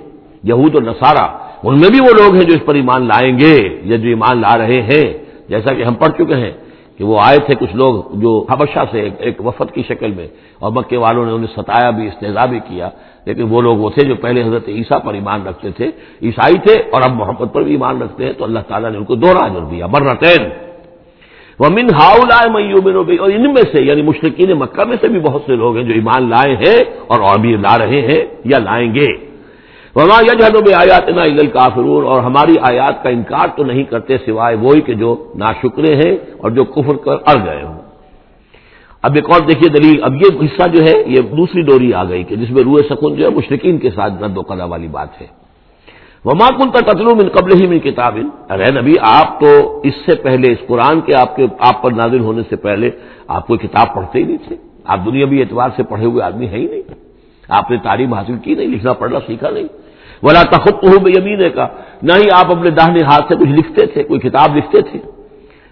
یہود 0.51 0.75
و 0.75 0.81
نصارہ، 0.81 1.27
ان 1.67 1.75
میں 1.81 1.91
بھی 1.95 2.01
وہ 2.01 2.13
لوگ 2.21 2.35
ہیں 2.35 2.47
جو 2.49 2.55
اس 2.57 2.65
پر 2.67 2.75
ایمان 2.75 3.07
لائیں 3.07 3.33
گے 3.39 3.57
یا 3.91 3.97
جو 4.03 4.09
ایمان 4.09 4.41
لا 4.41 4.57
رہے 4.59 4.81
ہیں۔ 4.91 5.07
جیسا 5.51 5.73
کہ 5.77 5.83
ہم 5.83 5.95
پڑھ 5.95 6.13
چکے 6.19 6.37
ہیں 6.43 6.53
کہ 6.97 7.05
وہ 7.05 7.17
آئے 7.27 7.39
تھے 7.47 7.55
کچھ 7.61 7.75
لوگ 7.77 7.93
جو 8.23 8.31
حبشہ 8.51 8.85
سے 8.93 9.09
ایک 9.27 9.37
وفد 9.47 9.69
کی 9.75 9.83
شکل 9.89 10.11
میں، 10.19 10.29
اور 10.63 10.71
مکے 10.77 10.97
والوں 10.97 11.25
نے 11.27 11.33
انہیں 11.33 11.53
ستایا 11.57 11.91
بھی 11.97 12.07
استحضا 12.07 12.45
بھی 12.53 12.61
کیا۔ 12.69 12.89
لیکن 13.27 13.45
وہ 13.53 13.61
لوگ 13.63 13.77
وہ 13.83 13.91
تھے 13.95 14.03
جو 14.09 14.15
پہلے 14.25 14.41
حضرت 14.43 14.69
عیسیٰ 14.69 14.99
پر 15.05 15.13
ایمان 15.15 15.41
رکھتے 15.49 15.71
تھے۔ 15.79 15.87
عیسائی 16.27 16.59
تھے 16.65 16.75
اور 16.93 17.01
اب 17.07 17.13
محمد 17.21 17.49
پر 17.53 17.63
بھی 17.63 17.73
ایمان 17.73 18.03
رکھتے 18.03 18.25
ہیں۔ 18.25 18.33
تو 18.39 18.45
اللہ 18.45 18.63
تعالیٰ 18.69 18.91
نے 18.93 18.97
ان 18.99 19.05
کو 19.05 19.15
دوہرا 19.15 19.47
جر 19.55 19.65
دیا۔ 19.71 19.87
برتین 19.87 20.43
وہ 21.61 21.69
من 21.69 21.87
ہاؤ 21.95 22.19
لائے 22.25 22.51
میوبن 22.51 23.19
اور 23.19 23.31
ان 23.31 23.53
میں 23.53 23.63
سے 23.73 23.83
یعنی 23.83 24.03
مشرقین 24.03 24.51
مکہ 24.59 24.85
میں 24.85 24.97
سے 25.01 25.09
بھی 25.09 25.21
بہت 25.21 25.43
سے 25.47 25.57
لوگ 25.57 25.77
ہیں 25.77 25.85
جو 25.85 25.93
ایمان 25.93 26.29
لائے 26.29 26.55
ہیں 26.57 26.79
اور 27.07 27.21
ابھی 27.21 27.57
لا 27.57 27.79
رہے 27.79 28.01
ہیں 28.01 28.23
یا 28.45 28.59
لائیں 28.59 28.95
گے۔ 28.95 29.11
وما 29.97 30.21
یجہد 30.21 30.57
بے 30.67 30.75
آیات 30.75 31.09
نا 31.09 31.25
کافرون 31.53 32.07
اور 32.07 32.21
ہماری 32.21 32.55
آیات 32.63 33.03
کا 33.03 33.09
انکار 33.09 33.49
تو 33.57 33.65
نہیں 33.65 33.85
کرتے 33.85 34.17
سوائے 34.25 34.57
وہی 34.57 34.81
کہ 34.81 34.95
جو 34.95 35.33
ناشکرے 35.37 35.95
ہیں 35.95 36.17
اور 36.39 36.51
جو 36.51 36.65
کفر 36.65 36.97
کر 36.97 37.17
اڑ 37.27 37.39
گئے 37.47 37.63
ہوں۔ 37.63 37.79
اب 39.03 39.13
ایک 39.15 39.31
اور 39.31 39.41
دیکھیے 39.41 39.69
دلیل، 39.69 40.05
اب 40.05 40.15
یہ 40.15 40.39
حصہ 40.41 40.69
جو 40.69 40.81
ہے، 40.83 41.03
یہ 41.07 41.21
دوسری 41.37 41.63
ڈوری 41.63 41.93
آ 41.93 42.05
گئی 42.05 42.25
کہ 42.25 42.37
جس 42.37 42.51
میں 42.51 42.63
روئے 42.63 42.83
سکون 42.91 43.15
جو 43.15 43.25
ہے 43.25 43.31
مشرقین 43.31 43.79
کے 43.79 43.91
ساتھ 43.91 44.23
رد 44.23 44.39
و 44.39 44.41
قدا 44.41 44.65
والی 44.65 44.89
بات 44.89 45.21
ہے۔ 45.21 45.40
وما 46.25 46.47
کن 46.49 46.71
تتلو 46.71 47.15
من 47.15 47.29
قبل 47.29 47.61
ہی 47.61 47.67
من 47.67 47.79
کتاب 47.79 48.19
ارے 48.51 48.71
نبی، 48.81 48.95
آپ 49.01 49.41
تو 49.41 49.81
اس 49.85 49.95
سے 50.07 50.17
پہلے، 50.17 50.53
اس 50.53 50.67
قرآن 50.67 51.01
کے 51.01 51.15
آپ 51.15 51.37
کے، 51.37 51.47
آپ 51.59 51.83
پر 51.83 51.91
نازل 51.93 52.21
ہونے 52.21 52.43
سے 52.49 52.57
پہلے 52.57 52.91
آپ 53.29 53.47
کوئی 53.47 53.59
کتاب 53.59 53.95
پڑھتے 53.95 54.19
ہی 54.19 54.25
نہیں 54.25 54.37
تھے۔ 54.49 54.57
آپ 54.85 54.99
دنیا 55.07 55.27
بھی 55.27 55.41
اعتبار 55.41 55.69
سے 55.77 55.83
پڑھے 55.83 56.07
ہوئے 56.07 56.23
آدمی 56.23 56.49
ہے 56.49 56.59
ہی 56.59 56.67
نہیں۔ 56.67 56.83
آپ 57.49 57.71
نے 57.71 57.77
تعلیم 57.83 58.15
حاصل 58.15 58.37
کی 58.43 58.55
نہیں، 58.55 58.69
لکھنا 58.69 58.93
پڑھنا 58.93 59.19
سیکھا 59.27 59.51
نہیں۔ 59.51 59.69
ولا 60.23 60.43
تخت 60.43 60.75
ہو 60.75 60.99
بے 60.99 61.11
یمین 61.11 61.51
کا 61.55 61.67
نہ 62.03 62.13
ہی 62.13 62.29
آپ 62.35 62.51
اپنے 62.51 62.71
داہنے 62.71 63.01
ہاتھ 63.01 63.25
سے 63.29 63.35
کچھ 63.35 63.49
لکھتے 63.49 63.87
تھے، 63.87 64.03
کوئی 64.03 64.21
کتاب 64.21 64.57
لکھتے 64.57 64.81
تھے۔ 64.83 64.99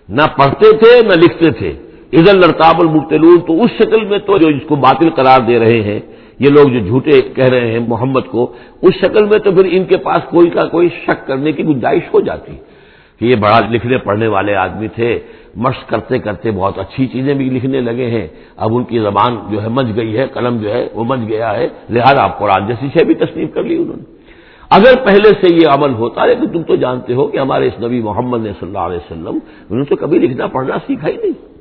نہ 0.09 0.23
پڑھتے 0.37 0.77
تھے، 0.77 1.03
نہ 1.03 1.15
لکھتے 1.25 1.51
تھے۔ 1.51 1.73
ادھر 2.13 2.35
لڑتاب 2.35 2.75
المبتلون، 2.79 3.41
تو 3.41 3.65
اس 3.65 3.71
شکل 3.71 4.05
میں 4.05 4.19
تو 4.19 4.37
جو 4.39 4.49
اس 4.49 4.63
کو 4.69 4.77
باطل 4.77 5.11
قرار 5.11 5.41
دے 5.41 5.59
رہے 5.59 5.83
ہیں 5.83 6.01
یہ 6.39 6.51
لوگ 6.51 6.69
جو 6.69 6.87
جھوٹے 6.87 7.23
کہہ 7.23 7.45
رہے 7.45 7.73
ہیں 7.73 7.79
محمد 7.89 8.21
کو، 8.31 8.53
اس 8.83 8.95
شکل 8.95 9.25
میں 9.25 9.39
تو 9.39 9.51
پھر 9.51 9.69
ان 9.71 9.85
کے 9.85 9.97
پاس 9.97 10.23
کوئی 10.31 10.51
کا 10.51 10.61
کوئی 10.61 10.89
شک 10.89 11.27
کرنے 11.27 11.53
کی 11.53 11.65
گنجائش 11.65 12.15
ہو 12.15 12.21
جاتی۔ 12.21 12.53
کہ 13.19 13.25
یہ 13.25 13.37
بڑا 13.37 13.61
لکھنے 13.71 13.99
پڑھنے 13.99 14.27
والے 14.27 14.55
آدمی 14.55 14.89
تھے، 14.89 15.19
مشق 15.57 15.89
کرتے 15.89 16.19
کرتے 16.19 16.51
بہت 16.51 16.79
اچھی 16.79 17.07
چیزیں 17.07 17.35
بھی 17.35 17.45
لکھنے 17.45 17.81
لگے 17.81 18.07
ہیں۔ 18.07 18.29
اب 18.57 18.77
ان 18.77 18.85
کی 18.85 18.99
زبان 18.99 19.37
جو 19.51 19.63
ہے 19.63 19.69
مچ 19.69 19.87
گئی 19.97 20.19
ہے، 20.19 20.27
قلم 20.27 20.57
جو 20.57 20.73
ہے 20.73 20.89
وہ 20.95 21.05
مچ 21.05 21.19
گیا 21.29 21.55
ہے۔ 21.55 21.69
لہٰذا 21.91 22.23
آپ 22.23 22.39
قرآن 22.39 22.67
جیسی 22.67 22.87
شے 22.99 23.05
بھی 23.05 23.15
تصنیف 23.15 23.55
کر 23.55 23.63
لی 23.63 23.77
انہوں 23.77 23.97
نے۔ 23.97 24.03
اگر 24.71 25.07
پہلے 25.07 25.33
سے 25.41 25.55
یہ 25.55 25.67
عمل 25.69 25.95
ہوتا 25.95 26.23
ہے 26.23 26.35
تم 26.35 26.63
تو 26.63 26.77
جانتے 26.77 27.15
ہو 27.15 27.27
کہ 27.27 27.39
ہمارے 27.39 27.67
اس 27.67 27.85
نبی 27.85 28.01
محمد 28.01 28.39
نے 28.39 28.53
صلی 28.61 28.67
اللہ 28.67 28.79
علیہ 28.79 28.97
وسلم، 28.97 29.27
انہوں 29.27 29.79
نے 29.79 29.85
تو 29.85 29.97
کبھی 29.97 30.19
لکھنا 30.19 30.47
پڑھنا 30.47 30.77
سیکھا 30.87 31.09
ہی 31.09 31.17
نہیں۔ 31.17 31.58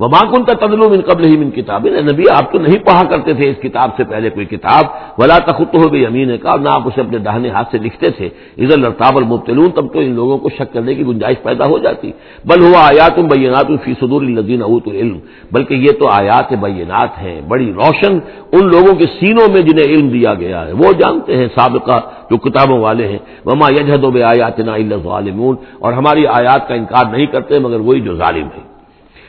وہ 0.00 0.08
کن 0.08 0.44
کا 0.44 0.66
تدلو 0.66 0.90
من 0.90 1.00
قبل 1.00 1.24
ہی 1.26 1.36
من 1.36 1.50
کتاب 1.50 1.86
نبی، 1.86 2.22
آپ 2.32 2.52
تو 2.52 2.58
نہیں 2.58 2.78
پڑھا 2.78 3.02
کرتے 3.10 3.32
تھے 3.32 3.50
اس 3.50 3.56
کتاب 3.62 3.90
سے 3.96 4.04
پہلے 4.04 4.30
کوئی 4.30 4.46
کتاب۔ 4.46 4.84
ولا 5.18 5.38
تخت 5.38 5.74
ہو 5.74 5.88
بھی 5.88 6.06
امین 6.06 6.36
کا 6.36 6.56
نہ 6.56 6.68
آپ 6.68 6.82
اسے 6.86 7.00
اپنے 7.00 7.18
دہنے 7.18 7.48
ہاتھ 7.50 7.68
سے 7.70 7.78
لکھتے 7.78 8.10
تھے۔ 8.10 8.28
ادھر 8.56 8.76
لڑتاب 8.78 9.16
المبتلون۔ 9.16 9.70
تب 9.70 9.92
تو 9.92 9.98
ان 9.98 10.14
لوگوں 10.14 10.38
کو 10.38 10.48
شک 10.48 10.72
کرنے 10.72 10.94
کی 10.94 11.06
گنجائش 11.06 11.42
پیدا 11.42 11.66
ہو 11.66 11.78
جاتی۔ 11.78 12.12
بل 12.44 12.62
ہوا 12.62 12.86
آیات 12.86 13.18
بینات 13.18 13.66
فی 13.84 13.94
صدور 14.00 14.22
الدین 14.22 14.62
ابوت 14.62 14.88
العلم۔ 14.88 15.18
بلکہ 15.52 15.74
یہ 15.74 15.92
تو 16.00 16.08
آیات 16.08 16.52
بینات 16.52 17.22
ہیں۔ 17.22 17.40
بڑی 17.48 17.72
روشن 17.72 18.18
ان 18.52 18.66
لوگوں 18.66 18.94
کے 18.94 19.06
سینوں 19.06 19.46
میں 19.52 19.60
جنہیں 19.60 19.86
علم 19.94 20.08
دیا 20.08 20.34
گیا 20.34 20.66
ہے۔ 20.66 20.72
وہ 20.72 20.92
جانتے 20.92 21.36
ہیں 21.36 21.48
سابقہ 21.54 22.00
جو 22.30 22.36
کتابوں 22.36 22.78
والے 22.78 23.08
ہیں۔ 23.08 23.18
وما 23.46 23.68
یجہد 23.68 24.04
و 24.04 24.10
بے 24.10 24.22
آیات 24.22 24.58
نا 24.58 24.76
ظالمون 25.04 25.56
اور 25.78 25.92
ہماری 25.92 26.26
آیات 26.26 26.68
کا 26.68 26.74
انکار 26.74 27.04
نہیں 27.12 27.26
کرتے 27.26 27.58
مگر 27.58 27.80
وہی 27.80 28.00
جو 28.00 28.16
ظالم 28.16 28.46
ہے 28.46 28.71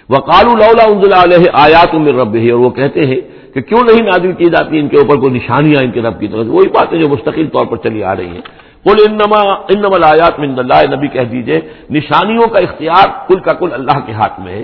وقال 0.09 0.45
لولا 0.45 0.83
انزل 0.83 1.13
علیہ 1.13 1.49
آیات 1.53 1.93
من 1.93 2.07
رب 2.07 2.35
اور 2.35 2.59
وہ 2.59 2.69
کہتے 2.69 2.99
ہیں 2.99 3.21
کہ 3.53 3.61
کیوں 3.61 3.81
نہیں 3.83 4.01
نازل 4.05 4.31
کی 4.31 4.45
جاتی 4.45 4.79
ان 4.79 4.87
کے 4.87 4.97
اوپر 4.97 5.15
کوئی 5.15 5.33
نشانیاں 5.33 5.83
ان 5.83 5.91
کے 5.91 6.01
رب 6.01 6.19
کی 6.19 6.27
طرف 6.27 6.45
وہی 6.47 6.69
باتیں 6.69 6.99
جو 6.99 7.09
مستقل 7.09 7.47
طور 7.47 7.65
پر 7.65 7.77
چلی 7.77 8.03
آ 8.03 8.15
رہی 8.15 8.27
ہیں۔ 8.27 8.41
کل 8.85 8.97
انما 9.09 9.41
انما 9.51 9.95
الآیات 9.95 10.39
من 10.39 10.59
اللہ 10.59 10.95
نبی 10.95 11.07
کہہ 11.07 11.21
دیجیے، 11.21 11.59
نشانیوں 11.89 12.47
کا 12.49 12.59
اختیار 12.59 13.27
کل 13.27 13.39
کا 13.39 13.53
کل 13.53 13.73
اللہ 13.73 13.99
کے 14.05 14.11
ہاتھ 14.11 14.39
میں 14.39 14.53
ہے۔ 14.53 14.63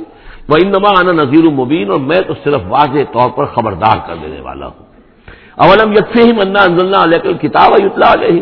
وہ 0.49 0.55
انما 0.65 0.89
انا 0.99 1.11
نذیر 1.11 1.49
مبین 1.49 1.91
اور 1.91 1.99
میں 1.99 2.21
تو 2.27 2.33
صرف 2.43 2.61
واضح 2.67 3.03
طور 3.11 3.29
پر 3.29 3.45
خبردار 3.45 3.97
کر 4.07 4.15
دینے 4.21 4.41
والا 4.41 4.65
ہوں۔ 4.65 4.85
اولم 5.55 5.91
یکفی 5.91 6.31
منا 6.31 6.61
انزلنا 6.61 7.03
علیہ 7.03 7.33
کتاب 7.41 7.71
یتلا 7.85 8.13
علیہ 8.13 8.41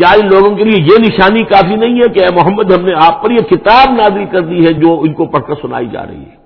کیا 0.00 0.10
ان 0.10 0.28
لوگوں 0.28 0.56
کے 0.56 0.64
لیے 0.64 0.82
یہ 0.82 0.98
نشانی 1.00 1.44
کافی 1.44 1.74
نہیں 1.74 1.96
ہے 1.96 2.08
کہ 2.08 2.20
اے 2.20 2.28
محمد 2.34 2.72
ہم 2.72 2.84
نے 2.84 2.92
آپ 2.96 3.22
پر 3.22 3.30
یہ 3.30 3.38
کتاب 3.38 3.94
نازل 3.94 4.24
کر 4.24 4.40
دی 4.40 4.66
ہے 4.66 4.72
جو 4.72 5.00
ان 5.00 5.12
کو 5.12 5.26
پڑھ 5.26 5.42
کر 5.46 5.54
سنائی 5.62 5.86
جا 5.92 6.06
رہی 6.06 6.18
ہے؟ 6.18 6.36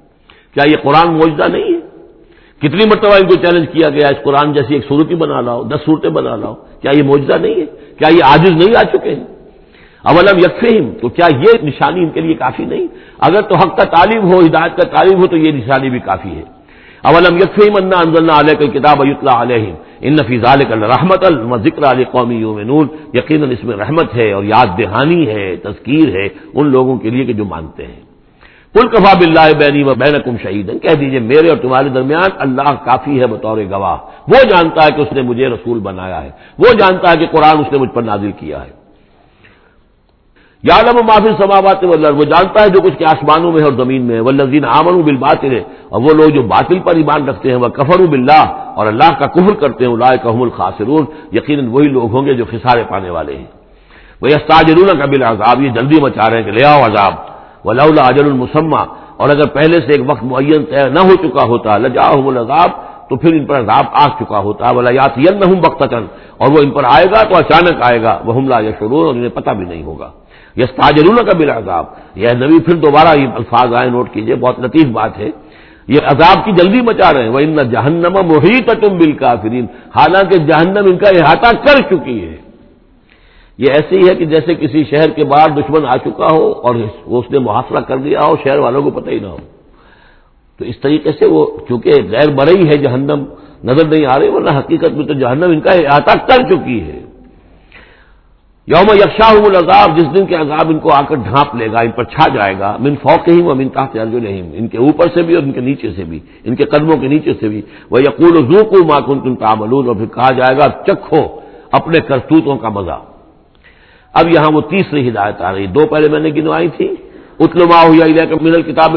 کیا 0.55 0.71
یہ 0.71 0.77
قرآن 0.83 1.13
موجودہ 1.13 1.49
نہیں 1.49 1.75
ہے؟ 1.75 1.81
کتنی 2.63 2.85
مرتبہ 2.85 3.15
ان 3.15 3.27
کو 3.27 3.35
چیلنج 3.35 3.67
کیا 3.73 3.89
گیا 3.89 4.09
اس 4.09 4.25
قرآن 4.25 4.53
جیسی 4.53 4.75
ایک 4.75 4.85
صورت 4.89 5.11
ہی 5.11 5.15
بنا 5.15 5.41
لاؤ، 5.41 5.63
دس 5.63 5.85
صورتیں 5.85 6.11
بنا 6.11 6.37
لاؤ، 6.37 6.55
کیا 6.55 6.91
یہ 6.97 7.03
موجودہ 7.03 7.39
نہیں 7.39 7.55
ہے؟ 7.55 7.67
کیا 7.99 8.09
یہ 8.09 8.25
عاجز 8.25 8.51
نہیں 8.51 8.77
آ 8.77 8.83
چکے 8.83 9.15
ہیں؟ 9.15 9.25
اولم 10.05 10.39
یکفہم، 10.39 10.91
تو 11.01 11.09
کیا 11.09 11.27
یہ 11.41 11.63
نشانی 11.63 12.01
ان 12.01 12.11
کے 12.11 12.21
لیے 12.21 12.35
کافی 12.35 12.65
نہیں؟ 12.65 12.87
اگر 13.19 13.41
تو 13.41 13.55
حق 13.55 13.77
کا 13.79 13.85
تعلیم 13.85 14.33
ہو، 14.33 14.41
ہدایت 14.41 14.77
کا 14.77 14.89
تعلیم 14.89 15.19
ہو، 15.19 15.27
تو 15.27 15.37
یہ 15.37 15.53
نشانی 15.53 15.91
بھی 15.91 15.99
کافی 15.99 16.37
ہے۔ 16.37 16.54
اولم 17.05 17.37
یکفہم 17.37 17.77
انا 17.77 17.99
انزلنا 17.99 18.39
علیہ 18.41 18.67
کتاب 18.69 19.03
ایتلا 19.03 19.41
علیہم 19.43 19.75
ان 20.01 20.13
نفیز 20.15 20.45
رحمت 20.85 21.25
الم 21.25 21.57
ذکر 21.65 21.85
علی 21.91 22.05
قومی 22.13 22.37
یوم 22.37 22.59
یقیناً 23.15 23.51
اس 23.51 23.65
میں 23.65 23.77
رحمت 23.77 24.15
ہے 24.15 24.31
اور 24.33 24.45
یاد 24.45 24.79
دہانی 24.79 25.27
ہے 25.29 25.45
تذکیر 25.63 26.17
ہے 26.17 26.27
ان 26.55 26.71
لوگوں 26.71 26.97
کے 26.99 27.11
لیے 27.11 27.25
کہ 27.25 27.33
جو 27.33 27.45
مانتے 27.45 27.87
ہیں 27.87 28.03
کل 28.75 28.89
کفا 28.89 29.13
بلّہ 29.19 29.53
بینی 29.59 29.83
و 29.83 29.95
بین 29.95 30.15
کم 30.25 30.37
شہید 30.43 30.71
کہہ 30.83 30.95
دیجیے 31.01 31.19
میرے 31.23 31.49
اور 31.49 31.57
تمہارے 31.57 31.89
درمیان 31.89 32.31
اللہ 32.39 32.71
کافی 32.85 33.21
ہے 33.21 33.27
بطور 33.27 33.59
گواہ 33.71 33.99
وہ 34.29 34.41
جانتا 34.51 34.87
ہے 34.87 34.97
کہ 34.97 35.01
اس 35.01 35.13
نے 35.13 35.23
مجھے 35.23 35.49
رسول 35.49 35.79
بنایا 35.81 36.23
ہے 36.25 36.31
وہ 36.59 36.73
جانتا 36.81 37.11
ہے 37.11 37.17
کہ 37.17 37.27
قرآن 37.33 37.61
اس 37.61 37.73
نے 37.73 37.79
مجھ 37.79 37.91
پر 37.91 38.03
نازل 38.03 38.33
کیا 38.39 38.65
ہے 38.65 38.84
یادم 40.69 40.97
معافی 41.07 41.33
سماوات 41.39 41.85
وہ 41.85 42.25
جانتا 42.25 42.63
ہے 42.63 42.69
جو 42.69 42.81
کچھ 42.83 42.97
کے 42.99 43.05
آسمانوں 43.05 43.53
میں 43.53 43.61
ہے 43.61 43.65
اور 43.65 43.73
زمین 43.73 44.03
میں 44.03 44.15
ہے۔ 44.15 44.21
وہ 44.21 44.33
لذین 44.33 44.65
آمن 44.65 45.01
بل 45.01 45.17
باطل 45.17 45.59
اور 45.89 46.01
وہ 46.01 46.13
لوگ 46.15 46.29
جو 46.29 46.43
باطل 46.43 46.79
پر 46.79 46.95
ایمان 46.97 47.29
رکھتے 47.29 47.51
ہیں 47.51 47.57
وہ 47.57 47.69
کفر 47.69 48.07
بلّہ 48.11 48.45
اور 48.77 48.87
اللہ 48.87 49.11
کا 49.19 49.27
کفر 49.27 49.55
کرتے 49.55 49.87
ہیں 49.87 49.97
لائے 49.97 50.19
کحم 50.23 50.43
الخاصرون 50.43 51.05
یقیناً 51.33 51.67
وہی 51.67 51.89
لوگ 51.89 52.07
ہوں 52.15 52.27
گے 52.27 52.35
جو 52.35 52.45
خسارے 52.51 52.85
پانے 52.89 53.11
والے 53.11 53.37
ہیں۔ 53.37 53.51
وہ 54.23 54.27
استاجرون 54.27 54.91
قبل 55.03 55.23
عذاب 55.23 55.63
یہ 55.63 55.71
جلدی 55.71 56.01
مچا 56.01 56.31
رہے 56.31 56.37
ہیں 56.37 56.45
کہ 56.45 56.51
لے 56.51 56.67
آؤ 56.67 56.81
عذاب۔ 56.81 57.13
ولا 57.65 57.85
اجر 58.09 58.25
المسمہ 58.25 58.83
اور 59.17 59.29
اگر 59.29 59.47
پہلے 59.49 59.77
سے 59.81 59.93
ایک 59.93 60.11
وقت 60.11 60.25
معین 60.25 60.65
طے 60.65 60.89
نہ 60.91 61.01
ہو 61.01 61.15
چکا 61.15 61.45
ہوتا 61.45 61.77
لجا 61.79 62.09
العذاب، 62.27 62.71
تو 63.09 63.17
پھر 63.17 63.33
ان 63.35 63.45
پر 63.45 63.57
عذاب 63.61 63.85
آ 63.93 64.07
چکا 64.19 64.39
ہوتا۔ 64.39 64.71
ولا 64.77 64.91
یات 64.93 65.19
نہ 65.19 65.45
ہوں 65.45 65.61
اور 66.41 66.49
وہ 66.53 66.61
ان 66.65 66.71
پر 66.71 66.85
آئے 66.85 67.05
گا 67.05 67.23
تو 67.23 67.37
اچانک 67.37 67.77
آئے 67.83 68.03
گا۔ 68.03 68.19
وہ 68.25 68.33
حملہ 68.33 68.57
یا 68.63 68.71
شرور 68.79 69.07
اور 69.07 69.15
انہیں 69.15 69.35
پتہ 69.35 69.51
بھی 69.51 69.65
نہیں 69.65 69.83
ہوگا۔ 69.83 70.11
یس 70.57 70.75
تاجرون 70.75 71.17
کا 71.17 71.39
بل 71.39 71.51
عذاب 71.51 71.85
یہ 72.15 72.29
نبی، 72.35 72.61
پھر 72.61 72.75
دوبارہ 72.75 73.21
یہ 73.21 73.29
الفاظ 73.29 73.75
آئے، 73.75 73.91
نوٹ 73.91 74.11
کیجیے، 74.13 74.35
بہت 74.35 74.61
لطیف 74.61 74.87
بات 74.87 75.19
ہے۔ 75.19 75.31
یہ 75.89 75.99
عذاب 76.05 76.45
کی 76.45 76.53
جلدی 76.53 76.81
مچا 76.81 77.13
رہے 77.15 77.23
ہیں۔ 77.23 77.29
وہ 77.29 77.39
ان 77.39 77.57
جہنم 77.57 78.13
محیط 78.13 78.71
تم 78.71 78.97
بل 78.97 79.13
کافرین 79.13 79.67
حالانکہ 79.97 80.39
جہنم 80.39 80.85
ان 80.85 80.99
کا 80.99 81.09
احاطہ 81.09 81.57
کر 81.57 81.81
چکی 81.91 82.29
ہے۔ 82.29 82.37
یہ 83.59 83.67
ایسے 83.69 83.99
ہی 83.99 84.09
ہے 84.09 84.15
کہ 84.15 84.25
جیسے 84.25 84.55
کسی 84.55 84.85
شہر 84.85 85.11
کے 85.11 85.25
باہر 85.25 85.51
دشمن 85.51 85.87
آ 85.87 85.97
چکا 85.97 86.27
ہو 86.33 86.53
اور 86.53 86.75
اس 87.07 87.25
نے 87.31 87.39
محاصرہ 87.39 87.81
کر 87.81 87.97
دیا 87.97 88.19
ہو، 88.29 88.37
شہر 88.45 88.59
والوں 88.59 88.83
کو 88.83 88.91
پتہ 88.91 89.11
ہی 89.11 89.19
نہ 89.19 89.27
ہو۔ 89.27 89.37
تو 90.59 90.65
اس 90.65 90.81
طریقے 90.81 91.13
سے 91.13 91.29
وہ 91.29 91.47
چونکہ 91.69 91.91
غیر 92.11 92.31
برئی 92.31 92.69
ہے 92.69 92.77
جہنم، 92.77 93.25
نظر 93.65 93.87
نہیں 93.87 94.07
آ 94.07 94.19
رہی، 94.19 94.29
ورنہ 94.29 94.59
حقیقت 94.59 94.91
میں 94.91 95.07
تو 95.07 95.13
جہنم 95.13 95.51
ان 95.51 95.61
کا 95.61 95.71
احاطہ 95.71 96.19
کر 96.19 96.43
چکی 96.49 96.83
ہے۔ 96.83 97.04
یوم 98.73 98.89
یکشا 98.97 99.27
العذاب، 99.47 99.97
جس 99.97 100.07
دن 100.15 100.27
کے 100.27 100.35
عذاب 100.35 100.69
ان 100.71 100.79
کو 100.79 100.93
آ 100.93 101.01
کر 101.09 101.15
ڈھانپ 101.15 101.55
لے 101.61 101.67
گا، 101.73 101.81
ان 101.81 101.91
پر 101.97 102.05
چھا 102.05 102.27
جائے 102.35 102.55
گا، 102.59 102.77
من 102.85 102.95
فوق 103.03 103.29
ہی 103.29 103.41
وہ 103.47 103.55
من 103.55 103.69
تحت 103.69 103.97
نہیں 103.97 104.43
ان 104.59 104.69
کے 104.69 104.79
اوپر 104.79 105.07
سے 105.15 105.23
بھی 105.23 105.35
اور 105.35 105.43
ان 105.43 105.53
کے 105.53 105.61
نیچے 105.61 105.89
سے 105.97 106.05
بھی، 106.05 106.19
ان 106.45 106.55
کے 106.57 106.65
قدموں 106.73 106.97
کے 107.01 107.09
نیچے 107.09 107.33
سے 107.41 107.49
بھی۔ 107.49 107.61
وہ 107.91 108.01
یقول 108.01 108.35
زو 108.49 108.65
کو 108.71 108.85
ماکن 108.93 109.21
تم 109.25 109.35
تعملون، 109.45 109.85
اور 109.89 109.97
پھر 109.97 110.09
کہا 110.17 110.31
جائے 110.39 110.55
گا، 110.59 110.67
چکھو 110.87 111.21
اپنے 111.79 111.99
کرتوتوں 112.09 112.57
کا 112.63 112.69
مزہ۔ 112.69 112.99
اب 114.19 114.25
یہاں 114.35 114.51
وہ 114.55 114.61
تیسری 114.73 115.09
ہدایت 115.09 115.41
آ 115.43 115.53
رہی 115.53 115.67
دو 115.77 115.87
پہلے 115.93 116.09
میں 116.13 116.23
نے 116.25 116.31
گنوائی 116.39 116.69
تھی۔ 116.77 116.89
اتلما 117.45 117.79
ہوئی 117.87 118.13
من 118.47 118.55
الکتاب 118.61 118.93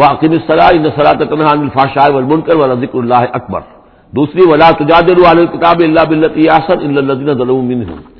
واقم 0.00 0.32
الصلاح 0.38 0.72
نسرات 0.86 1.20
تنہا 1.30 1.50
الفاشا 1.58 2.04
والمنکر 2.14 2.56
والا 2.56 2.74
ذکر 2.82 2.98
اللہ 2.98 3.22
اکبر۔ 3.38 3.60
دوسری، 4.12 4.42
ولا 4.50 4.70
تجادل 4.78 5.18
علی 5.30 5.40
الکتاب 5.46 5.78
اللہ 5.88 6.04
بلتی 6.08 6.48
آسن 6.56 6.78
اللہ 6.86 7.00
الذین 7.00 7.30
ظلموا 7.38 7.62
منهم۔ 7.62 8.13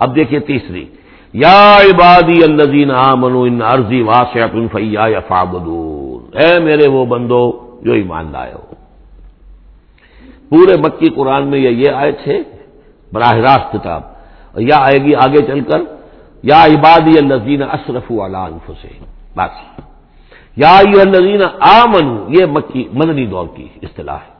اب 0.00 0.14
دیکھیے 0.16 0.40
تیسری، 0.40 0.84
یا 1.32 1.78
عبادی 1.88 2.42
الذین 2.42 2.90
آمنوا 2.90 3.46
ان 3.46 3.62
ارضی 3.62 4.02
واسعۃ 4.02 4.54
فیا 4.72 5.20
فعبدون 5.28 6.20
اے 6.38 6.60
میرے 6.60 6.88
وہ 6.88 7.04
بندو 7.04 7.42
جو 7.82 7.92
ایمان 7.92 8.32
لائے 8.32 8.52
ہو۔ 8.52 8.64
پورے 10.48 10.74
مکی 10.80 11.08
قرآن 11.08 11.46
میں 11.46 11.58
یہ 11.58 11.90
آئے 11.90 12.12
تھے 12.12 12.42
براہ 13.12 13.34
راست 13.36 13.72
کتاب۔ 13.72 14.02
یا 14.56 14.76
آئے 14.76 14.98
گی 15.04 15.14
آگے 15.14 15.42
چل 15.46 15.60
کر، 15.60 15.80
یا 16.42 16.64
عبادی 16.64 17.14
الزین 17.18 17.62
اشرف 17.62 18.12
والا 18.12 18.48
سے 18.82 18.88
بس۔ 19.36 19.54
یا 20.56 20.78
الزین 20.78 21.42
آمن 21.60 22.06
یہ 22.28 22.46
مکی 22.46 22.88
مدنی 22.92 23.26
دور 23.26 23.46
کی 23.56 23.68
اصطلاح 23.82 24.20
ہے۔ 24.24 24.39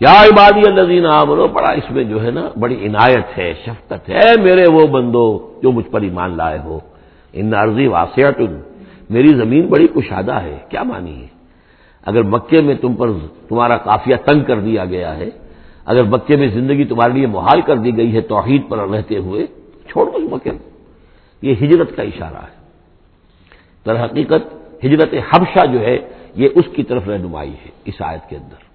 یا 0.00 0.12
عبادی 0.12 0.62
الزین 0.66 1.06
آمنو 1.06 1.46
بڑا 1.46 1.72
اس 1.72 1.90
میں 1.90 2.04
جو 2.04 2.24
ہے 2.24 2.30
نا، 2.30 2.48
بڑی 2.60 2.86
عنایت 2.86 3.38
ہے، 3.38 3.52
شفقت 3.64 4.08
ہے، 4.08 4.28
میرے 4.42 4.64
وہ 4.72 4.86
بندو 4.86 5.26
جو 5.62 5.72
مجھ 5.72 5.86
پر 5.86 6.00
ایمان 6.00 6.36
لائے 6.36 6.58
ہو۔ 6.64 6.78
ان 7.32 7.54
عرضی 7.54 7.86
واسعت 7.86 8.40
میری 9.10 9.28
زمین 9.28 9.66
بڑی 9.66 9.86
کشادہ 9.86 10.32
ہے، 10.32 10.58
کیا 10.68 10.82
مانی 10.82 11.22
ہے؟ 11.22 11.26
اگر 12.06 12.22
مکے 12.22 12.62
میں 12.62 12.74
تم 12.74 12.94
پر 12.94 13.08
تمہارا 13.48 13.76
کافیہ 13.76 14.16
تنگ 14.16 14.40
کر 14.44 14.60
دیا 14.60 14.84
گیا 14.84 15.16
ہے، 15.16 15.30
اگر 15.84 16.02
مکے 16.02 16.36
میں 16.36 16.48
زندگی 16.48 16.84
تمہارے 16.84 17.12
لیے 17.12 17.26
محال 17.26 17.60
کر 17.60 17.76
دی 17.76 17.96
گئی 17.96 18.14
ہے 18.14 18.20
توحید 18.20 18.62
پر 18.68 18.88
رہتے 18.88 19.16
ہوئے، 19.16 19.46
چھوڑ 19.88 20.04
دو 20.06 20.36
مکے 20.36 20.50
یہ 21.42 21.54
ہجرت 21.62 21.96
کا 21.96 22.02
اشارہ 22.02 22.42
ہے۔ 22.42 22.56
در 23.86 24.04
حقیقت، 24.04 24.42
ہجرت 24.84 25.14
حبشہ 25.30 25.66
جو 25.66 25.80
ہے، 25.80 25.96
یہ 26.34 26.48
اس 26.54 26.64
کی 26.74 26.82
طرف 26.82 27.08
رہنمائی 27.08 27.50
ہے، 27.50 27.70
اس 27.84 28.02
آیت 28.02 28.28
کے 28.28 28.36
اندر۔ 28.36 28.69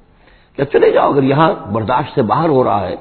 کیا 0.56 0.66
چلے 0.66 0.92
جاؤ، 0.92 1.12
اگر 1.12 1.24
یہاں 1.24 1.54
برداشت 1.72 2.16
سے 2.16 2.22
باہر 2.22 2.50
ہو 2.50 2.64
رہا 2.64 2.88
ہے، 2.90 2.96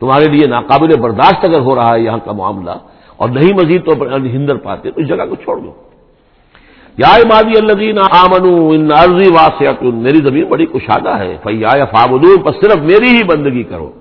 تمہارے 0.00 0.26
لیے 0.26 0.46
ناقابل 0.46 1.00
برداشت 1.00 1.44
اگر 1.44 1.60
ہو 1.60 1.74
رہا 1.74 1.94
ہے 1.94 2.00
یہاں 2.00 2.18
کا 2.24 2.32
معاملہ، 2.32 2.70
اور 3.16 3.28
نہیں 3.28 3.54
مزید 3.54 3.84
تو 3.86 3.92
ہندر 4.16 4.56
پاتے، 4.56 4.90
تو 4.90 5.00
اس 5.00 5.08
جگہ 5.08 5.24
کو 5.30 5.34
چھوڑ 5.34 5.56
دو۔ 5.56 5.72
یا 6.98 7.16
عبادی 7.16 7.52
الذین 7.58 7.98
آمنوا 7.98 8.74
ان 8.74 8.90
واسعت 9.34 9.82
میری 9.82 10.18
زمین 10.18 10.44
بڑی 10.44 10.66
کشادہ 10.66 11.18
ہے 11.18 11.36
فیا 11.42 11.84
فابدون 11.84 12.42
پر 12.42 12.52
صرف 12.52 12.76
میری 12.76 13.16
ہی 13.16 13.24
بندگی 13.24 13.62
کرو۔ 13.62 13.92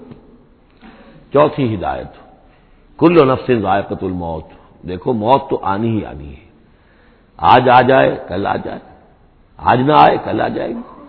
چوتھی 1.34 1.76
ہدایت، 1.76 2.12
کل 2.98 3.28
نفس 3.28 3.52
ذائقت 3.62 4.04
الموت۔ 4.04 4.44
دیکھو، 4.88 5.14
موت 5.14 5.50
تو 5.50 5.60
آنی 5.62 5.90
ہی 5.90 6.06
آنی 6.06 6.30
ہے۔ 6.30 6.46
آج 7.38 7.70
آ 7.70 7.82
جائے، 7.82 8.16
کل 8.28 8.48
آ 8.48 8.56
جائے۔ 8.56 8.80
آج 9.58 9.80
نہ 9.82 9.94
آئے، 9.94 10.18
کل 10.24 10.42
آ 10.42 10.48
جائے 10.48 10.70
گی۔ 10.70 11.01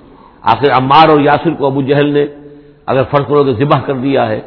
آخر 0.43 0.71
عمار 0.71 1.09
اور 1.09 1.21
یاسر 1.21 1.51
کو 1.51 1.67
ابو 1.67 1.83
جہل 1.83 2.07
نے 2.07 2.27
اگر 2.87 3.03
فرض 3.11 3.27
کرو 3.29 3.45
کہ 3.45 3.53
ذبح 3.53 3.81
کر 3.81 3.95
دیا 3.95 4.29
ہے، 4.29 4.41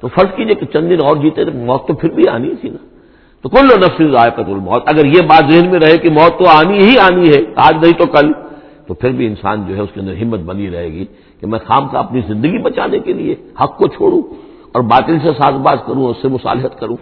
تو 0.00 0.08
فرض 0.08 0.36
کیجیے 0.36 0.54
کہ 0.54 0.66
چند 0.66 0.90
دن 0.90 1.04
اور 1.04 1.16
جیتے 1.16 1.44
تو 1.44 1.52
موت 1.52 1.88
تو 1.88 1.94
پھر 1.94 2.08
بھی 2.08 2.28
آنی 2.28 2.54
تھی 2.60 2.68
نا۔ 2.68 2.86
تو 3.42 3.48
کل 3.48 3.66
نفس 3.66 4.12
ذائقت 4.12 4.48
الموت، 4.48 4.82
اگر 4.86 5.04
یہ 5.04 5.20
بات 5.26 5.52
ذہن 5.52 5.70
میں 5.70 5.80
رہے 5.80 5.96
کہ 5.98 6.10
موت 6.10 6.38
تو 6.38 6.44
آنی 6.48 6.78
ہی 6.78 6.98
آنی 6.98 7.28
ہے، 7.28 7.40
آج 7.56 7.74
نہیں 7.82 7.92
تو 7.92 8.06
کل، 8.06 8.32
تو 8.86 8.94
پھر 8.94 9.10
بھی 9.10 9.26
انسان 9.26 9.64
جو 9.68 9.76
ہے 9.76 9.80
اس 9.80 9.88
کے 9.94 10.00
اندر 10.00 10.14
ہمت 10.22 10.40
بنی 10.40 10.70
رہے 10.70 10.88
گی 10.88 11.04
کہ 11.40 11.46
میں 11.46 11.58
خام 11.58 11.88
کا 11.88 11.98
اپنی 11.98 12.20
زندگی 12.26 12.58
بچانے 12.58 12.98
کے 12.98 13.12
لیے 13.12 13.34
حق 13.62 13.76
کو 13.76 13.86
چھوڑوں 13.86 14.22
اور 14.72 14.82
باطل 14.82 15.18
سے 15.22 15.30
ساز 15.32 15.54
باز 15.54 15.78
کروں 15.86 16.04
اس 16.08 16.16
سے 16.22 16.28
مصالحت 16.28 16.80
کروں۔ 16.80 16.96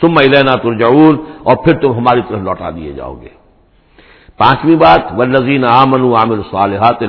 سم 0.00 0.14
لینا 0.20 0.54
ترجعون 0.54 1.16
اور 1.42 1.56
پھر 1.56 1.74
تم 1.80 1.92
ہماری 1.92 2.20
طرف 2.28 2.38
لوٹا 2.38 2.70
دیے 2.70 2.92
جاؤ 2.92 3.14
گے۔ 3.22 3.43
پانچویں 4.38 4.76
بات 4.76 5.12
ولزین 5.18 5.64
آمن 5.64 6.02
عامر 6.14 6.38
صالحات 6.50 7.02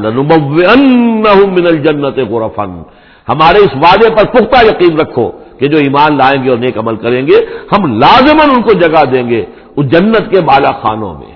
من 1.56 1.66
الجنت 1.68 2.18
غرفن 2.30 2.72
ہمارے 3.30 3.60
اس 3.66 3.74
وعدے 3.84 4.10
پر 4.16 4.26
پختہ 4.34 4.66
یقین 4.66 5.00
رکھو 5.00 5.26
کہ 5.60 5.68
جو 5.68 5.78
ایمان 5.78 6.18
لائیں 6.18 6.44
گے 6.44 6.50
اور 6.50 6.58
نیک 6.58 6.78
عمل 6.78 6.96
کریں 6.96 7.28
گے، 7.28 7.38
ہم 7.72 7.82
لازمن 8.00 8.50
ان 8.56 8.62
کو 8.62 8.74
جگہ 8.80 9.04
دیں 9.14 9.30
گے 9.30 9.46
اس 9.78 9.86
جنت 9.92 10.30
کے 10.32 10.40
بالا 10.46 10.72
خانوں 10.82 11.14
میں۔ 11.20 11.34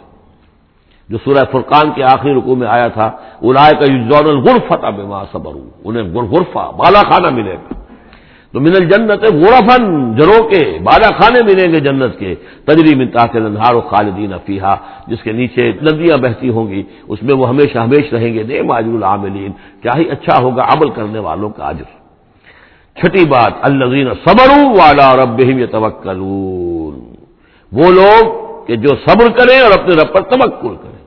جو 1.10 1.18
سورہ 1.24 1.44
فرقان 1.52 1.92
کے 1.92 2.04
آخری 2.04 2.34
رکو 2.36 2.56
میں 2.56 2.68
آیا 2.68 2.88
تھا 2.88 3.08
الائے 3.42 3.74
کا 3.80 3.86
یوزون 3.92 4.28
الغرفت 4.36 4.84
اب 4.84 4.96
صبر 5.32 5.54
انہیں 5.84 6.04
غرفہ، 6.14 6.64
بالا 6.80 7.02
خانہ 7.10 7.30
ملے 7.36 7.56
گا۔ 7.56 7.74
تو 8.54 8.60
من 8.60 8.72
الجنت 8.76 9.24
غرفن 9.34 10.16
جرو 10.16 10.48
کے، 10.48 10.80
بالا 10.84 11.08
خانے 11.08 11.44
ملیں 11.44 11.74
گے 11.74 11.80
جنت 11.80 12.20
کے۔ 12.20 12.36
تجری 12.66 12.96
من 12.96 13.08
تاثر 13.08 13.42
انہار 13.42 13.76
و 13.76 13.82
خالدین 13.82 14.34
افیحا 14.34 14.76
جس 15.08 15.24
کے 15.24 15.32
نیچے 15.32 15.72
ندیاں 15.72 16.18
بہتی 16.18 16.50
ہوں 16.50 16.68
گی، 16.68 16.84
اس 17.08 17.24
میں 17.24 17.36
وہ 17.36 17.50
ہمیشہ 17.50 17.78
ہمیش 17.78 18.14
رہیں 18.14 18.34
گے۔ 18.34 18.44
نیم 18.44 18.72
عاجر 18.72 18.94
العاملین، 18.94 19.52
کیا 19.82 19.92
ہی 19.96 20.10
اچھا 20.10 20.44
ہوگا 20.44 20.64
عمل 20.64 20.90
کرنے 20.90 21.20
والوں 21.20 21.50
کا 21.50 21.70
عجر 21.70 22.00
چھٹی 22.96 23.26
بات 23.26 23.54
الزین 23.62 24.08
صبر 24.26 24.50
والا 24.80 25.16
رب 25.16 25.42
توکلون 25.72 27.16
وہ 27.72 27.92
لوگ 27.92 28.50
کہ 28.66 28.76
جو 28.76 28.96
صبر 29.08 29.30
کریں 29.32 29.60
اور 29.60 29.72
اپنے 29.72 29.96
رب 29.96 30.14
پر 30.14 30.22
توکل 30.22 30.76
کریں۔ 30.76 31.06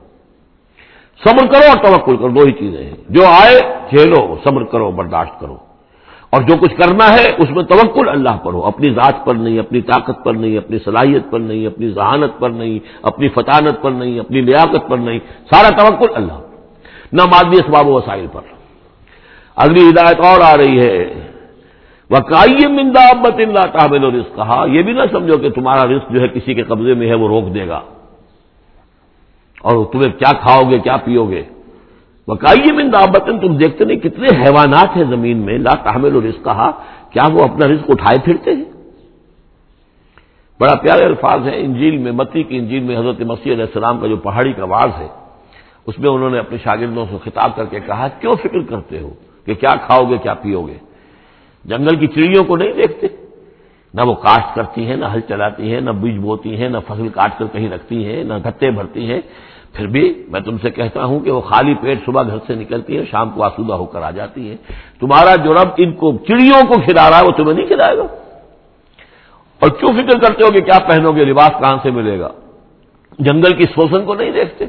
صبر 1.25 1.51
کرو 1.51 1.69
اور 1.69 1.83
توکل 1.83 2.17
کرو، 2.17 2.29
دو 2.29 2.45
ہی 2.45 2.51
چیزیں 2.51 2.85
ہیں۔ 2.85 2.95
جو 3.09 3.25
آئے، 3.25 3.59
جھیلو، 3.89 4.35
صبر 4.43 4.63
کرو، 4.63 4.91
برداشت 4.91 5.39
کرو۔ 5.39 5.57
اور 6.33 6.41
جو 6.41 6.55
کچھ 6.61 6.75
کرنا 6.75 7.13
ہے 7.13 7.27
اس 7.37 7.49
میں 7.49 7.63
توکل 7.63 8.09
اللہ 8.09 8.37
پر 8.43 8.53
ہو، 8.53 8.65
اپنی 8.65 8.93
ذات 8.93 9.25
پر 9.25 9.35
نہیں، 9.35 9.59
اپنی 9.59 9.81
طاقت 9.81 10.23
پر 10.23 10.33
نہیں، 10.33 10.57
اپنی 10.57 10.77
صلاحیت 10.85 11.23
پر 11.31 11.39
نہیں، 11.39 11.67
اپنی 11.67 11.89
ذہانت 11.89 12.39
پر 12.39 12.49
نہیں، 12.49 12.79
اپنی 13.01 13.29
فطانت 13.29 13.81
پر 13.81 13.91
نہیں، 13.91 14.19
اپنی 14.19 14.41
لیاقت 14.41 14.89
پر 14.89 14.97
نہیں، 14.97 15.19
سارا 15.51 15.69
توکل 15.69 16.05
اللہ 16.15 16.33
نہ 17.13 17.21
مادی 17.25 17.55
اسباب 17.55 17.87
و 17.87 17.93
وسائل 17.93 18.27
پر۔ 18.31 18.41
اگلی 19.55 19.89
ہدایت 19.89 20.25
اور 20.25 20.41
آ 20.41 20.57
رہی 20.57 20.79
ہے۔ 20.79 21.13
وکائی 22.09 22.67
مندا 22.67 23.09
ابت 23.09 23.33
اللہ 23.37 23.77
تعبل 23.77 24.03
اور 24.03 24.11
کہا 24.35 24.65
یہ 24.67 24.81
بھی 24.81 24.93
نہ 24.93 25.01
سمجھو 25.11 25.37
کہ 25.37 25.49
تمہارا 25.49 25.85
رزق 25.85 26.11
جو 26.11 26.21
ہے 26.21 26.27
کسی 26.27 26.53
کے 26.53 26.63
قبضے 26.63 26.93
میں 26.93 27.07
ہے 27.07 27.13
وہ 27.13 27.27
روک 27.27 27.55
دے 27.55 27.67
گا۔ 27.67 27.81
اور 29.61 29.85
تمہیں 29.85 30.11
کیا 30.11 30.31
کھاؤ 30.33 30.69
گے، 30.69 30.79
کیا 30.79 30.97
پیو 30.97 31.25
گے؟ 31.25 31.43
وکائی 32.27 32.71
مندا 32.71 32.99
ابتن 32.99 33.39
تم 33.39 33.55
دیکھتے 33.57 33.85
نہیں 33.85 33.97
کتنے 33.99 34.27
حیوانات 34.41 34.95
ہیں 34.97 35.03
زمین 35.09 35.37
میں، 35.45 35.57
لا 35.57 35.73
تحمل 35.83 36.15
اور 36.15 36.23
کہا 36.43 36.69
کیا 37.11 37.23
وہ 37.33 37.43
اپنا 37.43 37.67
رزق 37.67 37.89
اٹھائے 37.91 38.17
پھرتے 38.25 38.51
ہیں؟ 38.51 38.63
بڑا 40.59 40.75
پیارے 40.75 41.03
الفاظ 41.05 41.47
ہے 41.47 41.55
انجیل 41.59 41.97
میں، 41.97 42.11
متی 42.11 42.43
کی 42.43 42.57
انجیل 42.57 42.83
میں 42.83 42.97
حضرت 42.97 43.21
مسیح 43.21 43.53
علیہ 43.53 43.65
السلام 43.65 43.99
کا 43.99 44.07
جو 44.07 44.17
پہاڑی 44.17 44.53
کا 44.53 44.65
واز 44.65 44.91
ہے، 44.99 45.07
اس 45.87 45.99
میں 45.99 46.09
انہوں 46.09 46.29
نے 46.29 46.39
اپنے 46.39 46.57
شاگردوں 46.63 47.05
سے 47.11 47.17
خطاب 47.23 47.55
کر 47.55 47.65
کے 47.65 47.79
کہا، 47.79 48.07
کیوں 48.21 48.35
فکر 48.43 48.61
کرتے 48.69 48.99
ہو 48.99 49.09
کہ 49.47 49.53
کیا 49.53 49.73
کھاؤ 49.87 50.03
گے 50.09 50.17
کیا 50.17 50.33
پیو 50.33 50.61
گے 50.67 50.77
جنگل 51.65 51.95
کی 51.95 52.07
چڑیوں 52.07 52.43
کو 52.43 52.55
نہیں 52.55 52.73
دیکھتے؟ 52.73 53.07
نہ 53.93 54.01
وہ 54.01 54.13
کاشت 54.23 54.55
کرتی 54.55 54.85
ہیں، 54.85 54.95
نہ 54.95 55.05
ہل 55.05 55.21
چلاتی 55.27 55.73
ہیں، 55.73 55.81
نہ 55.81 55.91
بیج 55.91 56.17
بوتی 56.17 56.55
ہیں، 56.57 56.69
نہ 56.69 56.77
فصل 56.87 57.07
کاٹ 57.09 57.37
کر 57.37 57.45
کہیں 57.51 57.69
رکھتی 57.69 58.05
ہیں، 58.05 58.23
نہ 58.23 58.33
گھٹے 58.43 58.71
بھرتی 58.71 59.11
ہیں 59.11 59.21
پھر 59.73 59.87
بھی 59.87 60.25
میں 60.27 60.41
تم 60.41 60.57
سے 60.61 60.69
کہتا 60.69 61.05
ہوں 61.05 61.19
کہ 61.19 61.31
وہ 61.31 61.41
خالی 61.41 61.73
پیٹ 61.73 61.99
صبح 62.05 62.23
گھر 62.23 62.37
سے 62.47 62.55
نکلتی 62.55 62.97
ہے، 62.97 63.03
شام 63.11 63.29
کو 63.29 63.43
آسودہ 63.43 63.73
ہو 63.73 63.85
کر 63.85 64.01
آ 64.01 64.11
جاتی 64.11 64.51
ہے۔ 64.51 64.55
تمہارا 64.99 65.35
جو 65.35 65.53
رب 65.53 65.69
ان 65.77 65.93
کو 65.93 66.17
چڑیوں 66.27 66.67
کو 66.67 66.73
کھلا 66.73 67.09
رہا 67.09 67.19
ہے، 67.19 67.23
وہ 67.23 67.31
تمہیں 67.31 67.53
نہیں 67.53 67.67
کھلائے 67.67 67.97
گا۔ 67.97 68.03
اور 69.59 69.69
کیوں 69.69 69.93
فکر 69.93 70.19
کرتے 70.19 70.45
ہو 70.45 70.51
کہ 70.51 70.59
کیا 70.59 70.79
پہنو 70.87 71.11
گے؟ 71.11 71.25
لباس 71.25 71.51
کہاں 71.59 71.77
سے 71.83 71.91
ملے 71.91 72.19
گا؟ 72.19 72.29
جنگل 73.19 73.55
کی 73.55 73.63
سوسن 73.63 74.05
کو 74.05 74.13
نہیں 74.13 74.31
دیکھتے؟ 74.31 74.65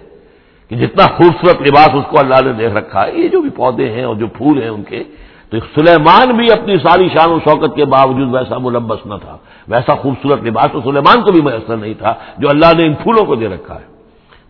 کہ 0.69 0.77
جتنا 0.77 1.17
خوبصورت 1.17 1.69
لباس 1.69 1.89
اس 1.95 2.05
کو 2.11 2.17
اللہ 2.19 2.35
نے 2.45 2.53
دیکھ 2.53 2.75
رکھا 2.75 3.07
ہے، 3.07 3.13
یہ 3.15 3.29
جو 3.29 3.41
بھی 3.41 3.51
پودے 3.51 3.93
ہیں 3.93 4.05
اور 4.05 4.17
جو 4.17 4.27
پھول 4.27 4.63
ہیں 4.63 4.71
ان 4.71 4.83
کے، 4.83 5.03
تو 5.51 5.57
سلیمان 5.75 6.37
بھی 6.37 6.47
اپنی 6.53 6.77
ساری 6.77 7.09
شان 7.09 7.31
و 7.31 7.39
شوکت 7.39 7.77
کے 7.77 7.85
باوجود 7.85 8.35
ویسا 8.35 8.59
ملبس 8.59 9.07
نہ 9.07 9.15
تھا۔ 9.23 9.37
ویسا 9.69 9.95
خوبصورت 9.95 10.43
لباس 10.43 10.67
تو 10.73 10.81
سلیمان 10.81 11.23
کو 11.23 11.33
بھی 11.33 11.43
میسر 11.43 11.77
نہیں 11.77 11.95
تھا، 11.95 12.15
جو 12.39 12.49
اللہ 12.49 12.67
نے 12.79 12.87
ان 12.87 12.95
پھولوں 12.95 13.25
کو 13.25 13.35
دے 13.35 13.49
رکھا 13.49 13.75
ہے۔ 13.75 13.94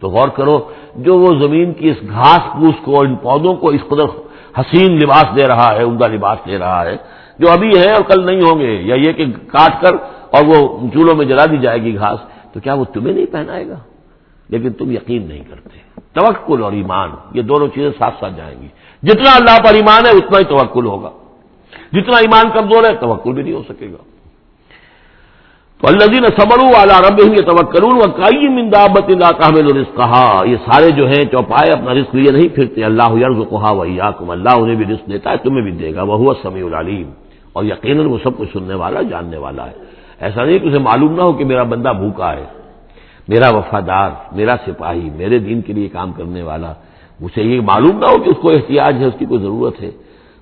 تو 0.01 0.09
غور 0.09 0.29
کرو، 0.29 0.61
جو 0.97 1.19
وہ 1.19 1.27
زمین 1.27 1.73
کی 1.73 1.91
اس 1.91 1.97
گھاس 2.09 2.41
پھوس 2.53 2.75
کو 2.85 3.01
ان 3.01 3.17
پودوں 3.17 3.55
کو 3.55 3.69
اس 3.69 3.81
قدر 3.89 4.05
حسین 4.61 4.97
لباس 4.97 5.25
دے 5.37 5.47
رہا 5.49 5.75
ہے، 5.75 5.83
عمدہ 5.83 6.05
لباس 6.05 6.39
دے 6.47 6.59
رہا 6.59 6.85
ہے، 6.85 6.97
جو 7.39 7.51
ابھی 7.51 7.71
ہے 7.79 7.93
اور 7.93 8.03
کل 8.03 8.27
نہیں 8.27 8.41
ہوں 8.41 8.59
گے، 8.59 8.83
یا 8.83 8.95
یہ 8.95 9.13
کہ 9.13 9.25
کاٹ 9.27 9.83
کر 9.83 9.95
اور 10.31 10.45
وہ 10.47 10.89
چولہوں 10.95 11.17
میں 11.17 11.27
جلا 11.27 11.45
دی 11.47 11.59
جائے 11.59 11.83
گی 11.83 11.97
گھاس، 11.97 12.19
تو 12.53 12.61
کیا 12.61 12.75
وہ 12.75 12.85
تمہیں 12.85 13.15
نہیں 13.15 13.27
پہنائے 13.33 13.69
گا؟ 13.69 13.79
لیکن 14.49 14.73
تم 14.73 14.91
یقین 14.91 15.29
نہیں 15.29 15.45
کرتے۔ 15.51 15.79
توکل 16.13 16.63
اور 16.63 16.73
ایمان، 16.73 17.11
یہ 17.35 17.43
دونوں 17.43 17.69
چیزیں 17.69 17.91
ساتھ 17.99 18.15
ساتھ 18.21 18.35
جائیں 18.37 18.63
گی۔ 18.63 18.69
جتنا 19.03 19.37
اللہ 19.37 19.69
پر 19.69 19.75
ایمان 19.75 20.07
ہے، 20.07 20.11
اتنا 20.11 20.39
ہی 20.39 20.45
توکل 20.45 20.87
ہوگا۔ 20.87 21.11
جتنا 21.93 22.17
ایمان 22.17 22.51
کمزور 22.51 22.85
ہے، 22.91 22.97
توکل 22.97 23.33
بھی 23.33 23.43
نہیں 23.43 23.55
ہو 23.55 23.63
سکے 23.69 23.89
گا۔ 23.89 24.14
تو 25.81 25.89
اللہ 25.89 26.27
صبر 26.27 26.65
والا 26.65 26.99
رب 26.99 27.21
مندابت 28.51 29.05
اللہ 29.09 29.31
کہا 29.97 30.43
یہ 30.47 30.57
سارے 30.57 30.91
جو 30.91 31.07
ہیں 31.07 31.25
چوپائے 31.25 31.71
اپنا 31.73 31.95
رزق 31.95 32.15
لیے 32.15 32.33
نہیں 32.33 32.49
پھرتے۔ 32.55 32.85
اللہ 32.85 33.11
یرز 33.11 33.37
کہا 33.51 33.73
ویا 33.73 34.11
اللہ 34.29 34.49
انہیں 34.49 34.77
بھی 34.77 34.85
رزق 34.85 35.13
دیتا 35.13 35.31
ہے، 35.31 35.37
تمہیں 35.37 35.63
بھی 35.63 35.71
دے 35.71 35.95
گا۔ 35.95 36.03
وہ 36.03 36.35
سمیع 36.43 36.67
العلیم۔ 36.67 37.11
اور 37.53 37.65
یقیناً 37.65 38.07
وہ 38.07 38.19
سب 38.23 38.39
کچھ 38.39 38.49
سننے 38.53 38.75
والا، 38.75 39.03
جاننے 39.03 39.37
والا 39.37 39.67
ہے۔ 39.67 39.73
ایسا 40.21 40.45
نہیں 40.45 40.59
کہ 40.59 40.69
اسے 40.69 40.79
معلوم 40.79 41.15
نہ 41.15 41.23
ہو 41.23 41.33
کہ 41.33 41.45
میرا 41.45 41.63
بندہ 41.63 41.89
بھوکا 41.89 42.33
ہے، 42.33 42.45
میرا 43.29 43.57
وفادار، 43.57 44.11
میرا 44.33 44.57
سپاہی، 44.67 45.11
میرے 45.17 45.39
دین 45.39 45.63
کے 45.63 45.73
لیے 45.73 45.89
کام 45.89 46.13
کرنے 46.13 46.43
والا۔ 46.43 46.73
اسے 47.21 47.43
یہ 47.43 47.61
معلوم 47.61 47.99
نہ 47.99 48.07
ہو 48.07 48.19
کہ 48.19 48.31
اس 48.31 48.37
کو 48.41 48.51
احتیاط 48.51 48.95
ہے، 49.01 49.05
اس 49.05 49.15
کی 49.19 49.25
کوئی 49.25 49.41
ضرورت 49.41 49.81
ہے۔ 49.83 49.91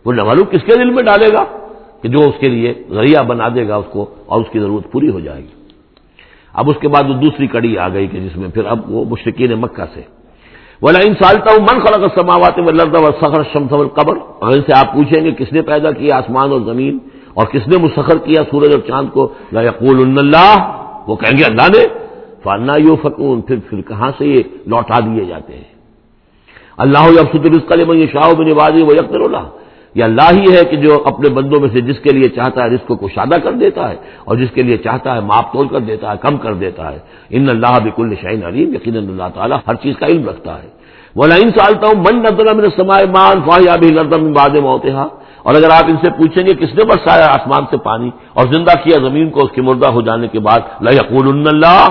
وہ 0.05 0.13
نہ 0.13 0.23
معلوم 0.23 0.45
کس 0.45 0.63
کے 0.63 0.75
دل 0.75 0.91
میں 0.91 1.03
ڈالے 1.03 1.27
گا۔ 1.33 1.62
کہ 2.03 2.09
جو 2.09 2.21
اس 2.29 2.37
کے 2.41 2.49
لیے 2.49 2.73
ذریعہ 2.91 3.23
بنا 3.23 3.49
دے 3.55 3.67
گا 3.69 3.77
اس 3.77 3.89
کو 3.93 4.03
اور 4.27 4.41
اس 4.41 4.49
کی 4.53 4.59
ضرورت 4.61 4.91
پوری 4.93 5.11
ہو 5.11 5.21
جائے 5.21 5.43
گی۔ 5.43 5.55
اب 6.55 6.65
اس 6.71 6.77
کے 6.81 6.89
بعد 6.89 7.05
وہ 7.09 7.15
دوسری 7.21 7.47
کڑی 7.47 7.77
آ 7.79 7.89
گئی 7.89 8.07
کہ 8.07 8.19
جس 8.21 8.37
میں 8.37 8.49
پھر 8.55 8.65
اب 8.73 8.79
وہ 8.93 9.05
مشرقین 9.11 9.53
مکہ 9.61 9.85
سے۔ 9.95 10.03
بولا 10.83 11.01
ان 11.07 11.15
سالتا 11.15 11.49
ہوں 11.53 11.63
من 11.63 11.81
خلق 11.81 12.03
سماوات 12.15 12.59
میں 12.59 12.73
لڑتا 12.73 12.99
ہوا 13.01 13.11
سخر 13.21 13.89
قبر 13.97 14.17
اور 14.41 14.53
ان 14.53 14.63
سے 14.67 14.73
آپ 14.77 14.93
پوچھیں 14.95 15.21
گے 15.25 15.31
کس 15.39 15.53
نے 15.53 15.63
پیدا 15.63 15.91
کیا 15.93 16.17
آسمان 16.17 16.53
اور 16.53 16.61
زمین، 16.61 16.99
اور 17.35 17.47
کس 17.47 17.65
نے 17.69 17.77
مسخر 17.83 18.19
کیا 18.19 18.43
سورج 18.51 18.71
اور 18.75 18.83
چاند 18.89 19.09
کو؟ 19.13 19.23
یقول 19.53 19.99
اللہ 20.19 20.53
وہ 21.07 21.17
کہیں 21.17 21.37
گے 21.39 21.45
اللہ 21.45 21.69
نے 21.75 21.83
فانا 22.45 22.75
یو 22.79 22.95
فکون 23.03 23.41
پھر 23.47 23.59
پھر 23.69 23.81
کہاں 23.89 24.11
سے 24.19 24.27
یہ 24.27 24.43
لوٹا 24.67 24.99
دیے 25.07 25.25
جاتے 25.25 25.53
ہیں؟ 25.57 25.71
اللہ 26.79 27.03
میں 27.89 28.07
شاہ 28.13 28.33
بن 28.39 28.53
بازی 28.53 28.83
وہ 28.83 28.95
یکر 28.95 29.21
اللہ 29.21 29.45
یہ 29.95 30.05
اللہ 30.05 30.29
ہی 30.33 30.57
ہے 30.57 30.65
کہ 30.65 30.77
جو 30.77 31.03
اپنے 31.07 31.29
بندوں 31.29 31.61
میں 31.61 31.69
سے 31.73 31.81
جس 31.81 31.99
کے 32.01 32.11
لیے 32.11 32.29
چاہتا 32.29 32.65
ہے 32.65 32.69
رزق 32.69 32.87
کو 32.87 32.97
کشادہ 32.97 33.35
کر 33.45 33.53
دیتا 33.53 33.91
ہے 33.91 33.97
اور 34.25 34.37
جس 34.37 34.51
کے 34.51 34.63
لیے 34.63 34.77
چاہتا 34.77 35.15
ہے 35.15 35.21
ماپ 35.21 35.53
تول 35.53 35.69
کر 35.69 35.81
دیتا 35.81 36.13
ہے، 36.13 36.17
کم 36.21 36.37
کر 36.37 36.55
دیتا 36.55 36.93
ہے۔ 36.93 36.99
ان 37.31 37.49
اللہ 37.49 37.79
بکل 37.85 38.15
شعین 38.21 38.45
علیم 38.45 38.75
یقین 38.75 38.97
اللہ 38.97 39.29
تعالیٰ 39.35 39.59
ہر 39.69 39.75
چیز 39.75 39.95
کا 39.99 40.07
علم 40.07 40.29
رکھتا 40.29 40.63
ہے۔ 40.63 40.69
وہ 41.17 41.27
لائن 41.27 41.49
سالتا 41.49 41.87
ہوں 41.87 42.05
من 42.05 42.19
نظر 42.19 42.55
میں 42.55 42.69
سمائے 42.77 43.07
مان 43.07 43.41
فاہ 43.41 43.77
بھی 43.77 43.89
لردم 43.89 44.33
باد 44.33 44.55
موتحا 44.63 45.07
اور 45.43 45.55
اگر 45.55 45.71
آپ 45.71 45.85
ان 45.89 45.97
سے 45.97 46.11
پوچھیں 46.11 46.47
گے 46.47 46.55
کس 46.55 46.75
نے 46.75 46.85
برسایا 46.85 47.27
آسمان 47.27 47.65
سے 47.71 47.77
پانی 47.77 48.11
اور 48.35 48.47
زندہ 48.47 48.75
کیا 48.85 49.09
زمین 49.09 49.31
کو 49.31 49.41
اس 49.41 49.51
کی 49.55 49.61
مردہ 49.61 49.89
ہو 49.89 50.01
جانے 50.01 50.29
کے 50.29 50.39
بعد 50.39 50.61
لقول 50.83 51.49
اللہ 51.49 51.89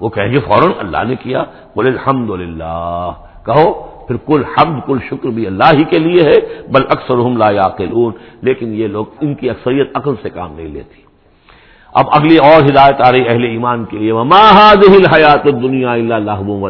وہ 0.00 0.08
کہیں 0.08 0.32
گے 0.32 0.40
فوراً 0.40 0.70
اللہ 0.78 1.02
نے 1.08 1.16
کیا۔ 1.16 1.44
بولے 1.74 1.90
الحمد 1.90 2.30
للہ 2.30 3.10
کہو 3.46 3.93
پھر 4.08 4.16
کل 4.26 4.42
حمد، 4.44 4.80
کل 4.86 4.98
شکر 5.10 5.28
بھی 5.28 5.46
اللہ 5.46 5.70
ہی 5.78 5.84
کے 5.84 5.98
لیے 5.98 6.20
ہے، 6.22 6.62
بل 6.68 6.82
اکثر 6.88 7.14
ہم 7.14 7.36
لا 7.36 7.50
یاقلون۔ 7.50 8.12
لیکن 8.42 8.74
یہ 8.74 8.86
لوگ 8.86 9.04
ان 9.20 9.34
کی 9.34 9.50
اکثریت 9.50 9.90
عقل 9.94 10.14
سے 10.22 10.30
کام 10.30 10.56
نہیں 10.56 10.68
لیتی۔ 10.68 11.04
اب 11.94 12.04
اگلی 12.12 12.36
اور 12.36 12.62
ہدایت 12.64 13.00
آ 13.00 13.12
رہی 13.12 13.28
اہل 13.28 13.44
ایمان 13.44 13.84
کے 13.84 13.98
لیے 13.98 14.12
حیات 15.14 15.44
دنیا 15.44 15.92
اللہ 15.92 16.40
و 16.40 16.66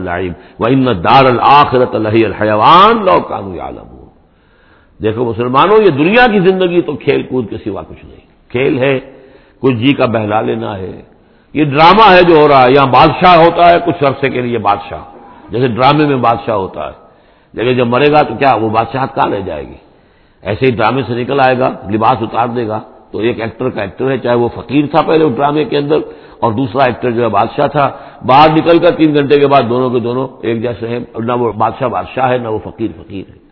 ان 0.67 0.87
دار 0.87 1.25
الآخرت 1.25 1.95
اللہ 1.95 2.25
الحیوان 2.25 3.05
لو 3.05 3.21
کانو 3.21 3.61
عالم 3.61 3.95
دیکھو 5.03 5.25
مسلمانوں، 5.25 5.79
یہ 5.87 5.91
دنیا 5.91 6.27
کی 6.27 6.41
زندگی 6.41 6.81
تو 6.81 6.97
کھیل 6.97 7.23
کود 7.23 7.51
کے 7.51 7.57
سوا 7.65 7.83
کچھ 7.83 8.05
نہیں۔ 8.05 8.51
کھیل 8.51 8.79
ہے 8.79 9.01
کچھ 9.59 9.75
جی 9.75 9.95
کا 9.95 10.07
بہلا 10.07 10.41
لینا 10.41 10.79
ہے۔ 10.79 11.03
یہ 11.55 11.65
ڈرامہ 11.65 12.11
ہے 12.11 12.23
جو 12.23 12.37
ہو 12.37 12.49
رہا 12.49 12.63
ہے، 12.63 12.71
یہاں 12.71 12.87
بادشاہ 12.87 13.37
ہوتا 13.37 13.71
ہے 13.71 13.75
کچھ 13.87 14.05
عرصے 14.05 14.31
کے 14.31 14.41
لیے 14.41 14.59
بادشاہ۔ 14.59 14.99
جیسے 15.49 15.69
ڈرامے 15.69 16.07
میں 16.07 16.17
بادشاہ 16.17 16.55
ہوتا 16.55 16.87
ہے۔ 16.87 17.04
لیکن 17.55 17.79
جب 17.79 17.87
مرے 17.87 18.13
گا 18.13 18.23
تو 18.23 18.35
کیا 18.35 18.55
وہ 18.55 18.69
بادشاہ 18.69 19.07
کہاں 19.15 19.31
رہ 19.31 19.41
جائے 19.41 19.69
گی؟ 19.69 19.75
ایسے 20.43 20.67
ہی 20.67 20.71
ڈرامے 20.71 21.03
سے 21.07 21.15
نکل 21.15 21.41
آئے 21.41 21.59
گا، 21.59 21.69
لباس 21.91 22.23
اتار 22.23 22.49
دے 22.49 22.69
گا۔ 22.69 22.81
تو 23.13 23.19
ایک 23.19 23.41
ایکٹر 23.41 23.71
کا 23.71 23.83
ایکٹر 23.83 24.11
ہے، 24.11 24.19
چاہے 24.19 24.35
وہ 24.35 24.49
فقیر 24.55 24.85
تھا 24.87 25.03
پہلے 25.03 25.25
اس 25.25 25.37
ڈرامے 25.37 25.65
کے 25.65 25.79
اندر، 25.79 25.97
اور 26.41 26.53
دوسرا 26.53 26.85
ایکٹر 26.85 27.11
جو 27.11 27.23
ہے 27.23 27.29
بادشاہ 27.29 27.67
تھا۔ 27.67 27.91
باہر 28.27 28.51
نکل 28.51 28.79
کر 28.79 28.91
تین 28.97 29.15
گھنٹے 29.15 29.41
کے 29.41 29.47
بعد 29.47 29.63
دونوں 29.69 29.91
کے 29.91 29.99
دونوں 29.99 30.29
ایک 30.43 30.63
جیسے 30.63 30.89
ہیں، 30.89 31.01
نہ 31.19 31.33
وہ 31.33 31.53
بادشاہ 31.53 31.89
بادشاہ 31.89 32.31
ہے، 32.31 32.39
نہ 32.39 32.49
وہ 32.49 32.59
فقیر 32.65 32.89
فقیر 33.03 33.25
ہے۔ 33.31 33.45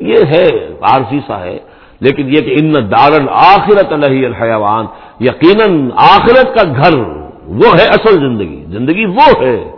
یہ 0.00 0.16
ہے، 0.34 0.66
عارضی 0.80 1.18
سا 1.26 1.40
ہے۔ 1.40 1.58
لیکن 2.00 2.28
یہ 2.28 2.40
کہ 2.40 2.56
ان 2.58 2.74
دار 2.74 3.12
آخرت 3.30 3.92
اللہ 3.92 4.26
الحیوان، 4.26 4.86
یقیناً 5.20 5.90
آخرت 5.96 6.56
کا 6.56 6.62
گھر 6.62 6.98
وہ 7.46 7.76
ہے 7.80 7.86
اصل 7.86 8.20
زندگی۔ 8.20 8.64
زندگی 8.68 9.04
وہ 9.06 9.42
ہے۔ 9.42 9.75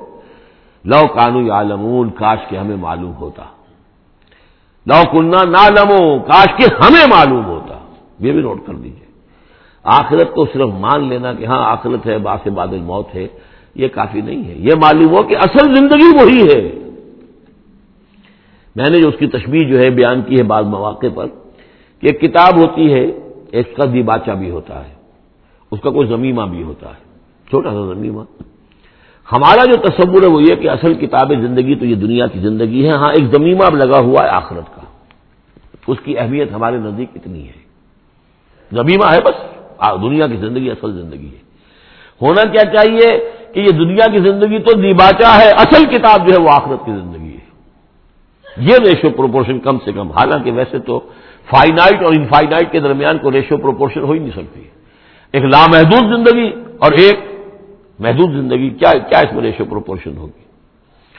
لو 0.88 1.06
کانو 1.14 1.52
عالمون 1.52 2.10
کاش 2.10 2.38
کے 2.48 2.58
ہمیں 2.58 2.76
معلوم 2.76 3.12
ہوتا۔ 3.14 3.44
لو 4.86 5.02
کنہ 5.12 5.36
نالمو 5.36 6.18
کاش 6.18 6.46
کے 6.56 6.74
ہمیں 6.74 7.06
معلوم 7.10 7.44
ہوتا۔ 7.44 7.78
یہ 8.18 8.32
بھی 8.32 8.40
نوٹ 8.40 8.66
کر 8.66 8.74
دیجیے 8.74 9.08
آخرت 9.82 10.34
کو 10.34 10.46
صرف 10.46 10.68
مان 10.68 11.08
لینا 11.08 11.32
کہ 11.32 11.46
ہاں 11.46 11.72
آخرت 11.72 12.06
ہے 12.06 12.18
باس 12.18 12.46
بادل 12.46 12.78
موت 12.78 13.14
ہے، 13.14 13.26
یہ 13.74 13.88
کافی 13.88 14.20
نہیں 14.20 14.44
ہے۔ 14.44 14.54
یہ 14.56 14.74
معلوم 14.82 15.16
ہو 15.16 15.22
کہ 15.22 15.36
اصل 15.36 15.74
زندگی 15.74 16.10
وہی 16.16 16.42
ہے۔ 16.42 16.90
میں 18.76 18.90
نے 18.90 19.02
جو 19.02 19.08
اس 19.08 19.14
کی 19.18 19.26
تشبیح 19.26 19.68
جو 19.68 19.78
ہے 19.78 19.90
بیان 19.90 20.22
کی 20.22 20.38
ہے 20.38 20.42
بعض 20.42 20.64
مواقع 20.64 21.06
پر، 21.14 21.26
کہ 22.00 22.06
ایک 22.06 22.20
کتاب 22.20 22.56
ہوتی 22.56 22.92
ہے 22.92 23.06
ایک 23.50 23.76
کا 23.76 23.84
دیباچہ 23.92 24.30
بھی 24.30 24.50
ہوتا 24.50 24.88
ہے۔ 24.88 24.94
اس 25.70 25.80
کا 25.80 25.90
کوئی 25.90 26.08
زمیمہ 26.08 26.42
بھی 26.42 26.62
ہوتا 26.62 26.88
ہے۔ 26.90 27.02
چھوٹا 27.48 27.70
سا 27.70 27.94
زمیمہ۔ 27.94 28.22
ہمارا 29.32 29.64
جو 29.64 29.76
تصور 29.76 30.22
ہے 30.22 30.28
وہ 30.28 30.42
یہ 30.42 30.54
کہ 30.54 30.70
اصل 30.70 30.94
کتاب 30.94 31.32
زندگی 31.32 31.74
تو 31.74 31.84
یہ 31.84 31.94
دنیا 31.94 32.26
کی 32.26 32.40
زندگی 32.40 32.84
ہے 32.84 32.90
ہاں 32.90 33.12
ایک 33.12 33.24
زمیمہ 33.34 33.64
اب 33.64 33.74
لگا 33.74 33.98
ہوا 33.98 34.24
ہے 34.24 34.28
آخرت 34.28 34.76
کا۔ 34.76 34.80
اس 35.86 35.98
کی 36.04 36.18
اہمیت 36.18 36.52
ہمارے 36.52 36.76
نزدیک 36.76 37.08
اتنی 37.14 37.48
ہے۔ 37.48 37.52
زمیمہ 38.72 39.14
ہے 39.14 39.20
بس 39.20 39.58
دنیا 40.02 40.26
کی 40.26 40.36
زندگی 40.36 40.70
اصل 40.70 40.92
زندگی 40.92 41.26
ہے۔ 41.26 41.48
ہونا 42.22 42.44
کیا 42.44 42.64
چاہیے 42.64 43.30
کہ 43.54 43.60
یہ 43.60 43.70
دنیا 43.70 44.06
کی 44.10 44.18
زندگی 44.18 44.58
تو 44.58 44.80
دیباچہ 44.80 45.40
ہے، 45.40 45.50
اصل 45.50 45.84
کتاب 45.84 46.28
جو 46.28 46.34
ہے 46.34 46.42
وہ 46.42 46.48
آخرت 46.50 46.86
کی 46.86 46.92
زندگی 46.92 47.32
ہے۔ 47.32 47.48
یہ 48.56 48.74
ریشو 48.84 49.10
پروپورشن 49.10 49.58
کم 49.58 49.78
سے 49.84 49.92
کم، 49.92 50.10
حالانکہ 50.10 50.52
ویسے 50.52 50.78
تو 50.78 51.00
فائنائٹ 51.50 52.02
اور 52.02 52.14
انفائنائٹ 52.16 52.72
کے 52.72 52.80
درمیان 52.80 53.18
کو 53.18 53.30
ریشو 53.30 53.56
پروپورشن 53.56 54.00
ہو 54.00 54.12
ہی 54.12 54.18
نہیں 54.18 54.30
سکتی۔ 54.30 54.62
ایک 55.32 55.44
لامحدود 55.44 56.16
زندگی 56.16 56.50
اور 56.78 56.92
ایک 56.92 57.20
محدود 57.98 58.30
زندگی 58.32 58.70
کیا 58.70 58.92
کیا 58.98 59.18
اس 59.18 59.32
میں 59.32 59.42
ریشو 59.42 59.64
پروپورشن 59.64 60.16
ہوگی؟ 60.16 60.44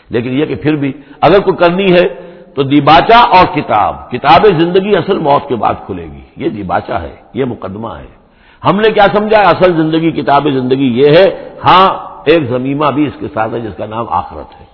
لیکن 0.10 0.30
یہ 0.30 0.46
کہ 0.46 0.56
پھر 0.56 0.76
بھی 0.76 0.92
اگر 1.22 1.40
کوئی 1.40 1.58
کرنی 1.58 1.86
ہے 1.86 2.08
تو 2.56 2.64
دیباچا 2.64 3.20
اور 3.20 3.56
کتاب 3.56 4.12
کتاب 4.12 4.46
زندگی 4.60 4.98
اصل 4.98 5.20
موت 5.20 5.50
کے 5.50 5.56
بعد 5.56 5.74
کھلے 5.86 6.04
گی۔ 6.04 6.22
یہ 6.38 6.50
دیباچا 6.50 7.02
ہے، 7.02 7.16
یہ 7.34 7.46
مقدمہ 7.46 7.88
ہے۔ 7.88 8.20
ہم 8.70 8.76
نے 8.76 8.92
کیا 8.92 9.06
سمجھا 9.16 9.42
اصل 9.42 9.78
زندگی، 9.78 10.12
کتاب 10.12 10.48
زندگی 10.50 11.00
یہ 11.02 11.08
ہے 11.18 11.50
ہاں 11.68 11.88
ایک 12.26 12.50
زمیمہ 12.50 12.86
بھی 12.92 13.08
اس 13.08 13.14
کے 13.20 13.28
ساتھ 13.34 13.54
ہے 13.54 13.60
جس 13.60 13.78
کا 13.78 13.86
نام 13.86 14.06
آخرت 14.10 14.62
ہے۔ 14.62 14.66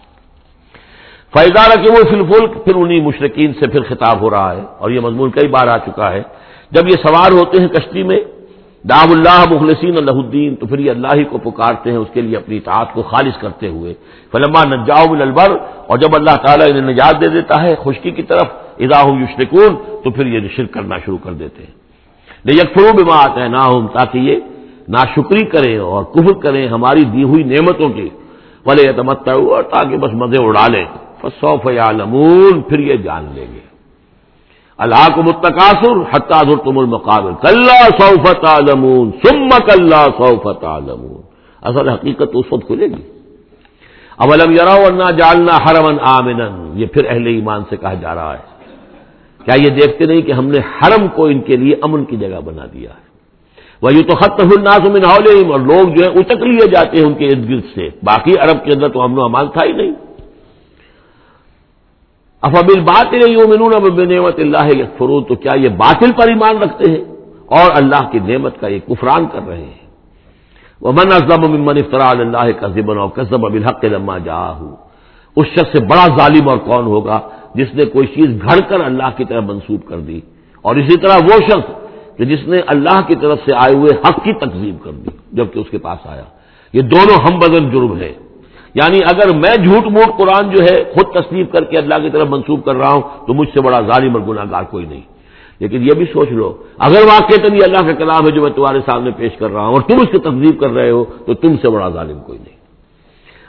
فیضان 1.33 1.83
کے 1.83 1.91
وہ 1.91 2.03
فلفل 2.09 2.47
پھر 2.47 2.75
انہیں 2.75 3.01
مشرقین 3.01 3.53
سے 3.53 3.67
پھر 3.67 3.83
خطاب 3.83 4.21
ہو 4.21 4.29
رہا 4.29 4.55
ہے 4.55 4.61
اور 4.77 4.91
یہ 4.91 4.99
مضمون 4.99 5.31
کئی 5.31 5.47
بار 5.47 5.67
آ 5.67 5.77
چکا 5.77 6.11
ہے۔ 6.11 6.21
جب 6.71 6.87
یہ 6.87 6.93
سوار 7.07 7.31
ہوتے 7.31 7.61
ہیں 7.61 7.67
کشتی 7.67 8.03
میں 8.03 8.19
دام 8.89 9.11
اللہ 9.11 9.55
مخلصین 9.55 9.97
اللہ 9.97 10.11
الدین، 10.11 10.55
تو 10.55 10.67
پھر 10.67 10.79
یہ 10.79 10.91
اللہ 10.91 11.07
ہی 11.13 11.23
کو 11.23 11.37
پکارتے 11.37 11.91
ہیں، 11.91 11.97
اس 11.97 12.07
کے 12.13 12.21
لیے 12.21 12.37
اپنی 12.37 12.57
اطاعت 12.57 12.93
کو 12.93 13.01
خالص 13.01 13.37
کرتے 13.41 13.67
ہوئے۔ 13.67 13.93
فلما 14.31 14.63
نجاؤ 14.63 15.13
البر، 15.13 15.57
اور 15.87 15.97
جب 15.97 16.15
اللہ 16.15 16.35
تعالیٰ 16.35 16.67
انہیں 16.69 16.93
نجات 16.93 17.21
دے 17.21 17.27
دیتا 17.27 17.63
ہے 17.63 17.75
خشکی 17.83 18.11
کی 18.11 18.23
طرف 18.23 18.47
اضاح 18.79 19.05
یشرکون، 19.21 19.75
تو 20.03 20.11
پھر 20.11 20.25
یہ 20.25 20.47
شرک 20.55 20.71
کرنا 20.71 20.95
شروع 21.05 21.17
کر 21.23 21.33
دیتے 21.33 21.63
ہیں۔ 21.63 21.85
یکفرو 22.53 22.93
بھی 22.95 23.03
آتے 23.11 23.47
نہ 23.47 23.57
ہوں 23.57 23.87
تاکہ 23.87 24.17
یہ 24.17 24.35
ناشکری 24.87 25.45
کریں 25.45 25.77
اور 25.77 26.03
کفر 26.03 26.33
کریں 26.33 26.67
ہماری 26.67 27.03
دی 27.03 27.23
ہوئی 27.23 27.43
نعمتوں 27.43 27.89
کی۔ 27.89 28.09
بھلے 28.63 28.93
تمتا 28.93 29.61
تاکہ 29.61 29.97
بس 29.97 30.13
مزے 30.13 30.43
اڑا 30.43 30.67
لیں۔ 30.67 30.85
سوف 31.41 31.65
یا 31.65 31.85
پھر 32.69 32.79
یہ 32.79 32.95
جان 32.97 33.31
لیں 33.33 33.47
گے۔ 33.53 33.74
اللہ 34.79 35.05
کو 35.15 35.21
متقاصر 35.23 35.99
حتاظر 36.11 36.57
تم 36.63 36.77
المقابل 36.79 37.33
کلّا 37.41 37.77
سوفت 37.99 38.45
عالمون 38.45 39.11
سم 39.23 39.49
کلّا 39.67 40.01
سوفت 40.17 40.63
عالمون 40.63 41.21
اصل 41.63 41.89
حقیقت 41.89 42.29
اس 42.33 42.51
وقت 42.51 42.67
کھلے 42.67 42.87
گی. 42.87 43.03
اولم 44.17 44.51
یرا 44.51 44.75
ورنہ 44.81 45.07
جالنا 45.17 45.57
ہرمن 45.65 45.97
آمن 46.09 46.41
یہ 46.79 46.85
پھر 46.93 47.05
اہل 47.09 47.27
ایمان 47.27 47.63
سے 47.69 47.77
کہا 47.77 47.93
جا 48.03 48.15
رہا 48.15 48.33
ہے. 48.33 48.43
کیا 49.41 49.55
یہ 49.55 49.71
دیکھتے 49.79 50.05
نہیں 50.05 50.21
کہ 50.21 50.31
ہم 50.31 50.47
نے 50.53 50.59
حرم 50.75 51.07
کو 51.15 51.25
ان 51.31 51.39
کے 51.47 51.55
لیے 51.55 51.75
امن 51.83 52.05
کی 52.05 52.17
جگہ 52.17 52.39
بنا 52.45 52.65
دیا 52.73 52.89
ہے؟ 52.89 53.03
وہ 53.81 53.91
یوں 53.93 54.03
تو 54.09 54.15
ختم 54.15 54.49
الناس 54.57 54.83
من 54.93 55.03
اور 55.05 55.59
لوگ 55.71 55.85
جو 55.95 56.03
ہے 56.03 56.09
اچک 56.19 56.43
لیے 56.43 56.67
جاتے 56.73 56.97
ہیں 56.97 57.05
ان 57.05 57.13
کے 57.13 57.25
ارد 57.27 57.49
گرد 57.49 57.65
سے. 57.75 57.89
باقی 58.03 58.33
عرب 58.43 58.63
کے 58.65 58.71
اندر 58.73 58.89
تو 58.89 59.01
امن 59.01 59.17
و 59.19 59.23
امان 59.23 59.47
تھا 59.53 59.65
ہی 59.65 59.71
نہیں. 59.71 59.93
افبل 62.45 62.79
باطل 62.81 63.31
یومنون 63.31 63.73
بنعمت 63.95 64.39
اللہ 64.39 64.67
فرو 64.97 65.21
تو 65.21 65.35
کیا 65.35 65.51
یہ 65.55 65.69
باطل 65.69 66.11
پر 66.11 66.27
ایمان 66.27 66.57
رکھتے 66.57 66.91
ہیں؟ 66.91 67.03
اور 67.45 67.71
اللہ 67.75 68.09
کی 68.11 68.19
نعمت 68.19 68.59
کا 68.59 68.67
یہ 68.67 68.79
کفران 68.79 69.25
کر 69.25 69.47
رہے 69.47 69.65
ہیں۔ 69.65 69.85
وہ 70.81 70.91
من 70.91 71.11
ازم 71.11 71.41
ممن 71.51 71.77
افطرا 71.77 72.09
اللہ 72.09 72.51
کا 72.59 72.67
ذبن 72.67 72.97
اور 72.97 73.09
کسب 73.09 73.45
اب 73.45 73.53
الحق 73.53 73.85
لما 73.85 74.17
جا 74.17 74.45
اس 75.35 75.47
شخص 75.47 75.71
سے 75.77 75.83
بڑا 75.83 76.05
ظالم 76.17 76.49
اور 76.49 76.57
کون 76.57 76.85
ہوگا 76.85 77.19
جس 77.55 77.67
نے 77.73 77.85
کوئی 77.85 78.07
چیز 78.07 78.41
گھڑ 78.41 78.59
کر 78.67 78.79
اللہ 78.79 79.09
کی 79.17 79.25
طرف 79.25 79.43
منسوب 79.43 79.87
کر 79.87 79.99
دی؟ 79.99 80.19
اور 80.61 80.75
اسی 80.75 80.97
طرح 80.97 81.17
وہ 81.23 81.37
شخص 81.47 81.67
کہ 82.17 82.25
جس 82.25 82.47
نے 82.47 82.57
اللہ 82.67 83.01
کی 83.07 83.15
طرف 83.15 83.39
سے 83.45 83.51
آئے 83.55 83.73
ہوئے 83.73 83.91
حق 84.03 84.23
کی 84.23 84.33
تقزیب 84.33 84.75
کر 84.83 84.91
دی 84.91 85.09
جبکہ 85.31 85.59
اس 85.59 85.69
کے 85.71 85.77
پاس 85.77 85.99
آیا۔ 86.05 86.23
یہ 86.73 86.81
دونوں 86.81 87.17
ہم 87.25 87.39
بدن 87.39 87.69
جرم 87.69 87.97
ہے 87.97 88.13
یعنی 88.75 88.99
اگر 89.03 89.33
میں 89.35 89.55
جھوٹ 89.55 89.85
موٹ 89.91 90.17
قرآن 90.17 90.49
جو 90.49 90.63
ہے 90.63 90.83
خود 90.83 91.13
تصنیف 91.13 91.51
کر 91.51 91.63
کے 91.63 91.77
اللہ 91.77 91.95
کی 92.01 92.09
طرف 92.09 92.27
منسوب 92.29 92.65
کر 92.65 92.75
رہا 92.75 92.91
ہوں 92.91 93.01
تو 93.27 93.33
مجھ 93.33 93.49
سے 93.53 93.61
بڑا 93.61 93.81
ظالم 93.81 94.15
اور 94.15 94.21
گناہ 94.27 94.45
گار 94.51 94.63
کوئی 94.63 94.85
نہیں۔ 94.85 95.01
لیکن 95.59 95.81
یہ 95.81 95.91
بھی 95.97 96.05
سوچ 96.13 96.31
لو، 96.31 96.57
اگر 96.77 97.01
واقع 97.05 97.33
یہ 97.53 97.63
اللہ 97.63 97.87
کا 97.87 97.93
کلام 97.93 98.25
ہے 98.25 98.31
جو 98.31 98.41
میں 98.41 98.51
تمہارے 98.51 98.79
سامنے 98.79 99.11
پیش 99.17 99.31
کر 99.37 99.49
رہا 99.51 99.65
ہوں 99.65 99.73
اور 99.73 99.81
تم 99.81 99.95
اس 99.95 100.11
کی 100.11 100.17
تقزیب 100.17 100.59
کر 100.59 100.69
رہے 100.69 100.89
ہو 100.89 101.05
تو 101.25 101.33
تم 101.33 101.55
سے 101.61 101.69
بڑا 101.69 101.89
ظالم 101.89 102.19
کوئی 102.19 102.39
نہیں۔ 102.39 102.55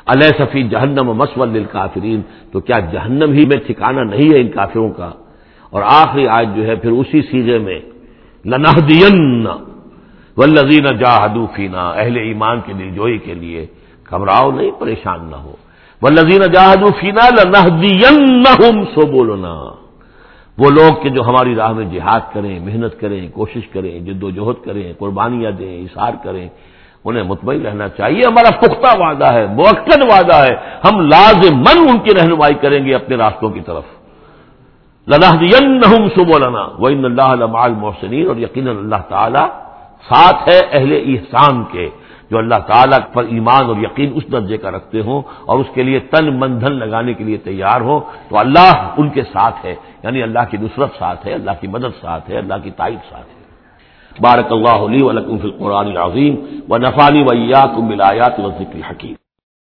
علیہ 0.07 0.31
صفی 0.39 0.63
جہنم 0.63 1.13
مسول 1.13 1.65
کافرین 1.65 2.21
تو 2.53 2.61
کیا 2.61 2.79
جہنم 2.79 3.33
ہی 3.33 3.47
میں 3.47 3.57
ٹھکانا 3.67 4.03
نہیں 4.03 4.35
ہے 4.35 4.41
ان 4.41 4.49
کافروں 4.49 4.91
کا؟ 4.91 5.11
اور 5.71 5.83
آخری 5.85 6.27
آج 6.29 6.49
جو 6.57 6.67
ہے 6.67 6.77
پھر 6.77 6.91
اسی 6.91 7.23
سیزے 7.23 7.59
میں 7.59 7.81
لنحدین 8.45 9.47
ولزین 10.37 10.87
جاہدو 10.99 11.47
فینا، 11.55 11.91
اہل 11.91 12.17
ایمان 12.17 12.61
کے 12.67 12.73
دل 12.73 12.91
جوئی 12.95 13.19
کے 13.19 13.35
لیے۔ 13.35 13.67
گھبراؤ 14.11 14.51
نہیں، 14.51 14.71
پریشان 14.79 15.25
نہ 15.31 15.37
ہو۔ 15.37 15.53
ولزین 16.03 16.43
جاہدو 16.53 16.87
فینا 17.01 17.29
لنحدین 17.31 18.45
سو 18.85 19.07
بولنا 19.07 19.71
وہ 20.59 20.71
لوگ 20.71 21.03
کہ 21.03 21.09
جو 21.09 21.23
ہماری 21.23 21.55
راہ 21.55 21.73
میں 21.73 21.85
جہاد 21.85 22.21
کریں، 22.33 22.61
محنت 22.61 23.01
کریں، 23.01 23.29
کوشش 23.29 23.69
کریں 23.69 24.01
جد 24.01 24.23
و 24.23 24.31
جہد 24.31 24.65
کریں، 24.65 24.93
قربانیاں 24.99 25.51
دیں 25.51 25.83
اشار 25.83 26.13
کریں، 26.25 26.49
انہیں 27.05 27.23
مطمئن 27.23 27.67
رہنا 27.67 27.89
چاہیے۔ 27.89 28.23
ہمارا 28.27 28.51
پختہ 28.51 28.99
وعدہ 28.99 29.33
ہے 29.33 29.47
موقع 29.47 30.05
وعدہ 30.13 30.35
ہے۔ 30.35 30.57
ہم 30.85 31.01
لازمن 31.01 31.89
ان 31.89 31.99
کی 31.99 32.11
رہنمائی 32.15 32.55
کریں 32.55 32.85
گے 32.85 32.95
اپنے 32.95 33.17
راستوں 33.17 33.51
کی 33.51 33.61
طرف۔ 33.61 33.85
للہ 35.09 35.79
سب 36.17 36.45
وہ 36.79 36.89
ان 36.89 37.05
اللہ 37.05 37.57
المحسنین 37.57 38.29
اور 38.29 38.37
یقیناً 38.37 38.77
اللہ 38.77 39.03
تعالی 39.09 39.45
ساتھ 40.09 40.49
ہے 40.49 40.61
اہل 40.73 40.93
احسان 40.93 41.65
کے۔ 41.73 41.89
جو 42.31 42.39
اللہ 42.39 42.55
تعالیٰ 42.55 42.99
پر 43.13 43.25
ایمان 43.25 43.65
اور 43.65 43.77
یقین 43.77 44.13
اس 44.15 44.33
درجے 44.33 44.57
کا 44.57 44.71
رکھتے 44.71 45.01
ہوں 45.01 45.23
اور 45.47 45.59
اس 45.59 45.67
کے 45.75 45.83
لیے 45.83 45.99
تن 45.99 46.39
مندھن 46.39 46.73
لگانے 46.73 47.15
کے 47.15 47.25
لیے 47.25 47.37
تیار 47.37 47.81
ہوں، 47.81 48.01
تو 48.29 48.39
اللہ 48.39 48.95
ان 48.97 49.09
کے 49.09 49.23
ساتھ 49.23 49.67
ہے۔ 49.67 49.75
یعنی 50.03 50.23
اللہ 50.23 50.45
کی 50.51 50.57
نصرت 50.57 50.91
ساتھ 50.99 51.27
ہے، 51.27 51.33
اللہ 51.33 51.51
کی 51.61 51.67
مدد 51.67 51.93
ساتھ 52.01 52.31
ہے، 52.31 52.39
اللہ 52.39 52.55
کی 52.63 52.71
تائید 52.71 52.99
ساتھ 53.11 53.27
ہے۔ 53.27 53.37
بارک 54.21 54.53
اللہ 54.53 54.79
علی 54.87 55.03
ولکم 55.03 55.39
فی 55.39 55.45
القرآن 55.45 55.87
العظیم 55.87 56.35
و 56.69 56.77
نفانی 56.77 57.23
ویا 57.23 57.65
کم 57.67 57.89
ملایات 57.89 58.41
و 58.41 58.51
ذکر 58.51 58.91
حکیم 58.91 59.15